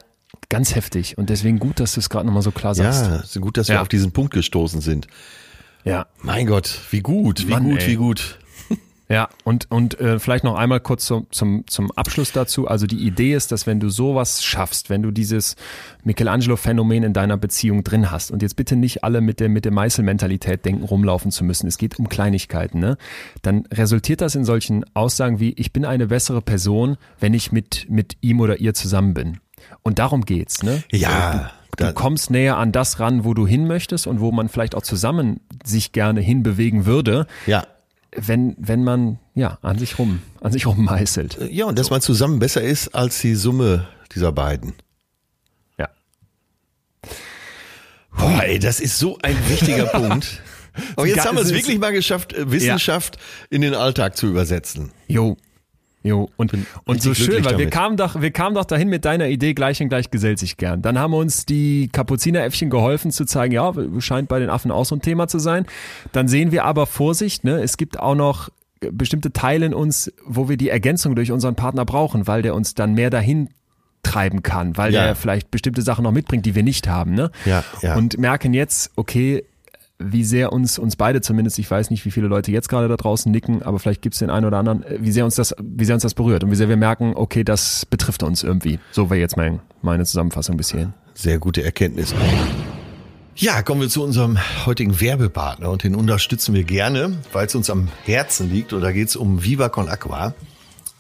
Ganz 0.49 0.75
heftig. 0.75 1.17
Und 1.17 1.29
deswegen 1.29 1.59
gut, 1.59 1.79
dass 1.79 1.93
du 1.93 1.99
es 1.99 2.09
gerade 2.09 2.25
nochmal 2.25 2.43
so 2.43 2.51
klar 2.51 2.75
sagst. 2.75 3.05
Ja, 3.05 3.15
ist 3.17 3.41
gut, 3.41 3.57
dass 3.57 3.67
wir 3.69 3.75
Ja. 3.75 3.81
auf 3.81 3.87
diesen 3.87 4.11
Punkt 4.11 4.33
gestoßen 4.33 4.81
sind. 4.81 5.07
Ja. 5.83 6.05
Mein 6.21 6.45
Gott, 6.47 6.79
wie 6.91 7.01
gut, 7.01 7.47
wie 7.47 7.51
Mann, 7.51 7.63
gut, 7.63 7.81
ey. 7.81 7.87
wie 7.89 7.95
gut. 7.95 8.39
Ja, 9.09 9.27
und, 9.43 9.69
und 9.69 9.99
äh, 9.99 10.17
vielleicht 10.17 10.45
noch 10.45 10.55
einmal 10.55 10.79
kurz 10.79 11.05
zum, 11.05 11.27
zum, 11.29 11.65
zum 11.67 11.91
Abschluss 11.91 12.31
dazu. 12.31 12.67
Also 12.67 12.87
die 12.87 13.05
Idee 13.05 13.33
ist, 13.35 13.51
dass 13.51 13.67
wenn 13.67 13.79
du 13.81 13.89
sowas 13.89 14.43
schaffst, 14.43 14.89
wenn 14.89 15.03
du 15.03 15.11
dieses 15.11 15.55
Michelangelo-Phänomen 16.03 17.03
in 17.03 17.13
deiner 17.13 17.37
Beziehung 17.37 17.83
drin 17.83 18.11
hast 18.11 18.31
und 18.31 18.41
jetzt 18.41 18.55
bitte 18.55 18.75
nicht 18.75 19.03
alle 19.03 19.19
mit 19.21 19.39
der, 19.39 19.49
mit 19.49 19.65
der 19.65 19.73
Meißelmentalität 19.73 20.63
denken, 20.65 20.83
rumlaufen 20.85 21.31
zu 21.31 21.43
müssen, 21.43 21.67
es 21.67 21.77
geht 21.77 21.99
um 21.99 22.07
Kleinigkeiten, 22.07 22.79
ne? 22.79 22.97
dann 23.41 23.65
resultiert 23.73 24.21
das 24.21 24.35
in 24.35 24.45
solchen 24.45 24.85
Aussagen 24.93 25.39
wie, 25.39 25.51
ich 25.57 25.73
bin 25.73 25.85
eine 25.85 26.07
bessere 26.07 26.41
Person, 26.41 26.97
wenn 27.19 27.33
ich 27.33 27.51
mit, 27.51 27.87
mit 27.89 28.15
ihm 28.21 28.39
oder 28.39 28.61
ihr 28.61 28.73
zusammen 28.73 29.13
bin. 29.13 29.39
Und 29.81 29.99
darum 29.99 30.25
geht's, 30.25 30.63
ne? 30.63 30.83
Ja, 30.91 31.51
Du 31.77 31.85
da, 31.85 31.91
kommst 31.91 32.29
näher 32.29 32.57
an 32.57 32.71
das 32.71 32.99
ran, 32.99 33.23
wo 33.23 33.33
du 33.33 33.47
hin 33.47 33.65
möchtest 33.65 34.05
und 34.05 34.19
wo 34.19 34.31
man 34.31 34.47
vielleicht 34.47 34.75
auch 34.75 34.83
zusammen 34.83 35.39
sich 35.63 35.91
gerne 35.91 36.21
hinbewegen 36.21 36.85
würde 36.85 37.25
ja. 37.47 37.65
wenn, 38.15 38.55
wenn 38.59 38.83
man 38.83 39.19
ja 39.33 39.57
an 39.61 39.79
sich 39.79 39.97
rum, 39.97 40.21
an 40.41 40.51
sich 40.51 40.67
rum 40.67 40.85
meißelt. 40.85 41.39
Ja, 41.49 41.65
und 41.65 41.79
dass 41.79 41.89
man 41.89 42.01
zusammen 42.01 42.39
besser 42.39 42.61
ist 42.61 42.89
als 42.89 43.21
die 43.21 43.33
Summe 43.33 43.87
dieser 44.13 44.31
beiden. 44.31 44.73
Ja. 45.79 45.89
Boah, 48.15 48.43
ey, 48.43 48.59
das 48.59 48.79
ist 48.79 48.99
so 48.99 49.17
ein 49.23 49.35
wichtiger 49.49 49.85
Punkt. 49.93 50.41
Aber 50.95 51.07
jetzt 51.07 51.25
haben 51.25 51.35
wir 51.35 51.43
es 51.43 51.53
wirklich 51.53 51.79
mal 51.79 51.91
geschafft, 51.91 52.33
äh, 52.33 52.51
Wissenschaft 52.51 53.17
in 53.49 53.61
den 53.61 53.73
Alltag 53.73 54.15
zu 54.17 54.27
übersetzen. 54.27 54.91
Jo. 55.07 55.37
Jo, 56.05 56.29
und, 56.35 56.53
und 56.83 57.01
so 57.01 57.13
schön, 57.13 57.45
weil 57.45 57.57
wir 57.57 57.69
kamen 57.69 57.95
doch, 57.95 58.19
wir 58.21 58.31
kamen 58.31 58.55
doch 58.55 58.65
dahin 58.65 58.89
mit 58.89 59.05
deiner 59.05 59.27
Idee, 59.29 59.53
gleich 59.53 59.81
und 59.81 59.87
gleich 59.87 60.11
gesellt 60.11 60.37
sich 60.37 60.57
gern. 60.57 60.81
Dann 60.81 60.99
haben 60.99 61.13
uns 61.13 61.45
die 61.45 61.87
Kapuzineräffchen 61.91 62.69
geholfen 62.69 63.09
zu 63.11 63.23
zeigen, 63.25 63.53
ja, 63.53 63.71
scheint 63.99 64.27
bei 64.27 64.39
den 64.39 64.49
Affen 64.49 64.69
auch 64.69 64.83
so 64.83 64.95
ein 64.95 65.01
Thema 65.01 65.29
zu 65.29 65.39
sein. 65.39 65.65
Dann 66.11 66.27
sehen 66.27 66.51
wir 66.51 66.65
aber 66.65 66.87
Vorsicht, 66.87 67.45
ne, 67.45 67.61
es 67.61 67.77
gibt 67.77 67.97
auch 67.99 68.15
noch 68.15 68.49
bestimmte 68.91 69.31
Teile 69.31 69.65
in 69.67 69.73
uns, 69.73 70.11
wo 70.25 70.49
wir 70.49 70.57
die 70.57 70.67
Ergänzung 70.67 71.15
durch 71.15 71.31
unseren 71.31 71.55
Partner 71.55 71.85
brauchen, 71.85 72.27
weil 72.27 72.41
der 72.41 72.53
uns 72.53 72.75
dann 72.75 72.93
mehr 72.95 73.09
dahin 73.09 73.47
treiben 74.03 74.43
kann, 74.43 74.75
weil 74.75 74.93
Ja. 74.93 75.05
er 75.05 75.15
vielleicht 75.15 75.51
bestimmte 75.51 75.81
Sachen 75.81 76.03
noch 76.03 76.11
mitbringt, 76.11 76.45
die 76.45 76.53
wir 76.53 76.63
nicht 76.63 76.89
haben. 76.89 77.13
Ne? 77.13 77.31
Ja, 77.45 77.63
ja. 77.81 77.95
Und 77.95 78.17
merken 78.17 78.53
jetzt, 78.53 78.91
okay, 78.97 79.45
wie 80.11 80.23
sehr 80.23 80.51
uns, 80.51 80.77
uns 80.79 80.95
beide 80.95 81.21
zumindest, 81.21 81.59
ich 81.59 81.69
weiß 81.69 81.89
nicht, 81.89 82.05
wie 82.05 82.11
viele 82.11 82.27
Leute 82.27 82.51
jetzt 82.51 82.69
gerade 82.69 82.87
da 82.87 82.95
draußen 82.95 83.31
nicken, 83.31 83.63
aber 83.63 83.79
vielleicht 83.79 84.01
gibt's 84.01 84.19
den 84.19 84.29
einen 84.29 84.45
oder 84.45 84.57
anderen, 84.57 84.83
äh, 84.83 84.97
wie 84.99 85.11
sehr 85.11 85.25
uns 85.25 85.35
das, 85.35 85.55
wie 85.61 85.85
sehr 85.85 85.95
uns 85.95 86.03
das 86.03 86.13
berührt 86.13 86.43
und 86.43 86.51
wie 86.51 86.55
sehr 86.55 86.69
wir 86.69 86.77
merken, 86.77 87.13
okay, 87.15 87.43
das 87.43 87.85
betrifft 87.85 88.23
uns 88.23 88.43
irgendwie. 88.43 88.79
So 88.91 89.09
wäre 89.09 89.19
jetzt 89.19 89.37
mein, 89.37 89.59
meine 89.81 90.05
Zusammenfassung 90.05 90.57
bis 90.57 90.71
hierhin. 90.71 90.93
Sehr 91.13 91.39
gute 91.39 91.63
Erkenntnis. 91.63 92.13
Ja, 93.35 93.63
kommen 93.63 93.81
wir 93.81 93.89
zu 93.89 94.03
unserem 94.03 94.37
heutigen 94.65 95.01
Werbepartner 95.01 95.69
und 95.69 95.83
den 95.83 95.95
unterstützen 95.95 96.53
wir 96.53 96.63
gerne, 96.63 97.17
weil 97.31 97.47
es 97.47 97.55
uns 97.55 97.69
am 97.71 97.87
Herzen 98.05 98.51
liegt 98.51 98.73
und 98.73 98.81
da 98.81 98.91
geht 98.91 99.07
es 99.07 99.15
um 99.15 99.43
Viva 99.43 99.69
Con 99.69 99.89
Aqua. 99.89 100.35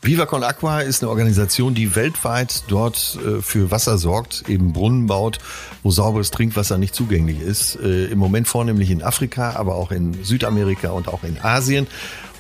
Viva 0.03 0.25
Con 0.25 0.43
Aqua 0.43 0.81
ist 0.81 1.01
eine 1.01 1.09
Organisation, 1.09 1.75
die 1.75 1.95
weltweit 1.95 2.65
dort 2.67 3.17
äh, 3.25 3.41
für 3.41 3.71
Wasser 3.71 3.97
sorgt, 3.97 4.49
eben 4.49 4.73
Brunnen 4.73 5.07
baut, 5.07 5.37
wo 5.81 5.91
sauberes 5.91 6.29
Trinkwasser 6.29 6.77
nicht 6.77 6.93
zugänglich 6.93 7.39
ist. 7.39 7.77
Äh, 7.77 8.07
Im 8.07 8.19
Moment 8.19 8.49
vornehmlich 8.49 8.91
in 8.91 9.01
Afrika, 9.01 9.51
aber 9.51 9.75
auch 9.75 9.91
in 9.91 10.25
Südamerika 10.25 10.89
und 10.89 11.07
auch 11.07 11.23
in 11.23 11.39
Asien. 11.41 11.87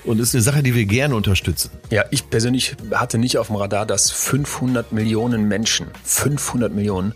Und 0.03 0.19
ist 0.19 0.35
eine 0.35 0.41
Sache, 0.41 0.61
die 0.61 0.75
wir 0.75 0.85
gerne 0.85 1.15
unterstützen. 1.15 1.71
Ja, 1.89 2.03
ich 2.11 2.29
persönlich 2.29 2.75
hatte 2.91 3.17
nicht 3.17 3.37
auf 3.37 3.47
dem 3.47 3.55
Radar, 3.55 3.85
dass 3.85 4.11
500 4.11 4.91
Millionen 4.91 5.47
Menschen, 5.47 5.87
500 6.03 6.73
Millionen, 6.73 7.13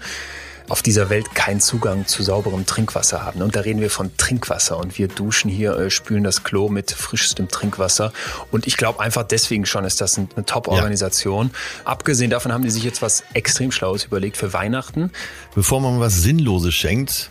auf 0.69 0.81
dieser 0.81 1.09
Welt 1.09 1.33
keinen 1.33 1.61
Zugang 1.61 2.07
zu 2.07 2.23
sauberem 2.23 2.65
Trinkwasser 2.65 3.23
haben. 3.23 3.41
Und 3.41 3.55
da 3.55 3.61
reden 3.61 3.79
wir 3.81 3.89
von 3.89 4.15
Trinkwasser. 4.17 4.77
Und 4.77 4.97
wir 4.97 5.07
duschen 5.07 5.49
hier, 5.49 5.77
äh, 5.77 5.89
spülen 5.89 6.23
das 6.23 6.43
Klo 6.43 6.67
mit 6.69 6.91
frischstem 6.91 7.47
Trinkwasser. 7.47 8.11
Und 8.51 8.67
ich 8.67 8.75
glaube 8.77 8.99
einfach 8.99 9.23
deswegen 9.23 9.65
schon 9.65 9.85
ist 9.85 10.01
das 10.01 10.17
ein- 10.17 10.29
eine 10.35 10.45
Top-Organisation. 10.45 11.51
Abgesehen 11.85 12.29
davon 12.29 12.51
haben 12.51 12.63
die 12.63 12.69
sich 12.69 12.83
jetzt 12.83 13.01
was 13.01 13.23
extrem 13.33 13.71
Schlaues 13.71 14.03
überlegt 14.03 14.35
für 14.37 14.51
Weihnachten. 14.53 15.11
Bevor 15.55 15.79
man 15.79 15.99
was 15.99 16.21
Sinnloses 16.21 16.73
schenkt, 16.73 17.29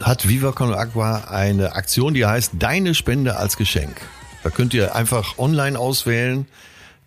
hat 0.00 0.28
Viva 0.28 0.52
Con 0.52 0.74
Agua 0.74 1.24
eine 1.30 1.74
Aktion, 1.76 2.12
die 2.14 2.26
heißt 2.26 2.52
Deine 2.58 2.94
Spende 2.94 3.36
als 3.36 3.56
Geschenk. 3.56 3.96
Da 4.42 4.50
könnt 4.50 4.74
ihr 4.74 4.94
einfach 4.94 5.38
online 5.38 5.78
auswählen 5.78 6.46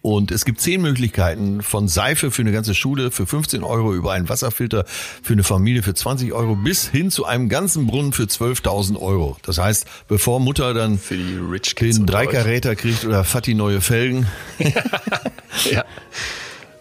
und 0.01 0.31
es 0.31 0.45
gibt 0.45 0.61
zehn 0.61 0.81
Möglichkeiten 0.81 1.61
von 1.61 1.87
Seife 1.87 2.31
für 2.31 2.41
eine 2.41 2.51
ganze 2.51 2.73
Schule 2.73 3.11
für 3.11 3.25
15 3.27 3.63
Euro 3.63 3.93
über 3.93 4.13
einen 4.13 4.29
Wasserfilter 4.29 4.85
für 4.87 5.33
eine 5.33 5.43
Familie 5.43 5.83
für 5.83 5.93
20 5.93 6.33
Euro 6.33 6.55
bis 6.55 6.87
hin 6.87 7.11
zu 7.11 7.25
einem 7.25 7.49
ganzen 7.49 7.87
Brunnen 7.87 8.13
für 8.13 8.23
12.000 8.23 8.99
Euro. 8.99 9.37
Das 9.43 9.57
heißt, 9.57 9.87
bevor 10.07 10.39
Mutter 10.39 10.73
dann 10.73 10.97
Für 10.97 11.17
die 11.17 11.37
Rich 11.37 11.75
Kids 11.75 11.97
den. 11.97 12.05
Dreikaräter 12.05 12.75
kriegt 12.75 13.05
oder 13.05 13.23
Fatti 13.23 13.53
neue 13.53 13.81
Felgen, 13.81 14.27
Ja. 15.71 15.83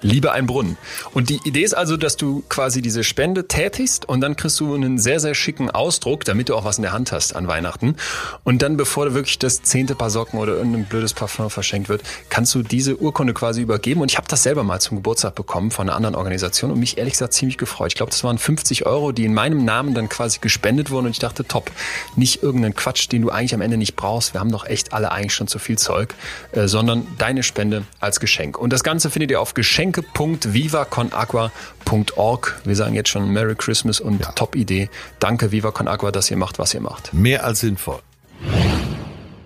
Liebe 0.02 0.32
ein 0.32 0.46
Brunnen. 0.46 0.76
Und 1.14 1.30
die 1.30 1.40
Idee 1.44 1.62
ist 1.62 1.74
also, 1.74 1.96
dass 1.96 2.16
du 2.16 2.42
quasi 2.48 2.82
diese 2.82 3.04
Spende 3.04 3.48
tätigst 3.48 4.08
und 4.08 4.20
dann 4.20 4.36
kriegst 4.36 4.60
du 4.60 4.74
einen 4.74 4.98
sehr, 4.98 5.20
sehr 5.20 5.34
schicken 5.34 5.70
Ausdruck, 5.70 6.24
damit 6.24 6.48
du 6.48 6.54
auch 6.54 6.64
was 6.64 6.78
in 6.78 6.82
der 6.82 6.92
Hand 6.92 7.12
hast 7.12 7.34
an 7.34 7.48
Weihnachten. 7.48 7.96
Und 8.44 8.62
dann, 8.62 8.76
bevor 8.76 9.14
wirklich 9.14 9.38
das 9.38 9.62
zehnte 9.62 9.94
Paar 9.94 10.10
Socken 10.10 10.38
oder 10.38 10.54
irgendein 10.54 10.84
blödes 10.84 11.14
Parfum 11.14 11.50
verschenkt 11.50 11.88
wird, 11.88 12.02
kannst 12.28 12.54
du 12.54 12.62
diese 12.62 12.96
Urkunde 12.96 13.34
quasi 13.34 13.62
übergeben. 13.62 14.00
Und 14.00 14.10
ich 14.10 14.18
habe 14.18 14.28
das 14.28 14.42
selber 14.42 14.62
mal 14.64 14.80
zum 14.80 14.98
Geburtstag 14.98 15.34
bekommen 15.34 15.70
von 15.70 15.88
einer 15.88 15.96
anderen 15.96 16.14
Organisation 16.14 16.70
und 16.70 16.78
mich 16.78 16.98
ehrlich 16.98 17.14
gesagt 17.14 17.32
ziemlich 17.32 17.58
gefreut. 17.58 17.88
Ich 17.88 17.96
glaube, 17.96 18.10
das 18.10 18.22
waren 18.24 18.38
50 18.38 18.86
Euro, 18.86 19.12
die 19.12 19.24
in 19.24 19.34
meinem 19.34 19.64
Namen 19.64 19.94
dann 19.94 20.08
quasi 20.08 20.38
gespendet 20.40 20.90
wurden. 20.90 21.06
Und 21.06 21.12
ich 21.12 21.18
dachte, 21.18 21.46
top, 21.46 21.70
nicht 22.16 22.42
irgendeinen 22.42 22.74
Quatsch, 22.74 23.10
den 23.10 23.22
du 23.22 23.30
eigentlich 23.30 23.54
am 23.54 23.60
Ende 23.60 23.76
nicht 23.76 23.96
brauchst. 23.96 24.34
Wir 24.34 24.40
haben 24.40 24.52
doch 24.52 24.66
echt 24.66 24.92
alle 24.92 25.10
eigentlich 25.12 25.34
schon 25.34 25.48
zu 25.48 25.58
viel 25.58 25.78
Zeug, 25.78 26.14
äh, 26.52 26.66
sondern 26.68 27.06
deine 27.18 27.42
Spende 27.42 27.84
als 28.00 28.20
Geschenk. 28.20 28.58
Und 28.58 28.72
das 28.72 28.84
Ganze 28.84 29.10
findet 29.10 29.30
ihr 29.30 29.40
auf 29.40 29.54
geschenke.vivaconagua.org. 29.92 32.60
Wir 32.64 32.76
sagen 32.76 32.94
jetzt 32.94 33.08
schon 33.08 33.32
Merry 33.32 33.54
Christmas 33.54 34.00
und 34.00 34.22
Top-Idee. 34.34 34.88
Danke 35.18 35.52
Viva 35.52 35.70
Con 35.70 35.88
Agua, 35.88 36.12
dass 36.12 36.30
ihr 36.30 36.36
macht, 36.36 36.58
was 36.58 36.74
ihr 36.74 36.80
macht. 36.80 37.14
Mehr 37.14 37.44
als 37.44 37.60
sinnvoll. 37.60 38.00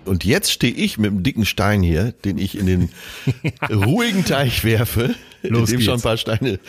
Und 0.05 0.25
jetzt 0.25 0.51
stehe 0.51 0.73
ich 0.73 0.97
mit 0.97 1.11
einem 1.11 1.23
dicken 1.23 1.45
Stein 1.45 1.83
hier, 1.83 2.11
den 2.11 2.37
ich 2.37 2.57
in 2.57 2.65
den 2.65 2.89
ruhigen 3.69 4.25
Teich 4.25 4.63
werfe, 4.63 5.15
Los 5.43 5.69
in 5.71 5.77
dem 5.77 5.81
schon 5.81 5.93
ein 5.93 5.97
geht's. 5.97 6.03
paar 6.03 6.17
Steine. 6.17 6.59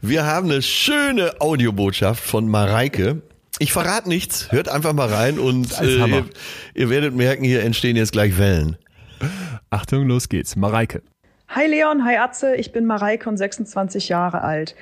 Wir 0.00 0.26
haben 0.26 0.50
eine 0.50 0.62
schöne 0.62 1.40
Audiobotschaft 1.40 2.22
von 2.22 2.48
Mareike. 2.48 3.22
Ich 3.58 3.72
verrate 3.72 4.08
nichts, 4.08 4.52
hört 4.52 4.68
einfach 4.68 4.92
mal 4.92 5.08
rein 5.08 5.38
und 5.38 5.80
äh, 5.80 6.06
ihr, 6.06 6.24
ihr 6.74 6.90
werdet 6.90 7.14
merken, 7.14 7.44
hier 7.44 7.62
entstehen 7.62 7.96
jetzt 7.96 8.12
gleich 8.12 8.36
Wellen. 8.36 8.76
Achtung, 9.70 10.06
los 10.06 10.28
geht's. 10.28 10.56
Mareike. 10.56 11.02
Hi 11.48 11.66
Leon, 11.66 12.04
hi 12.04 12.16
Atze, 12.16 12.56
ich 12.56 12.72
bin 12.72 12.84
Mareike 12.84 13.28
und 13.28 13.36
26 13.36 14.08
Jahre 14.08 14.42
alt. 14.42 14.74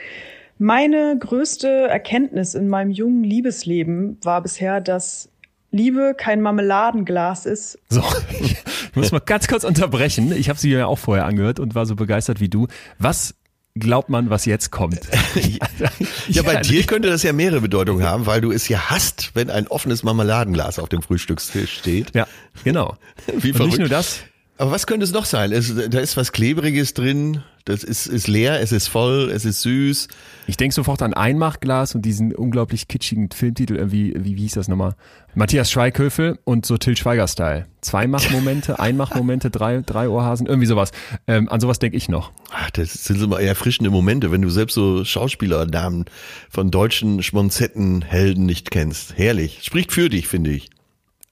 Meine 0.58 1.16
größte 1.18 1.68
Erkenntnis 1.68 2.54
in 2.54 2.68
meinem 2.68 2.90
jungen 2.90 3.24
Liebesleben 3.24 4.18
war 4.22 4.42
bisher, 4.42 4.80
dass 4.80 5.28
Liebe 5.70 6.14
kein 6.16 6.40
Marmeladenglas 6.40 7.46
ist. 7.46 7.78
So, 7.88 8.02
ich 8.40 8.56
muss 8.94 9.10
mal 9.10 9.20
ganz 9.20 9.48
kurz 9.48 9.64
unterbrechen. 9.64 10.32
Ich 10.32 10.48
habe 10.48 10.58
sie 10.58 10.70
ja 10.70 10.86
auch 10.86 10.98
vorher 10.98 11.26
angehört 11.26 11.58
und 11.58 11.74
war 11.74 11.86
so 11.86 11.96
begeistert 11.96 12.40
wie 12.40 12.48
du. 12.48 12.68
Was 12.98 13.34
glaubt 13.74 14.08
man, 14.08 14.30
was 14.30 14.44
jetzt 14.44 14.70
kommt? 14.70 15.00
Ja, 16.28 16.42
bei 16.42 16.58
also 16.58 16.70
dir 16.70 16.84
könnte 16.84 17.08
das 17.08 17.22
ja 17.22 17.32
mehrere 17.32 17.60
Bedeutungen 17.60 18.04
haben, 18.04 18.26
weil 18.26 18.40
du 18.40 18.52
es 18.52 18.68
ja 18.68 18.90
hast, 18.90 19.32
wenn 19.34 19.50
ein 19.50 19.66
offenes 19.66 20.02
Marmeladenglas 20.04 20.78
auf 20.78 20.88
dem 20.88 21.02
Frühstückstisch 21.02 21.78
steht. 21.78 22.14
Ja, 22.14 22.26
genau. 22.64 22.96
Wie 23.38 23.52
und 23.52 23.66
nicht 23.66 23.78
nur 23.78 23.88
das, 23.88 24.20
Aber 24.59 24.70
was 24.70 24.86
könnte 24.86 25.05
es 25.05 25.12
noch 25.12 25.24
sein? 25.24 25.50
Es, 25.50 25.74
da 25.74 25.98
ist 25.98 26.16
was 26.16 26.30
Klebriges 26.30 26.94
drin, 26.94 27.42
das 27.64 27.84
ist, 27.84 28.07
ist 28.07 28.26
leer, 28.26 28.61
es 28.61 28.72
ist 28.72 28.88
voll, 28.88 29.30
es 29.32 29.44
ist 29.44 29.62
süß. 29.62 30.09
Ich 30.46 30.57
denke 30.57 30.74
sofort 30.74 31.00
an 31.00 31.14
Einmachglas 31.14 31.94
und 31.94 32.03
diesen 32.03 32.34
unglaublich 32.34 32.88
kitschigen 32.88 33.30
Filmtitel, 33.30 33.76
irgendwie, 33.76 34.14
wie, 34.16 34.36
wie 34.36 34.42
hieß 34.42 34.55
das 34.55 34.68
nochmal? 34.68 34.94
Matthias 35.34 35.70
Schweighöfel 35.70 36.38
und 36.44 36.66
so 36.66 36.76
Till 36.76 36.96
Schweiger-Style. 36.96 37.66
Zweimachmomente, 37.80 38.78
Einmachmomente, 38.80 39.50
drei, 39.50 39.80
drei 39.80 40.09
Ohrhasen, 40.09 40.46
irgendwie 40.46 40.66
sowas. 40.66 40.90
Ähm, 41.26 41.48
an 41.48 41.61
sowas 41.61 41.78
denke 41.78 41.96
ich 41.96 42.09
noch. 42.09 42.32
Ach, 42.50 42.70
das 42.72 42.92
sind 42.92 43.18
so 43.18 43.28
mal 43.28 43.40
erfrischende 43.40 43.90
Momente, 43.90 44.32
wenn 44.32 44.42
du 44.42 44.50
selbst 44.50 44.74
so 44.74 45.05
Schauspielernamen 45.05 46.07
von 46.50 46.70
deutschen 46.70 47.22
Schmonzettenhelden 47.22 48.44
nicht 48.44 48.70
kennst. 48.70 49.16
Herrlich. 49.16 49.61
Spricht 49.62 49.92
für 49.92 50.09
dich, 50.09 50.26
finde 50.28 50.50
ich. 50.50 50.68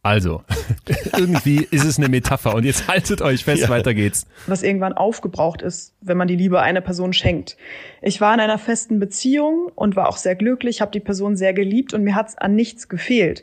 Also, 0.02 0.42
irgendwie 1.18 1.66
ist 1.70 1.84
es 1.84 1.98
eine 1.98 2.08
Metapher 2.08 2.54
und 2.54 2.64
jetzt 2.64 2.88
haltet 2.88 3.20
euch 3.20 3.44
fest, 3.44 3.62
Ja. 3.62 3.68
weiter 3.68 3.92
geht's. 3.92 4.26
was 4.46 4.62
irgendwann 4.62 4.94
aufgebraucht 4.94 5.60
ist, 5.60 5.92
wenn 6.00 6.16
man 6.16 6.26
die 6.26 6.36
Liebe 6.36 6.60
einer 6.60 6.80
Person 6.80 7.12
schenkt. 7.12 7.56
Ich 8.00 8.20
war 8.20 8.32
in 8.32 8.40
einer 8.40 8.56
festen 8.58 8.98
Beziehung 8.98 9.70
und 9.74 9.96
war 9.96 10.08
auch 10.08 10.16
sehr 10.16 10.36
glücklich, 10.36 10.80
habe 10.80 10.90
die 10.90 11.00
Person 11.00 11.36
sehr 11.36 11.52
geliebt 11.52 11.92
und 11.92 12.02
mir 12.02 12.14
hat's 12.14 12.38
an 12.38 12.54
nichts 12.54 12.88
gefehlt. 12.88 13.42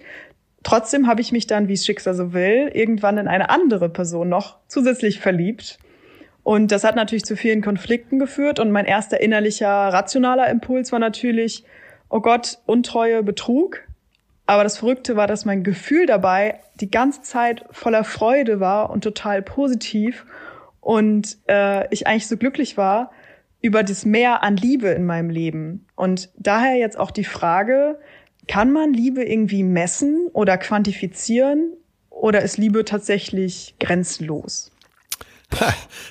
Trotzdem 0.64 1.06
habe 1.08 1.22
ich 1.22 1.32
mich 1.32 1.46
dann, 1.46 1.68
wie 1.68 1.74
es 1.74 1.86
Schicksal 1.86 2.16
so 2.16 2.34
will, 2.34 2.72
irgendwann 2.74 3.20
in 3.20 3.28
eine 3.28 3.52
andere 3.52 3.88
Person 3.90 4.28
noch 4.28 4.58
zusätzlich 4.68 5.20
verliebt. 5.20 5.78
Und 6.44 6.72
das 6.72 6.84
hat 6.84 6.96
natürlich 6.96 7.26
zu 7.26 7.36
vielen 7.38 7.62
Konflikten 7.62 8.18
geführt 8.20 8.60
und 8.60 8.72
mein 8.72 8.86
erster 8.86 9.22
innerlicher 9.22 9.68
rationaler 9.68 10.50
Impuls 10.50 10.92
war 10.92 11.00
natürlich, 11.00 11.64
oh 12.10 12.20
Gott, 12.22 12.58
Untreue, 12.66 13.22
Betrug. 13.22 13.82
Aber 14.48 14.64
das 14.64 14.78
Verrückte 14.78 15.16
war, 15.16 15.28
dass 15.28 15.46
mein 15.46 15.64
Gefühl 15.64 16.06
dabei 16.06 16.60
die 16.80 16.90
ganze 16.90 17.22
Zeit 17.22 17.66
voller 17.72 18.04
Freude 18.04 18.60
war 18.60 18.90
und 18.90 19.04
total 19.04 19.42
positiv 19.42 20.26
und 20.80 21.38
äh, 21.48 21.94
ich 21.94 22.08
eigentlich 22.08 22.28
so 22.28 22.38
glücklich 22.38 22.78
war 22.78 23.12
über 23.62 23.84
das 23.84 24.06
Mehr 24.06 24.44
an 24.44 24.56
Liebe 24.56 24.88
in 24.90 25.06
meinem 25.06 25.30
Leben. 25.30 25.86
Und 25.96 26.30
daher 26.38 26.76
jetzt 26.78 26.98
auch 26.98 27.12
die 27.12 27.26
Frage, 27.26 28.00
kann 28.48 28.72
man 28.72 28.94
Liebe 28.94 29.24
irgendwie 29.24 29.64
messen 29.64 30.28
oder 30.32 30.58
quantifizieren 30.58 31.74
oder 32.10 32.42
ist 32.42 32.58
Liebe 32.58 32.86
tatsächlich 32.86 33.76
grenzenlos? 33.80 34.72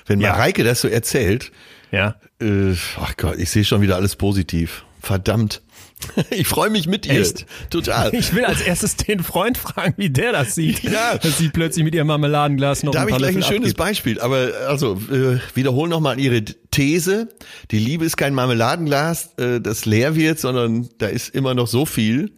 Wenn 0.07 0.21
Ja. 0.21 0.31
Mareike 0.33 0.63
das 0.65 0.81
so 0.83 0.89
erzählt, 0.89 1.53
Ja. 1.91 2.17
äh, 2.41 2.75
ach 3.01 3.17
Gott, 3.17 3.39
ich 3.39 3.51
sehe 3.51 3.65
schon 3.65 3.81
wieder 3.81 3.97
alles 3.97 4.17
positiv. 4.17 4.85
Verdammt. 5.01 5.63
Ich 6.31 6.47
freue 6.47 6.71
mich 6.71 6.87
mit 6.87 7.07
ihr. 7.07 7.21
Echt? 7.21 7.47
Total. 7.71 8.15
Ich 8.15 8.35
will 8.35 8.45
als 8.45 8.61
erstes 8.61 8.97
den 8.97 9.23
Freund 9.23 9.59
fragen, 9.59 9.95
wie 9.97 10.11
der 10.11 10.33
das 10.33 10.55
sieht. 10.55 10.83
Ja. 10.83 11.17
Dass 11.19 11.39
sie 11.39 11.49
plötzlich 11.49 11.85
mit 11.85 11.95
ihrem 11.95 12.07
Marmeladenglas 12.07 12.83
noch 12.83 12.93
Da 12.93 13.01
ein 13.01 13.03
habe 13.03 13.11
ich 13.13 13.17
gleich 13.19 13.37
ein 13.37 13.43
schönes 13.43 13.71
abgibt. 13.73 13.77
Beispiel. 13.79 14.21
Aber 14.21 14.51
also 14.69 15.01
äh, 15.11 15.39
wiederhole 15.55 15.91
nochmal 15.91 16.21
Ihre 16.21 16.43
These. 16.71 17.29
Die 17.71 17.79
Liebe 17.79 18.05
ist 18.05 18.17
kein 18.17 18.35
Marmeladenglas, 18.35 19.35
äh, 19.39 19.61
das 19.61 19.85
leer 19.87 20.15
wird, 20.15 20.39
sondern 20.39 20.89
da 20.99 21.07
ist 21.07 21.35
immer 21.35 21.55
noch 21.55 21.67
so 21.67 21.87
viel. 21.87 22.33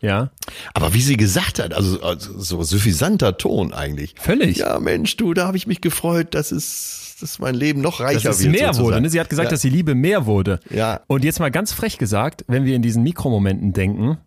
Ja, 0.00 0.32
Aber 0.74 0.94
wie 0.94 1.00
sie 1.00 1.16
gesagt 1.16 1.60
hat, 1.60 1.72
also, 1.74 2.02
also 2.02 2.36
so 2.40 2.60
suffisanter 2.64 3.36
Ton 3.38 3.72
eigentlich. 3.72 4.16
völlig. 4.20 4.56
Ja, 4.56 4.80
Mensch, 4.80 5.16
du, 5.16 5.32
da 5.32 5.46
habe 5.46 5.56
ich 5.56 5.68
mich 5.68 5.80
gefreut, 5.80 6.34
dass 6.34 6.50
es, 6.50 7.11
dass 7.22 7.38
mein 7.38 7.54
Leben 7.54 7.80
noch 7.80 8.00
reicher 8.00 8.28
dass 8.28 8.38
es 8.38 8.44
wird. 8.44 8.52
mehr 8.52 8.66
sozusagen. 8.68 8.86
wurde. 8.86 9.00
Ne? 9.00 9.10
Sie 9.10 9.20
hat 9.20 9.30
gesagt, 9.30 9.46
ja. 9.46 9.50
dass 9.50 9.60
die 9.60 9.70
Liebe 9.70 9.94
mehr 9.94 10.26
wurde. 10.26 10.60
Ja. 10.70 11.00
Und 11.06 11.24
jetzt 11.24 11.40
mal 11.40 11.50
ganz 11.50 11.72
frech 11.72 11.98
gesagt, 11.98 12.44
wenn 12.48 12.64
wir 12.64 12.76
in 12.76 12.82
diesen 12.82 13.02
Mikromomenten 13.02 13.72
denken, 13.72 14.18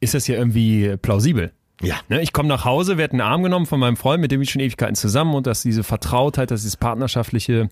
ist 0.00 0.14
das 0.14 0.26
ja 0.26 0.36
irgendwie 0.36 0.96
plausibel. 0.98 1.52
Ja. 1.84 1.96
Ne, 2.08 2.22
ich 2.22 2.32
komme 2.32 2.48
nach 2.48 2.64
Hause, 2.64 2.98
werde 2.98 3.12
einen 3.12 3.20
Arm 3.20 3.42
genommen 3.42 3.66
von 3.66 3.78
meinem 3.80 3.96
Freund, 3.96 4.20
mit 4.20 4.30
dem 4.32 4.40
ich 4.42 4.50
schon 4.50 4.60
Ewigkeiten 4.60 4.94
zusammen 4.94 5.34
und 5.34 5.46
dass 5.46 5.62
diese 5.62 5.82
Vertrautheit, 5.82 6.50
dass 6.50 6.62
dieses 6.62 6.76
partnerschaftliche, 6.76 7.68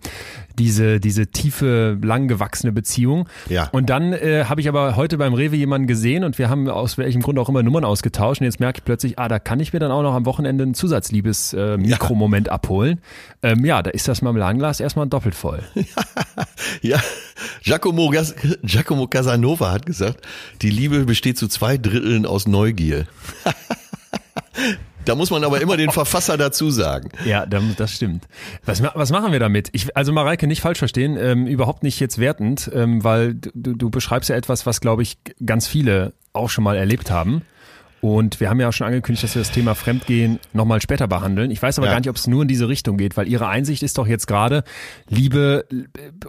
diese, 0.57 0.99
diese 0.99 1.27
tiefe, 1.27 1.97
lang 2.01 2.27
gewachsene 2.27 2.71
Beziehung. 2.71 3.27
Ja. 3.49 3.69
Und 3.71 3.89
dann 3.89 4.13
äh, 4.13 4.45
habe 4.47 4.61
ich 4.61 4.69
aber 4.69 4.95
heute 4.95 5.17
beim 5.17 5.33
Rewe 5.33 5.55
jemanden 5.55 5.87
gesehen 5.87 6.23
und 6.23 6.37
wir 6.37 6.49
haben 6.49 6.69
aus 6.69 6.97
welchem 6.97 7.21
Grund 7.21 7.39
auch 7.39 7.49
immer 7.49 7.63
Nummern 7.63 7.85
ausgetauscht 7.85 8.41
und 8.41 8.45
jetzt 8.45 8.59
merke 8.59 8.79
ich 8.79 8.85
plötzlich, 8.85 9.19
ah, 9.19 9.27
da 9.27 9.39
kann 9.39 9.59
ich 9.59 9.73
mir 9.73 9.79
dann 9.79 9.91
auch 9.91 10.03
noch 10.03 10.13
am 10.13 10.25
Wochenende 10.25 10.63
einen 10.63 10.73
Zusatzliebes-Mikromoment 10.73 12.49
abholen. 12.49 13.01
Ähm, 13.41 13.65
ja, 13.65 13.81
da 13.81 13.89
ist 13.91 14.07
das 14.07 14.21
Marmeladenglas 14.21 14.79
erstmal 14.79 15.07
doppelt 15.07 15.35
voll. 15.35 15.63
Ja, 16.81 16.99
Giacomo, 17.61 18.09
Gas- 18.09 18.35
Giacomo 18.63 19.07
Casanova 19.07 19.71
hat 19.71 19.85
gesagt, 19.85 20.25
die 20.61 20.69
Liebe 20.69 21.05
besteht 21.05 21.37
zu 21.37 21.47
zwei 21.47 21.77
Dritteln 21.77 22.25
aus 22.25 22.47
Neugier. 22.47 23.05
Da 25.05 25.15
muss 25.15 25.31
man 25.31 25.43
aber 25.43 25.59
immer 25.59 25.75
den 25.75 25.91
Verfasser 25.91 26.37
dazu 26.37 26.71
sagen. 26.71 27.09
Ja, 27.25 27.45
das 27.45 27.91
stimmt. 27.91 28.25
Was, 28.65 28.81
was 28.81 29.11
machen 29.11 29.31
wir 29.31 29.39
damit? 29.39 29.69
Ich, 29.73 29.95
also 29.97 30.13
Mareike, 30.13 30.47
nicht 30.47 30.61
falsch 30.61 30.79
verstehen, 30.79 31.17
ähm, 31.17 31.45
überhaupt 31.45 31.83
nicht 31.83 31.99
jetzt 31.99 32.19
wertend, 32.19 32.71
ähm, 32.73 33.03
weil 33.03 33.35
du, 33.35 33.73
du 33.75 33.89
beschreibst 33.89 34.29
ja 34.29 34.35
etwas, 34.35 34.65
was, 34.65 34.79
glaube 34.79 35.01
ich, 35.01 35.17
ganz 35.45 35.67
viele 35.67 36.13
auch 36.31 36.49
schon 36.49 36.63
mal 36.63 36.77
erlebt 36.77 37.11
haben. 37.11 37.41
Und 38.03 38.41
wir 38.41 38.49
haben 38.49 38.59
ja 38.59 38.67
auch 38.67 38.73
schon 38.73 38.85
angekündigt, 38.85 39.23
dass 39.23 39.33
wir 39.33 39.41
das 39.41 39.51
Thema 39.51 39.75
Fremdgehen 39.75 40.37
nochmal 40.51 40.81
später 40.81 41.07
behandeln. 41.07 41.51
Ich 41.51 41.61
weiß 41.61 41.77
aber 41.79 41.87
Ja. 41.87 41.93
gar 41.93 41.99
nicht, 42.01 42.09
ob 42.09 42.17
es 42.17 42.27
nur 42.27 42.41
in 42.41 42.49
diese 42.49 42.67
Richtung 42.67 42.97
geht, 42.97 43.15
weil 43.15 43.29
Ihre 43.29 43.47
Einsicht 43.47 43.81
ist 43.81 43.97
doch 43.97 44.07
jetzt 44.07 44.27
gerade, 44.27 44.65
Liebe, 45.07 45.65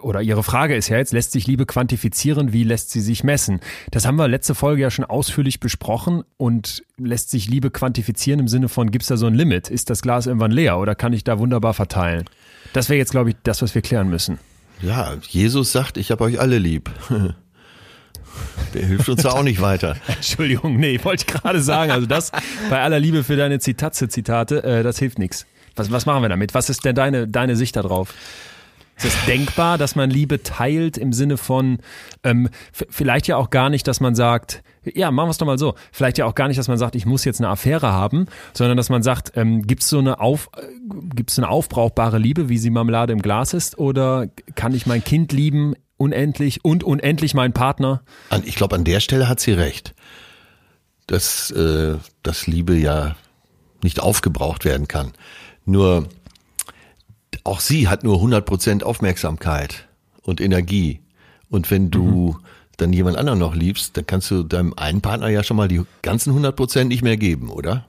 oder 0.01 0.21
Ihre 0.21 0.41
Frage 0.41 0.73
ist 0.77 0.87
ja 0.87 0.95
jetzt, 0.97 1.11
lässt 1.11 1.33
sich 1.33 1.47
Liebe 1.47 1.65
quantifizieren, 1.65 2.53
wie 2.53 2.63
lässt 2.63 2.91
sie 2.91 3.01
sich 3.01 3.25
messen? 3.25 3.59
Das 3.91 4.05
haben 4.07 4.15
wir 4.15 4.29
letzte 4.29 4.55
Folge 4.55 4.83
ja 4.83 4.89
schon 4.89 5.03
ausführlich 5.03 5.59
besprochen 5.59 6.23
und 6.37 6.81
lässt 6.97 7.29
sich 7.29 7.49
Liebe 7.49 7.71
quantifizieren 7.71 8.39
im 8.39 8.47
Sinne 8.47 8.69
von, 8.69 8.89
gibt's 8.89 9.07
da 9.07 9.17
so 9.17 9.25
ein 9.25 9.33
Limit? 9.33 9.69
Ist 9.69 9.89
das 9.89 10.01
Glas 10.01 10.27
irgendwann 10.27 10.51
leer 10.51 10.77
oder 10.79 10.95
kann 10.95 11.11
ich 11.11 11.25
da 11.25 11.39
wunderbar 11.39 11.73
verteilen? 11.73 12.23
Das 12.71 12.87
wäre 12.87 12.97
jetzt, 12.99 13.11
glaube 13.11 13.31
ich, 13.31 13.35
das, 13.43 13.61
was 13.61 13.75
wir 13.75 13.81
klären 13.81 14.09
müssen. 14.09 14.39
Ja, 14.81 15.13
Jesus 15.27 15.73
sagt, 15.73 15.97
ich 15.97 16.09
habe 16.11 16.23
euch 16.23 16.39
alle 16.39 16.57
lieb. 16.57 16.89
Der 18.73 18.85
hilft 18.85 19.09
uns 19.09 19.25
auch 19.25 19.43
nicht 19.43 19.61
weiter. 19.61 19.95
Entschuldigung, 20.07 20.77
nee, 20.77 20.99
wollte 21.03 21.25
ich 21.27 21.33
gerade 21.33 21.61
sagen. 21.61 21.91
Also 21.91 22.07
das, 22.07 22.31
bei 22.69 22.81
aller 22.81 22.99
Liebe 22.99 23.23
für 23.23 23.35
deine 23.35 23.59
Zitatze-Zitate, 23.59 24.63
äh, 24.63 24.83
das 24.83 24.99
hilft 24.99 25.19
nichts. 25.19 25.45
Was, 25.75 25.91
was 25.91 26.05
machen 26.05 26.21
wir 26.21 26.29
damit? 26.29 26.53
Was 26.53 26.69
ist 26.69 26.85
denn 26.85 26.95
deine, 26.95 27.27
deine 27.27 27.55
Sicht 27.55 27.75
darauf? 27.75 28.13
Ist 28.97 29.05
es 29.05 29.25
denkbar, 29.25 29.77
dass 29.77 29.95
man 29.95 30.09
Liebe 30.09 30.41
teilt 30.41 30.97
im 30.97 31.11
Sinne 31.11 31.35
von, 31.35 31.79
ähm, 32.23 32.49
vielleicht 32.71 33.27
ja 33.27 33.35
auch 33.35 33.49
gar 33.49 33.69
nicht, 33.69 33.87
dass 33.87 33.99
man 33.99 34.15
sagt, 34.15 34.63
ja, 34.93 35.11
machen 35.11 35.27
wir 35.27 35.31
es 35.31 35.37
doch 35.37 35.45
mal 35.45 35.57
so, 35.57 35.75
vielleicht 35.91 36.17
ja 36.17 36.25
auch 36.25 36.35
gar 36.35 36.47
nicht, 36.47 36.57
dass 36.57 36.69
man 36.69 36.77
sagt, 36.77 36.95
ich 36.95 37.05
muss 37.05 37.25
jetzt 37.25 37.41
eine 37.41 37.49
Affäre 37.49 37.91
haben, 37.91 38.27
sondern 38.53 38.77
dass 38.77 38.89
man 38.89 39.03
sagt, 39.03 39.33
ähm, 39.35 39.67
gibt 39.67 39.81
es 39.83 39.89
so 39.89 39.99
eine, 39.99 40.21
auf, 40.21 40.49
äh, 40.55 40.61
gibt's 41.13 41.37
eine 41.37 41.49
aufbrauchbare 41.49 42.19
Liebe, 42.19 42.47
wie 42.47 42.57
sie 42.57 42.69
Marmelade 42.69 43.11
im 43.11 43.21
Glas 43.21 43.53
ist, 43.53 43.77
oder 43.77 44.27
kann 44.55 44.73
ich 44.73 44.85
mein 44.85 45.03
Kind 45.03 45.33
lieben, 45.33 45.75
unendlich 45.97 46.63
und 46.63 46.83
unendlich 46.83 47.33
meinen 47.33 47.53
Partner? 47.53 48.03
Ich 48.45 48.55
glaube, 48.55 48.75
an 48.75 48.83
der 48.83 48.99
Stelle 48.99 49.27
hat 49.27 49.39
sie 49.39 49.53
recht, 49.53 49.93
dass, 51.07 51.51
äh, 51.51 51.95
dass 52.23 52.47
Liebe 52.47 52.75
ja 52.75 53.15
nicht 53.83 53.99
aufgebraucht 53.99 54.65
werden 54.65 54.87
kann. 54.87 55.13
Nur 55.65 56.07
auch 57.43 57.59
sie 57.59 57.87
hat 57.87 58.03
nur 58.03 58.17
100% 58.17 58.83
Aufmerksamkeit 58.83 59.87
und 60.23 60.41
Energie. 60.41 61.01
Und 61.49 61.69
wenn 61.71 61.91
du 61.91 62.37
dann 62.77 62.91
jemand 62.91 63.17
anderen 63.17 63.39
noch 63.39 63.55
liebst, 63.55 63.95
dann 63.95 64.05
kannst 64.05 64.31
du 64.31 64.43
deinem 64.43 64.73
einen 64.73 65.01
Partner 65.01 65.29
ja 65.29 65.43
schon 65.43 65.57
mal 65.57 65.67
die 65.67 65.83
ganzen 66.01 66.33
100% 66.33 66.85
nicht 66.85 67.03
mehr 67.03 67.17
geben, 67.17 67.49
oder? 67.49 67.85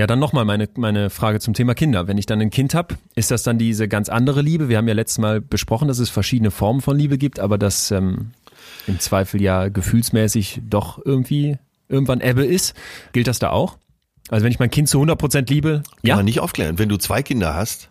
Ja, 0.00 0.06
dann 0.06 0.18
nochmal 0.18 0.46
meine, 0.46 0.66
meine 0.78 1.10
Frage 1.10 1.40
zum 1.40 1.52
Thema 1.52 1.74
Kinder. 1.74 2.08
Wenn 2.08 2.16
ich 2.16 2.24
dann 2.24 2.40
ein 2.40 2.48
Kind 2.48 2.72
habe, 2.72 2.96
ist 3.16 3.30
das 3.30 3.42
dann 3.42 3.58
diese 3.58 3.86
ganz 3.86 4.08
andere 4.08 4.40
Liebe? 4.40 4.70
Wir 4.70 4.78
haben 4.78 4.88
ja 4.88 4.94
letztes 4.94 5.18
Mal 5.18 5.42
besprochen, 5.42 5.88
dass 5.88 5.98
es 5.98 6.08
verschiedene 6.08 6.50
Formen 6.50 6.80
von 6.80 6.96
Liebe 6.96 7.18
gibt, 7.18 7.38
aber 7.38 7.58
dass 7.58 7.90
ähm, 7.90 8.30
im 8.86 8.98
Zweifel 8.98 9.42
ja 9.42 9.68
gefühlsmäßig 9.68 10.62
doch 10.66 11.04
irgendwie 11.04 11.58
irgendwann 11.90 12.22
Ebbe 12.22 12.46
ist. 12.46 12.74
Gilt 13.12 13.26
das 13.26 13.40
da 13.40 13.50
auch? 13.50 13.76
Also 14.30 14.42
wenn 14.42 14.50
ich 14.50 14.58
mein 14.58 14.70
Kind 14.70 14.88
zu 14.88 15.02
100% 15.02 15.50
liebe, 15.50 15.82
Kann 15.84 16.00
ja, 16.02 16.16
man 16.16 16.24
nicht 16.24 16.40
aufklären. 16.40 16.78
Wenn 16.78 16.88
du 16.88 16.96
zwei 16.96 17.22
Kinder 17.22 17.54
hast, 17.54 17.90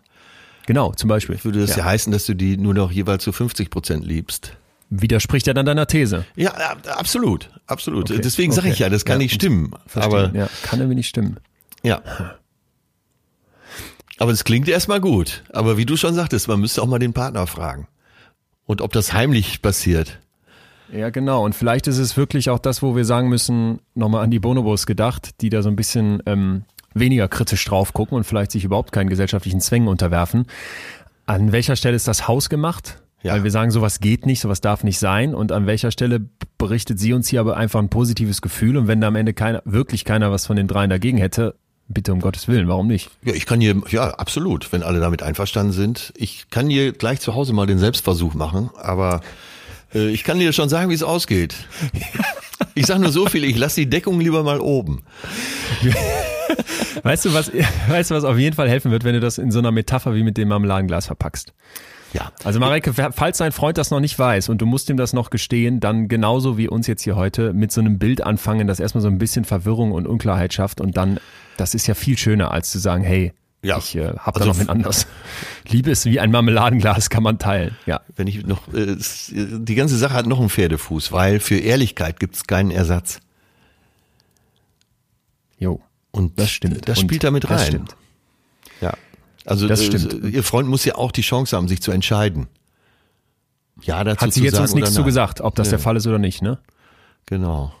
genau, 0.66 0.92
zum 0.94 1.06
Beispiel. 1.06 1.38
würde 1.44 1.60
das 1.60 1.76
ja, 1.76 1.84
heißen, 1.84 2.12
dass 2.12 2.26
du 2.26 2.34
die 2.34 2.56
nur 2.56 2.74
noch 2.74 2.90
jeweils 2.90 3.22
zu 3.22 3.30
50% 3.30 4.04
liebst. 4.04 4.56
Widerspricht 4.88 5.46
ja 5.46 5.54
dann 5.54 5.66
deiner 5.66 5.86
These. 5.86 6.24
Ja, 6.34 6.52
ja, 6.58 6.76
absolut, 6.96 7.50
absolut. 7.68 8.10
Okay, 8.10 8.20
Deswegen 8.20 8.50
sage 8.50 8.66
okay. 8.66 8.72
ich 8.72 8.80
ja, 8.80 8.88
das 8.88 9.04
kann 9.04 9.20
Ja, 9.20 9.26
nicht 9.26 9.34
stimmen. 9.34 9.70
Verstehen. 9.86 10.12
Aber 10.12 10.36
ja, 10.36 10.48
kann 10.64 10.80
irgendwie 10.80 10.96
nicht 10.96 11.08
stimmen. 11.08 11.38
Ja. 11.82 12.02
Aber 14.18 14.32
es 14.32 14.44
klingt 14.44 14.68
erstmal 14.68 15.00
gut. 15.00 15.44
Aber 15.50 15.76
wie 15.76 15.86
du 15.86 15.96
schon 15.96 16.14
sagtest, 16.14 16.46
man 16.48 16.60
müsste 16.60 16.82
auch 16.82 16.86
mal 16.86 16.98
den 16.98 17.14
Partner 17.14 17.46
fragen. 17.46 17.88
Und 18.66 18.82
ob 18.82 18.92
das 18.92 19.12
heimlich 19.12 19.62
passiert. 19.62 20.20
Ja, 20.92 21.10
genau. 21.10 21.44
Und 21.44 21.54
vielleicht 21.54 21.86
ist 21.86 21.98
es 21.98 22.16
wirklich 22.16 22.50
auch 22.50 22.58
das, 22.58 22.82
wo 22.82 22.96
wir 22.96 23.04
sagen 23.04 23.28
müssen, 23.28 23.80
nochmal 23.94 24.24
an 24.24 24.30
die 24.30 24.38
Bonobos 24.38 24.86
gedacht, 24.86 25.40
die 25.40 25.48
da 25.48 25.62
so 25.62 25.68
ein 25.68 25.76
bisschen 25.76 26.22
ähm, 26.26 26.64
weniger 26.94 27.28
kritisch 27.28 27.64
drauf 27.64 27.92
gucken 27.92 28.16
und 28.16 28.24
vielleicht 28.24 28.50
sich 28.50 28.64
überhaupt 28.64 28.92
keinen 28.92 29.08
gesellschaftlichen 29.08 29.60
Zwängen 29.60 29.88
unterwerfen. 29.88 30.46
An 31.26 31.52
welcher 31.52 31.76
Stelle 31.76 31.96
ist 31.96 32.08
das 32.08 32.28
Haus 32.28 32.50
gemacht? 32.50 33.00
Ja. 33.22 33.34
Weil 33.34 33.44
wir 33.44 33.50
sagen, 33.50 33.70
sowas 33.70 34.00
geht 34.00 34.26
nicht, 34.26 34.40
sowas 34.40 34.60
darf 34.60 34.82
nicht 34.82 34.98
sein. 34.98 35.34
Und 35.34 35.52
an 35.52 35.66
welcher 35.66 35.90
Stelle 35.90 36.20
berichtet 36.58 36.98
sie 36.98 37.12
uns 37.12 37.28
hier 37.28 37.40
aber 37.40 37.56
einfach 37.56 37.80
ein 37.80 37.90
positives 37.90 38.40
Gefühl? 38.40 38.76
Und 38.76 38.88
wenn 38.88 39.00
da 39.00 39.08
am 39.08 39.16
Ende 39.16 39.34
keiner, 39.34 39.62
wirklich 39.64 40.04
keiner 40.04 40.32
was 40.32 40.46
von 40.46 40.56
den 40.56 40.68
dreien 40.68 40.90
dagegen 40.90 41.18
hätte, 41.18 41.54
bitte 41.90 42.12
um 42.12 42.20
Gottes 42.20 42.48
Willen, 42.48 42.68
warum 42.68 42.86
nicht? 42.86 43.10
Ja, 43.22 43.34
ich 43.34 43.46
kann 43.46 43.60
hier, 43.60 43.80
ja, 43.90 44.10
absolut, 44.10 44.72
wenn 44.72 44.82
alle 44.82 45.00
damit 45.00 45.22
einverstanden 45.22 45.72
sind. 45.72 46.12
Ich 46.16 46.48
kann 46.50 46.70
hier 46.70 46.92
gleich 46.92 47.20
zu 47.20 47.34
Hause 47.34 47.52
mal 47.52 47.66
den 47.66 47.78
Selbstversuch 47.78 48.34
machen, 48.34 48.70
aber 48.80 49.20
äh, 49.94 50.08
ich 50.08 50.24
kann 50.24 50.38
dir 50.38 50.52
schon 50.52 50.68
sagen, 50.68 50.90
wie 50.90 50.94
es 50.94 51.02
ausgeht. 51.02 51.54
Ich 52.74 52.86
sag 52.86 52.98
nur 52.98 53.10
so 53.10 53.26
viel, 53.26 53.44
ich 53.44 53.56
lasse 53.56 53.80
die 53.80 53.90
Deckung 53.90 54.20
lieber 54.20 54.42
mal 54.42 54.60
oben. 54.60 55.02
Weißt 57.02 57.24
du, 57.24 57.34
was, 57.34 57.50
weißt 57.88 58.10
du, 58.10 58.14
was 58.14 58.24
auf 58.24 58.38
jeden 58.38 58.54
Fall 58.54 58.68
helfen 58.68 58.90
wird, 58.90 59.04
wenn 59.04 59.14
du 59.14 59.20
das 59.20 59.38
in 59.38 59.50
so 59.50 59.58
einer 59.58 59.70
Metapher 59.70 60.14
wie 60.14 60.22
mit 60.22 60.36
dem 60.36 60.48
Marmeladenglas 60.48 61.06
verpackst? 61.06 61.52
Ja. 62.12 62.32
Also 62.44 62.58
Mareike, 62.58 62.92
falls 62.92 63.38
dein 63.38 63.52
Freund 63.52 63.78
das 63.78 63.90
noch 63.90 64.00
nicht 64.00 64.18
weiß 64.18 64.48
und 64.48 64.60
du 64.60 64.66
musst 64.66 64.90
ihm 64.90 64.96
das 64.96 65.12
noch 65.12 65.30
gestehen, 65.30 65.80
dann 65.80 66.08
genauso 66.08 66.58
wie 66.58 66.68
uns 66.68 66.86
jetzt 66.86 67.02
hier 67.02 67.16
heute 67.16 67.52
mit 67.52 67.72
so 67.72 67.80
einem 67.80 67.98
Bild 67.98 68.22
anfangen, 68.22 68.66
das 68.66 68.80
erstmal 68.80 69.02
so 69.02 69.08
ein 69.08 69.18
bisschen 69.18 69.44
Verwirrung 69.44 69.92
und 69.92 70.06
Unklarheit 70.06 70.52
schafft 70.52 70.80
und 70.80 70.96
dann, 70.96 71.20
das 71.60 71.74
ist 71.74 71.86
ja 71.86 71.94
viel 71.94 72.16
schöner, 72.18 72.50
als 72.50 72.70
zu 72.70 72.78
sagen, 72.78 73.04
hey, 73.04 73.32
Ja. 73.62 73.78
ich 73.78 73.94
äh, 73.96 74.14
hab 74.16 74.34
da 74.34 74.40
Also 74.40 74.52
noch 74.52 74.58
ein 74.60 74.68
anders. 74.68 75.06
Liebe 75.68 75.90
ist 75.90 76.06
wie 76.06 76.18
ein 76.18 76.30
Marmeladenglas, 76.30 77.10
kann 77.10 77.22
man 77.22 77.38
teilen. 77.38 77.76
Ja, 77.86 78.00
Wenn 78.16 78.26
ich 78.26 78.44
noch, 78.46 78.66
äh, 78.72 78.96
die 79.30 79.74
ganze 79.74 79.96
Sache 79.98 80.14
hat 80.14 80.26
noch 80.26 80.40
einen 80.40 80.48
Pferdefuß, 80.48 81.12
weil 81.12 81.38
für 81.40 81.58
Ehrlichkeit 81.58 82.18
gibt 82.18 82.34
es 82.36 82.44
keinen 82.46 82.70
Ersatz. 82.70 83.20
jo. 85.58 85.80
Und 86.12 86.40
Das 86.40 86.50
stimmt. 86.50 86.88
Das 86.88 86.98
Und 86.98 87.04
spielt 87.04 87.22
damit 87.22 87.48
rein. 87.48 87.56
Das 87.58 87.66
stimmt. 87.68 87.96
Ja. 88.80 88.94
Also 89.44 89.68
Das 89.68 89.80
äh, 89.80 89.84
stimmt. 89.84 90.24
Ihr 90.34 90.42
Freund 90.42 90.68
muss 90.68 90.84
ja 90.84 90.96
auch 90.96 91.12
die 91.12 91.20
Chance 91.22 91.56
haben, 91.56 91.68
sich 91.68 91.80
zu 91.82 91.92
entscheiden. 91.92 92.48
Ja, 93.82 94.02
dazu 94.02 94.20
Hat 94.26 94.32
sie 94.32 94.42
jetzt 94.42 94.58
uns 94.58 94.74
nichts 94.74 94.92
zu 94.92 95.04
gesagt, 95.04 95.40
ob 95.40 95.54
das 95.54 95.68
Nee. 95.68 95.72
der 95.72 95.78
Fall 95.78 95.96
ist 95.96 96.06
oder 96.08 96.18
nicht, 96.18 96.42
ne? 96.42 96.58
Genau. 97.26 97.72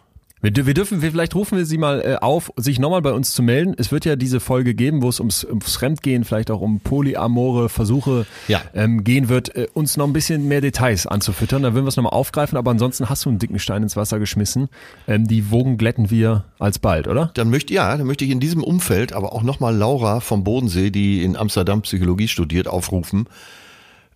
Wir, 0.42 0.54
wir 0.66 0.72
dürfen, 0.74 1.02
wir, 1.02 1.10
vielleicht 1.10 1.34
rufen 1.34 1.58
wir 1.58 1.66
sie 1.66 1.76
mal 1.76 2.00
äh, 2.00 2.16
auf, 2.16 2.50
sich 2.56 2.78
nochmal 2.78 3.02
bei 3.02 3.12
uns 3.12 3.32
zu 3.32 3.42
melden. 3.42 3.74
Es 3.76 3.92
wird 3.92 4.06
ja 4.06 4.16
diese 4.16 4.40
Folge 4.40 4.74
geben, 4.74 5.02
wo 5.02 5.08
es 5.10 5.20
ums, 5.20 5.44
ums 5.44 5.74
Fremdgehen, 5.76 6.24
vielleicht 6.24 6.50
auch 6.50 6.62
um 6.62 6.80
polyamore 6.80 7.68
Versuche 7.68 8.26
Ja. 8.48 8.62
ähm, 8.74 9.04
gehen 9.04 9.28
wird, 9.28 9.54
äh, 9.54 9.68
uns 9.74 9.98
noch 9.98 10.06
ein 10.06 10.14
bisschen 10.14 10.48
mehr 10.48 10.62
Details 10.62 11.06
anzufüttern. 11.06 11.62
Da 11.62 11.74
würden 11.74 11.84
wir 11.84 11.88
es 11.90 11.96
nochmal 11.96 12.14
aufgreifen, 12.14 12.56
aber 12.56 12.70
ansonsten 12.70 13.10
hast 13.10 13.24
du 13.26 13.28
einen 13.28 13.38
dicken 13.38 13.58
Stein 13.58 13.82
ins 13.82 13.96
Wasser 13.96 14.18
geschmissen. 14.18 14.68
Ähm, 15.06 15.28
die 15.28 15.50
Wogen 15.50 15.76
glätten 15.76 16.10
wir 16.10 16.44
alsbald, 16.58 17.06
oder? 17.06 17.30
Dann 17.34 17.50
möchte 17.50 17.74
ja, 17.74 17.94
dann 17.96 18.06
möchte 18.06 18.24
ich 18.24 18.30
in 18.30 18.40
diesem 18.40 18.64
Umfeld 18.64 19.12
aber 19.12 19.34
auch 19.34 19.42
nochmal 19.42 19.76
Laura 19.76 20.20
vom 20.20 20.42
Bodensee, 20.42 20.90
die 20.90 21.22
in 21.22 21.36
Amsterdam 21.36 21.82
Psychologie 21.82 22.28
studiert, 22.28 22.66
aufrufen, 22.66 23.26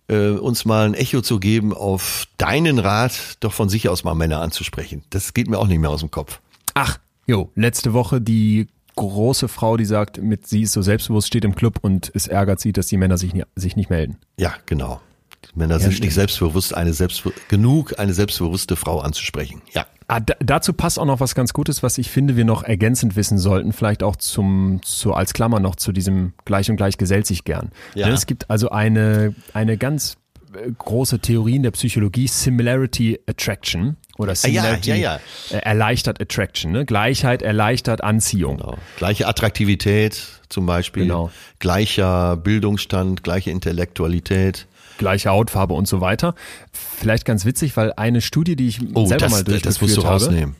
äh, 0.07 0.29
uns 0.29 0.65
mal 0.65 0.85
ein 0.85 0.93
Echo 0.93 1.21
zu 1.21 1.39
geben 1.39 1.73
auf 1.73 2.27
deinen 2.37 2.79
Rat, 2.79 3.37
doch 3.39 3.53
von 3.53 3.69
sich 3.69 3.89
aus 3.89 4.03
mal 4.03 4.15
Männer 4.15 4.41
anzusprechen. 4.41 5.03
Das 5.09 5.33
geht 5.33 5.47
mir 5.49 5.57
auch 5.57 5.67
nicht 5.67 5.79
mehr 5.79 5.89
aus 5.89 6.01
dem 6.01 6.11
Kopf. 6.11 6.39
Ach, 6.73 6.99
jo, 7.25 7.51
letzte 7.55 7.93
Woche 7.93 8.21
die 8.21 8.67
große 8.95 9.47
Frau, 9.47 9.77
die 9.77 9.85
sagt, 9.85 10.21
mit 10.21 10.47
sie 10.47 10.63
ist 10.63 10.71
so 10.71 10.81
selbstbewusst, 10.81 11.27
steht 11.27 11.45
im 11.45 11.55
Club 11.55 11.79
und 11.81 12.11
es 12.13 12.27
ärgert 12.27 12.59
sie, 12.59 12.71
dass 12.71 12.87
die 12.87 12.97
Männer 12.97 13.17
sich, 13.17 13.33
nie, 13.33 13.43
sich 13.55 13.75
nicht 13.75 13.89
melden. 13.89 14.17
Ja, 14.37 14.53
genau. 14.65 15.01
Die 15.45 15.59
Männer 15.59 15.79
sind 15.79 15.91
stimmt. 15.91 16.05
nicht 16.05 16.13
selbstbewusst, 16.13 16.73
eine 16.73 16.93
selbstbe 16.93 17.33
genug, 17.49 17.99
eine 17.99 18.13
selbstbewusste 18.13 18.75
Frau 18.75 18.99
anzusprechen. 18.99 19.61
Ja. 19.73 19.85
Ah, 20.07 20.19
da, 20.19 20.35
dazu 20.39 20.73
passt 20.73 20.99
auch 20.99 21.05
noch 21.05 21.19
was 21.19 21.33
ganz 21.33 21.53
Gutes, 21.53 21.81
was 21.81 21.97
ich 21.97 22.11
finde, 22.11 22.35
wir 22.35 22.45
noch 22.45 22.63
ergänzend 22.63 23.15
wissen 23.15 23.37
sollten, 23.39 23.73
vielleicht 23.73 24.03
auch 24.03 24.15
zum, 24.15 24.81
zu, 24.83 25.13
als 25.13 25.33
Klammer 25.33 25.59
noch 25.59 25.75
zu 25.75 25.91
diesem 25.91 26.33
Gleich 26.45 26.69
und 26.69 26.77
Gleich 26.77 26.97
gesellt 26.97 27.25
sich 27.25 27.43
gern. 27.43 27.71
Ja. 27.95 28.05
Denn 28.05 28.13
Es 28.15 28.27
gibt 28.27 28.49
also 28.51 28.69
eine, 28.69 29.33
eine 29.53 29.77
ganz 29.77 30.17
äh, 30.53 30.69
große 30.77 31.19
Theorie 31.19 31.55
in 31.55 31.63
der 31.63 31.71
Psychologie, 31.71 32.27
Similarity 32.27 33.19
Attraction. 33.27 33.97
Oder 34.17 34.33
ja, 34.33 34.35
Similarity 34.35 34.89
ja, 34.91 34.95
ja. 34.95 35.19
äh, 35.49 35.57
erleichtert 35.57 36.21
Attraction. 36.21 36.71
Ne? 36.71 36.85
Gleichheit 36.85 37.41
erleichtert 37.41 38.03
Anziehung. 38.03 38.57
Genau. 38.57 38.77
Gleiche 38.97 39.27
Attraktivität 39.27 40.21
zum 40.49 40.67
Beispiel, 40.67 41.03
Genau. 41.03 41.31
gleicher 41.59 42.37
Bildungsstand, 42.37 43.23
gleiche 43.23 43.49
Intellektualität. 43.49 44.67
Gleiche 44.97 45.29
Hautfarbe 45.29 45.73
und 45.73 45.87
so 45.87 46.01
weiter. 46.01 46.35
Vielleicht 46.71 47.25
ganz 47.25 47.45
witzig, 47.45 47.75
weil 47.77 47.93
eine 47.97 48.21
Studie, 48.21 48.55
die 48.55 48.67
ich 48.67 48.79
Oh, 48.93 49.05
selber 49.07 49.25
das, 49.25 49.31
mal 49.31 49.43
durchgeführt 49.43 49.65
das 49.65 49.81
musst 49.81 49.97
du 49.97 50.03
habe. 50.03 50.13
rausnehmen. 50.13 50.55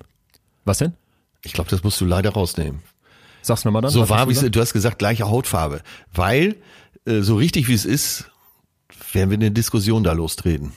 Was 0.66 0.80
denn? 0.80 0.94
Ich 1.44 1.54
glaube, 1.54 1.70
das 1.70 1.84
musst 1.84 2.02
du 2.02 2.06
leider 2.06 2.32
rausnehmen. 2.32 2.82
Sag's 3.42 3.64
nochmal 3.66 3.82
dann. 3.84 3.92
So 3.92 4.10
war, 4.10 4.28
wie 4.30 4.50
du 4.50 4.60
hast 4.60 4.74
gesagt, 4.74 4.98
gleiche 5.00 5.28
Hautfarbe. 5.30 5.82
Weil, 6.14 6.56
äh, 7.06 7.22
so 7.22 7.36
richtig 7.36 7.68
wie 7.68 7.74
es 7.76 7.86
ist, 7.86 8.32
werden 9.14 9.30
wir 9.30 9.38
eine 9.38 9.52
Diskussion 9.52 10.04
da 10.04 10.14
lostreten. 10.14 10.72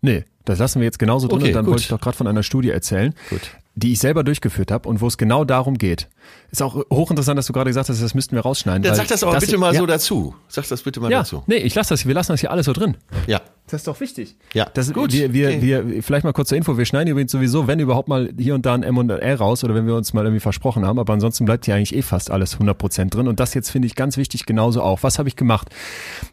Nee, 0.00 0.24
das 0.44 0.58
lassen 0.58 0.80
wir 0.80 0.86
jetzt 0.86 0.98
genauso 0.98 1.28
drin 1.28 1.38
Okay, 1.38 1.48
und 1.48 1.54
dann 1.54 1.64
gut. 1.66 1.72
wollte 1.72 1.82
ich 1.82 1.88
doch 1.88 2.00
gerade 2.00 2.16
von 2.16 2.26
einer 2.26 2.42
Studie 2.42 2.70
erzählen, 2.70 3.14
Gut. 3.30 3.50
Die 3.76 3.92
ich 3.92 3.98
selber 4.00 4.24
durchgeführt 4.24 4.70
habe 4.72 4.88
und 4.88 5.00
wo 5.02 5.06
es 5.06 5.18
genau 5.18 5.44
darum 5.44 5.76
geht. 5.76 6.08
Ist 6.50 6.62
auch 6.62 6.74
hochinteressant, 6.90 7.38
dass 7.38 7.46
du 7.46 7.52
gerade 7.52 7.68
gesagt 7.70 7.88
hast, 7.90 8.02
das 8.02 8.14
müssten 8.14 8.34
wir 8.34 8.40
rausschneiden. 8.42 8.82
Dann 8.82 8.94
sag 8.94 9.06
das 9.08 9.22
aber 9.22 9.38
bitte 9.38 9.58
mal 9.58 9.72
ja, 9.74 9.80
so 9.80 9.86
dazu. 9.86 10.34
Sag 10.48 10.66
das 10.68 10.82
bitte 10.82 10.98
mal 10.98 11.10
Ja, 11.10 11.18
dazu. 11.18 11.42
nee, 11.46 11.56
ich 11.56 11.74
lasse 11.74 11.90
das, 11.90 12.06
wir 12.06 12.14
lassen 12.14 12.32
das 12.32 12.40
hier 12.40 12.50
alles 12.50 12.66
so 12.66 12.72
drin. 12.72 12.96
Ja. 13.26 13.40
Das 13.68 13.80
ist 13.80 13.88
doch 13.88 13.98
wichtig. 13.98 14.36
Ja, 14.54 14.70
das, 14.74 14.92
gut. 14.92 15.12
Wir, 15.12 15.32
wir, 15.32 15.48
Okay. 15.48 15.60
wir, 15.60 16.02
vielleicht 16.04 16.22
mal 16.22 16.32
kurz 16.32 16.50
zur 16.50 16.56
Info, 16.56 16.78
wir 16.78 16.84
schneiden 16.84 17.10
übrigens 17.10 17.32
sowieso, 17.32 17.66
wenn 17.66 17.80
überhaupt 17.80 18.08
mal 18.08 18.30
hier 18.38 18.54
und 18.54 18.64
da 18.64 18.74
ein 18.74 18.84
M 18.84 18.96
und 18.96 19.10
ein 19.10 19.18
R 19.18 19.38
raus 19.38 19.64
oder 19.64 19.74
wenn 19.74 19.88
wir 19.88 19.96
uns 19.96 20.12
mal 20.12 20.24
irgendwie 20.24 20.38
versprochen 20.40 20.86
haben, 20.86 21.00
aber 21.00 21.12
ansonsten 21.12 21.44
bleibt 21.46 21.64
hier 21.64 21.74
eigentlich 21.74 21.94
eh 21.94 22.02
fast 22.02 22.30
alles 22.30 22.58
100% 22.60 23.10
drin 23.10 23.26
und 23.26 23.40
das 23.40 23.54
jetzt 23.54 23.70
finde 23.70 23.86
ich 23.86 23.96
ganz 23.96 24.16
wichtig 24.18 24.46
genauso 24.46 24.82
auch. 24.82 25.02
Was 25.02 25.18
habe 25.18 25.28
ich 25.28 25.34
gemacht? 25.34 25.68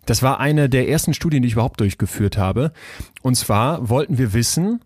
Das 0.06 0.22
war 0.22 0.40
eine 0.40 0.70
der 0.70 0.88
ersten 0.90 1.16
Studien, 1.16 1.42
die 1.42 1.48
ich 1.48 1.54
überhaupt 1.54 1.80
durchgeführt 1.80 2.38
habe 2.38 2.72
und 3.24 3.34
zwar 3.36 3.90
wollten 3.90 4.20
wir 4.20 4.34
wissen, 4.34 4.82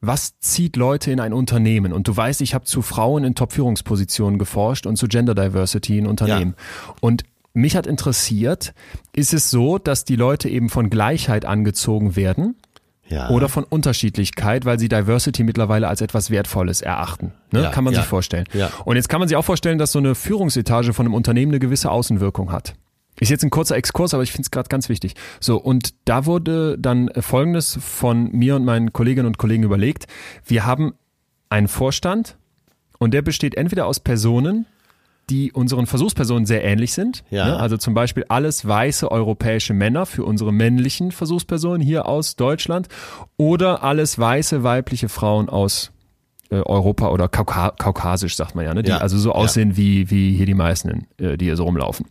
was 0.00 0.38
zieht 0.38 0.76
Leute 0.76 1.10
in 1.12 1.20
ein 1.20 1.32
Unternehmen? 1.32 1.92
Und 1.92 2.08
du 2.08 2.16
weißt, 2.16 2.40
ich 2.40 2.54
habe 2.54 2.64
zu 2.64 2.82
Frauen 2.82 3.24
in 3.24 3.34
Top-Führungspositionen 3.34 4.38
geforscht 4.38 4.86
und 4.86 4.96
zu 4.96 5.06
Gender 5.08 5.34
Diversity 5.34 5.98
in 5.98 6.06
Unternehmen. 6.06 6.54
Und 7.00 7.24
mich 7.52 7.76
hat 7.76 7.86
interessiert, 7.86 8.72
ist 9.12 9.34
es 9.34 9.50
so, 9.50 9.78
dass 9.78 10.04
die 10.04 10.16
Leute 10.16 10.48
eben 10.48 10.68
von 10.68 10.88
Gleichheit 10.88 11.44
angezogen 11.44 12.16
werden 12.16 12.56
Ja. 13.08 13.28
oder 13.28 13.48
von 13.48 13.64
Unterschiedlichkeit, 13.64 14.64
weil 14.64 14.78
sie 14.78 14.88
Diversity 14.88 15.42
mittlerweile 15.44 15.88
als 15.88 16.00
etwas 16.00 16.30
Wertvolles 16.30 16.80
erachten? 16.80 17.32
Ne? 17.50 17.64
Ja, 17.64 17.70
kann 17.70 17.84
man 17.84 17.92
ja, 17.92 18.00
sich 18.00 18.08
vorstellen. 18.08 18.44
ja. 18.54 18.70
Und 18.84 18.96
jetzt 18.96 19.08
kann 19.08 19.18
man 19.18 19.28
sich 19.28 19.36
auch 19.36 19.44
vorstellen, 19.44 19.78
dass 19.78 19.92
so 19.92 19.98
eine 19.98 20.14
Führungsetage 20.14 20.92
von 20.92 21.06
einem 21.06 21.14
Unternehmen 21.14 21.50
eine 21.52 21.58
gewisse 21.58 21.90
Außenwirkung 21.90 22.52
hat. 22.52 22.74
Ist 23.20 23.28
jetzt 23.28 23.44
ein 23.44 23.50
kurzer 23.50 23.76
Exkurs, 23.76 24.14
aber 24.14 24.22
ich 24.22 24.32
finde 24.32 24.42
es 24.46 24.50
gerade 24.50 24.68
ganz 24.68 24.88
wichtig. 24.88 25.14
So, 25.40 25.56
und 25.58 25.94
da 26.06 26.26
wurde 26.26 26.76
dann 26.78 27.10
Folgendes 27.20 27.78
von 27.80 28.32
mir 28.32 28.56
und 28.56 28.64
meinen 28.64 28.92
Kolleginnen 28.92 29.26
und 29.26 29.38
Kollegen 29.38 29.62
überlegt. 29.62 30.06
Wir 30.44 30.66
haben 30.66 30.94
einen 31.50 31.68
Vorstand 31.68 32.36
und 32.98 33.12
der 33.14 33.22
besteht 33.22 33.54
entweder 33.56 33.86
aus 33.86 34.00
Personen, 34.00 34.66
die 35.28 35.52
unseren 35.52 35.86
Versuchspersonen 35.86 36.44
sehr 36.44 36.64
ähnlich 36.64 36.92
sind. 36.92 37.22
Ja. 37.30 37.46
Ne? 37.46 37.56
Also 37.60 37.76
zum 37.76 37.94
Beispiel 37.94 38.24
alles 38.28 38.66
weiße 38.66 39.10
europäische 39.10 39.74
Männer 39.74 40.04
für 40.06 40.24
unsere 40.24 40.52
männlichen 40.52 41.12
Versuchspersonen 41.12 41.80
hier 41.80 42.06
aus 42.06 42.34
Deutschland 42.36 42.88
oder 43.36 43.84
alles 43.84 44.18
weiße 44.18 44.64
weibliche 44.64 45.08
Frauen 45.08 45.48
aus 45.48 45.92
äh, 46.50 46.56
Europa 46.56 47.10
oder 47.10 47.28
Kauka 47.28 47.70
kaukasisch, 47.78 48.34
sagt 48.34 48.56
man 48.56 48.64
ja, 48.64 48.74
ne? 48.74 48.82
die 48.82 48.90
Ja. 48.90 48.98
also 48.98 49.18
so 49.18 49.28
Ja. 49.30 49.34
aussehen 49.36 49.76
wie, 49.76 50.10
wie 50.10 50.34
hier 50.34 50.46
die 50.46 50.54
meisten, 50.54 51.06
äh, 51.18 51.36
die 51.36 51.44
hier 51.44 51.56
so 51.56 51.62
rumlaufen. 51.64 52.06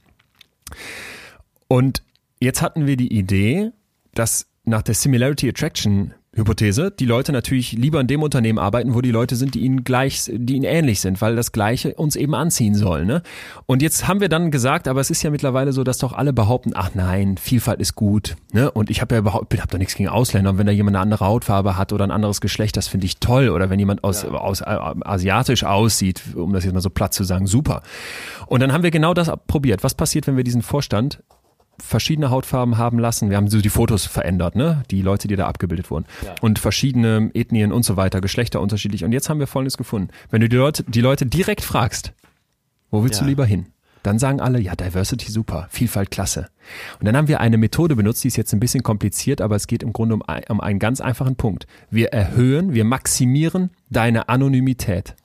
Und 1.67 2.03
jetzt 2.39 2.61
hatten 2.61 2.87
wir 2.87 2.97
die 2.97 3.13
Idee, 3.13 3.71
dass 4.13 4.47
nach 4.65 4.81
der 4.81 4.95
Similarity 4.95 5.49
Attraction 5.49 6.13
Hypothese 6.35 6.91
die 6.91 7.05
Leute 7.05 7.31
natürlich 7.31 7.71
lieber 7.71 7.99
in 7.99 8.07
dem 8.07 8.21
Unternehmen 8.21 8.59
arbeiten, 8.59 8.93
wo 8.93 9.01
die 9.01 9.11
Leute 9.11 9.35
sind, 9.35 9.55
die 9.55 9.61
ihnen 9.61 9.83
gleich, 9.83 10.29
die 10.31 10.55
ihnen 10.55 10.65
ähnlich 10.65 11.01
sind, 11.01 11.21
weil 11.21 11.35
das 11.35 11.51
Gleiche 11.51 11.95
uns 11.95 12.15
eben 12.15 12.35
anziehen 12.35 12.75
soll. 12.75 13.05
Ne? 13.05 13.23
Und 13.65 13.81
jetzt 13.81 14.07
haben 14.07 14.21
wir 14.21 14.29
dann 14.29 14.51
gesagt, 14.51 14.87
aber 14.87 15.01
es 15.01 15.09
ist 15.09 15.23
ja 15.23 15.31
mittlerweile 15.31 15.73
so, 15.73 15.83
dass 15.83 15.97
doch 15.97 16.13
alle 16.13 16.31
behaupten, 16.31 16.71
ach 16.75 16.91
nein, 16.93 17.37
Vielfalt 17.37 17.79
ist 17.79 17.95
gut. 17.95 18.35
Ne? 18.53 18.69
Und 18.69 18.91
ich 18.91 19.01
habe 19.01 19.15
ja 19.15 19.19
überhaupt, 19.19 19.59
hab 19.59 19.71
doch 19.71 19.79
nichts 19.79 19.95
gegen 19.95 20.09
Ausländer. 20.09 20.51
Und 20.51 20.59
wenn 20.59 20.67
da 20.67 20.71
jemand 20.71 20.95
eine 20.95 21.01
andere 21.01 21.25
Hautfarbe 21.25 21.77
hat 21.77 21.93
oder 21.93 22.05
ein 22.05 22.11
anderes 22.11 22.41
Geschlecht, 22.41 22.77
das 22.77 22.87
finde 22.87 23.07
ich 23.07 23.17
toll. 23.19 23.49
Oder 23.49 23.71
wenn 23.71 23.79
jemand 23.79 24.03
aus, 24.03 24.23
aus 24.23 24.61
äh, 24.61 24.65
asiatisch 24.65 25.63
aussieht, 25.63 26.21
um 26.35 26.53
das 26.53 26.63
jetzt 26.63 26.73
mal 26.73 26.81
so 26.81 26.91
platt 26.91 27.13
zu 27.13 27.23
sagen, 27.23 27.47
super. 27.47 27.81
Und 28.45 28.61
dann 28.61 28.71
haben 28.71 28.83
wir 28.83 28.91
genau 28.91 29.15
das 29.15 29.31
probiert. 29.47 29.83
Was 29.83 29.95
passiert, 29.95 30.27
wenn 30.27 30.37
wir 30.37 30.43
diesen 30.43 30.61
Vorstand 30.61 31.23
verschiedene 31.81 32.29
Hautfarben 32.29 32.77
haben 32.77 32.99
lassen. 32.99 33.29
Wir 33.29 33.37
haben 33.37 33.47
so 33.49 33.59
die 33.61 33.69
Fotos 33.69 34.05
verändert, 34.05 34.55
ne? 34.55 34.83
Die 34.91 35.01
Leute, 35.01 35.27
die 35.27 35.35
da 35.35 35.47
abgebildet 35.47 35.89
wurden. 35.91 36.05
Und 36.41 36.59
verschiedene 36.59 37.31
Ethnien 37.33 37.71
und 37.71 37.83
so 37.83 37.97
weiter, 37.97 38.21
Geschlechter 38.21 38.61
unterschiedlich. 38.61 39.03
Und 39.03 39.11
jetzt 39.11 39.29
haben 39.29 39.39
wir 39.39 39.47
Folgendes 39.47 39.77
gefunden. 39.77 40.09
Wenn 40.29 40.41
du 40.41 40.49
die 40.49 40.55
Leute, 40.57 40.83
die 40.83 41.01
Leute 41.01 41.25
direkt 41.25 41.61
fragst, 41.61 42.13
wo 42.91 43.03
willst 43.03 43.19
Ja. 43.19 43.23
du 43.25 43.29
lieber 43.29 43.45
hin? 43.45 43.67
Dann 44.01 44.17
sagen 44.17 44.39
alle, 44.39 44.61
ja, 44.61 44.75
Diversity 44.77 45.29
super, 45.29 45.67
Vielfalt 45.69 46.09
klasse. 46.09 46.47
Und 46.99 47.05
dann 47.05 47.17
haben 47.17 47.27
wir 47.27 47.41
eine 47.41 47.57
Methode 47.57 47.97
benutzt, 47.97 48.23
die 48.23 48.29
ist 48.29 48.37
jetzt 48.37 48.53
ein 48.53 48.59
bisschen 48.61 48.81
kompliziert, 48.81 49.41
aber 49.41 49.57
es 49.57 49.67
geht 49.67 49.83
im 49.83 49.91
Grunde 49.91 50.15
um, 50.15 50.23
um 50.47 50.61
einen 50.61 50.79
ganz 50.79 51.01
einfachen 51.01 51.35
Punkt. 51.35 51.67
Wir 51.91 52.13
erhöhen, 52.13 52.73
wir 52.73 52.85
maximieren 52.85 53.71
deine 53.89 54.29
Anonymität. 54.29 55.15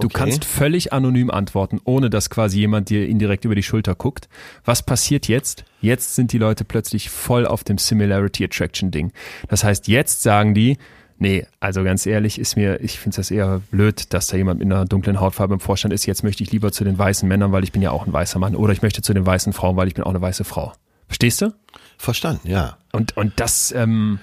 Du 0.00 0.06
Okay. 0.06 0.18
kannst 0.18 0.44
völlig 0.44 0.92
anonym 0.92 1.30
antworten, 1.30 1.80
ohne 1.84 2.10
dass 2.10 2.30
quasi 2.30 2.58
jemand 2.58 2.90
dir 2.90 3.06
indirekt 3.08 3.44
über 3.44 3.54
die 3.54 3.62
Schulter 3.62 3.94
guckt. 3.94 4.28
Was 4.64 4.82
passiert 4.82 5.28
jetzt? 5.28 5.64
Jetzt 5.80 6.14
sind 6.14 6.32
die 6.32 6.38
Leute 6.38 6.64
plötzlich 6.64 7.10
voll 7.10 7.46
auf 7.46 7.64
dem 7.64 7.78
Similarity 7.78 8.44
Attraction 8.44 8.90
Ding. 8.90 9.12
Das 9.48 9.64
heißt, 9.64 9.88
jetzt 9.88 10.22
sagen 10.22 10.54
die, 10.54 10.78
nee, 11.18 11.46
also 11.60 11.84
ganz 11.84 12.06
ehrlich 12.06 12.38
ist 12.38 12.56
mir, 12.56 12.80
ich 12.80 12.98
finde 12.98 13.16
das 13.16 13.30
eher 13.30 13.60
blöd, 13.70 14.12
dass 14.14 14.26
da 14.28 14.36
jemand 14.36 14.58
mit 14.60 14.66
einer 14.66 14.84
dunklen 14.86 15.20
Hautfarbe 15.20 15.54
im 15.54 15.60
Vorstand 15.60 15.92
ist. 15.94 16.06
Jetzt 16.06 16.22
möchte 16.24 16.42
ich 16.42 16.50
lieber 16.50 16.72
zu 16.72 16.82
den 16.84 16.98
weißen 16.98 17.28
Männern, 17.28 17.52
weil 17.52 17.62
ich 17.64 17.72
bin 17.72 17.82
ja 17.82 17.90
auch 17.90 18.06
ein 18.06 18.12
weißer 18.12 18.38
Mann. 18.38 18.56
Oder 18.56 18.72
ich 18.72 18.82
möchte 18.82 19.02
zu 19.02 19.12
den 19.14 19.26
weißen 19.26 19.52
Frauen, 19.52 19.76
weil 19.76 19.88
ich 19.88 19.94
bin 19.94 20.04
auch 20.04 20.10
eine 20.10 20.20
weiße 20.22 20.44
Frau. 20.44 20.72
Verstehst 21.06 21.40
du? 21.42 21.52
Verstanden, 21.98 22.48
ja. 22.48 22.78
Und, 22.92 23.16
und 23.16 23.34
das 23.36 23.72
ähm, 23.72 24.18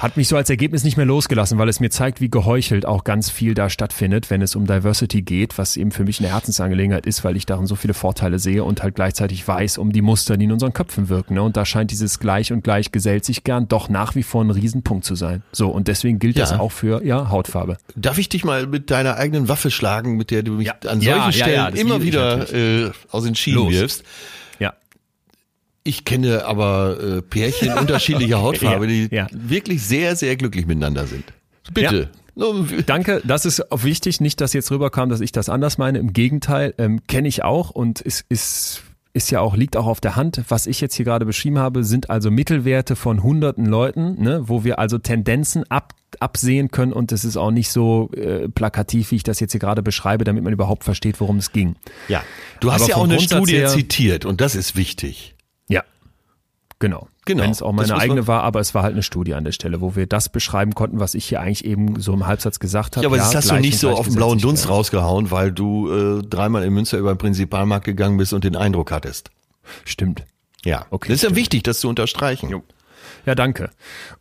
hat 0.00 0.16
mich 0.16 0.28
so 0.28 0.36
als 0.36 0.48
Ergebnis 0.48 0.84
nicht 0.84 0.96
mehr 0.96 1.06
losgelassen, 1.06 1.58
weil 1.58 1.68
es 1.68 1.80
mir 1.80 1.90
zeigt, 1.90 2.20
wie 2.20 2.30
geheuchelt 2.30 2.86
auch 2.86 3.04
ganz 3.04 3.30
viel 3.30 3.54
da 3.54 3.68
stattfindet, 3.68 4.30
wenn 4.30 4.42
es 4.42 4.54
um 4.54 4.66
Diversity 4.66 5.22
geht, 5.22 5.58
was 5.58 5.76
eben 5.76 5.90
für 5.90 6.04
mich 6.04 6.20
eine 6.20 6.28
Herzensangelegenheit 6.28 7.06
ist, 7.06 7.24
weil 7.24 7.36
ich 7.36 7.46
darin 7.46 7.66
so 7.66 7.74
viele 7.74 7.94
Vorteile 7.94 8.38
sehe 8.38 8.62
und 8.62 8.82
halt 8.82 8.94
gleichzeitig 8.94 9.46
weiß 9.46 9.78
um 9.78 9.92
die 9.92 10.02
Muster, 10.02 10.36
die 10.36 10.44
in 10.44 10.52
unseren 10.52 10.72
Köpfen 10.72 11.08
wirken. 11.08 11.34
Ne? 11.34 11.42
Und 11.42 11.56
da 11.56 11.64
scheint 11.64 11.90
dieses 11.90 12.20
Gleich 12.20 12.52
und 12.52 12.62
Gleich 12.62 12.92
gesellt 12.92 13.24
sich 13.24 13.42
gern 13.44 13.66
doch 13.68 13.88
nach 13.88 14.14
wie 14.14 14.22
vor 14.22 14.44
ein 14.44 14.50
Riesenpunkt 14.50 15.04
zu 15.04 15.14
sein. 15.16 15.42
So, 15.52 15.68
und 15.68 15.88
deswegen 15.88 16.18
gilt 16.18 16.36
Ja. 16.36 16.44
das 16.44 16.52
auch 16.58 16.70
für 16.72 17.04
ja, 17.04 17.30
Hautfarbe. 17.30 17.78
Darf 17.96 18.18
ich 18.18 18.28
dich 18.28 18.44
mal 18.44 18.66
mit 18.66 18.90
deiner 18.90 19.16
eigenen 19.16 19.48
Waffe 19.48 19.70
schlagen, 19.70 20.16
mit 20.16 20.30
der 20.30 20.42
du 20.42 20.52
mich 20.52 20.68
Ja. 20.68 20.74
an 20.88 21.00
solchen 21.00 21.32
Stellen 21.32 21.74
immer 21.74 22.02
wieder 22.02 22.52
äh, 22.54 22.90
aus 23.10 23.24
den 23.24 23.34
Schienen 23.34 23.70
wirfst? 23.70 24.04
Ja. 25.88 25.98
Ich 25.98 26.04
kenne 26.04 26.44
aber 26.44 26.98
äh, 27.00 27.22
Pärchen 27.22 27.72
unterschiedlicher 27.72 28.40
Hautfarbe, 28.42 28.86
Ja, 28.86 28.90
die 29.08 29.14
ja. 29.14 29.26
wirklich 29.32 29.82
sehr, 29.82 30.16
sehr 30.16 30.36
glücklich 30.36 30.66
miteinander 30.66 31.06
sind. 31.06 31.24
Bitte. 31.72 32.10
Nur- 32.34 32.66
Danke, 32.86 33.20
das 33.24 33.44
ist 33.46 33.72
auch 33.72 33.82
wichtig, 33.82 34.20
nicht, 34.20 34.40
dass 34.40 34.52
jetzt 34.52 34.70
rüberkam, 34.70 35.08
dass 35.08 35.20
ich 35.20 35.32
das 35.32 35.48
anders 35.48 35.76
meine. 35.76 35.98
Im 35.98 36.12
Gegenteil, 36.12 36.72
ähm, 36.78 37.00
kenne 37.08 37.26
ich 37.26 37.42
auch 37.42 37.70
und 37.70 38.00
ist, 38.00 38.24
ist, 38.28 38.82
ist 39.12 39.30
ja 39.32 39.40
auch, 39.40 39.56
liegt 39.56 39.76
auch 39.76 39.86
auf 39.86 40.00
der 40.00 40.14
Hand. 40.14 40.42
Was 40.48 40.66
ich 40.68 40.80
jetzt 40.80 40.94
hier 40.94 41.04
gerade 41.04 41.26
beschrieben 41.26 41.58
habe, 41.58 41.82
sind 41.82 42.10
also 42.10 42.30
Mittelwerte 42.30 42.94
von 42.94 43.24
hunderten 43.24 43.66
Leuten, 43.66 44.22
ne, 44.22 44.42
wo 44.44 44.62
wir 44.62 44.78
also 44.78 44.98
Tendenzen 44.98 45.64
ab, 45.68 45.94
absehen 46.20 46.70
können 46.70 46.92
und 46.92 47.10
es 47.10 47.24
ist 47.24 47.36
auch 47.36 47.50
nicht 47.50 47.70
so 47.70 48.10
äh, 48.14 48.48
plakativ, 48.48 49.10
wie 49.10 49.16
ich 49.16 49.24
das 49.24 49.40
jetzt 49.40 49.50
hier 49.50 49.60
gerade 49.60 49.82
beschreibe, 49.82 50.22
damit 50.24 50.44
man 50.44 50.52
überhaupt 50.52 50.84
versteht, 50.84 51.20
worum 51.20 51.38
es 51.38 51.50
ging. 51.50 51.74
Ja. 52.06 52.22
Du 52.60 52.70
hast 52.72 52.82
Aber 52.82 52.90
ja 52.90 52.96
auch 52.98 53.04
eine 53.04 53.16
Grundsatz 53.16 53.36
Studie 53.38 53.56
her- 53.56 53.68
zitiert 53.68 54.24
und 54.24 54.40
das 54.40 54.54
ist 54.54 54.76
wichtig. 54.76 55.34
Ja, 56.80 56.88
genau. 56.88 57.08
Genau. 57.24 57.42
Wenn 57.42 57.50
es 57.50 57.60
auch 57.60 57.72
meine 57.72 57.94
eigene 57.96 58.26
war, 58.26 58.42
aber 58.42 58.60
es 58.60 58.74
war 58.74 58.82
halt 58.82 58.94
eine 58.94 59.02
Studie 59.02 59.34
an 59.34 59.44
der 59.44 59.52
Stelle, 59.52 59.80
wo 59.82 59.94
wir 59.96 60.06
das 60.06 60.30
beschreiben 60.30 60.74
konnten, 60.74 60.98
was 60.98 61.14
ich 61.14 61.26
hier 61.26 61.40
eigentlich 61.40 61.64
eben 61.66 62.00
so 62.00 62.14
im 62.14 62.26
Halbsatz 62.26 62.58
gesagt 62.58 62.96
habe. 62.96 63.04
Ja, 63.04 63.08
aber 63.08 63.18
das 63.18 63.34
hast 63.34 63.50
du 63.50 63.56
nicht 63.56 63.78
so 63.78 63.90
auf 63.90 64.06
den 64.06 64.14
blauen 64.14 64.38
Dunst 64.38 64.64
werden. 64.64 64.74
rausgehauen, 64.76 65.30
weil 65.30 65.52
du 65.52 65.90
äh, 66.20 66.22
dreimal 66.22 66.64
in 66.64 66.72
Münster 66.72 66.96
über 66.96 67.12
den 67.14 67.18
Prinzipalmarkt 67.18 67.84
gegangen 67.84 68.16
bist 68.16 68.32
und 68.32 68.44
den 68.44 68.56
Eindruck 68.56 68.90
hattest. 68.92 69.30
Stimmt. 69.84 70.24
Ja, 70.64 70.86
Okay, 70.90 71.08
das 71.08 71.16
ist 71.16 71.22
ja 71.22 71.26
stimmt. 71.28 71.36
wichtig, 71.36 71.62
das 71.64 71.80
zu 71.80 71.88
unterstreichen. 71.88 72.48
Jo. 72.48 72.62
Ja, 73.28 73.34
danke. 73.34 73.68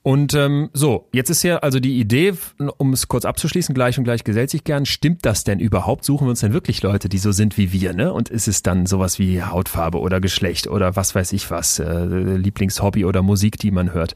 Und 0.04 0.34
ähm, 0.34 0.70
so, 0.74 1.08
jetzt 1.14 1.30
ist 1.30 1.42
ja 1.42 1.60
also 1.60 1.80
die 1.80 1.98
Idee, 1.98 2.34
um 2.76 2.92
es 2.92 3.08
kurz 3.08 3.24
abzuschließen, 3.24 3.74
gleich 3.74 3.98
und 3.98 4.04
gleich 4.04 4.26
gesellt 4.26 4.50
sich 4.50 4.66
gern. 4.66 4.86
Stimmt 4.86 5.26
das 5.26 5.46
denn 5.46 5.62
überhaupt? 5.62 6.04
Suchen 6.04 6.28
wir 6.28 6.32
uns 6.32 6.42
denn 6.42 6.52
wirklich 6.52 6.84
Leute, 6.84 7.08
die 7.08 7.18
so 7.18 7.32
sind 7.32 7.58
wie 7.58 7.72
wir, 7.72 7.94
ne? 7.94 8.12
Und 8.12 8.28
ist 8.28 8.50
es 8.50 8.64
dann 8.64 8.86
sowas 8.86 9.18
wie 9.18 9.42
Hautfarbe 9.42 10.02
oder 10.02 10.20
Geschlecht 10.20 10.68
oder 10.68 10.98
was 10.98 11.16
weiß 11.16 11.32
ich 11.32 11.50
was, 11.50 11.80
äh, 11.80 12.04
Lieblingshobby 12.04 13.06
oder 13.06 13.22
Musik, 13.22 13.58
die 13.60 13.72
man 13.72 13.94
hört? 13.94 14.14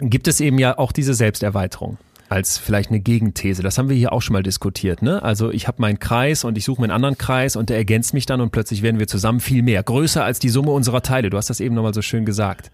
Gibt 0.00 0.28
es 0.28 0.38
eben 0.40 0.58
ja 0.58 0.76
auch 0.76 0.92
diese 0.92 1.14
Selbsterweiterung 1.14 1.96
als 2.28 2.58
vielleicht 2.58 2.90
eine 2.90 3.00
Gegenthese. 3.00 3.62
Das 3.62 3.78
haben 3.78 3.88
wir 3.88 3.96
hier 3.96 4.12
auch 4.12 4.20
schon 4.20 4.32
mal 4.32 4.42
diskutiert. 4.42 5.02
Ne? 5.02 5.22
Also 5.22 5.50
ich 5.50 5.68
habe 5.68 5.80
meinen 5.80 5.98
Kreis 5.98 6.44
und 6.44 6.58
ich 6.58 6.64
suche 6.64 6.80
mir 6.80 6.86
einen 6.86 6.94
anderen 6.94 7.16
Kreis 7.16 7.56
und 7.56 7.70
der 7.70 7.76
ergänzt 7.76 8.12
mich 8.12 8.26
dann 8.26 8.40
und 8.40 8.50
plötzlich 8.50 8.82
werden 8.82 8.98
wir 8.98 9.06
zusammen 9.06 9.40
viel 9.40 9.62
mehr, 9.62 9.82
größer 9.82 10.24
als 10.24 10.40
die 10.40 10.48
Summe 10.48 10.72
unserer 10.72 11.02
Teile. 11.02 11.30
Du 11.30 11.36
hast 11.36 11.48
das 11.48 11.60
eben 11.60 11.74
nochmal 11.74 11.94
so 11.94 12.02
schön 12.02 12.24
gesagt. 12.24 12.70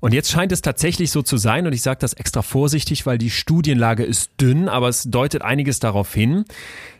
Und 0.00 0.14
jetzt 0.14 0.30
scheint 0.30 0.52
es 0.52 0.62
tatsächlich 0.62 1.10
so 1.10 1.22
zu 1.22 1.36
sein, 1.36 1.66
und 1.66 1.72
ich 1.72 1.82
sage 1.82 1.98
das 2.00 2.12
extra 2.12 2.42
vorsichtig, 2.42 3.06
weil 3.06 3.18
die 3.18 3.30
Studienlage 3.30 4.04
ist 4.04 4.30
dünn, 4.40 4.68
aber 4.68 4.88
es 4.88 5.04
deutet 5.04 5.42
einiges 5.42 5.80
darauf 5.80 6.12
hin, 6.14 6.44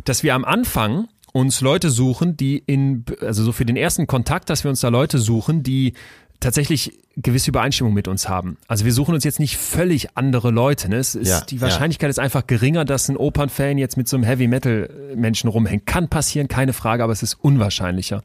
dass 0.05 0.23
wir 0.23 0.35
am 0.35 0.45
Anfang 0.45 1.09
uns 1.33 1.61
Leute 1.61 1.91
suchen, 1.91 2.37
die 2.37 2.63
in, 2.67 3.05
also 3.21 3.45
so 3.45 3.53
für 3.53 3.67
den 3.67 3.77
ersten 3.77 4.07
Kontakt, 4.07 4.51
dass 4.51 4.65
wir 4.65 4.71
uns 4.71 4.81
da 4.81 4.89
Leute 4.89 5.19
suchen, 5.19 5.63
die 5.63 5.93
tatsächlich 6.41 6.99
gewisse 7.17 7.51
Übereinstimmung 7.51 7.93
mit 7.93 8.07
uns 8.07 8.29
haben. 8.29 8.59
Also 8.69 8.85
wir 8.85 8.93
suchen 8.93 9.15
uns 9.15 9.25
jetzt 9.25 9.41
nicht 9.41 9.57
völlig 9.57 10.17
andere 10.17 10.51
Leute. 10.51 10.89
Ne? 10.89 10.97
Es 10.97 11.15
ist, 11.17 11.29
Ja, 11.29 11.41
die 11.41 11.61
Wahrscheinlichkeit 11.61 12.11
ist 12.11 12.21
einfach 12.21 12.47
geringer, 12.47 12.85
dass 12.85 13.09
ein 13.09 13.17
Opernfan 13.17 13.77
jetzt 13.77 13.97
mit 13.97 14.09
so 14.09 14.17
einem 14.17 14.25
Heavy 14.25 14.47
Metal 14.47 14.89
Menschen 15.17 15.49
rumhängt. 15.49 15.85
Kann 15.85 16.09
passieren, 16.09 16.47
keine 16.47 16.73
Frage, 16.73 17.03
aber 17.03 17.13
es 17.13 17.23
ist 17.25 17.35
unwahrscheinlicher. 17.35 18.23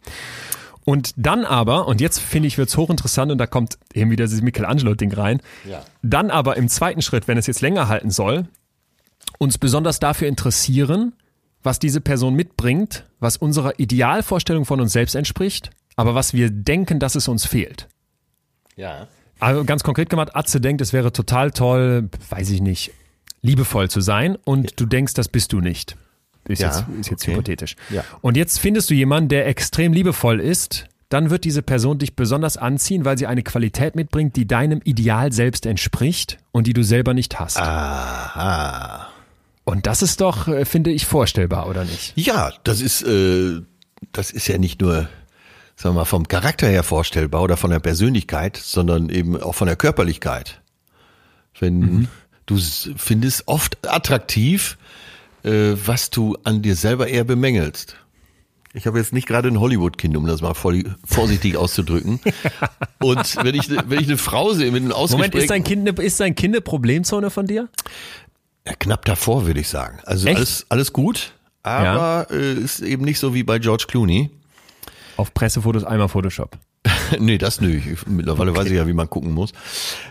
Und 0.86 1.14
dann 1.16 1.46
aber, 1.46 1.88
und 1.88 2.02
jetzt 2.02 2.20
finde 2.20 2.48
ich, 2.48 2.58
wird's 2.58 2.76
hochinteressant 2.76 3.32
und 3.32 3.38
da 3.38 3.48
kommt 3.48 3.78
eben 3.94 4.12
wieder 4.12 4.26
dieses 4.26 4.42
Michelangelo-Ding 4.42 5.14
rein. 5.14 5.42
Ja. 5.68 5.84
Dann 6.02 6.30
aber 6.30 6.58
im 6.58 6.68
zweiten 6.68 7.02
Schritt, 7.02 7.28
wenn 7.28 7.38
es 7.38 7.48
jetzt 7.48 7.62
länger 7.62 7.88
halten 7.88 8.12
soll, 8.12 8.48
uns 9.38 9.58
besonders 9.58 10.00
dafür 10.00 10.28
interessieren, 10.28 11.14
was 11.64 11.80
diese 11.80 12.02
Person 12.02 12.36
mitbringt, 12.36 13.06
was 13.20 13.38
unserer 13.38 13.80
Idealvorstellung 13.80 14.66
von 14.66 14.82
uns 14.82 14.92
selbst 14.92 15.16
entspricht, 15.16 15.70
aber 15.96 16.16
was 16.16 16.34
wir 16.34 16.50
denken, 16.50 17.00
dass 17.00 17.16
es 17.16 17.28
uns 17.28 17.46
fehlt. 17.46 17.88
Ja. 18.76 19.08
Also 19.40 19.64
ganz 19.64 19.84
konkret 19.84 20.10
gemacht, 20.10 20.36
Atze 20.36 20.60
denkt, 20.60 20.82
es 20.82 20.94
wäre 20.94 21.14
total 21.14 21.52
toll, 21.52 22.10
weiß 22.30 22.50
ich 22.50 22.62
nicht, 22.62 22.92
liebevoll 23.42 23.90
zu 23.90 24.02
sein 24.02 24.38
und 24.44 24.80
du 24.80 24.86
denkst, 24.86 25.14
das 25.14 25.30
bist 25.30 25.54
du 25.54 25.62
nicht. 25.62 25.96
Ist 26.48 26.62
Ja, 26.62 26.68
jetzt, 26.70 26.84
ist 27.00 27.10
jetzt 27.10 27.24
okay. 27.24 27.32
hypothetisch. 27.34 27.76
Ja. 27.90 28.04
Und 28.22 28.36
jetzt 28.38 28.60
findest 28.60 28.90
du 28.90 28.94
jemanden, 28.94 29.30
der 29.30 29.48
extrem 29.48 29.94
liebevoll 29.94 30.40
ist, 30.40 30.88
dann 31.10 31.30
wird 31.30 31.44
diese 31.46 31.62
Person 31.62 32.00
dich 32.00 32.16
besonders 32.16 32.58
anziehen, 32.58 33.06
weil 33.06 33.18
sie 33.18 33.28
eine 33.28 33.44
Qualität 33.44 33.96
mitbringt, 33.96 34.36
die 34.36 34.48
deinem 34.48 34.82
Ideal 34.84 35.32
selbst 35.32 35.66
entspricht 35.66 36.40
und 36.52 36.66
die 36.68 36.74
du 36.74 36.84
selber 36.84 37.14
nicht 37.14 37.40
hast. 37.40 37.58
Aha. 37.58 39.08
Und 39.66 39.88
das 39.88 40.02
ist 40.02 40.20
doch, 40.22 40.48
äh, 40.48 40.66
finde 40.66 40.92
ich, 40.92 41.06
vorstellbar, 41.06 41.68
oder 41.70 41.86
nicht? 41.86 42.14
Ja, 42.18 42.52
das 42.64 42.82
ist, 42.82 43.04
äh, 43.04 43.62
das 44.12 44.32
ist 44.32 44.48
ja 44.48 44.58
nicht 44.58 44.82
nur, 44.82 45.08
sagen 45.76 45.96
wir 45.96 46.02
mal, 46.02 46.06
vom 46.06 46.28
Charakter 46.28 46.68
her 46.68 46.84
vorstellbar 46.84 47.42
oder 47.44 47.56
von 47.58 47.70
der 47.70 47.80
Persönlichkeit, 47.80 48.58
sondern 48.58 49.10
eben 49.10 49.40
auch 49.42 49.56
von 49.56 49.68
der 49.68 49.78
Körperlichkeit. 49.78 50.60
Wenn 51.60 52.08
du 52.48 52.58
s- 52.58 52.90
findest 52.98 53.48
oft 53.48 53.88
attraktiv, 53.88 54.78
was 55.44 56.10
du 56.10 56.38
an 56.44 56.62
dir 56.62 56.76
selber 56.76 57.08
eher 57.08 57.24
bemängelst. 57.24 57.98
Ich 58.76 58.88
habe 58.88 58.98
jetzt 58.98 59.14
nicht 59.14 59.28
gerade 59.28 59.50
ein 59.50 59.60
Hollywood-Kind, 59.60 60.18
um 60.18 60.26
das 60.26 60.42
mal 60.42 60.56
vorsichtig 60.56 61.58
auszudrücken. 61.58 62.20
Und 63.00 63.36
wenn 63.44 63.54
ich, 63.54 63.70
wenn 63.70 64.00
ich 64.00 64.08
eine 64.08 64.18
Frau 64.18 64.54
sehe 64.54 64.72
mit 64.72 64.82
einem 64.82 64.92
Moment, 64.92 65.36
ist 65.36 65.52
dein 65.52 65.64
Kind 65.64 65.88
eine, 65.88 66.02
ist 66.04 66.20
dein 66.20 66.34
Kind 66.34 66.56
eine 66.56 66.62
Problemzone 66.62 67.30
von 67.30 67.46
dir? 67.46 67.70
Ja, 68.66 68.74
knapp 68.80 69.06
davor, 69.06 69.46
würde 69.46 69.60
ich 69.60 69.68
sagen. 69.68 70.00
Also 70.06 70.28
Echt? 70.28 70.38
alles, 70.38 70.66
alles 70.70 70.92
gut, 70.92 71.34
aber 71.62 72.28
äh, 72.32 72.54
ist 72.54 72.80
eben 72.80 73.04
nicht 73.06 73.20
so 73.20 73.36
wie 73.36 73.44
bei 73.44 73.60
George 73.60 73.86
Clooney. 73.88 74.32
Auf 75.18 75.34
Pressefotos 75.36 75.84
einmal 75.84 76.10
Photoshop. 76.10 76.58
nee, 77.20 77.38
das 77.38 77.62
nö. 77.62 77.70
Ich, 77.76 78.06
mittlerweile 78.08 78.56
weiß 78.56 78.68
ich 78.68 78.74
ja, 78.74 78.88
wie 78.88 78.94
man 78.94 79.10
gucken 79.10 79.32
muss. 79.32 79.52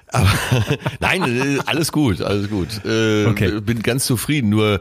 Aber 0.08 0.30
nein, 1.00 1.60
alles 1.66 1.92
gut, 1.92 2.20
alles 2.20 2.48
gut. 2.50 2.84
Äh, 2.84 3.26
Okay. 3.26 3.60
Bin 3.60 3.82
ganz 3.82 4.04
zufrieden. 4.06 4.50
Nur 4.50 4.80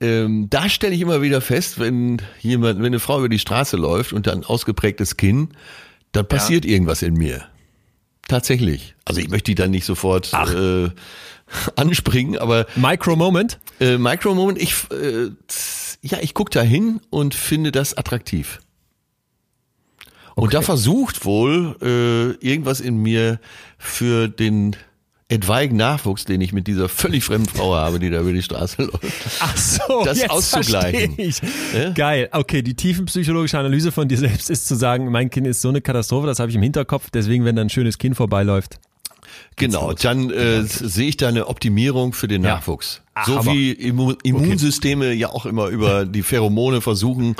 ähm, 0.00 0.48
da 0.50 0.68
stelle 0.68 0.94
ich 0.94 1.00
immer 1.00 1.22
wieder 1.22 1.40
fest, 1.40 1.78
wenn 1.78 2.20
jemand, 2.40 2.78
wenn 2.78 2.86
eine 2.86 3.00
Frau 3.00 3.18
über 3.18 3.28
die 3.28 3.38
Straße 3.38 3.76
läuft 3.76 4.12
und 4.12 4.26
dann 4.26 4.44
ausgeprägtes 4.44 5.16
Kinn, 5.16 5.48
dann 6.12 6.26
passiert 6.26 6.64
irgendwas 6.64 7.02
in 7.02 7.14
mir. 7.14 7.44
Tatsächlich. 8.28 8.94
Also 9.04 9.20
ich 9.20 9.28
möchte 9.30 9.50
die 9.50 9.54
dann 9.54 9.70
nicht 9.70 9.84
sofort 9.84 10.32
äh, 10.34 10.90
anspringen, 11.76 12.38
aber 12.38 12.66
Micro-Moment? 12.76 13.58
äh, 13.80 13.96
Micro 13.96 14.34
Moment, 14.34 14.60
ich 14.60 14.74
äh, 14.90 15.30
ja, 16.02 16.18
ich 16.20 16.34
guck 16.34 16.50
da 16.50 16.60
hin 16.62 17.00
und 17.10 17.34
finde 17.34 17.72
das 17.72 17.96
attraktiv. 17.96 18.60
Und 20.40 20.54
da 20.54 20.62
versucht 20.62 21.24
wohl 21.24 21.76
äh, 21.82 22.46
irgendwas 22.46 22.80
in 22.80 22.96
mir 22.98 23.40
für 23.76 24.28
den 24.28 24.76
etwaigen 25.28 25.76
Nachwuchs, 25.76 26.24
den 26.24 26.40
ich 26.40 26.52
mit 26.52 26.66
dieser 26.68 26.88
völlig 26.88 27.24
fremden 27.24 27.48
Frau 27.48 27.74
habe, 27.74 27.98
die 27.98 28.08
da 28.08 28.20
über 28.20 28.32
die 28.32 28.42
Straße 28.42 28.82
läuft. 28.84 29.02
Ach 29.40 29.56
so, 29.56 30.02
Das 30.04 30.18
jetzt 30.20 30.30
auszugleichen. 30.30 31.14
Ich. 31.18 31.40
Geil. 31.94 32.28
Okay, 32.32 32.62
die 32.62 32.74
tiefenpsychologische 32.74 33.58
Analyse 33.58 33.92
von 33.92 34.08
dir 34.08 34.16
selbst 34.18 34.48
ist 34.48 34.66
zu 34.66 34.74
sagen, 34.74 35.10
mein 35.10 35.28
Kind 35.28 35.46
ist 35.46 35.60
so 35.60 35.68
eine 35.68 35.80
Katastrophe, 35.80 36.26
das 36.26 36.38
habe 36.38 36.50
ich 36.50 36.56
im 36.56 36.62
Hinterkopf, 36.62 37.10
deswegen, 37.12 37.44
wenn 37.44 37.56
da 37.56 37.62
ein 37.62 37.68
schönes 37.68 37.98
Kind 37.98 38.16
vorbeiläuft. 38.16 38.78
Genau, 39.56 39.92
dann 39.92 40.30
äh, 40.30 40.62
sehe 40.62 41.08
ich 41.08 41.16
da 41.18 41.28
eine 41.28 41.48
Optimierung 41.48 42.12
für 42.14 42.28
den 42.28 42.42
Ja. 42.42 42.54
Nachwuchs. 42.54 43.02
Ah, 43.14 43.24
so 43.26 43.44
wie 43.46 43.72
Immu 43.72 44.14
Immunsysteme 44.22 45.12
ja 45.12 45.28
auch 45.28 45.44
immer 45.44 45.66
über 45.66 46.06
die 46.06 46.22
Pheromone 46.22 46.80
versuchen, 46.80 47.36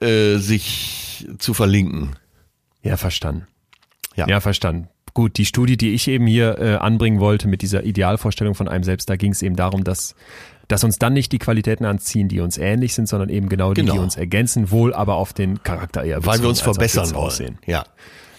äh, 0.00 0.38
sich 0.38 1.26
zu 1.38 1.54
verlinken. 1.54 2.16
Ja, 2.82 2.96
verstanden. 2.96 3.46
Ja. 4.16 4.26
Ja, 4.28 4.40
verstanden. 4.40 4.88
Gut, 5.12 5.38
die 5.38 5.44
Studie, 5.44 5.76
die 5.76 5.92
ich 5.92 6.06
eben 6.08 6.26
hier 6.26 6.58
äh, 6.58 6.74
anbringen 6.76 7.18
wollte 7.20 7.48
mit 7.48 7.62
dieser 7.62 7.82
Idealvorstellung 7.84 8.54
von 8.54 8.68
einem 8.68 8.84
selbst, 8.84 9.10
da 9.10 9.16
ging 9.16 9.32
es 9.32 9.42
eben 9.42 9.56
darum, 9.56 9.82
dass, 9.82 10.14
dass 10.68 10.84
uns 10.84 10.98
dann 10.98 11.14
nicht 11.14 11.32
die 11.32 11.38
Qualitäten 11.38 11.84
anziehen, 11.84 12.28
die 12.28 12.40
uns 12.40 12.58
ähnlich 12.58 12.94
sind, 12.94 13.08
sondern 13.08 13.28
eben 13.28 13.48
genau 13.48 13.74
die, 13.74 13.80
Genau. 13.82 13.94
die 13.94 13.98
uns 13.98 14.16
ergänzen, 14.16 14.70
wohl 14.70 14.94
aber 14.94 15.16
auf 15.16 15.32
den 15.32 15.62
Charakter 15.64 16.04
eher 16.04 16.24
Weil 16.24 16.40
wir 16.42 16.48
uns 16.48 16.60
verbessern 16.60 17.06
wollen. 17.10 17.16
Aussehen. 17.26 17.58
Ja. 17.66 17.84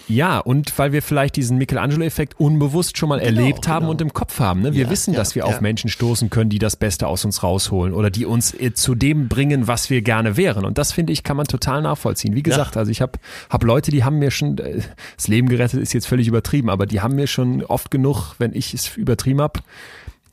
Ja, 0.07 0.39
und 0.39 0.77
weil 0.77 0.91
wir 0.91 1.01
vielleicht 1.01 1.35
diesen 1.35 1.57
Michelangelo-Effekt 1.57 2.39
unbewusst 2.39 2.97
schon 2.97 3.09
mal 3.09 3.19
erlebt 3.19 3.67
haben 3.67 3.83
genau. 3.83 3.91
und 3.91 4.01
im 4.01 4.13
Kopf 4.13 4.39
haben. 4.39 4.61
Ne? 4.61 4.73
Wir 4.73 4.85
Ja, 4.85 4.89
wissen, 4.89 5.13
ja, 5.13 5.19
dass 5.19 5.35
wir 5.35 5.43
ja. 5.43 5.45
auf 5.47 5.61
Menschen 5.61 5.89
stoßen 5.89 6.29
können, 6.29 6.49
die 6.49 6.59
das 6.59 6.75
Beste 6.75 7.07
aus 7.07 7.25
uns 7.25 7.43
rausholen 7.43 7.93
oder 7.93 8.09
die 8.09 8.25
uns 8.25 8.53
äh, 8.53 8.73
zu 8.73 8.95
dem 8.95 9.27
bringen, 9.27 9.67
was 9.67 9.89
wir 9.89 10.01
gerne 10.01 10.37
wären. 10.37 10.65
Und 10.65 10.77
das 10.77 10.91
finde 10.91 11.13
ich, 11.13 11.23
kann 11.23 11.37
man 11.37 11.47
total 11.47 11.81
nachvollziehen. 11.81 12.35
Wie 12.35 12.43
gesagt, 12.43 12.77
also 12.77 12.91
ich 12.91 13.01
habe 13.01 13.19
hab 13.49 13.63
Leute, 13.63 13.91
die 13.91 14.03
haben 14.03 14.19
mir 14.19 14.31
schon, 14.31 14.57
äh, 14.57 14.81
das 15.15 15.27
Leben 15.27 15.49
gerettet 15.49 15.81
ist 15.81 15.93
jetzt 15.93 16.07
völlig 16.07 16.27
übertrieben, 16.27 16.69
aber 16.69 16.85
die 16.85 17.01
haben 17.01 17.15
mir 17.15 17.27
schon 17.27 17.63
oft 17.63 17.91
genug, 17.91 18.35
wenn 18.37 18.53
ich 18.53 18.73
es 18.73 18.97
übertrieben 18.97 19.41
habe, 19.41 19.61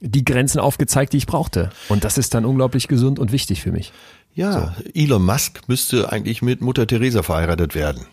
die 0.00 0.24
Grenzen 0.24 0.60
aufgezeigt, 0.60 1.12
die 1.12 1.16
ich 1.16 1.26
brauchte. 1.26 1.70
Und 1.88 2.04
das 2.04 2.18
ist 2.18 2.34
dann 2.34 2.44
unglaublich 2.44 2.88
gesund 2.88 3.18
und 3.18 3.32
wichtig 3.32 3.62
für 3.62 3.72
mich. 3.72 3.92
Ja, 4.34 4.76
Elon 4.94 5.24
Musk 5.24 5.62
müsste 5.66 6.12
eigentlich 6.12 6.42
mit 6.42 6.60
Mutter 6.60 6.86
Teresa 6.86 7.22
verheiratet 7.22 7.74
werden. 7.74 8.06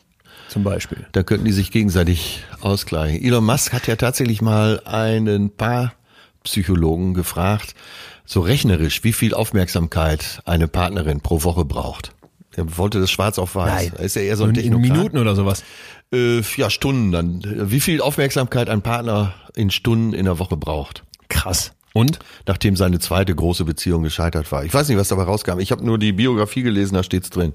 Zum 0.50 0.64
Beispiel. 0.64 1.06
Da 1.12 1.24
könnten 1.24 1.46
die 1.46 1.52
sich 1.52 1.72
gegenseitig 1.72 2.44
ausgleichen. 2.62 3.22
Elon 3.22 3.44
Musk 3.44 3.74
hat 3.74 3.88
ja 3.88 3.96
tatsächlich 3.96 4.42
mal 4.42 4.82
einen 4.86 5.50
Paarpsychologen 5.50 7.14
gefragt, 7.14 7.76
so 8.26 8.42
rechnerisch, 8.42 9.04
wie 9.04 9.14
viel 9.14 9.34
Aufmerksamkeit 9.34 10.42
eine 10.46 10.68
Partnerin 10.68 11.22
pro 11.22 11.44
Woche 11.44 11.66
braucht. 11.66 12.12
Er 12.56 12.78
wollte 12.78 13.00
das 13.00 13.12
schwarz 13.12 13.38
auf 13.38 13.56
weiß. 13.56 13.92
Nein. 13.92 14.06
Ist 14.06 14.16
ja 14.16 14.22
eher 14.22 14.38
so 14.38 14.46
ein 14.46 14.52
in, 14.52 14.56
in 14.56 14.62
Technokrat. 14.62 14.90
Minuten 14.90 15.18
oder 15.18 15.36
sowas. 15.36 15.64
Äh, 16.14 16.42
ja, 16.56 16.70
Stunden 16.70 17.12
dann. 17.12 17.42
Wie 17.70 17.82
viel 17.82 18.02
Aufmerksamkeit 18.02 18.70
ein 18.70 18.82
Partner 18.82 19.34
in 19.56 19.72
Stunden 19.72 20.14
in 20.14 20.26
der 20.26 20.40
Woche 20.40 20.56
braucht. 20.58 21.04
Krass. 21.28 21.74
Und? 21.94 22.20
Nachdem 22.46 22.76
seine 22.76 23.00
zweite 23.00 23.34
große 23.36 23.66
Beziehung 23.66 24.04
gescheitert 24.04 24.52
war. 24.52 24.66
Ich 24.66 24.74
weiß 24.74 24.88
nicht, 24.88 24.98
was 24.98 25.08
dabei 25.08 25.24
rauskam. 25.24 25.60
Ich 25.60 25.72
habe 25.72 25.86
nur 25.86 25.98
die 25.98 26.12
Biografie 26.12 26.62
gelesen, 26.62 26.96
da 26.96 27.04
steht's 27.04 27.30
drin. 27.30 27.54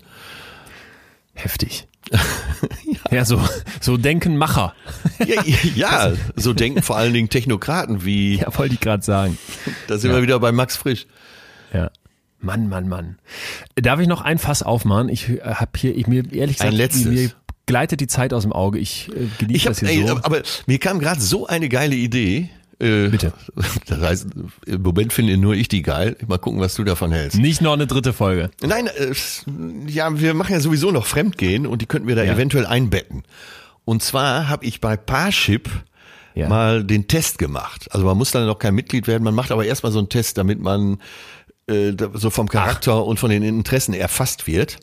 Heftig. 1.34 1.86
ja. 3.10 3.24
so, 3.24 3.40
so 3.80 3.96
denken 3.96 4.36
Macher. 4.36 4.74
Ja, 5.26 5.42
ja, 5.74 6.12
so 6.36 6.52
denken 6.52 6.82
vor 6.82 6.96
allen 6.96 7.12
Dingen 7.12 7.28
Technokraten 7.28 8.04
wie, 8.04 8.38
Ja, 8.38 8.56
wollte 8.58 8.74
ich 8.74 8.80
gerade 8.80 9.02
sagen. 9.04 9.38
da 9.88 9.98
sind 9.98 10.12
wir 10.12 10.22
wieder 10.22 10.38
bei 10.40 10.52
Max 10.52 10.76
Frisch. 10.76 11.06
Ja. 11.72 11.90
Mann, 12.40 12.68
Mann, 12.68 12.88
Mann. 12.88 13.18
Darf 13.76 14.00
ich 14.00 14.08
noch 14.08 14.22
ein 14.22 14.38
Fass 14.38 14.62
aufmachen? 14.62 15.08
Ich 15.10 15.28
habe 15.42 15.70
hier, 15.76 15.94
ich 15.96 16.06
mir 16.06 16.24
ehrlich 16.32 16.56
gesagt, 16.56 16.72
Ein 16.72 16.76
letztes. 16.76 17.04
mir 17.04 17.30
gleitet 17.66 18.00
die 18.00 18.06
Zeit 18.06 18.32
aus 18.32 18.42
dem 18.42 18.52
Auge. 18.52 18.78
Ich 18.78 19.08
äh, 19.08 19.26
genieße 19.38 19.56
Ich 19.56 19.66
hab, 19.66 19.72
das 19.72 19.80
hier 19.80 19.88
ey, 20.02 20.08
so. 20.08 20.16
aber 20.22 20.42
mir 20.66 20.78
kam 20.78 20.98
gerade 20.98 21.20
so 21.20 21.46
eine 21.46 21.68
geile 21.68 21.94
Idee. 21.94 22.48
Äh, 22.80 23.08
Bitte. 23.08 23.32
Das 23.86 24.00
heißt, 24.00 24.26
im 24.66 24.82
Moment 24.82 25.12
finde 25.12 25.36
nur 25.36 25.54
ich 25.54 25.68
die 25.68 25.82
geil. 25.82 26.16
Mal 26.26 26.38
gucken, 26.38 26.60
was 26.60 26.74
du 26.74 26.84
davon 26.84 27.12
hältst. 27.12 27.38
Nicht 27.38 27.60
noch 27.60 27.74
eine 27.74 27.86
dritte 27.86 28.12
Folge. 28.12 28.50
Nein, 28.62 28.86
äh, 28.88 29.12
ja, 29.86 30.18
wir 30.18 30.34
machen 30.34 30.52
ja 30.52 30.60
sowieso 30.60 30.90
noch 30.90 31.06
Fremdgehen 31.06 31.66
und 31.66 31.82
die 31.82 31.86
könnten 31.86 32.08
wir 32.08 32.16
da 32.16 32.22
Ja. 32.24 32.32
eventuell 32.34 32.66
einbetten. 32.66 33.22
Und 33.84 34.02
zwar 34.02 34.48
habe 34.48 34.64
ich 34.64 34.80
bei 34.80 34.96
Parship 34.96 35.68
Ja. 36.34 36.48
mal 36.48 36.84
den 36.84 37.06
Test 37.08 37.38
gemacht. 37.38 37.88
Also 37.90 38.06
man 38.06 38.16
muss 38.16 38.30
dann 38.30 38.46
noch 38.46 38.58
kein 38.58 38.74
Mitglied 38.74 39.06
werden, 39.08 39.24
man 39.24 39.34
macht 39.34 39.50
aber 39.52 39.64
erstmal 39.64 39.92
so 39.92 39.98
einen 39.98 40.08
Test, 40.08 40.38
damit 40.38 40.60
man 40.60 40.98
äh, 41.68 41.92
so 42.14 42.30
vom 42.30 42.48
Charakter 42.48 43.04
und 43.04 43.18
von 43.20 43.30
den 43.30 43.42
Interessen 43.42 43.92
erfasst 43.94 44.46
wird, 44.46 44.78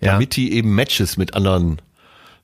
Ja. 0.00 0.12
damit 0.12 0.34
die 0.36 0.52
eben 0.54 0.74
Matches 0.74 1.16
mit 1.16 1.34
anderen 1.34 1.80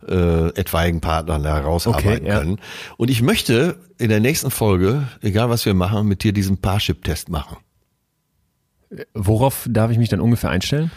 äh, 0.06 0.48
etwaigen 0.58 1.00
Partnern 1.00 1.44
herausarbeiten 1.44 2.10
Okay, 2.22 2.28
ja. 2.28 2.38
können. 2.38 2.58
Und 2.96 3.10
ich 3.10 3.22
möchte 3.22 3.78
in 3.98 4.08
der 4.08 4.20
nächsten 4.20 4.50
Folge, 4.50 5.08
egal 5.20 5.50
was 5.50 5.66
wir 5.66 5.74
machen, 5.74 6.06
mit 6.08 6.22
dir 6.22 6.32
diesen 6.32 6.58
Parship-Test 6.58 7.28
machen. 7.28 7.56
Worauf 9.14 9.66
darf 9.70 9.90
ich 9.90 9.98
mich 9.98 10.08
dann 10.08 10.20
ungefähr 10.20 10.50
einstellen? 10.50 10.90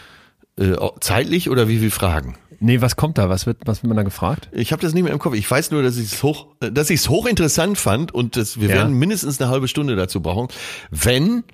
Äh, 0.58 0.74
zeitlich 1.00 1.50
oder 1.50 1.68
wie 1.68 1.78
viele 1.78 1.90
Fragen? 1.90 2.36
Nee, 2.60 2.80
was 2.80 2.96
kommt 2.96 3.18
da? 3.18 3.28
Was 3.28 3.46
wird, 3.46 3.58
was 3.66 3.82
wird 3.82 3.88
man 3.88 3.96
da 3.96 4.02
gefragt? 4.04 4.48
Ich 4.52 4.72
habe 4.72 4.80
das 4.82 4.94
nicht 4.94 5.02
mehr 5.02 5.12
im 5.12 5.18
Kopf. 5.18 5.34
Ich 5.34 5.48
weiß 5.50 5.70
nur, 5.70 5.82
dass 5.82 5.96
ich 5.96 6.12
es 6.12 6.22
hoch, 6.22 6.46
äh, 6.60 6.70
dass 6.72 6.90
ich 6.90 7.00
es 7.00 7.08
hochinteressant 7.08 7.76
fand 7.78 8.12
und 8.12 8.36
dass 8.36 8.60
wir 8.60 8.68
Ja. 8.68 8.76
werden 8.76 8.94
mindestens 8.94 9.40
eine 9.40 9.50
halbe 9.50 9.68
Stunde 9.68 9.96
dazu 9.96 10.20
brauchen. 10.20 10.48
Wenn 10.90 11.44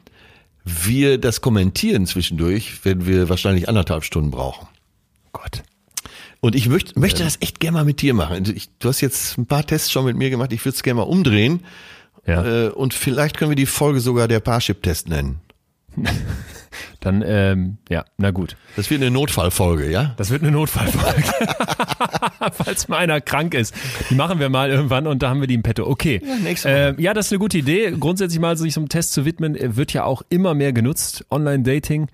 wir 0.65 1.19
das 1.19 1.41
kommentieren 1.41 2.07
zwischendurch, 2.07 2.85
werden 2.85 3.07
wir 3.07 3.29
wahrscheinlich 3.29 3.69
anderthalb 3.69 4.05
Stunden 4.05 4.31
brauchen. 4.31 4.69
Gott. 5.33 5.63
Und 6.41 6.55
ich 6.55 6.69
möchte, 6.69 6.99
möchte 6.99 7.23
das 7.23 7.37
echt 7.41 7.61
gerne 7.61 7.79
mal 7.79 7.85
mit 7.85 8.01
dir 8.01 8.15
machen. 8.15 8.51
Ich, 8.55 8.71
du 8.79 8.89
hast 8.89 9.01
jetzt 9.01 9.37
ein 9.37 9.47
paar 9.47 9.67
Tests 9.67 9.91
schon 9.93 10.07
mit 10.07 10.17
mir 10.17 10.31
gemacht. 10.31 10.53
Ich 10.53 10.65
würde 10.65 10.75
es 10.75 10.83
gerne 10.83 11.01
mal 11.01 11.07
umdrehen. 11.07 11.61
Ja. 12.27 12.67
Äh, 12.67 12.69
und 12.71 12.95
vielleicht 12.95 13.37
können 13.37 13.51
wir 13.51 13.57
die 13.57 13.67
Folge 13.67 14.01
sogar 14.01 14.27
der 14.27 14.41
Parship-Test 14.41 15.09
nennen. 15.09 15.41
Dann, 17.01 17.23
ähm, 17.27 17.79
ja, 17.89 18.05
na 18.19 18.31
gut. 18.31 18.57
Das 18.77 18.91
wird 18.91 19.01
eine 19.01 19.11
Notfallfolge, 19.11 19.91
ja? 19.91 20.15
Das 20.17 20.31
wird 20.31 20.43
eine 20.43 20.51
Notfallfolge. 20.53 21.25
Falls 22.53 22.89
mal 22.89 22.99
einer 22.99 23.21
krank 23.21 23.55
ist. 23.55 23.75
Die 24.09 24.15
machen 24.15 24.39
wir 24.39 24.49
mal 24.49 24.71
irgendwann 24.71 25.07
und 25.07 25.23
da 25.23 25.31
haben 25.31 25.41
wir 25.41 25.47
die 25.47 25.55
im 25.55 25.63
Petto. 25.63 25.87
Okay. 25.87 26.21
Ja, 26.25 26.37
nächste 26.37 26.69
Woche. 26.69 26.97
äh, 26.99 27.03
ja 27.03 27.15
das 27.15 27.27
ist 27.27 27.33
eine 27.33 27.39
gute 27.39 27.59
Idee. 27.59 27.93
Grundsätzlich 27.99 28.41
mal 28.41 28.57
sich 28.57 28.75
so 28.75 28.81
einem 28.81 28.89
Test 28.89 29.13
zu 29.13 29.25
widmen, 29.25 29.55
äh, 29.57 29.77
wird 29.77 29.93
ja 29.93 30.05
auch 30.05 30.23
immer 30.29 30.55
mehr 30.55 30.73
genutzt. 30.73 31.25
Online-Dating. 31.31 32.09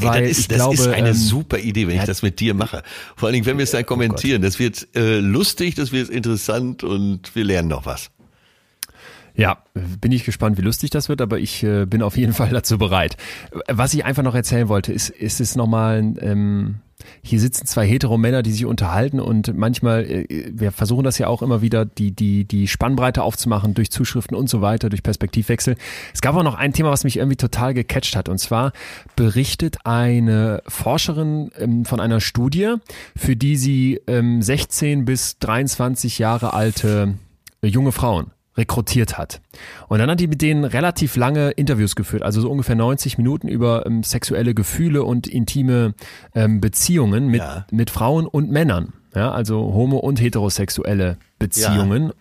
Ey, 0.00 0.06
Weil 0.06 0.22
das 0.22 0.30
ist, 0.30 0.38
ich 0.38 0.48
das 0.48 0.56
glaube, 0.58 0.74
ist 0.74 0.86
eine 0.88 1.08
ähm, 1.08 1.14
super 1.14 1.58
Idee, 1.58 1.88
wenn 1.88 1.96
ich 1.96 2.04
das 2.04 2.22
mit 2.22 2.40
dir 2.40 2.54
mache. 2.54 2.82
Vor 3.16 3.26
allen 3.26 3.34
Dingen, 3.34 3.46
wenn 3.46 3.58
wir 3.58 3.64
es 3.64 3.72
dann 3.72 3.86
kommentieren. 3.86 4.42
Das 4.42 4.58
wird 4.58 4.88
äh, 4.94 5.18
lustig, 5.18 5.74
das 5.74 5.92
wird 5.92 6.08
interessant 6.08 6.84
und 6.84 7.34
wir 7.34 7.44
lernen 7.44 7.68
noch 7.68 7.86
was. 7.86 8.10
Ja, 9.38 9.58
bin 10.00 10.10
ich 10.10 10.24
gespannt, 10.24 10.58
wie 10.58 10.62
lustig 10.62 10.90
das 10.90 11.08
wird, 11.08 11.20
aber 11.20 11.38
ich 11.38 11.62
äh, 11.62 11.86
bin 11.86 12.02
auf 12.02 12.16
jeden 12.16 12.32
Fall 12.34 12.50
dazu 12.50 12.76
bereit. 12.76 13.16
Was 13.68 13.94
ich 13.94 14.04
einfach 14.04 14.24
noch 14.24 14.34
erzählen 14.34 14.68
wollte, 14.68 14.92
ist, 14.92 15.10
ist 15.10 15.40
es 15.40 15.54
nochmal, 15.54 16.14
ähm, 16.20 16.80
hier 17.22 17.38
sitzen 17.38 17.64
zwei 17.64 17.86
hetero 17.86 18.18
Männer, 18.18 18.42
die 18.42 18.50
sich 18.50 18.64
unterhalten 18.64 19.20
und 19.20 19.56
manchmal, 19.56 20.04
äh, 20.10 20.50
wir 20.52 20.72
versuchen 20.72 21.04
das 21.04 21.18
ja 21.18 21.28
auch 21.28 21.40
immer 21.42 21.62
wieder, 21.62 21.84
die, 21.84 22.10
die, 22.10 22.46
die 22.46 22.66
Spannbreite 22.66 23.22
aufzumachen 23.22 23.74
durch 23.74 23.92
Zuschriften 23.92 24.36
und 24.36 24.50
so 24.50 24.60
weiter, 24.60 24.88
durch 24.88 25.04
Perspektivwechsel. 25.04 25.76
Es 26.12 26.20
gab 26.20 26.34
auch 26.34 26.42
noch 26.42 26.56
ein 26.56 26.72
Thema, 26.72 26.90
was 26.90 27.04
mich 27.04 27.18
irgendwie 27.18 27.36
total 27.36 27.74
gecatcht 27.74 28.16
hat 28.16 28.28
und 28.28 28.38
zwar 28.38 28.72
berichtet 29.14 29.76
eine 29.84 30.64
Forscherin 30.66 31.52
ähm, 31.56 31.84
von 31.84 32.00
einer 32.00 32.20
Studie, 32.20 32.74
für 33.14 33.36
die 33.36 33.54
sie 33.54 34.00
ähm, 34.08 34.42
16 34.42 35.04
bis 35.04 35.38
23 35.38 36.18
Jahre 36.18 36.54
alte 36.54 37.14
äh, 37.62 37.68
junge 37.68 37.92
Frauen 37.92 38.32
rekrutiert 38.58 39.16
hat. 39.16 39.40
Und 39.88 40.00
dann 40.00 40.10
hat 40.10 40.20
die 40.20 40.26
mit 40.26 40.42
denen 40.42 40.64
relativ 40.64 41.16
lange 41.16 41.50
Interviews 41.52 41.96
geführt, 41.96 42.22
also 42.22 42.40
so 42.42 42.50
ungefähr 42.50 42.74
90 42.76 43.16
Minuten 43.16 43.48
über 43.48 43.86
ähm, 43.86 44.02
sexuelle 44.02 44.52
Gefühle 44.52 45.04
und 45.04 45.26
intime 45.26 45.94
ähm, 46.34 46.60
Beziehungen 46.60 47.28
mit, 47.28 47.40
Ja. 47.40 47.66
mit 47.70 47.88
Frauen 47.90 48.26
und 48.26 48.50
Männern. 48.50 48.92
Ja, 49.14 49.30
also 49.30 49.72
homo- 49.72 49.98
und 49.98 50.20
heterosexuelle 50.20 51.16
Beziehungen, 51.38 52.12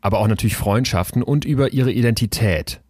aber 0.00 0.20
auch 0.20 0.28
natürlich 0.28 0.56
Freundschaften 0.56 1.22
und 1.22 1.44
über 1.44 1.72
ihre 1.74 1.92
Identität. 1.92 2.80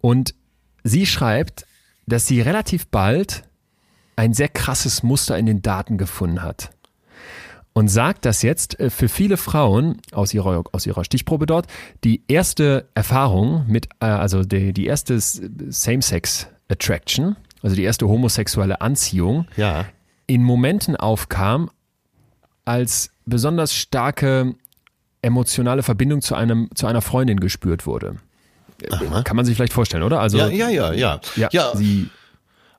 Und 0.00 0.34
sie 0.82 1.04
schreibt, 1.04 1.66
dass 2.06 2.26
sie 2.26 2.40
relativ 2.40 2.86
bald 2.86 3.42
ein 4.16 4.32
sehr 4.32 4.48
krasses 4.48 5.02
Muster 5.02 5.36
in 5.36 5.44
den 5.44 5.60
Daten 5.60 5.98
gefunden 5.98 6.42
hat 6.42 6.70
und 7.76 7.88
sagt, 7.88 8.24
dass 8.24 8.40
jetzt 8.40 8.80
äh, 8.80 8.88
für 8.88 9.06
viele 9.06 9.36
Frauen 9.36 10.00
aus 10.12 10.32
ihrer, 10.32 10.64
aus 10.72 10.86
ihrer 10.86 11.04
Stichprobe 11.04 11.44
dort 11.44 11.66
die 12.04 12.22
erste 12.26 12.88
Erfahrung 12.94 13.66
mit, 13.68 13.90
äh, 14.00 14.06
also 14.06 14.44
die, 14.44 14.72
die 14.72 14.86
erste 14.86 15.12
S- 15.16 15.42
Same-Sex 15.68 16.46
Attraction, 16.70 17.36
also 17.62 17.76
die 17.76 17.82
erste 17.82 18.08
homosexuelle 18.08 18.80
Anziehung, 18.80 19.46
Ja. 19.56 19.84
in 20.26 20.42
Momenten 20.42 20.96
aufkam, 20.96 21.70
als 22.64 23.10
besonders 23.26 23.74
starke 23.74 24.54
emotionale 25.20 25.82
Verbindung 25.82 26.22
zu 26.22 26.34
einem, 26.34 26.70
zu 26.74 26.86
einer 26.86 27.02
Freundin 27.02 27.40
gespürt 27.40 27.84
wurde. 27.84 28.16
Äh, 28.82 29.22
Kann 29.22 29.36
man 29.36 29.44
sich 29.44 29.54
vielleicht 29.54 29.74
vorstellen, 29.74 30.02
oder? 30.02 30.18
Also, 30.20 30.38
Ja, 30.38 30.48
ja, 30.48 30.70
ja, 30.70 30.92
ja. 30.94 31.20
ja, 31.36 31.48
ja 31.52 31.76
sie, 31.76 32.08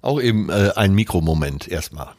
auch 0.01 0.19
eben 0.19 0.49
äh, 0.49 0.71
ein 0.75 0.95
Mikromoment 0.95 1.67
erstmal. 1.67 2.09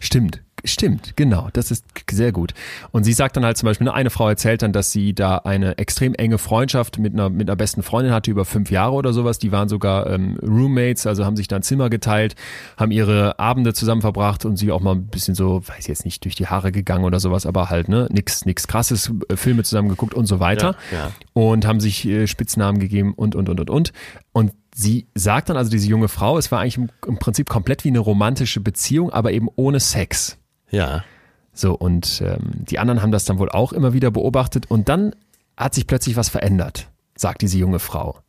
Stimmt, 0.00 0.42
stimmt, 0.66 1.16
genau, 1.16 1.48
das 1.52 1.70
ist 1.70 1.84
sehr 2.10 2.32
gut. 2.32 2.54
Und 2.92 3.04
sie 3.04 3.12
sagt 3.12 3.36
dann 3.36 3.44
halt 3.44 3.56
zum 3.56 3.66
Beispiel, 3.66 3.88
eine 3.88 4.10
Frau 4.10 4.28
erzählt 4.28 4.62
dann, 4.62 4.72
dass 4.72 4.92
sie 4.92 5.14
da 5.14 5.38
eine 5.38 5.78
extrem 5.78 6.14
enge 6.14 6.38
Freundschaft 6.38 6.98
mit 6.98 7.12
einer, 7.12 7.30
mit 7.30 7.48
einer 7.48 7.56
besten 7.56 7.82
Freundin 7.82 8.12
hatte 8.12 8.30
über 8.30 8.44
fünf 8.44 8.70
Jahre 8.70 8.92
oder 8.92 9.12
sowas. 9.12 9.38
Die 9.38 9.52
waren 9.52 9.68
sogar 9.68 10.08
ähm, 10.10 10.38
Roommates, 10.42 11.06
also 11.06 11.24
haben 11.24 11.36
sich 11.36 11.48
da 11.48 11.56
ein 11.56 11.62
Zimmer 11.62 11.90
geteilt, 11.90 12.34
haben 12.76 12.90
ihre 12.90 13.38
Abende 13.38 13.74
zusammen 13.74 14.00
verbracht 14.00 14.44
und 14.44 14.56
sie 14.56 14.72
auch 14.72 14.80
mal 14.80 14.94
ein 14.94 15.06
bisschen 15.06 15.34
so, 15.34 15.66
weiß 15.66 15.80
ich 15.80 15.88
jetzt 15.88 16.04
nicht, 16.04 16.24
durch 16.24 16.34
die 16.34 16.46
Haare 16.46 16.72
gegangen 16.72 17.04
oder 17.04 17.20
sowas, 17.20 17.46
aber 17.46 17.70
halt, 17.70 17.88
ne, 17.88 18.08
nix, 18.10 18.44
nix 18.44 18.68
krasses, 18.68 19.12
äh, 19.28 19.36
Filme 19.36 19.62
zusammen 19.62 19.88
geguckt 19.88 20.14
und 20.14 20.26
so 20.26 20.40
weiter. 20.40 20.76
Ja, 20.90 20.98
ja. 20.98 21.12
Und 21.32 21.66
haben 21.66 21.80
sich 21.80 22.06
äh, 22.06 22.26
Spitznamen 22.26 22.80
gegeben 22.80 23.14
und, 23.14 23.34
und, 23.34 23.48
und, 23.48 23.60
und, 23.60 23.70
und. 23.70 23.92
Und 24.32 24.52
sie 24.74 25.08
sagt 25.14 25.48
dann, 25.48 25.56
also 25.56 25.70
diese 25.70 25.88
junge 25.88 26.08
Frau, 26.08 26.38
es 26.38 26.52
war 26.52 26.60
eigentlich 26.60 26.76
im, 26.76 26.90
im 27.06 27.18
Prinzip 27.18 27.48
komplett 27.48 27.84
wie 27.84 27.88
eine 27.88 27.98
romantische 27.98 28.60
Beziehung, 28.60 29.10
aber 29.10 29.32
eben 29.32 29.48
ohne 29.56 29.80
Sex. 29.80 30.38
Ja. 30.70 31.04
So, 31.52 31.74
und 31.74 32.22
ähm, 32.24 32.52
die 32.52 32.78
anderen 32.78 33.02
haben 33.02 33.12
das 33.12 33.24
dann 33.24 33.38
wohl 33.38 33.48
auch 33.48 33.72
immer 33.72 33.92
wieder 33.92 34.10
beobachtet 34.10 34.70
und 34.70 34.88
dann 34.88 35.14
hat 35.56 35.74
sich 35.74 35.86
plötzlich 35.86 36.16
was 36.16 36.28
verändert, 36.28 36.88
sagt 37.16 37.42
diese 37.42 37.56
junge 37.56 37.78
Frau. 37.78 38.20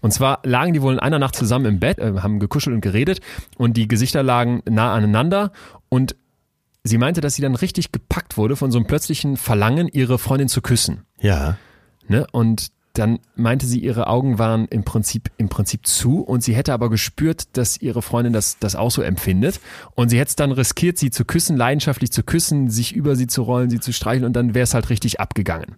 Und 0.00 0.12
zwar 0.12 0.40
lagen 0.44 0.72
die 0.72 0.80
wohl 0.80 0.94
in 0.94 0.98
einer 0.98 1.18
Nacht 1.18 1.36
zusammen 1.36 1.66
im 1.66 1.80
Bett, 1.80 1.98
äh, 1.98 2.14
haben 2.20 2.38
gekuschelt 2.38 2.74
und 2.74 2.80
geredet 2.80 3.20
und 3.58 3.76
die 3.76 3.86
Gesichter 3.86 4.22
lagen 4.22 4.62
nah 4.68 4.94
aneinander 4.94 5.52
und 5.90 6.16
sie 6.82 6.96
meinte, 6.98 7.20
dass 7.20 7.34
sie 7.34 7.42
dann 7.42 7.54
richtig 7.54 7.92
gepackt 7.92 8.36
wurde 8.36 8.56
von 8.56 8.70
so 8.70 8.78
einem 8.78 8.86
plötzlichen 8.86 9.36
Verlangen, 9.36 9.88
ihre 9.88 10.18
Freundin 10.18 10.48
zu 10.48 10.62
küssen. 10.62 11.02
Ja. 11.20 11.58
Ne? 12.08 12.26
Und 12.32 12.68
dann 12.94 13.20
meinte 13.36 13.66
sie, 13.66 13.78
ihre 13.78 14.08
Augen 14.08 14.38
waren 14.38 14.66
im 14.66 14.82
Prinzip, 14.84 15.30
im 15.36 15.48
Prinzip 15.48 15.86
zu 15.86 16.20
und 16.20 16.42
sie 16.42 16.54
hätte 16.54 16.72
aber 16.72 16.90
gespürt, 16.90 17.56
dass 17.56 17.80
ihre 17.80 18.02
Freundin 18.02 18.32
das, 18.32 18.58
das 18.58 18.74
auch 18.74 18.90
so 18.90 19.02
empfindet. 19.02 19.60
Und 19.94 20.08
sie 20.08 20.18
hätte 20.18 20.30
es 20.30 20.36
dann 20.36 20.50
riskiert, 20.52 20.98
sie 20.98 21.10
zu 21.10 21.24
küssen, 21.24 21.56
leidenschaftlich 21.56 22.10
zu 22.10 22.22
küssen, 22.22 22.68
sich 22.68 22.92
über 22.94 23.14
sie 23.16 23.26
zu 23.28 23.42
rollen, 23.42 23.70
sie 23.70 23.80
zu 23.80 23.92
streicheln 23.92 24.24
und 24.24 24.34
dann 24.34 24.54
wäre 24.54 24.64
es 24.64 24.74
halt 24.74 24.90
richtig 24.90 25.20
abgegangen. 25.20 25.76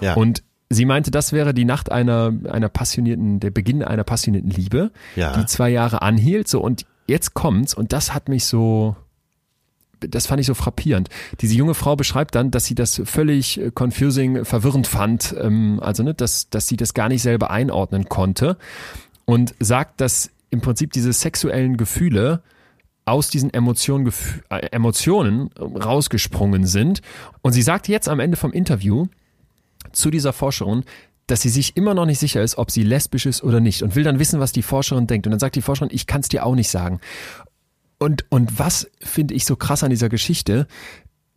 Ja. 0.00 0.14
Und 0.14 0.42
sie 0.70 0.86
meinte, 0.86 1.10
das 1.10 1.32
wäre 1.32 1.52
die 1.52 1.64
Nacht 1.66 1.92
einer, 1.92 2.32
einer 2.50 2.68
passionierten, 2.68 3.38
der 3.38 3.50
Beginn 3.50 3.82
einer 3.84 4.04
passionierten 4.04 4.50
Liebe, 4.50 4.92
Ja. 5.14 5.36
die 5.36 5.46
zwei 5.46 5.68
Jahre 5.68 6.00
anhielt. 6.02 6.48
So, 6.48 6.60
und 6.60 6.86
jetzt 7.06 7.34
kommt's 7.34 7.74
und 7.74 7.92
das 7.92 8.14
hat 8.14 8.28
mich 8.28 8.46
so, 8.46 8.96
das 10.00 10.26
fand 10.26 10.40
ich 10.40 10.46
so 10.46 10.54
frappierend. 10.54 11.08
Diese 11.40 11.54
junge 11.54 11.74
Frau 11.74 11.96
beschreibt 11.96 12.34
dann, 12.34 12.50
dass 12.50 12.64
sie 12.64 12.74
das 12.74 13.00
völlig 13.04 13.60
äh, 13.60 13.70
confusing, 13.70 14.44
verwirrend 14.44 14.86
fand, 14.86 15.34
ähm, 15.40 15.80
also 15.82 16.02
ne, 16.02 16.14
dass, 16.14 16.50
dass 16.50 16.68
sie 16.68 16.76
das 16.76 16.94
gar 16.94 17.08
nicht 17.08 17.22
selber 17.22 17.50
einordnen 17.50 18.08
konnte 18.08 18.56
und 19.24 19.54
sagt, 19.60 20.00
dass 20.00 20.30
im 20.50 20.60
Prinzip 20.60 20.92
diese 20.92 21.12
sexuellen 21.12 21.76
Gefühle 21.76 22.42
aus 23.04 23.28
diesen 23.28 23.52
Emotionen, 23.52 24.12
äh, 24.50 24.66
Emotionen 24.72 25.50
rausgesprungen 25.58 26.66
sind. 26.66 27.00
Und 27.42 27.52
sie 27.52 27.62
sagt 27.62 27.88
jetzt 27.88 28.08
am 28.08 28.20
Ende 28.20 28.36
vom 28.36 28.52
Interview 28.52 29.06
zu 29.92 30.10
dieser 30.10 30.32
Forscherin, 30.32 30.84
dass 31.26 31.42
sie 31.42 31.48
sich 31.48 31.76
immer 31.76 31.94
noch 31.94 32.06
nicht 32.06 32.20
sicher 32.20 32.42
ist, 32.42 32.56
ob 32.56 32.70
sie 32.70 32.82
lesbisch 32.82 33.26
ist 33.26 33.42
oder 33.42 33.60
nicht 33.60 33.82
und 33.82 33.96
will 33.96 34.04
dann 34.04 34.18
wissen, 34.18 34.38
was 34.38 34.52
die 34.52 34.62
Forscherin 34.62 35.06
denkt. 35.06 35.26
Und 35.26 35.32
dann 35.32 35.40
sagt 35.40 35.56
die 35.56 35.62
Forscherin, 35.62 35.92
ich 35.92 36.06
kann 36.06 36.20
es 36.20 36.28
dir 36.28 36.44
auch 36.44 36.54
nicht 36.54 36.70
sagen. 36.70 37.00
Und, 37.98 38.24
und 38.30 38.58
was 38.58 38.90
finde 39.00 39.34
ich 39.34 39.44
so 39.46 39.56
krass 39.56 39.82
an 39.82 39.90
dieser 39.90 40.08
Geschichte? 40.08 40.66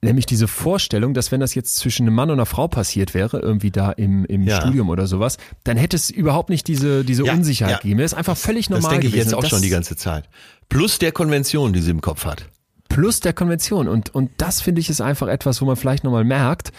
Nämlich 0.02 0.26
diese 0.26 0.48
Vorstellung, 0.48 1.14
dass 1.14 1.32
wenn 1.32 1.42
das 1.42 1.56
jetzt 1.56 1.76
zwischen 1.76 2.04
einem 2.08 2.16
Mann 2.16 2.30
und 2.30 2.38
einer 2.38 2.46
Frau 2.46 2.70
passiert 2.70 3.14
wäre, 3.14 3.40
irgendwie 3.40 3.70
da 3.72 3.92
im, 3.92 4.24
im 4.26 4.44
Ja. 4.44 4.62
Studium 4.62 4.90
oder 4.90 5.08
sowas, 5.08 5.38
dann 5.66 5.76
hätte 5.76 5.98
es 5.98 6.10
überhaupt 6.10 6.50
nicht 6.50 6.68
diese, 6.68 7.04
diese 7.04 7.26
Ja, 7.26 7.34
Unsicherheit 7.34 7.74
ja. 7.76 7.80
gegeben. 7.82 8.00
Das 8.00 8.14
ist 8.14 8.18
einfach 8.18 8.38
völlig 8.38 8.70
normal 8.70 8.84
Das 8.84 8.92
denke 8.92 9.08
ich 9.08 9.14
gewesen. 9.14 9.28
jetzt 9.30 9.36
auch 9.36 9.42
das, 9.42 9.50
schon 9.50 9.62
die 9.62 9.70
ganze 9.70 9.98
Zeit. 9.98 10.30
Plus 10.70 11.00
der 11.00 11.12
Konvention, 11.12 11.74
die 11.74 11.82
sie 11.82 11.92
im 11.92 12.00
Kopf 12.00 12.26
hat. 12.26 12.46
Plus 12.88 13.20
der 13.20 13.34
Konvention. 13.34 13.88
Und, 13.90 14.16
und 14.16 14.32
das 14.38 14.62
finde 14.62 14.80
ich 14.80 14.90
ist 14.90 15.02
einfach 15.02 15.28
etwas, 15.28 15.62
wo 15.62 15.66
man 15.66 15.76
vielleicht 15.76 16.04
nochmal 16.06 16.24
merkt, 16.24 16.72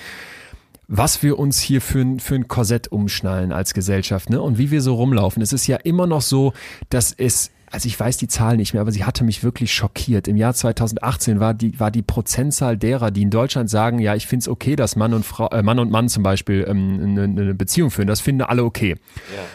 was 0.89 1.23
wir 1.23 1.39
uns 1.39 1.61
hier 1.61 1.81
für 1.83 2.01
ein, 2.01 2.21
für 2.21 2.35
ein 2.35 2.49
Korsett 2.49 2.89
umschnallen 2.89 3.53
als 3.53 3.75
Gesellschaft, 3.75 4.29
ne? 4.31 4.41
Und 4.43 4.59
wie 4.59 4.71
wir 4.71 4.81
so 4.83 4.95
rumlaufen. 4.95 5.41
Es 5.43 5.53
ist 5.53 5.67
ja 5.67 5.77
immer 5.77 6.07
noch 6.07 6.23
so, 6.23 6.53
dass 6.89 7.13
es, 7.13 7.51
also 7.71 7.87
ich 7.87 7.99
weiß 7.99 8.17
die 8.17 8.27
Zahl 8.27 8.57
nicht 8.57 8.75
mehr, 8.75 8.81
aber 8.81 8.91
sie 8.91 9.05
hatte 9.05 9.23
mich 9.23 9.45
wirklich 9.45 9.73
schockiert. 9.73 10.27
Im 10.27 10.37
Jahr 10.37 10.55
2018 10.55 11.39
war 11.39 11.55
die, 11.55 11.79
war 11.79 11.91
die 11.91 12.03
Prozentzahl 12.03 12.77
derer, 12.77 13.11
die 13.11 13.23
in 13.23 13.31
Deutschland 13.31 13.71
sagen, 13.71 14.01
ja, 14.01 14.15
ich 14.17 14.27
finde 14.27 14.43
es 14.43 14.49
okay, 14.49 14.75
dass 14.75 14.97
Mann 14.97 15.15
und 15.15 15.25
Frau, 15.25 15.49
äh, 15.51 15.63
Mann 15.63 15.79
und 15.79 15.91
Mann 15.91 16.09
zum 16.09 16.25
Beispiel 16.25 16.67
ähm, 16.69 17.01
eine, 17.01 17.23
eine 17.23 17.55
Beziehung 17.55 17.91
führen. 17.91 18.09
Das 18.09 18.21
finden 18.21 18.43
alle 18.43 18.65
okay. 18.65 18.97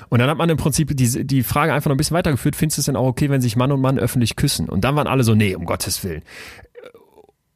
Und 0.09 0.19
dann 0.19 0.29
hat 0.29 0.37
man 0.37 0.49
im 0.49 0.57
Prinzip 0.57 0.95
die, 0.95 1.25
die 1.25 1.43
Frage 1.43 1.73
einfach 1.73 1.89
noch 1.89 1.95
ein 1.95 1.97
bisschen 1.97 2.15
weitergeführt, 2.15 2.55
findest 2.55 2.77
du 2.77 2.81
es 2.81 2.85
denn 2.85 2.95
auch 2.95 3.07
okay, 3.07 3.29
wenn 3.29 3.41
sich 3.41 3.57
Mann 3.57 3.71
und 3.71 3.81
Mann 3.81 3.99
öffentlich 3.99 4.37
küssen? 4.37 4.69
Und 4.69 4.85
dann 4.85 4.95
waren 4.95 5.07
alle 5.07 5.23
so, 5.23 5.35
nee, 5.35 5.53
um 5.53 5.65
Gottes 5.65 6.03
Willen. 6.03 6.21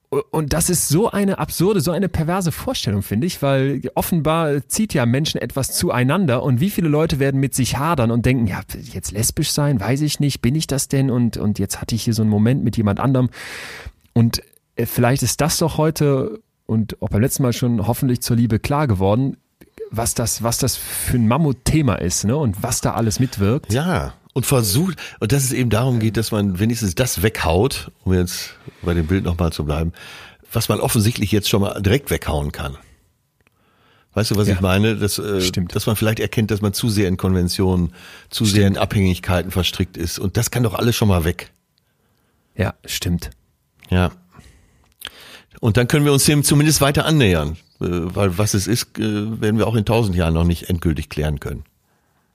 Und 0.10 0.54
das 0.54 0.72
ist 0.72 0.88
so 0.88 1.12
eine 1.12 1.38
absurde, 1.38 1.82
so 1.82 1.92
eine 1.92 2.10
perverse 2.10 2.52
Vorstellung, 2.52 3.04
finde 3.04 3.28
ich, 3.28 3.44
weil 3.44 3.82
offenbar 3.94 4.68
zieht 4.68 4.96
ja 4.96 5.06
Menschen 5.06 5.40
etwas 5.40 5.72
zueinander 5.74 6.42
und 6.42 6.60
wie 6.60 6.72
viele 6.72 6.90
Leute 6.90 7.20
werden 7.20 7.40
mit 7.40 7.54
sich 7.54 7.78
hadern 7.78 8.10
und 8.10 8.26
denken, 8.26 8.48
ja, 8.48 8.62
jetzt 8.92 9.12
lesbisch 9.12 9.52
sein, 9.52 9.80
weiß 9.80 10.02
ich 10.02 10.20
nicht, 10.20 10.42
bin 10.42 10.56
ich 10.56 10.66
das 10.66 10.88
denn? 10.88 11.12
Und, 11.12 11.38
und 11.38 11.60
jetzt 11.60 11.80
hatte 11.80 11.94
ich 11.94 12.02
hier 12.02 12.16
so 12.16 12.24
einen 12.24 12.32
Moment 12.32 12.64
mit 12.64 12.76
jemand 12.76 13.00
anderem. 13.00 13.30
Und 14.14 14.42
äh, 14.76 14.88
vielleicht 14.88 15.22
ist 15.22 15.42
das 15.42 15.60
doch 15.60 15.78
heute 15.78 16.42
und 16.66 17.00
auch 17.04 17.10
beim 17.10 17.22
letzten 17.22 17.44
Mal 17.44 17.54
schon 17.54 17.86
hoffentlich 17.86 18.22
zur 18.22 18.36
Liebe 18.36 18.58
klar 18.58 18.88
geworden, 18.88 19.38
was 19.92 20.16
das, 20.16 20.42
was 20.42 20.58
das 20.58 20.76
für 20.76 21.18
ein 21.18 21.28
Mammutthema 21.28 21.96
ist, 21.96 22.26
ne? 22.26 22.36
Und 22.36 22.62
was 22.64 22.82
da 22.82 22.94
alles 22.94 23.20
mitwirkt. 23.20 23.74
Ja. 23.74 24.14
Und 24.40 24.46
versucht, 24.46 24.98
und 25.20 25.34
dass 25.34 25.44
es 25.44 25.52
eben 25.52 25.70
darum 25.70 26.00
geht, 26.00 26.16
dass 26.16 26.32
man 26.32 26.60
wenigstens 26.60 26.96
das 26.96 27.22
weghaut, 27.24 27.92
um 28.06 28.14
jetzt 28.14 28.54
bei 28.82 28.94
dem 28.94 29.06
Bild 29.06 29.26
nochmal 29.26 29.52
zu 29.52 29.66
bleiben, 29.66 29.92
was 30.54 30.70
man 30.70 30.80
offensichtlich 30.80 31.34
jetzt 31.34 31.50
schon 31.50 31.60
mal 31.60 31.82
direkt 31.82 32.10
weghauen 32.10 32.54
kann. 32.54 32.78
Weißt 34.14 34.32
du, 34.32 34.38
was 34.38 34.48
Ja. 34.48 34.54
ich 34.54 34.62
meine? 34.62 34.96
Dass, 34.96 35.20
äh, 35.20 35.42
Stimmt. 35.42 35.76
dass 35.76 35.88
man 35.88 35.98
vielleicht 35.98 36.22
erkennt, 36.22 36.52
dass 36.52 36.62
man 36.62 36.72
zu 36.72 36.88
sehr 36.88 37.10
in 37.10 37.18
Konventionen, 37.18 37.92
zu 38.30 38.46
sehr 38.46 38.66
in 38.66 38.78
Abhängigkeiten 38.78 39.52
verstrickt 39.52 39.98
ist. 39.98 40.20
Und 40.20 40.38
das 40.38 40.52
kann 40.52 40.64
doch 40.64 40.74
alles 40.74 40.96
schon 40.96 41.10
mal 41.10 41.26
weg. 41.26 41.52
Ja, 42.56 42.76
stimmt. 42.86 43.32
Ja. 43.90 44.12
Und 45.60 45.76
dann 45.76 45.90
können 45.90 46.06
wir 46.06 46.14
uns 46.14 46.24
dem 46.24 46.46
zumindest 46.46 46.80
weiter 46.80 47.06
annähern. 47.06 47.58
Äh, 47.82 47.88
Weil 47.90 48.38
was 48.38 48.54
es 48.54 48.68
ist, 48.68 48.98
äh, 48.98 49.02
werden 49.42 49.58
wir 49.58 49.68
auch 49.68 49.76
in 49.76 49.84
tausend 49.84 50.16
Jahren 50.16 50.34
noch 50.34 50.46
nicht 50.46 50.70
endgültig 50.70 51.10
klären 51.10 51.42
können. 51.42 51.66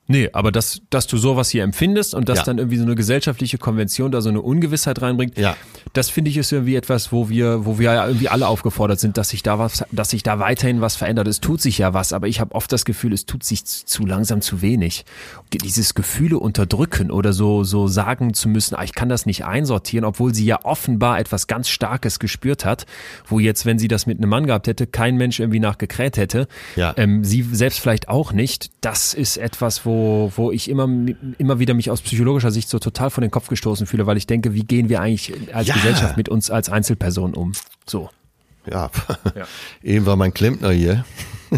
Nee, 0.06 0.28
aber 0.35 0.52
dass, 0.52 0.82
dass 0.90 1.06
du 1.06 1.16
sowas 1.16 1.48
hier 1.48 1.62
empfindest 1.62 2.14
und 2.14 2.28
dass 2.28 2.40
Ja. 2.40 2.44
dann 2.44 2.59
irgendwie 2.59 2.76
so 2.76 2.85
eine 2.85 2.94
gesellschaftliche 2.94 3.56
Konvention 3.56 4.12
da 4.12 4.20
so 4.20 4.28
eine 4.28 4.43
Ungewissheit 4.43 5.01
reinbringt, 5.01 5.39
Ja. 5.39 5.56
das 5.94 6.10
finde 6.10 6.31
ich 6.31 6.36
ist 6.36 6.52
irgendwie 6.52 6.76
etwas, 6.76 7.10
wo 7.10 7.31
wir, 7.31 7.64
wo 7.64 7.78
wir 7.78 7.93
ja 7.94 8.06
irgendwie 8.06 8.28
alle 8.28 8.47
aufgefordert 8.48 9.01
sind, 9.01 9.16
dass 9.16 9.31
sich 9.31 9.43
da 9.43 9.59
was, 9.59 9.82
dass 9.93 10.10
sich 10.10 10.22
da 10.22 10.39
weiterhin 10.39 10.82
was 10.82 10.97
verändert. 10.97 11.26
Es 11.26 11.40
tut 11.40 11.62
sich 11.62 11.78
ja 11.78 11.94
was, 11.94 12.12
aber 12.12 12.28
ich 12.28 12.39
habe 12.40 12.55
oft 12.55 12.70
das 12.70 12.85
Gefühl, 12.85 13.14
es 13.14 13.24
tut 13.24 13.44
sich 13.44 13.64
zu 13.64 14.05
langsam 14.05 14.43
zu 14.43 14.60
wenig. 14.60 15.06
Dieses 15.52 15.94
Gefühle 15.94 16.39
unterdrücken 16.39 17.10
oder 17.10 17.32
so, 17.32 17.64
so 17.64 17.86
sagen 17.89 18.35
zu 18.35 18.48
müssen, 18.51 18.74
ah, 18.74 18.85
ich 18.85 18.93
kann 18.93 19.09
das 19.09 19.24
nicht 19.24 19.44
einsortieren, 19.47 20.05
obwohl 20.05 20.35
sie 20.35 20.44
ja 20.44 20.59
offenbar 20.64 21.18
etwas 21.18 21.47
ganz 21.47 21.68
Starkes 21.68 22.18
gespürt 22.18 22.66
hat, 22.66 22.85
wo 23.26 23.39
jetzt, 23.39 23.64
wenn 23.64 23.78
sie 23.78 23.89
das 23.89 24.05
mit 24.06 24.18
einem 24.18 24.28
Mann 24.28 24.47
gehabt 24.47 24.66
hätte, 24.66 24.86
kein 24.86 25.16
Mensch 25.16 25.40
irgendwie 25.40 25.60
nachgekräht 25.60 26.18
hätte. 26.18 26.47
Ja. 26.76 26.93
Ähm, 26.98 27.24
sie 27.24 27.40
selbst 27.52 27.81
vielleicht 27.81 28.09
auch 28.10 28.32
nicht. 28.32 28.70
Das 28.82 29.14
ist 29.14 29.39
etwas, 29.39 29.86
wo, 29.86 29.94
wo 30.37 30.51
ich 30.53 30.69
immer, 30.69 30.89
immer 31.39 31.59
wieder 31.59 31.75
mich 31.75 31.91
aus 31.91 32.01
psychologischer 32.03 32.51
Sicht 32.51 32.69
so 32.69 32.79
total 32.79 33.11
vor 33.11 33.23
den 33.23 33.31
Kopf 33.31 33.49
gestoßen 33.49 33.87
fühle, 33.87 34.07
weil 34.07 34.16
ich 34.16 34.27
denke, 34.27 34.55
wie 34.55 34.65
gehen 34.65 34.89
wir 34.89 35.01
eigentlich 35.01 35.33
als 35.55 35.69
Ja. 35.69 35.75
Gesellschaft 35.75 36.16
mit 36.16 36.29
uns 36.29 36.51
als 36.51 36.69
Einzelpersonen 36.69 37.35
um? 37.35 37.53
So. 37.87 38.11
Ja. 38.71 38.91
Ja. 39.35 39.47
Eben 39.83 40.07
war 40.07 40.16
mein 40.16 40.33
Klempner 40.35 40.71
hier. 40.71 41.05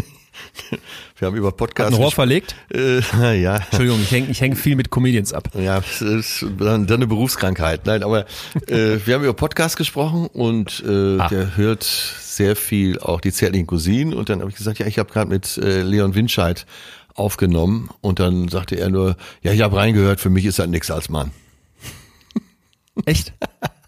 Wir 1.19 1.27
haben 1.27 1.35
über 1.35 1.47
Hat 1.47 1.57
Podcast. 1.57 1.93
ein 1.93 1.95
Rohr 2.01 2.11
verlegt? 2.11 2.55
äh, 2.73 2.99
ja. 3.41 3.55
Entschuldigung, 3.57 3.99
ich 4.01 4.11
hänge 4.11 4.27
ich 4.29 4.41
häng 4.41 4.55
viel 4.55 4.75
mit 4.75 4.91
Comedians 4.91 5.33
ab. 5.33 5.49
Ja, 5.55 5.79
es 5.79 6.01
ist 6.01 6.45
dann, 6.59 6.85
dann 6.85 6.97
eine 6.97 7.07
Berufskrankheit. 7.07 7.85
Nein, 7.85 8.03
aber 8.03 8.25
äh, 8.67 8.97
wir 9.05 9.15
haben 9.15 9.23
über 9.23 9.33
Podcast 9.33 9.77
gesprochen 9.77 10.27
und 10.27 10.83
äh, 10.87 11.17
Ah. 11.19 11.27
der 11.29 11.55
hört 11.57 11.83
sehr 11.83 12.55
viel 12.55 12.99
auch 12.99 13.19
die 13.21 13.31
zärtlichen 13.31 13.65
Cousinen 13.65 14.13
und 14.13 14.29
dann 14.29 14.41
habe 14.41 14.51
ich 14.51 14.57
gesagt, 14.57 14.77
ja, 14.79 14.85
ich 14.85 14.99
habe 14.99 15.11
gerade 15.11 15.29
mit 15.29 15.57
äh, 15.57 15.81
Leon 15.81 16.13
Winscheid 16.13 16.65
aufgenommen 17.17 17.89
und 18.01 18.19
dann 18.19 18.47
sagte 18.47 18.75
er 18.75 18.89
nur, 18.89 19.17
ja, 19.41 19.51
ich 19.51 19.61
habe 19.61 19.75
reingehört, 19.75 20.19
für 20.19 20.29
mich 20.29 20.45
ist 20.45 20.59
das 20.59 20.67
nichts 20.67 20.91
als 20.91 21.09
Mann. 21.09 21.31
Echt? 23.05 23.33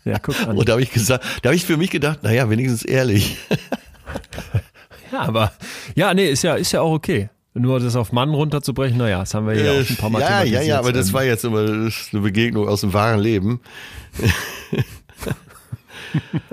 Ja, 0.05 0.17
guck 0.17 0.39
an. 0.47 0.57
Und 0.57 0.67
da 0.67 0.71
habe 0.71 0.81
ich 0.81 0.91
gesagt, 0.91 1.23
da 1.43 1.49
habe 1.49 1.55
ich 1.55 1.65
für 1.65 1.75
mich 1.77 1.91
gedacht, 1.91 2.23
naja, 2.23 2.49
wenigstens 2.49 2.83
ehrlich. 2.83 3.37
Ja, 5.11 5.19
aber 5.21 5.51
ja, 5.95 6.13
nee, 6.13 6.29
ist 6.29 6.43
ja, 6.43 6.55
ist 6.55 6.71
ja 6.71 6.81
auch 6.81 6.93
okay. 6.93 7.29
Nur 7.55 7.79
das 7.79 7.95
auf 7.95 8.11
Mann 8.11 8.29
runterzubrechen, 8.29 8.97
naja, 8.97 9.19
das 9.19 9.33
haben 9.33 9.47
wir 9.47 9.55
ja 9.55 9.71
auch 9.71 9.89
ein 9.89 9.95
paar 9.97 10.09
Mal 10.09 10.21
Äh, 10.21 10.23
ja, 10.23 10.43
ja, 10.43 10.61
ja, 10.61 10.79
aber 10.79 10.93
das 10.93 11.07
Ähm, 11.07 11.13
war 11.13 11.23
jetzt 11.25 11.43
immer 11.43 11.59
eine 11.59 12.21
Begegnung 12.21 12.67
aus 12.67 12.81
dem 12.81 12.93
wahren 12.93 13.19
Leben. 13.19 13.59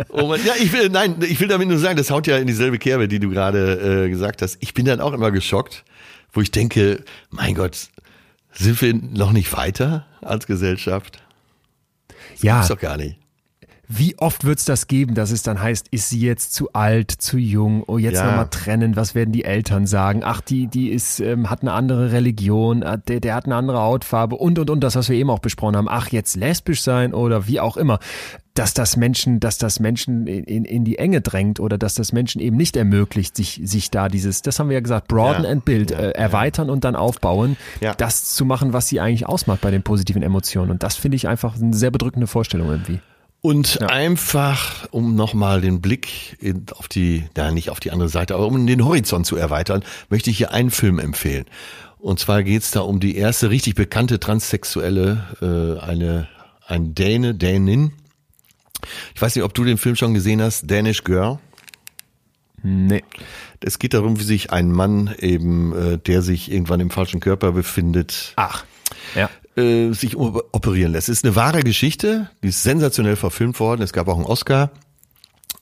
oh 0.08 0.26
Mann, 0.26 0.40
ja, 0.44 0.54
ich 0.58 0.72
will, 0.72 0.88
nein, 0.88 1.16
ich 1.20 1.38
will 1.40 1.48
damit 1.48 1.68
nur 1.68 1.78
sagen, 1.78 1.96
das 1.96 2.10
haut 2.10 2.26
ja 2.26 2.38
in 2.38 2.46
dieselbe 2.46 2.78
Kerbe, 2.78 3.08
die 3.08 3.18
du 3.18 3.30
gerade 3.30 4.04
äh, 4.06 4.08
gesagt 4.08 4.42
hast. 4.42 4.56
Ich 4.60 4.74
bin 4.74 4.86
dann 4.86 5.00
auch 5.00 5.12
immer 5.12 5.30
geschockt, 5.30 5.84
wo 6.36 6.40
ich 6.42 6.50
denke, 6.50 7.02
mein 7.30 7.54
Gott, 7.54 7.88
sind 8.52 8.80
wir 8.80 8.94
noch 8.94 9.32
nicht 9.32 9.52
weiter 9.56 10.06
als 10.20 10.46
Gesellschaft? 10.46 11.22
ja, 12.40 12.60
Ist 12.60 12.70
doch 12.70 12.78
gar 12.78 12.96
nicht. 12.96 13.18
Wie 13.88 14.18
oft 14.18 14.44
wird's 14.44 14.64
das 14.64 14.88
geben, 14.88 15.14
dass 15.14 15.30
es 15.30 15.42
dann 15.44 15.62
heißt, 15.62 15.86
ist 15.92 16.08
sie 16.08 16.20
jetzt 16.20 16.52
zu 16.54 16.72
alt, 16.72 17.10
zu 17.12 17.38
jung, 17.38 17.84
oh 17.86 17.98
jetzt 17.98 18.16
Ja. 18.16 18.26
nochmal 18.26 18.48
trennen, 18.50 18.96
was 18.96 19.14
werden 19.14 19.30
die 19.32 19.44
Eltern 19.44 19.86
sagen? 19.86 20.22
Ach, 20.24 20.40
die, 20.40 20.66
die 20.66 20.88
ist, 20.90 21.20
ähm, 21.20 21.48
hat 21.50 21.62
eine 21.62 21.72
andere 21.72 22.10
Religion, 22.10 22.82
ah, 22.82 22.96
der, 22.96 23.20
der 23.20 23.34
hat 23.36 23.44
eine 23.46 23.54
andere 23.54 23.78
Hautfarbe 23.78 24.34
und 24.36 24.58
und 24.58 24.70
und 24.70 24.80
das, 24.80 24.96
was 24.96 25.08
wir 25.08 25.16
eben 25.16 25.30
auch 25.30 25.38
besprochen 25.38 25.76
haben. 25.76 25.88
Ach, 25.88 26.08
jetzt 26.08 26.34
lesbisch 26.36 26.82
sein 26.82 27.14
oder 27.14 27.46
wie 27.46 27.60
auch 27.60 27.76
immer. 27.76 28.00
Dass 28.54 28.72
das 28.72 28.96
Menschen, 28.96 29.38
dass 29.38 29.58
das 29.58 29.80
Menschen 29.80 30.26
in, 30.26 30.44
in, 30.44 30.64
in 30.64 30.84
die 30.84 30.98
Enge 30.98 31.20
drängt 31.20 31.60
oder 31.60 31.76
dass 31.78 31.94
das 31.94 32.12
Menschen 32.12 32.40
eben 32.40 32.56
nicht 32.56 32.74
ermöglicht, 32.76 33.36
sich, 33.36 33.60
sich 33.64 33.90
da 33.90 34.08
dieses, 34.08 34.40
das 34.42 34.58
haben 34.58 34.68
wir 34.70 34.74
ja 34.74 34.80
gesagt, 34.80 35.08
broaden 35.08 35.44
Ja. 35.44 35.50
and 35.50 35.64
build, 35.66 35.90
Ja, 35.90 35.98
äh, 35.98 36.10
erweitern 36.12 36.70
und 36.70 36.82
dann 36.84 36.96
aufbauen, 36.96 37.56
Ja. 37.82 37.94
das 37.94 38.34
zu 38.34 38.44
machen, 38.46 38.72
was 38.72 38.88
sie 38.88 38.98
eigentlich 38.98 39.26
ausmacht 39.28 39.60
bei 39.60 39.70
den 39.70 39.82
positiven 39.82 40.22
Emotionen. 40.22 40.70
Und 40.70 40.82
das 40.82 40.96
finde 40.96 41.16
ich 41.16 41.28
einfach 41.28 41.54
eine 41.60 41.74
sehr 41.74 41.90
bedrückende 41.90 42.26
Vorstellung 42.26 42.70
irgendwie. 42.70 42.98
Und 43.46 43.80
einfach, 43.82 44.88
um 44.90 45.14
nochmal 45.14 45.60
den 45.60 45.80
Blick 45.80 46.36
in, 46.40 46.66
auf 46.74 46.88
die, 46.88 47.22
na 47.36 47.52
nicht 47.52 47.70
auf 47.70 47.78
die 47.78 47.92
andere 47.92 48.08
Seite, 48.08 48.34
aber 48.34 48.48
um 48.48 48.66
den 48.66 48.84
Horizont 48.84 49.24
zu 49.24 49.36
erweitern, 49.36 49.84
möchte 50.08 50.30
ich 50.30 50.38
hier 50.38 50.50
einen 50.50 50.72
Film 50.72 50.98
empfehlen. 50.98 51.44
Und 52.00 52.18
zwar 52.18 52.42
geht's 52.42 52.72
da 52.72 52.80
um 52.80 52.98
die 52.98 53.16
erste 53.16 53.48
richtig 53.48 53.76
bekannte 53.76 54.18
Transsexuelle, 54.18 55.78
äh, 55.80 55.80
eine 55.80 56.26
ein 56.66 56.96
Däne, 56.96 57.36
Dänin. 57.36 57.92
Ich 59.14 59.22
weiß 59.22 59.36
nicht, 59.36 59.44
ob 59.44 59.54
du 59.54 59.62
den 59.62 59.78
Film 59.78 59.94
schon 59.94 60.12
gesehen 60.12 60.42
hast, 60.42 60.68
Danish 60.68 61.04
Girl. 61.04 61.38
Nee. 62.64 63.04
Es 63.60 63.78
geht 63.78 63.94
darum, 63.94 64.18
wie 64.18 64.24
sich 64.24 64.50
ein 64.50 64.72
Mann 64.72 65.14
eben, 65.20 65.72
äh, 65.72 65.98
der 65.98 66.22
sich 66.22 66.50
irgendwann 66.50 66.80
im 66.80 66.90
falschen 66.90 67.20
Körper 67.20 67.52
befindet, 67.52 68.32
Ach. 68.34 68.64
Ja. 69.14 69.30
Äh, 69.56 69.92
sich 69.92 70.16
operieren 70.16 70.92
lässt. 70.92 71.08
Es 71.08 71.18
ist 71.18 71.24
eine 71.24 71.36
wahre 71.36 71.60
Geschichte, 71.62 72.30
die 72.42 72.48
ist 72.48 72.62
sensationell 72.62 73.16
verfilmt 73.16 73.58
worden. 73.60 73.82
Es 73.82 73.92
gab 73.92 74.08
auch 74.08 74.16
einen 74.16 74.26
Oscar, 74.26 74.70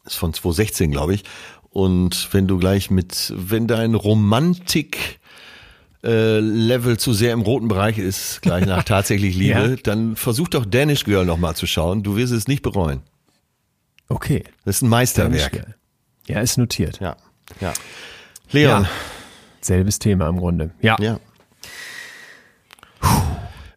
ist 0.05 0.17
von 0.17 0.33
2016, 0.35 0.91
glaube 0.91 1.15
ich. 1.15 1.25
Und 1.71 2.29
wenn 2.33 2.47
du 2.47 2.59
gleich 2.59 2.91
mit, 2.91 3.33
wenn 3.37 3.67
dein 3.67 3.95
Romantik 3.95 5.19
äh, 6.05 6.39
Level 6.39 6.99
zu 6.99 7.13
sehr 7.13 7.33
im 7.33 7.41
roten 7.41 7.67
Bereich 7.69 7.99
ist, 7.99 8.43
gleich 8.43 8.67
nach 8.67 8.85
tatsächlich 8.85 9.35
Liebe, 9.35 9.71
Ja. 9.71 9.77
dann 9.83 10.17
versuch 10.17 10.49
doch 10.49 10.67
Danish 10.67 11.05
Girl 11.05 11.25
nochmal 11.25 11.57
zu 11.57 11.67
schauen. 11.67 12.03
Du 12.03 12.17
wirst 12.17 12.33
es 12.33 12.47
nicht 12.47 12.63
bereuen. 12.63 13.01
Okay. 14.09 14.45
Das 14.65 14.77
ist 14.77 14.83
ein 14.83 14.89
Meisterwerk. 14.91 15.75
Ja, 16.29 16.41
ist 16.41 16.59
notiert. 16.59 17.01
Ja, 17.01 17.17
ja. 17.61 17.73
Leon, 18.51 18.83
Ja. 18.85 18.89
Selbes 19.63 19.99
Thema 19.99 20.29
im 20.29 20.37
Grunde. 20.37 20.71
Ja. 20.83 20.97
Ja. 21.01 21.19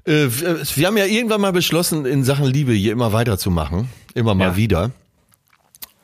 Äh, 0.08 0.30
wir 0.32 0.88
haben 0.88 0.98
ja 0.98 1.06
irgendwann 1.06 1.42
mal 1.42 1.52
beschlossen, 1.54 2.06
in 2.06 2.24
Sachen 2.24 2.46
Liebe 2.46 2.72
hier 2.74 2.92
immer 2.94 3.14
weiterzumachen. 3.14 3.90
Immer 4.14 4.34
mal 4.36 4.50
Ja. 4.50 4.56
wieder. 4.56 4.92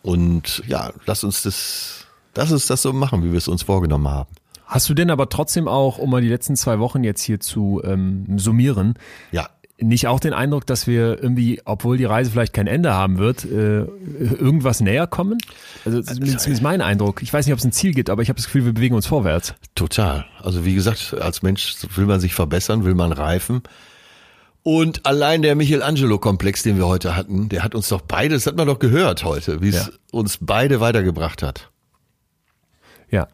Und 0.02 0.62
ja, 0.68 0.92
lass 1.06 1.24
uns 1.24 1.44
das, 1.44 2.06
lass 2.36 2.52
uns 2.52 2.68
das 2.68 2.82
so 2.82 2.92
machen, 2.94 3.24
wie 3.24 3.32
wir 3.32 3.38
es 3.38 3.48
uns 3.48 3.64
vorgenommen 3.64 4.08
haben. 4.10 4.30
Hast 4.66 4.90
du 4.90 4.94
denn 4.94 5.10
aber 5.10 5.30
trotzdem 5.30 5.68
auch, 5.68 5.98
um 5.98 6.10
mal 6.10 6.22
die 6.22 6.30
letzten 6.30 6.56
zwei 6.56 6.80
Wochen 6.80 7.04
jetzt 7.04 7.22
hier 7.22 7.40
zu 7.40 7.82
ähm, 7.86 8.38
summieren, 8.38 8.96
Ja. 9.32 9.50
nicht 9.80 10.08
auch 10.08 10.20
den 10.20 10.34
Eindruck, 10.34 10.66
dass 10.66 10.88
wir 10.88 11.22
irgendwie, 11.22 11.62
obwohl 11.66 11.98
die 11.98 12.06
Reise 12.06 12.32
vielleicht 12.32 12.54
kein 12.54 12.68
Ende 12.68 12.94
haben 12.94 13.18
wird, 13.18 13.46
äh, 13.46 13.86
irgendwas 13.86 14.82
näher 14.82 15.06
kommen? 15.08 15.38
Also 15.86 16.00
das 16.02 16.18
ist 16.18 16.40
zumindest 16.42 16.62
mein 16.64 16.82
Eindruck. 16.82 17.22
Ich 17.22 17.32
weiß 17.32 17.46
nicht, 17.46 17.54
ob 17.54 17.60
es 17.60 17.66
ein 17.66 17.72
Ziel 17.72 17.94
gibt, 17.94 18.10
aber 18.10 18.22
ich 18.24 18.30
habe 18.30 18.38
das 18.38 18.46
Gefühl, 18.46 18.66
wir 18.66 18.74
bewegen 18.74 18.96
uns 18.96 19.06
vorwärts. 19.06 19.54
Total. 19.76 20.26
Also 20.42 20.66
wie 20.66 20.74
gesagt, 20.76 21.16
als 21.20 21.44
Mensch 21.44 21.76
will 21.96 22.06
man 22.06 22.20
sich 22.20 22.34
verbessern, 22.34 22.84
will 22.84 22.96
man 22.96 23.12
reifen. 23.14 23.62
Und 24.64 25.06
allein 25.06 25.42
der 25.42 25.56
Michelangelo-Komplex, 25.56 26.64
den 26.64 26.78
wir 26.78 26.88
heute 26.88 27.16
hatten, 27.18 27.50
der 27.50 27.64
hat 27.64 27.76
uns 27.76 27.90
doch 27.90 28.02
beide, 28.02 28.34
das 28.36 28.46
hat 28.48 28.56
man 28.56 28.66
doch 28.68 28.80
gehört 28.80 29.26
heute, 29.26 29.62
wie 29.62 29.70
es 29.70 29.88
Ja. 29.88 29.94
uns 30.12 30.38
beide 30.40 30.80
weitergebracht 30.80 31.44
hat. 31.44 31.70
Ja. 33.10 33.28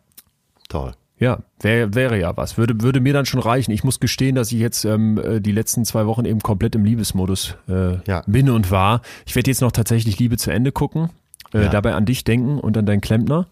Toll. 0.70 0.94
Ja, 1.20 1.40
wär, 1.62 1.94
wäre 1.94 2.18
ja 2.18 2.36
was. 2.38 2.58
Würde, 2.58 2.82
würde 2.82 3.02
mir 3.02 3.12
dann 3.14 3.26
schon 3.26 3.42
reichen. 3.42 3.72
Ich 3.72 3.84
muss 3.84 4.00
gestehen, 4.00 4.36
dass 4.36 4.52
ich 4.54 4.60
jetzt 4.60 4.86
ähm, 4.86 5.18
äh, 5.22 5.42
die 5.42 5.52
letzten 5.52 5.84
zwei 5.84 6.06
Wochen 6.06 6.24
eben 6.26 6.40
komplett 6.40 6.76
im 6.76 6.86
Liebesmodus 6.86 7.56
äh, 7.68 7.98
Ja. 8.08 8.24
bin 8.26 8.50
und 8.50 8.72
war. 8.72 9.02
Ich 9.26 9.36
werde 9.36 9.52
jetzt 9.52 9.62
noch 9.62 9.72
tatsächlich 9.74 10.18
Liebe 10.18 10.38
zu 10.38 10.50
Ende 10.50 10.72
gucken, 10.72 11.10
äh, 11.54 11.64
Ja. 11.64 11.70
dabei 11.70 11.94
an 11.94 12.06
dich 12.06 12.24
denken 12.24 12.58
und 12.60 12.78
an 12.78 12.86
deinen 12.86 13.02
Klempner. 13.02 13.48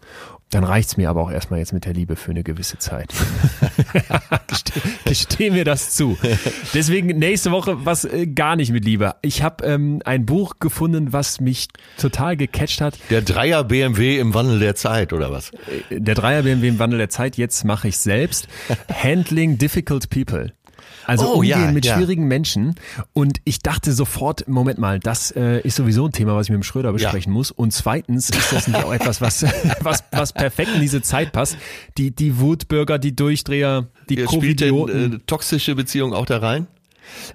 Dann 0.50 0.64
reicht's 0.64 0.96
mir 0.96 1.10
aber 1.10 1.22
auch 1.22 1.30
erstmal 1.30 1.58
jetzt 1.58 1.72
mit 1.72 1.84
der 1.84 1.92
Liebe 1.92 2.16
für 2.16 2.30
eine 2.30 2.42
gewisse 2.42 2.78
Zeit. 2.78 3.12
Geste 4.46 4.72
Gesteh 5.04 5.50
mir 5.50 5.64
das 5.64 5.90
zu. 5.90 6.16
Deswegen 6.72 7.18
nächste 7.18 7.50
Woche 7.50 7.84
was 7.84 8.04
äh, 8.04 8.26
gar 8.26 8.56
nicht 8.56 8.72
mit 8.72 8.84
Liebe. 8.84 9.14
Ich 9.22 9.42
habe 9.42 9.64
ähm, 9.64 10.00
ein 10.04 10.24
Buch 10.26 10.54
gefunden, 10.58 11.12
was 11.12 11.40
mich 11.40 11.68
total 11.98 12.36
gecatcht 12.36 12.80
hat. 12.80 12.98
Der 13.10 13.22
Dreier 13.22 13.64
BMW 13.64 14.18
im 14.18 14.32
Wandel 14.34 14.58
der 14.58 14.74
Zeit, 14.74 15.12
oder 15.12 15.30
was? 15.30 15.50
Der 15.90 16.14
Dreier 16.14 16.42
BMW 16.42 16.68
im 16.68 16.78
Wandel 16.78 16.98
der 16.98 17.10
Zeit, 17.10 17.36
jetzt 17.36 17.64
mache 17.64 17.88
ich 17.88 17.98
selbst. 17.98 18.48
Handling 18.92 19.58
Difficult 19.58 20.08
People. 20.08 20.52
Also 21.06 21.26
Oh, 21.26 21.38
umgehen 21.38 21.50
ja, 21.50 21.72
mit 21.72 21.84
ja. 21.84 21.96
schwierigen 21.96 22.26
Menschen. 22.28 22.74
Und 23.12 23.38
ich 23.44 23.60
dachte 23.60 23.92
sofort, 23.92 24.46
Moment 24.48 24.78
mal, 24.78 24.98
das 25.00 25.30
äh, 25.30 25.60
ist 25.60 25.76
sowieso 25.76 26.06
ein 26.06 26.12
Thema, 26.12 26.34
was 26.36 26.46
ich 26.46 26.50
mit 26.50 26.60
dem 26.60 26.62
Schröder 26.62 26.92
besprechen 26.92 27.32
muss. 27.32 27.50
Und 27.50 27.72
zweitens 27.72 28.30
ist 28.30 28.52
das 28.52 28.68
nicht 28.68 28.82
auch 28.82 28.92
etwas, 28.92 29.20
was, 29.20 29.44
was, 29.80 30.04
was 30.10 30.32
perfekt 30.32 30.70
in 30.74 30.80
diese 30.80 31.02
Zeit 31.02 31.32
passt. 31.32 31.56
Die, 31.96 32.10
die 32.10 32.38
Wutbürger, 32.38 32.98
die 32.98 33.14
Durchdreher, 33.14 33.86
die 34.08 34.18
Ihr 34.18 34.28
spielt 34.28 34.60
denn 34.60 35.14
äh, 35.14 35.18
toxische 35.26 35.74
Beziehung 35.74 36.12
auch 36.14 36.26
da 36.26 36.38
rein? 36.38 36.66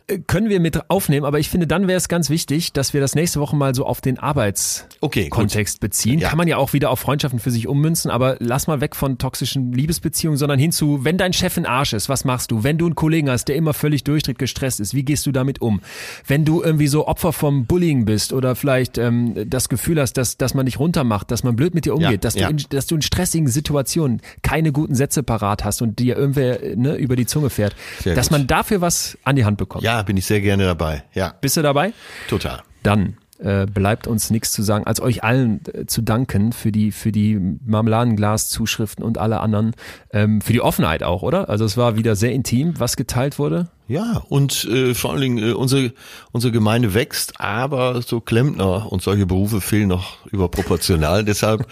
Äh, 0.08 0.20
können 0.28 0.50
wir 0.50 0.60
mit 0.60 0.90
aufnehmen, 0.90 1.26
aber 1.26 1.40
ich 1.40 1.50
finde, 1.50 1.68
dann 1.68 1.88
wäre 1.88 1.98
es 1.98 2.08
ganz 2.08 2.30
wichtig, 2.30 2.74
dass 2.74 2.94
wir 2.94 3.02
das 3.02 3.16
nächste 3.16 3.40
Woche 3.40 3.56
mal 3.56 3.74
so 3.76 3.86
auf 3.86 4.02
den 4.02 4.18
Arbeitskontext 4.20 5.78
Okay, 5.78 5.80
beziehen. 5.80 6.20
Ja. 6.20 6.30
Kann 6.30 6.38
man 6.38 6.48
ja 6.48 6.58
auch 6.58 6.74
wieder 6.74 6.90
auf 6.90 7.00
Freundschaften 7.00 7.40
für 7.40 7.52
sich 7.52 7.68
ummünzen, 7.68 8.12
aber 8.12 8.38
lass 8.40 8.68
mal 8.68 8.82
weg 8.82 8.95
von 8.95 9.18
toxischen 9.18 9.74
Liebesbeziehungen, 9.74 10.38
sondern 10.38 10.60
hin 10.60 10.72
zu, 10.72 11.04
wenn 11.04 11.18
dein 11.18 11.34
Chef 11.34 11.58
ein 11.58 11.66
Arsch 11.66 11.94
ist, 11.94 12.10
was 12.10 12.26
machst 12.26 12.52
du? 12.52 12.64
Wenn 12.64 12.78
du 12.78 12.86
einen 12.86 12.95
Kollegen 12.95 13.30
hast, 13.30 13.45
der 13.45 13.56
immer 13.56 13.74
völlig 13.74 14.04
durchdreht, 14.04 14.40
gestresst 14.40 14.80
ist, 14.80 14.94
wie 14.94 15.04
gehst 15.04 15.26
du 15.26 15.32
damit 15.32 15.62
um? 15.62 15.82
Wenn 16.28 16.45
du 16.45 16.62
irgendwie 16.64 16.88
so 16.88 17.08
Opfer 17.08 17.34
vom 17.34 17.66
Bullying 17.66 18.06
bist 18.06 18.34
oder 18.34 18.56
vielleicht 18.56 18.98
ähm, 18.98 19.50
das 19.50 19.70
Gefühl 19.70 20.00
hast, 20.00 20.14
dass, 20.14 20.38
dass 20.38 20.54
man 20.54 20.66
dich 20.66 20.80
runtermacht, 20.80 21.32
dass 21.32 21.44
man 21.44 21.56
blöd 21.56 21.74
mit 21.74 21.86
dir 21.86 21.94
umgeht, 21.94 22.12
Ja, 22.12 22.18
dass, 22.18 22.36
ja. 22.36 22.48
du 22.48 22.52
in, 22.52 22.64
dass 22.70 22.88
du 22.88 22.95
in 22.95 23.02
stressigen 23.02 23.48
Situationen 23.48 24.22
keine 24.41 24.72
guten 24.72 24.95
Sätze 24.95 25.24
parat 25.24 25.64
hast 25.64 25.82
und 25.82 26.00
dir 26.00 26.18
irgendwer 26.18 26.60
ne, 26.76 26.95
über 26.95 27.16
die 27.16 27.26
Zunge 27.26 27.50
fährt, 27.50 27.76
Sehr 28.02 28.16
dass 28.16 28.30
gut. 28.30 28.38
man 28.40 28.48
dafür 28.48 28.82
was 28.82 29.18
an 29.24 29.36
die 29.36 29.45
Hand 29.45 29.58
bekommt. 29.58 29.62
Ja, 29.84 30.02
bin 30.03 30.18
ich 30.18 30.26
sehr 30.26 30.41
gerne 30.41 30.65
dabei. 30.65 31.03
Ja, 31.14 31.34
Bist 31.41 31.57
du 31.57 31.61
dabei? 31.61 31.94
total. 32.27 32.61
Dann 32.84 33.18
äh, 33.40 33.65
bleibt 33.65 34.07
uns 34.07 34.30
nichts 34.30 34.52
zu 34.52 34.61
sagen, 34.61 34.85
als 34.85 35.02
euch 35.02 35.23
allen 35.23 35.61
äh, 35.73 35.85
zu 35.85 36.02
danken 36.02 36.53
für 36.53 36.72
die 36.72 36.91
für 36.91 37.11
die 37.11 37.40
Marmeladenglas-Zuschriften 37.65 39.03
und 39.03 39.18
alle 39.18 39.40
anderen, 39.40 39.73
ähm, 40.11 40.40
für 40.41 40.53
die 40.53 40.61
Offenheit 40.61 41.03
auch, 41.03 41.23
oder? 41.23 41.49
Also 41.49 41.65
es 41.65 41.76
war 41.76 41.98
wieder 41.98 42.15
sehr 42.15 42.31
intim, 42.31 42.80
was 42.80 42.95
geteilt 42.95 43.40
wurde. 43.40 43.68
Ja, 43.88 44.23
und 44.30 44.64
äh, 44.65 44.94
vor 44.94 45.11
allen 45.11 45.22
Dingen 45.22 45.38
äh, 45.49 45.52
unsere, 45.52 45.91
unsere 46.31 46.53
Gemeinde 46.53 46.94
wächst, 46.94 47.40
aber 47.41 48.02
so 48.02 48.22
Klempner 48.22 48.91
und 48.91 49.02
solche 49.02 49.26
Berufe 49.26 49.60
fehlen 49.60 49.90
noch 49.90 50.26
überproportional. 50.31 51.26
Deshalb 51.26 51.68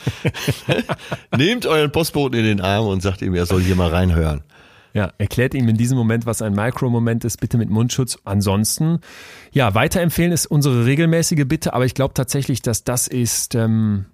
nehmt 1.37 1.65
euren 1.65 1.91
Postboten 1.91 2.37
in 2.37 2.45
den 2.45 2.61
Arm 2.61 2.87
und 2.87 3.01
sagt 3.01 3.21
ihm, 3.21 3.33
er 3.33 3.45
soll 3.45 3.61
hier 3.61 3.75
mal 3.75 3.89
reinhören. 3.89 4.41
Ja, 4.93 5.13
erklärt 5.17 5.53
ihm 5.53 5.67
in 5.69 5.77
diesem 5.77 5.97
Moment, 5.97 6.25
was 6.25 6.41
ein 6.41 6.53
Micro-Moment 6.53 7.23
ist, 7.23 7.39
bitte 7.39 7.57
mit 7.57 7.69
Mundschutz. 7.69 8.17
Ansonsten, 8.25 8.99
ja, 9.51 9.73
weiterempfehlen 9.73 10.31
ist 10.31 10.47
unsere 10.47 10.85
regelmäßige 10.85 11.45
Bitte, 11.45 11.73
aber 11.73 11.85
ich 11.85 11.93
glaube 11.93 12.13
tatsächlich, 12.13 12.61
dass 12.61 12.83
das 12.83 13.07
ist, 13.07 13.55
ähm, 13.55 14.05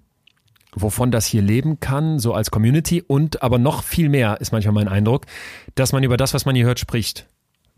wovon 0.74 1.10
das 1.10 1.26
hier 1.26 1.42
leben 1.42 1.80
kann, 1.80 2.18
so 2.18 2.32
als 2.32 2.50
Community 2.50 3.02
und 3.02 3.42
aber 3.42 3.58
noch 3.58 3.82
viel 3.82 4.08
mehr 4.08 4.40
ist 4.40 4.52
manchmal 4.52 4.74
mein 4.74 4.88
Eindruck, 4.88 5.26
dass 5.74 5.92
man 5.92 6.04
über 6.04 6.16
das, 6.16 6.34
was 6.34 6.44
man 6.44 6.54
hier 6.54 6.66
hört, 6.66 6.78
spricht. 6.78 7.26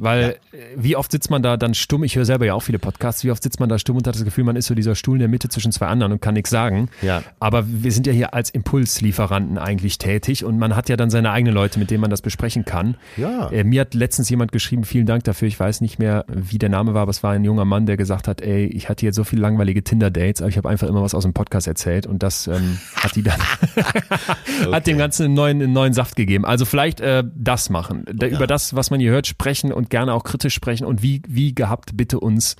Weil 0.00 0.36
äh, 0.52 0.56
wie 0.76 0.96
oft 0.96 1.12
sitzt 1.12 1.30
man 1.30 1.42
da 1.42 1.58
dann 1.58 1.74
stumm, 1.74 2.04
ich 2.04 2.16
höre 2.16 2.24
selber 2.24 2.46
ja 2.46 2.54
auch 2.54 2.62
viele 2.62 2.78
Podcasts, 2.78 3.22
wie 3.22 3.30
oft 3.30 3.42
sitzt 3.42 3.60
man 3.60 3.68
da 3.68 3.78
stumm 3.78 3.98
und 3.98 4.06
hat 4.06 4.14
das 4.14 4.24
Gefühl, 4.24 4.44
man 4.44 4.56
ist 4.56 4.66
so 4.66 4.74
dieser 4.74 4.94
Stuhl 4.94 5.16
in 5.16 5.20
der 5.20 5.28
Mitte 5.28 5.50
zwischen 5.50 5.72
zwei 5.72 5.88
anderen 5.88 6.12
und 6.12 6.22
kann 6.22 6.32
nichts 6.32 6.48
sagen. 6.48 6.88
Ja. 7.02 7.22
Aber 7.38 7.64
wir 7.66 7.92
sind 7.92 8.06
ja 8.06 8.12
hier 8.14 8.32
als 8.32 8.48
Impulslieferanten 8.48 9.58
eigentlich 9.58 9.98
tätig 9.98 10.42
und 10.42 10.58
man 10.58 10.74
hat 10.74 10.88
ja 10.88 10.96
dann 10.96 11.10
seine 11.10 11.32
eigenen 11.32 11.54
Leute, 11.54 11.78
mit 11.78 11.90
denen 11.90 12.00
man 12.00 12.08
das 12.08 12.22
besprechen 12.22 12.64
kann. 12.64 12.96
Ja. 13.18 13.50
Äh, 13.50 13.64
mir 13.64 13.82
hat 13.82 13.92
letztens 13.92 14.30
jemand 14.30 14.52
geschrieben, 14.52 14.84
vielen 14.84 15.04
Dank 15.04 15.24
dafür, 15.24 15.48
ich 15.48 15.60
weiß 15.60 15.82
nicht 15.82 15.98
mehr, 15.98 16.24
wie 16.28 16.56
der 16.56 16.70
Name 16.70 16.94
war, 16.94 17.02
aber 17.02 17.10
es 17.10 17.22
war 17.22 17.32
ein 17.32 17.44
junger 17.44 17.66
Mann, 17.66 17.84
der 17.84 17.98
gesagt 17.98 18.26
hat, 18.26 18.40
ey, 18.40 18.64
ich 18.68 18.88
hatte 18.88 19.04
jetzt 19.04 19.16
so 19.16 19.24
viele 19.24 19.42
langweilige 19.42 19.84
Tinder-Dates, 19.84 20.40
aber 20.40 20.48
ich 20.48 20.56
habe 20.56 20.70
einfach 20.70 20.88
immer 20.88 21.02
was 21.02 21.14
aus 21.14 21.24
dem 21.24 21.34
Podcast 21.34 21.66
erzählt 21.66 22.06
und 22.06 22.22
das 22.22 22.46
ähm, 22.46 22.78
hat 22.94 23.16
die 23.16 23.22
dann, 23.22 23.38
hat 24.72 24.86
dem 24.86 24.96
Ganzen 24.96 25.26
einen 25.26 25.34
neuen, 25.34 25.62
einen 25.62 25.74
neuen 25.74 25.92
Saft 25.92 26.16
gegeben. 26.16 26.46
Also 26.46 26.64
vielleicht 26.64 27.00
äh, 27.00 27.22
das 27.34 27.68
machen, 27.68 28.06
da, 28.10 28.26
über 28.28 28.46
das, 28.46 28.74
was 28.74 28.90
man 28.90 28.98
hier 28.98 29.10
hört, 29.10 29.26
sprechen 29.26 29.74
und 29.74 29.89
gerne 29.90 30.14
auch 30.14 30.24
kritisch 30.24 30.54
sprechen 30.54 30.86
und 30.86 31.02
wie, 31.02 31.22
wie 31.28 31.54
gehabt 31.54 31.96
bitte 31.96 32.18
uns 32.20 32.56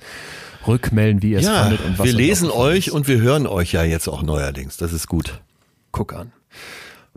rückmelden, 0.67 1.21
wie 1.23 1.31
ihr 1.31 1.39
es 1.39 1.45
Ja, 1.45 1.63
fandet 1.63 1.83
und 1.83 1.97
was 1.97 2.05
wir 2.05 2.13
lesen 2.13 2.51
euch 2.51 2.87
ist. 2.87 2.93
und 2.93 3.07
wir 3.07 3.19
hören 3.19 3.47
euch 3.47 3.71
ja 3.73 3.83
jetzt 3.83 4.07
auch 4.07 4.21
neuerdings. 4.21 4.77
Das 4.77 4.93
ist 4.93 5.07
gut. 5.07 5.41
Guck 5.91 6.13
an. 6.13 6.31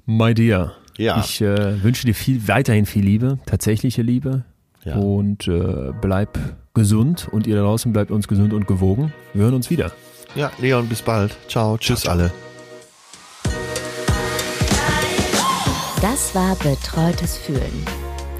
My 0.07 0.33
dear. 0.35 0.73
Ja. 0.97 1.21
Ich 1.21 1.41
äh, 1.41 1.83
wünsche 1.83 2.07
dir 2.07 2.15
viel, 2.15 2.47
weiterhin 2.49 2.87
viel 2.87 3.05
Liebe, 3.05 3.39
tatsächliche 3.47 4.03
Liebe. 4.03 4.45
Ja. 4.85 4.97
Und 4.97 5.49
äh, 5.49 5.93
bleib 6.01 6.39
gesund 6.75 7.29
und 7.31 7.47
ihr 7.47 7.57
da 7.57 7.63
draußen 7.63 7.93
bleibt 7.93 8.11
uns 8.11 8.29
gesund 8.29 8.53
und 8.53 8.67
gewogen. 8.67 9.13
Wir 9.33 9.45
hören 9.45 9.55
uns 9.55 9.71
wieder. 9.71 9.93
Ja, 10.35 10.51
Leon, 10.61 10.89
bis 10.89 11.03
bald. 11.03 11.37
Ciao, 11.49 11.79
tschüss 11.79 12.07
alle. 12.07 12.33
Das 16.03 16.35
war 16.35 16.55
Betreutes 16.57 17.39
Fühlen. 17.39 18.04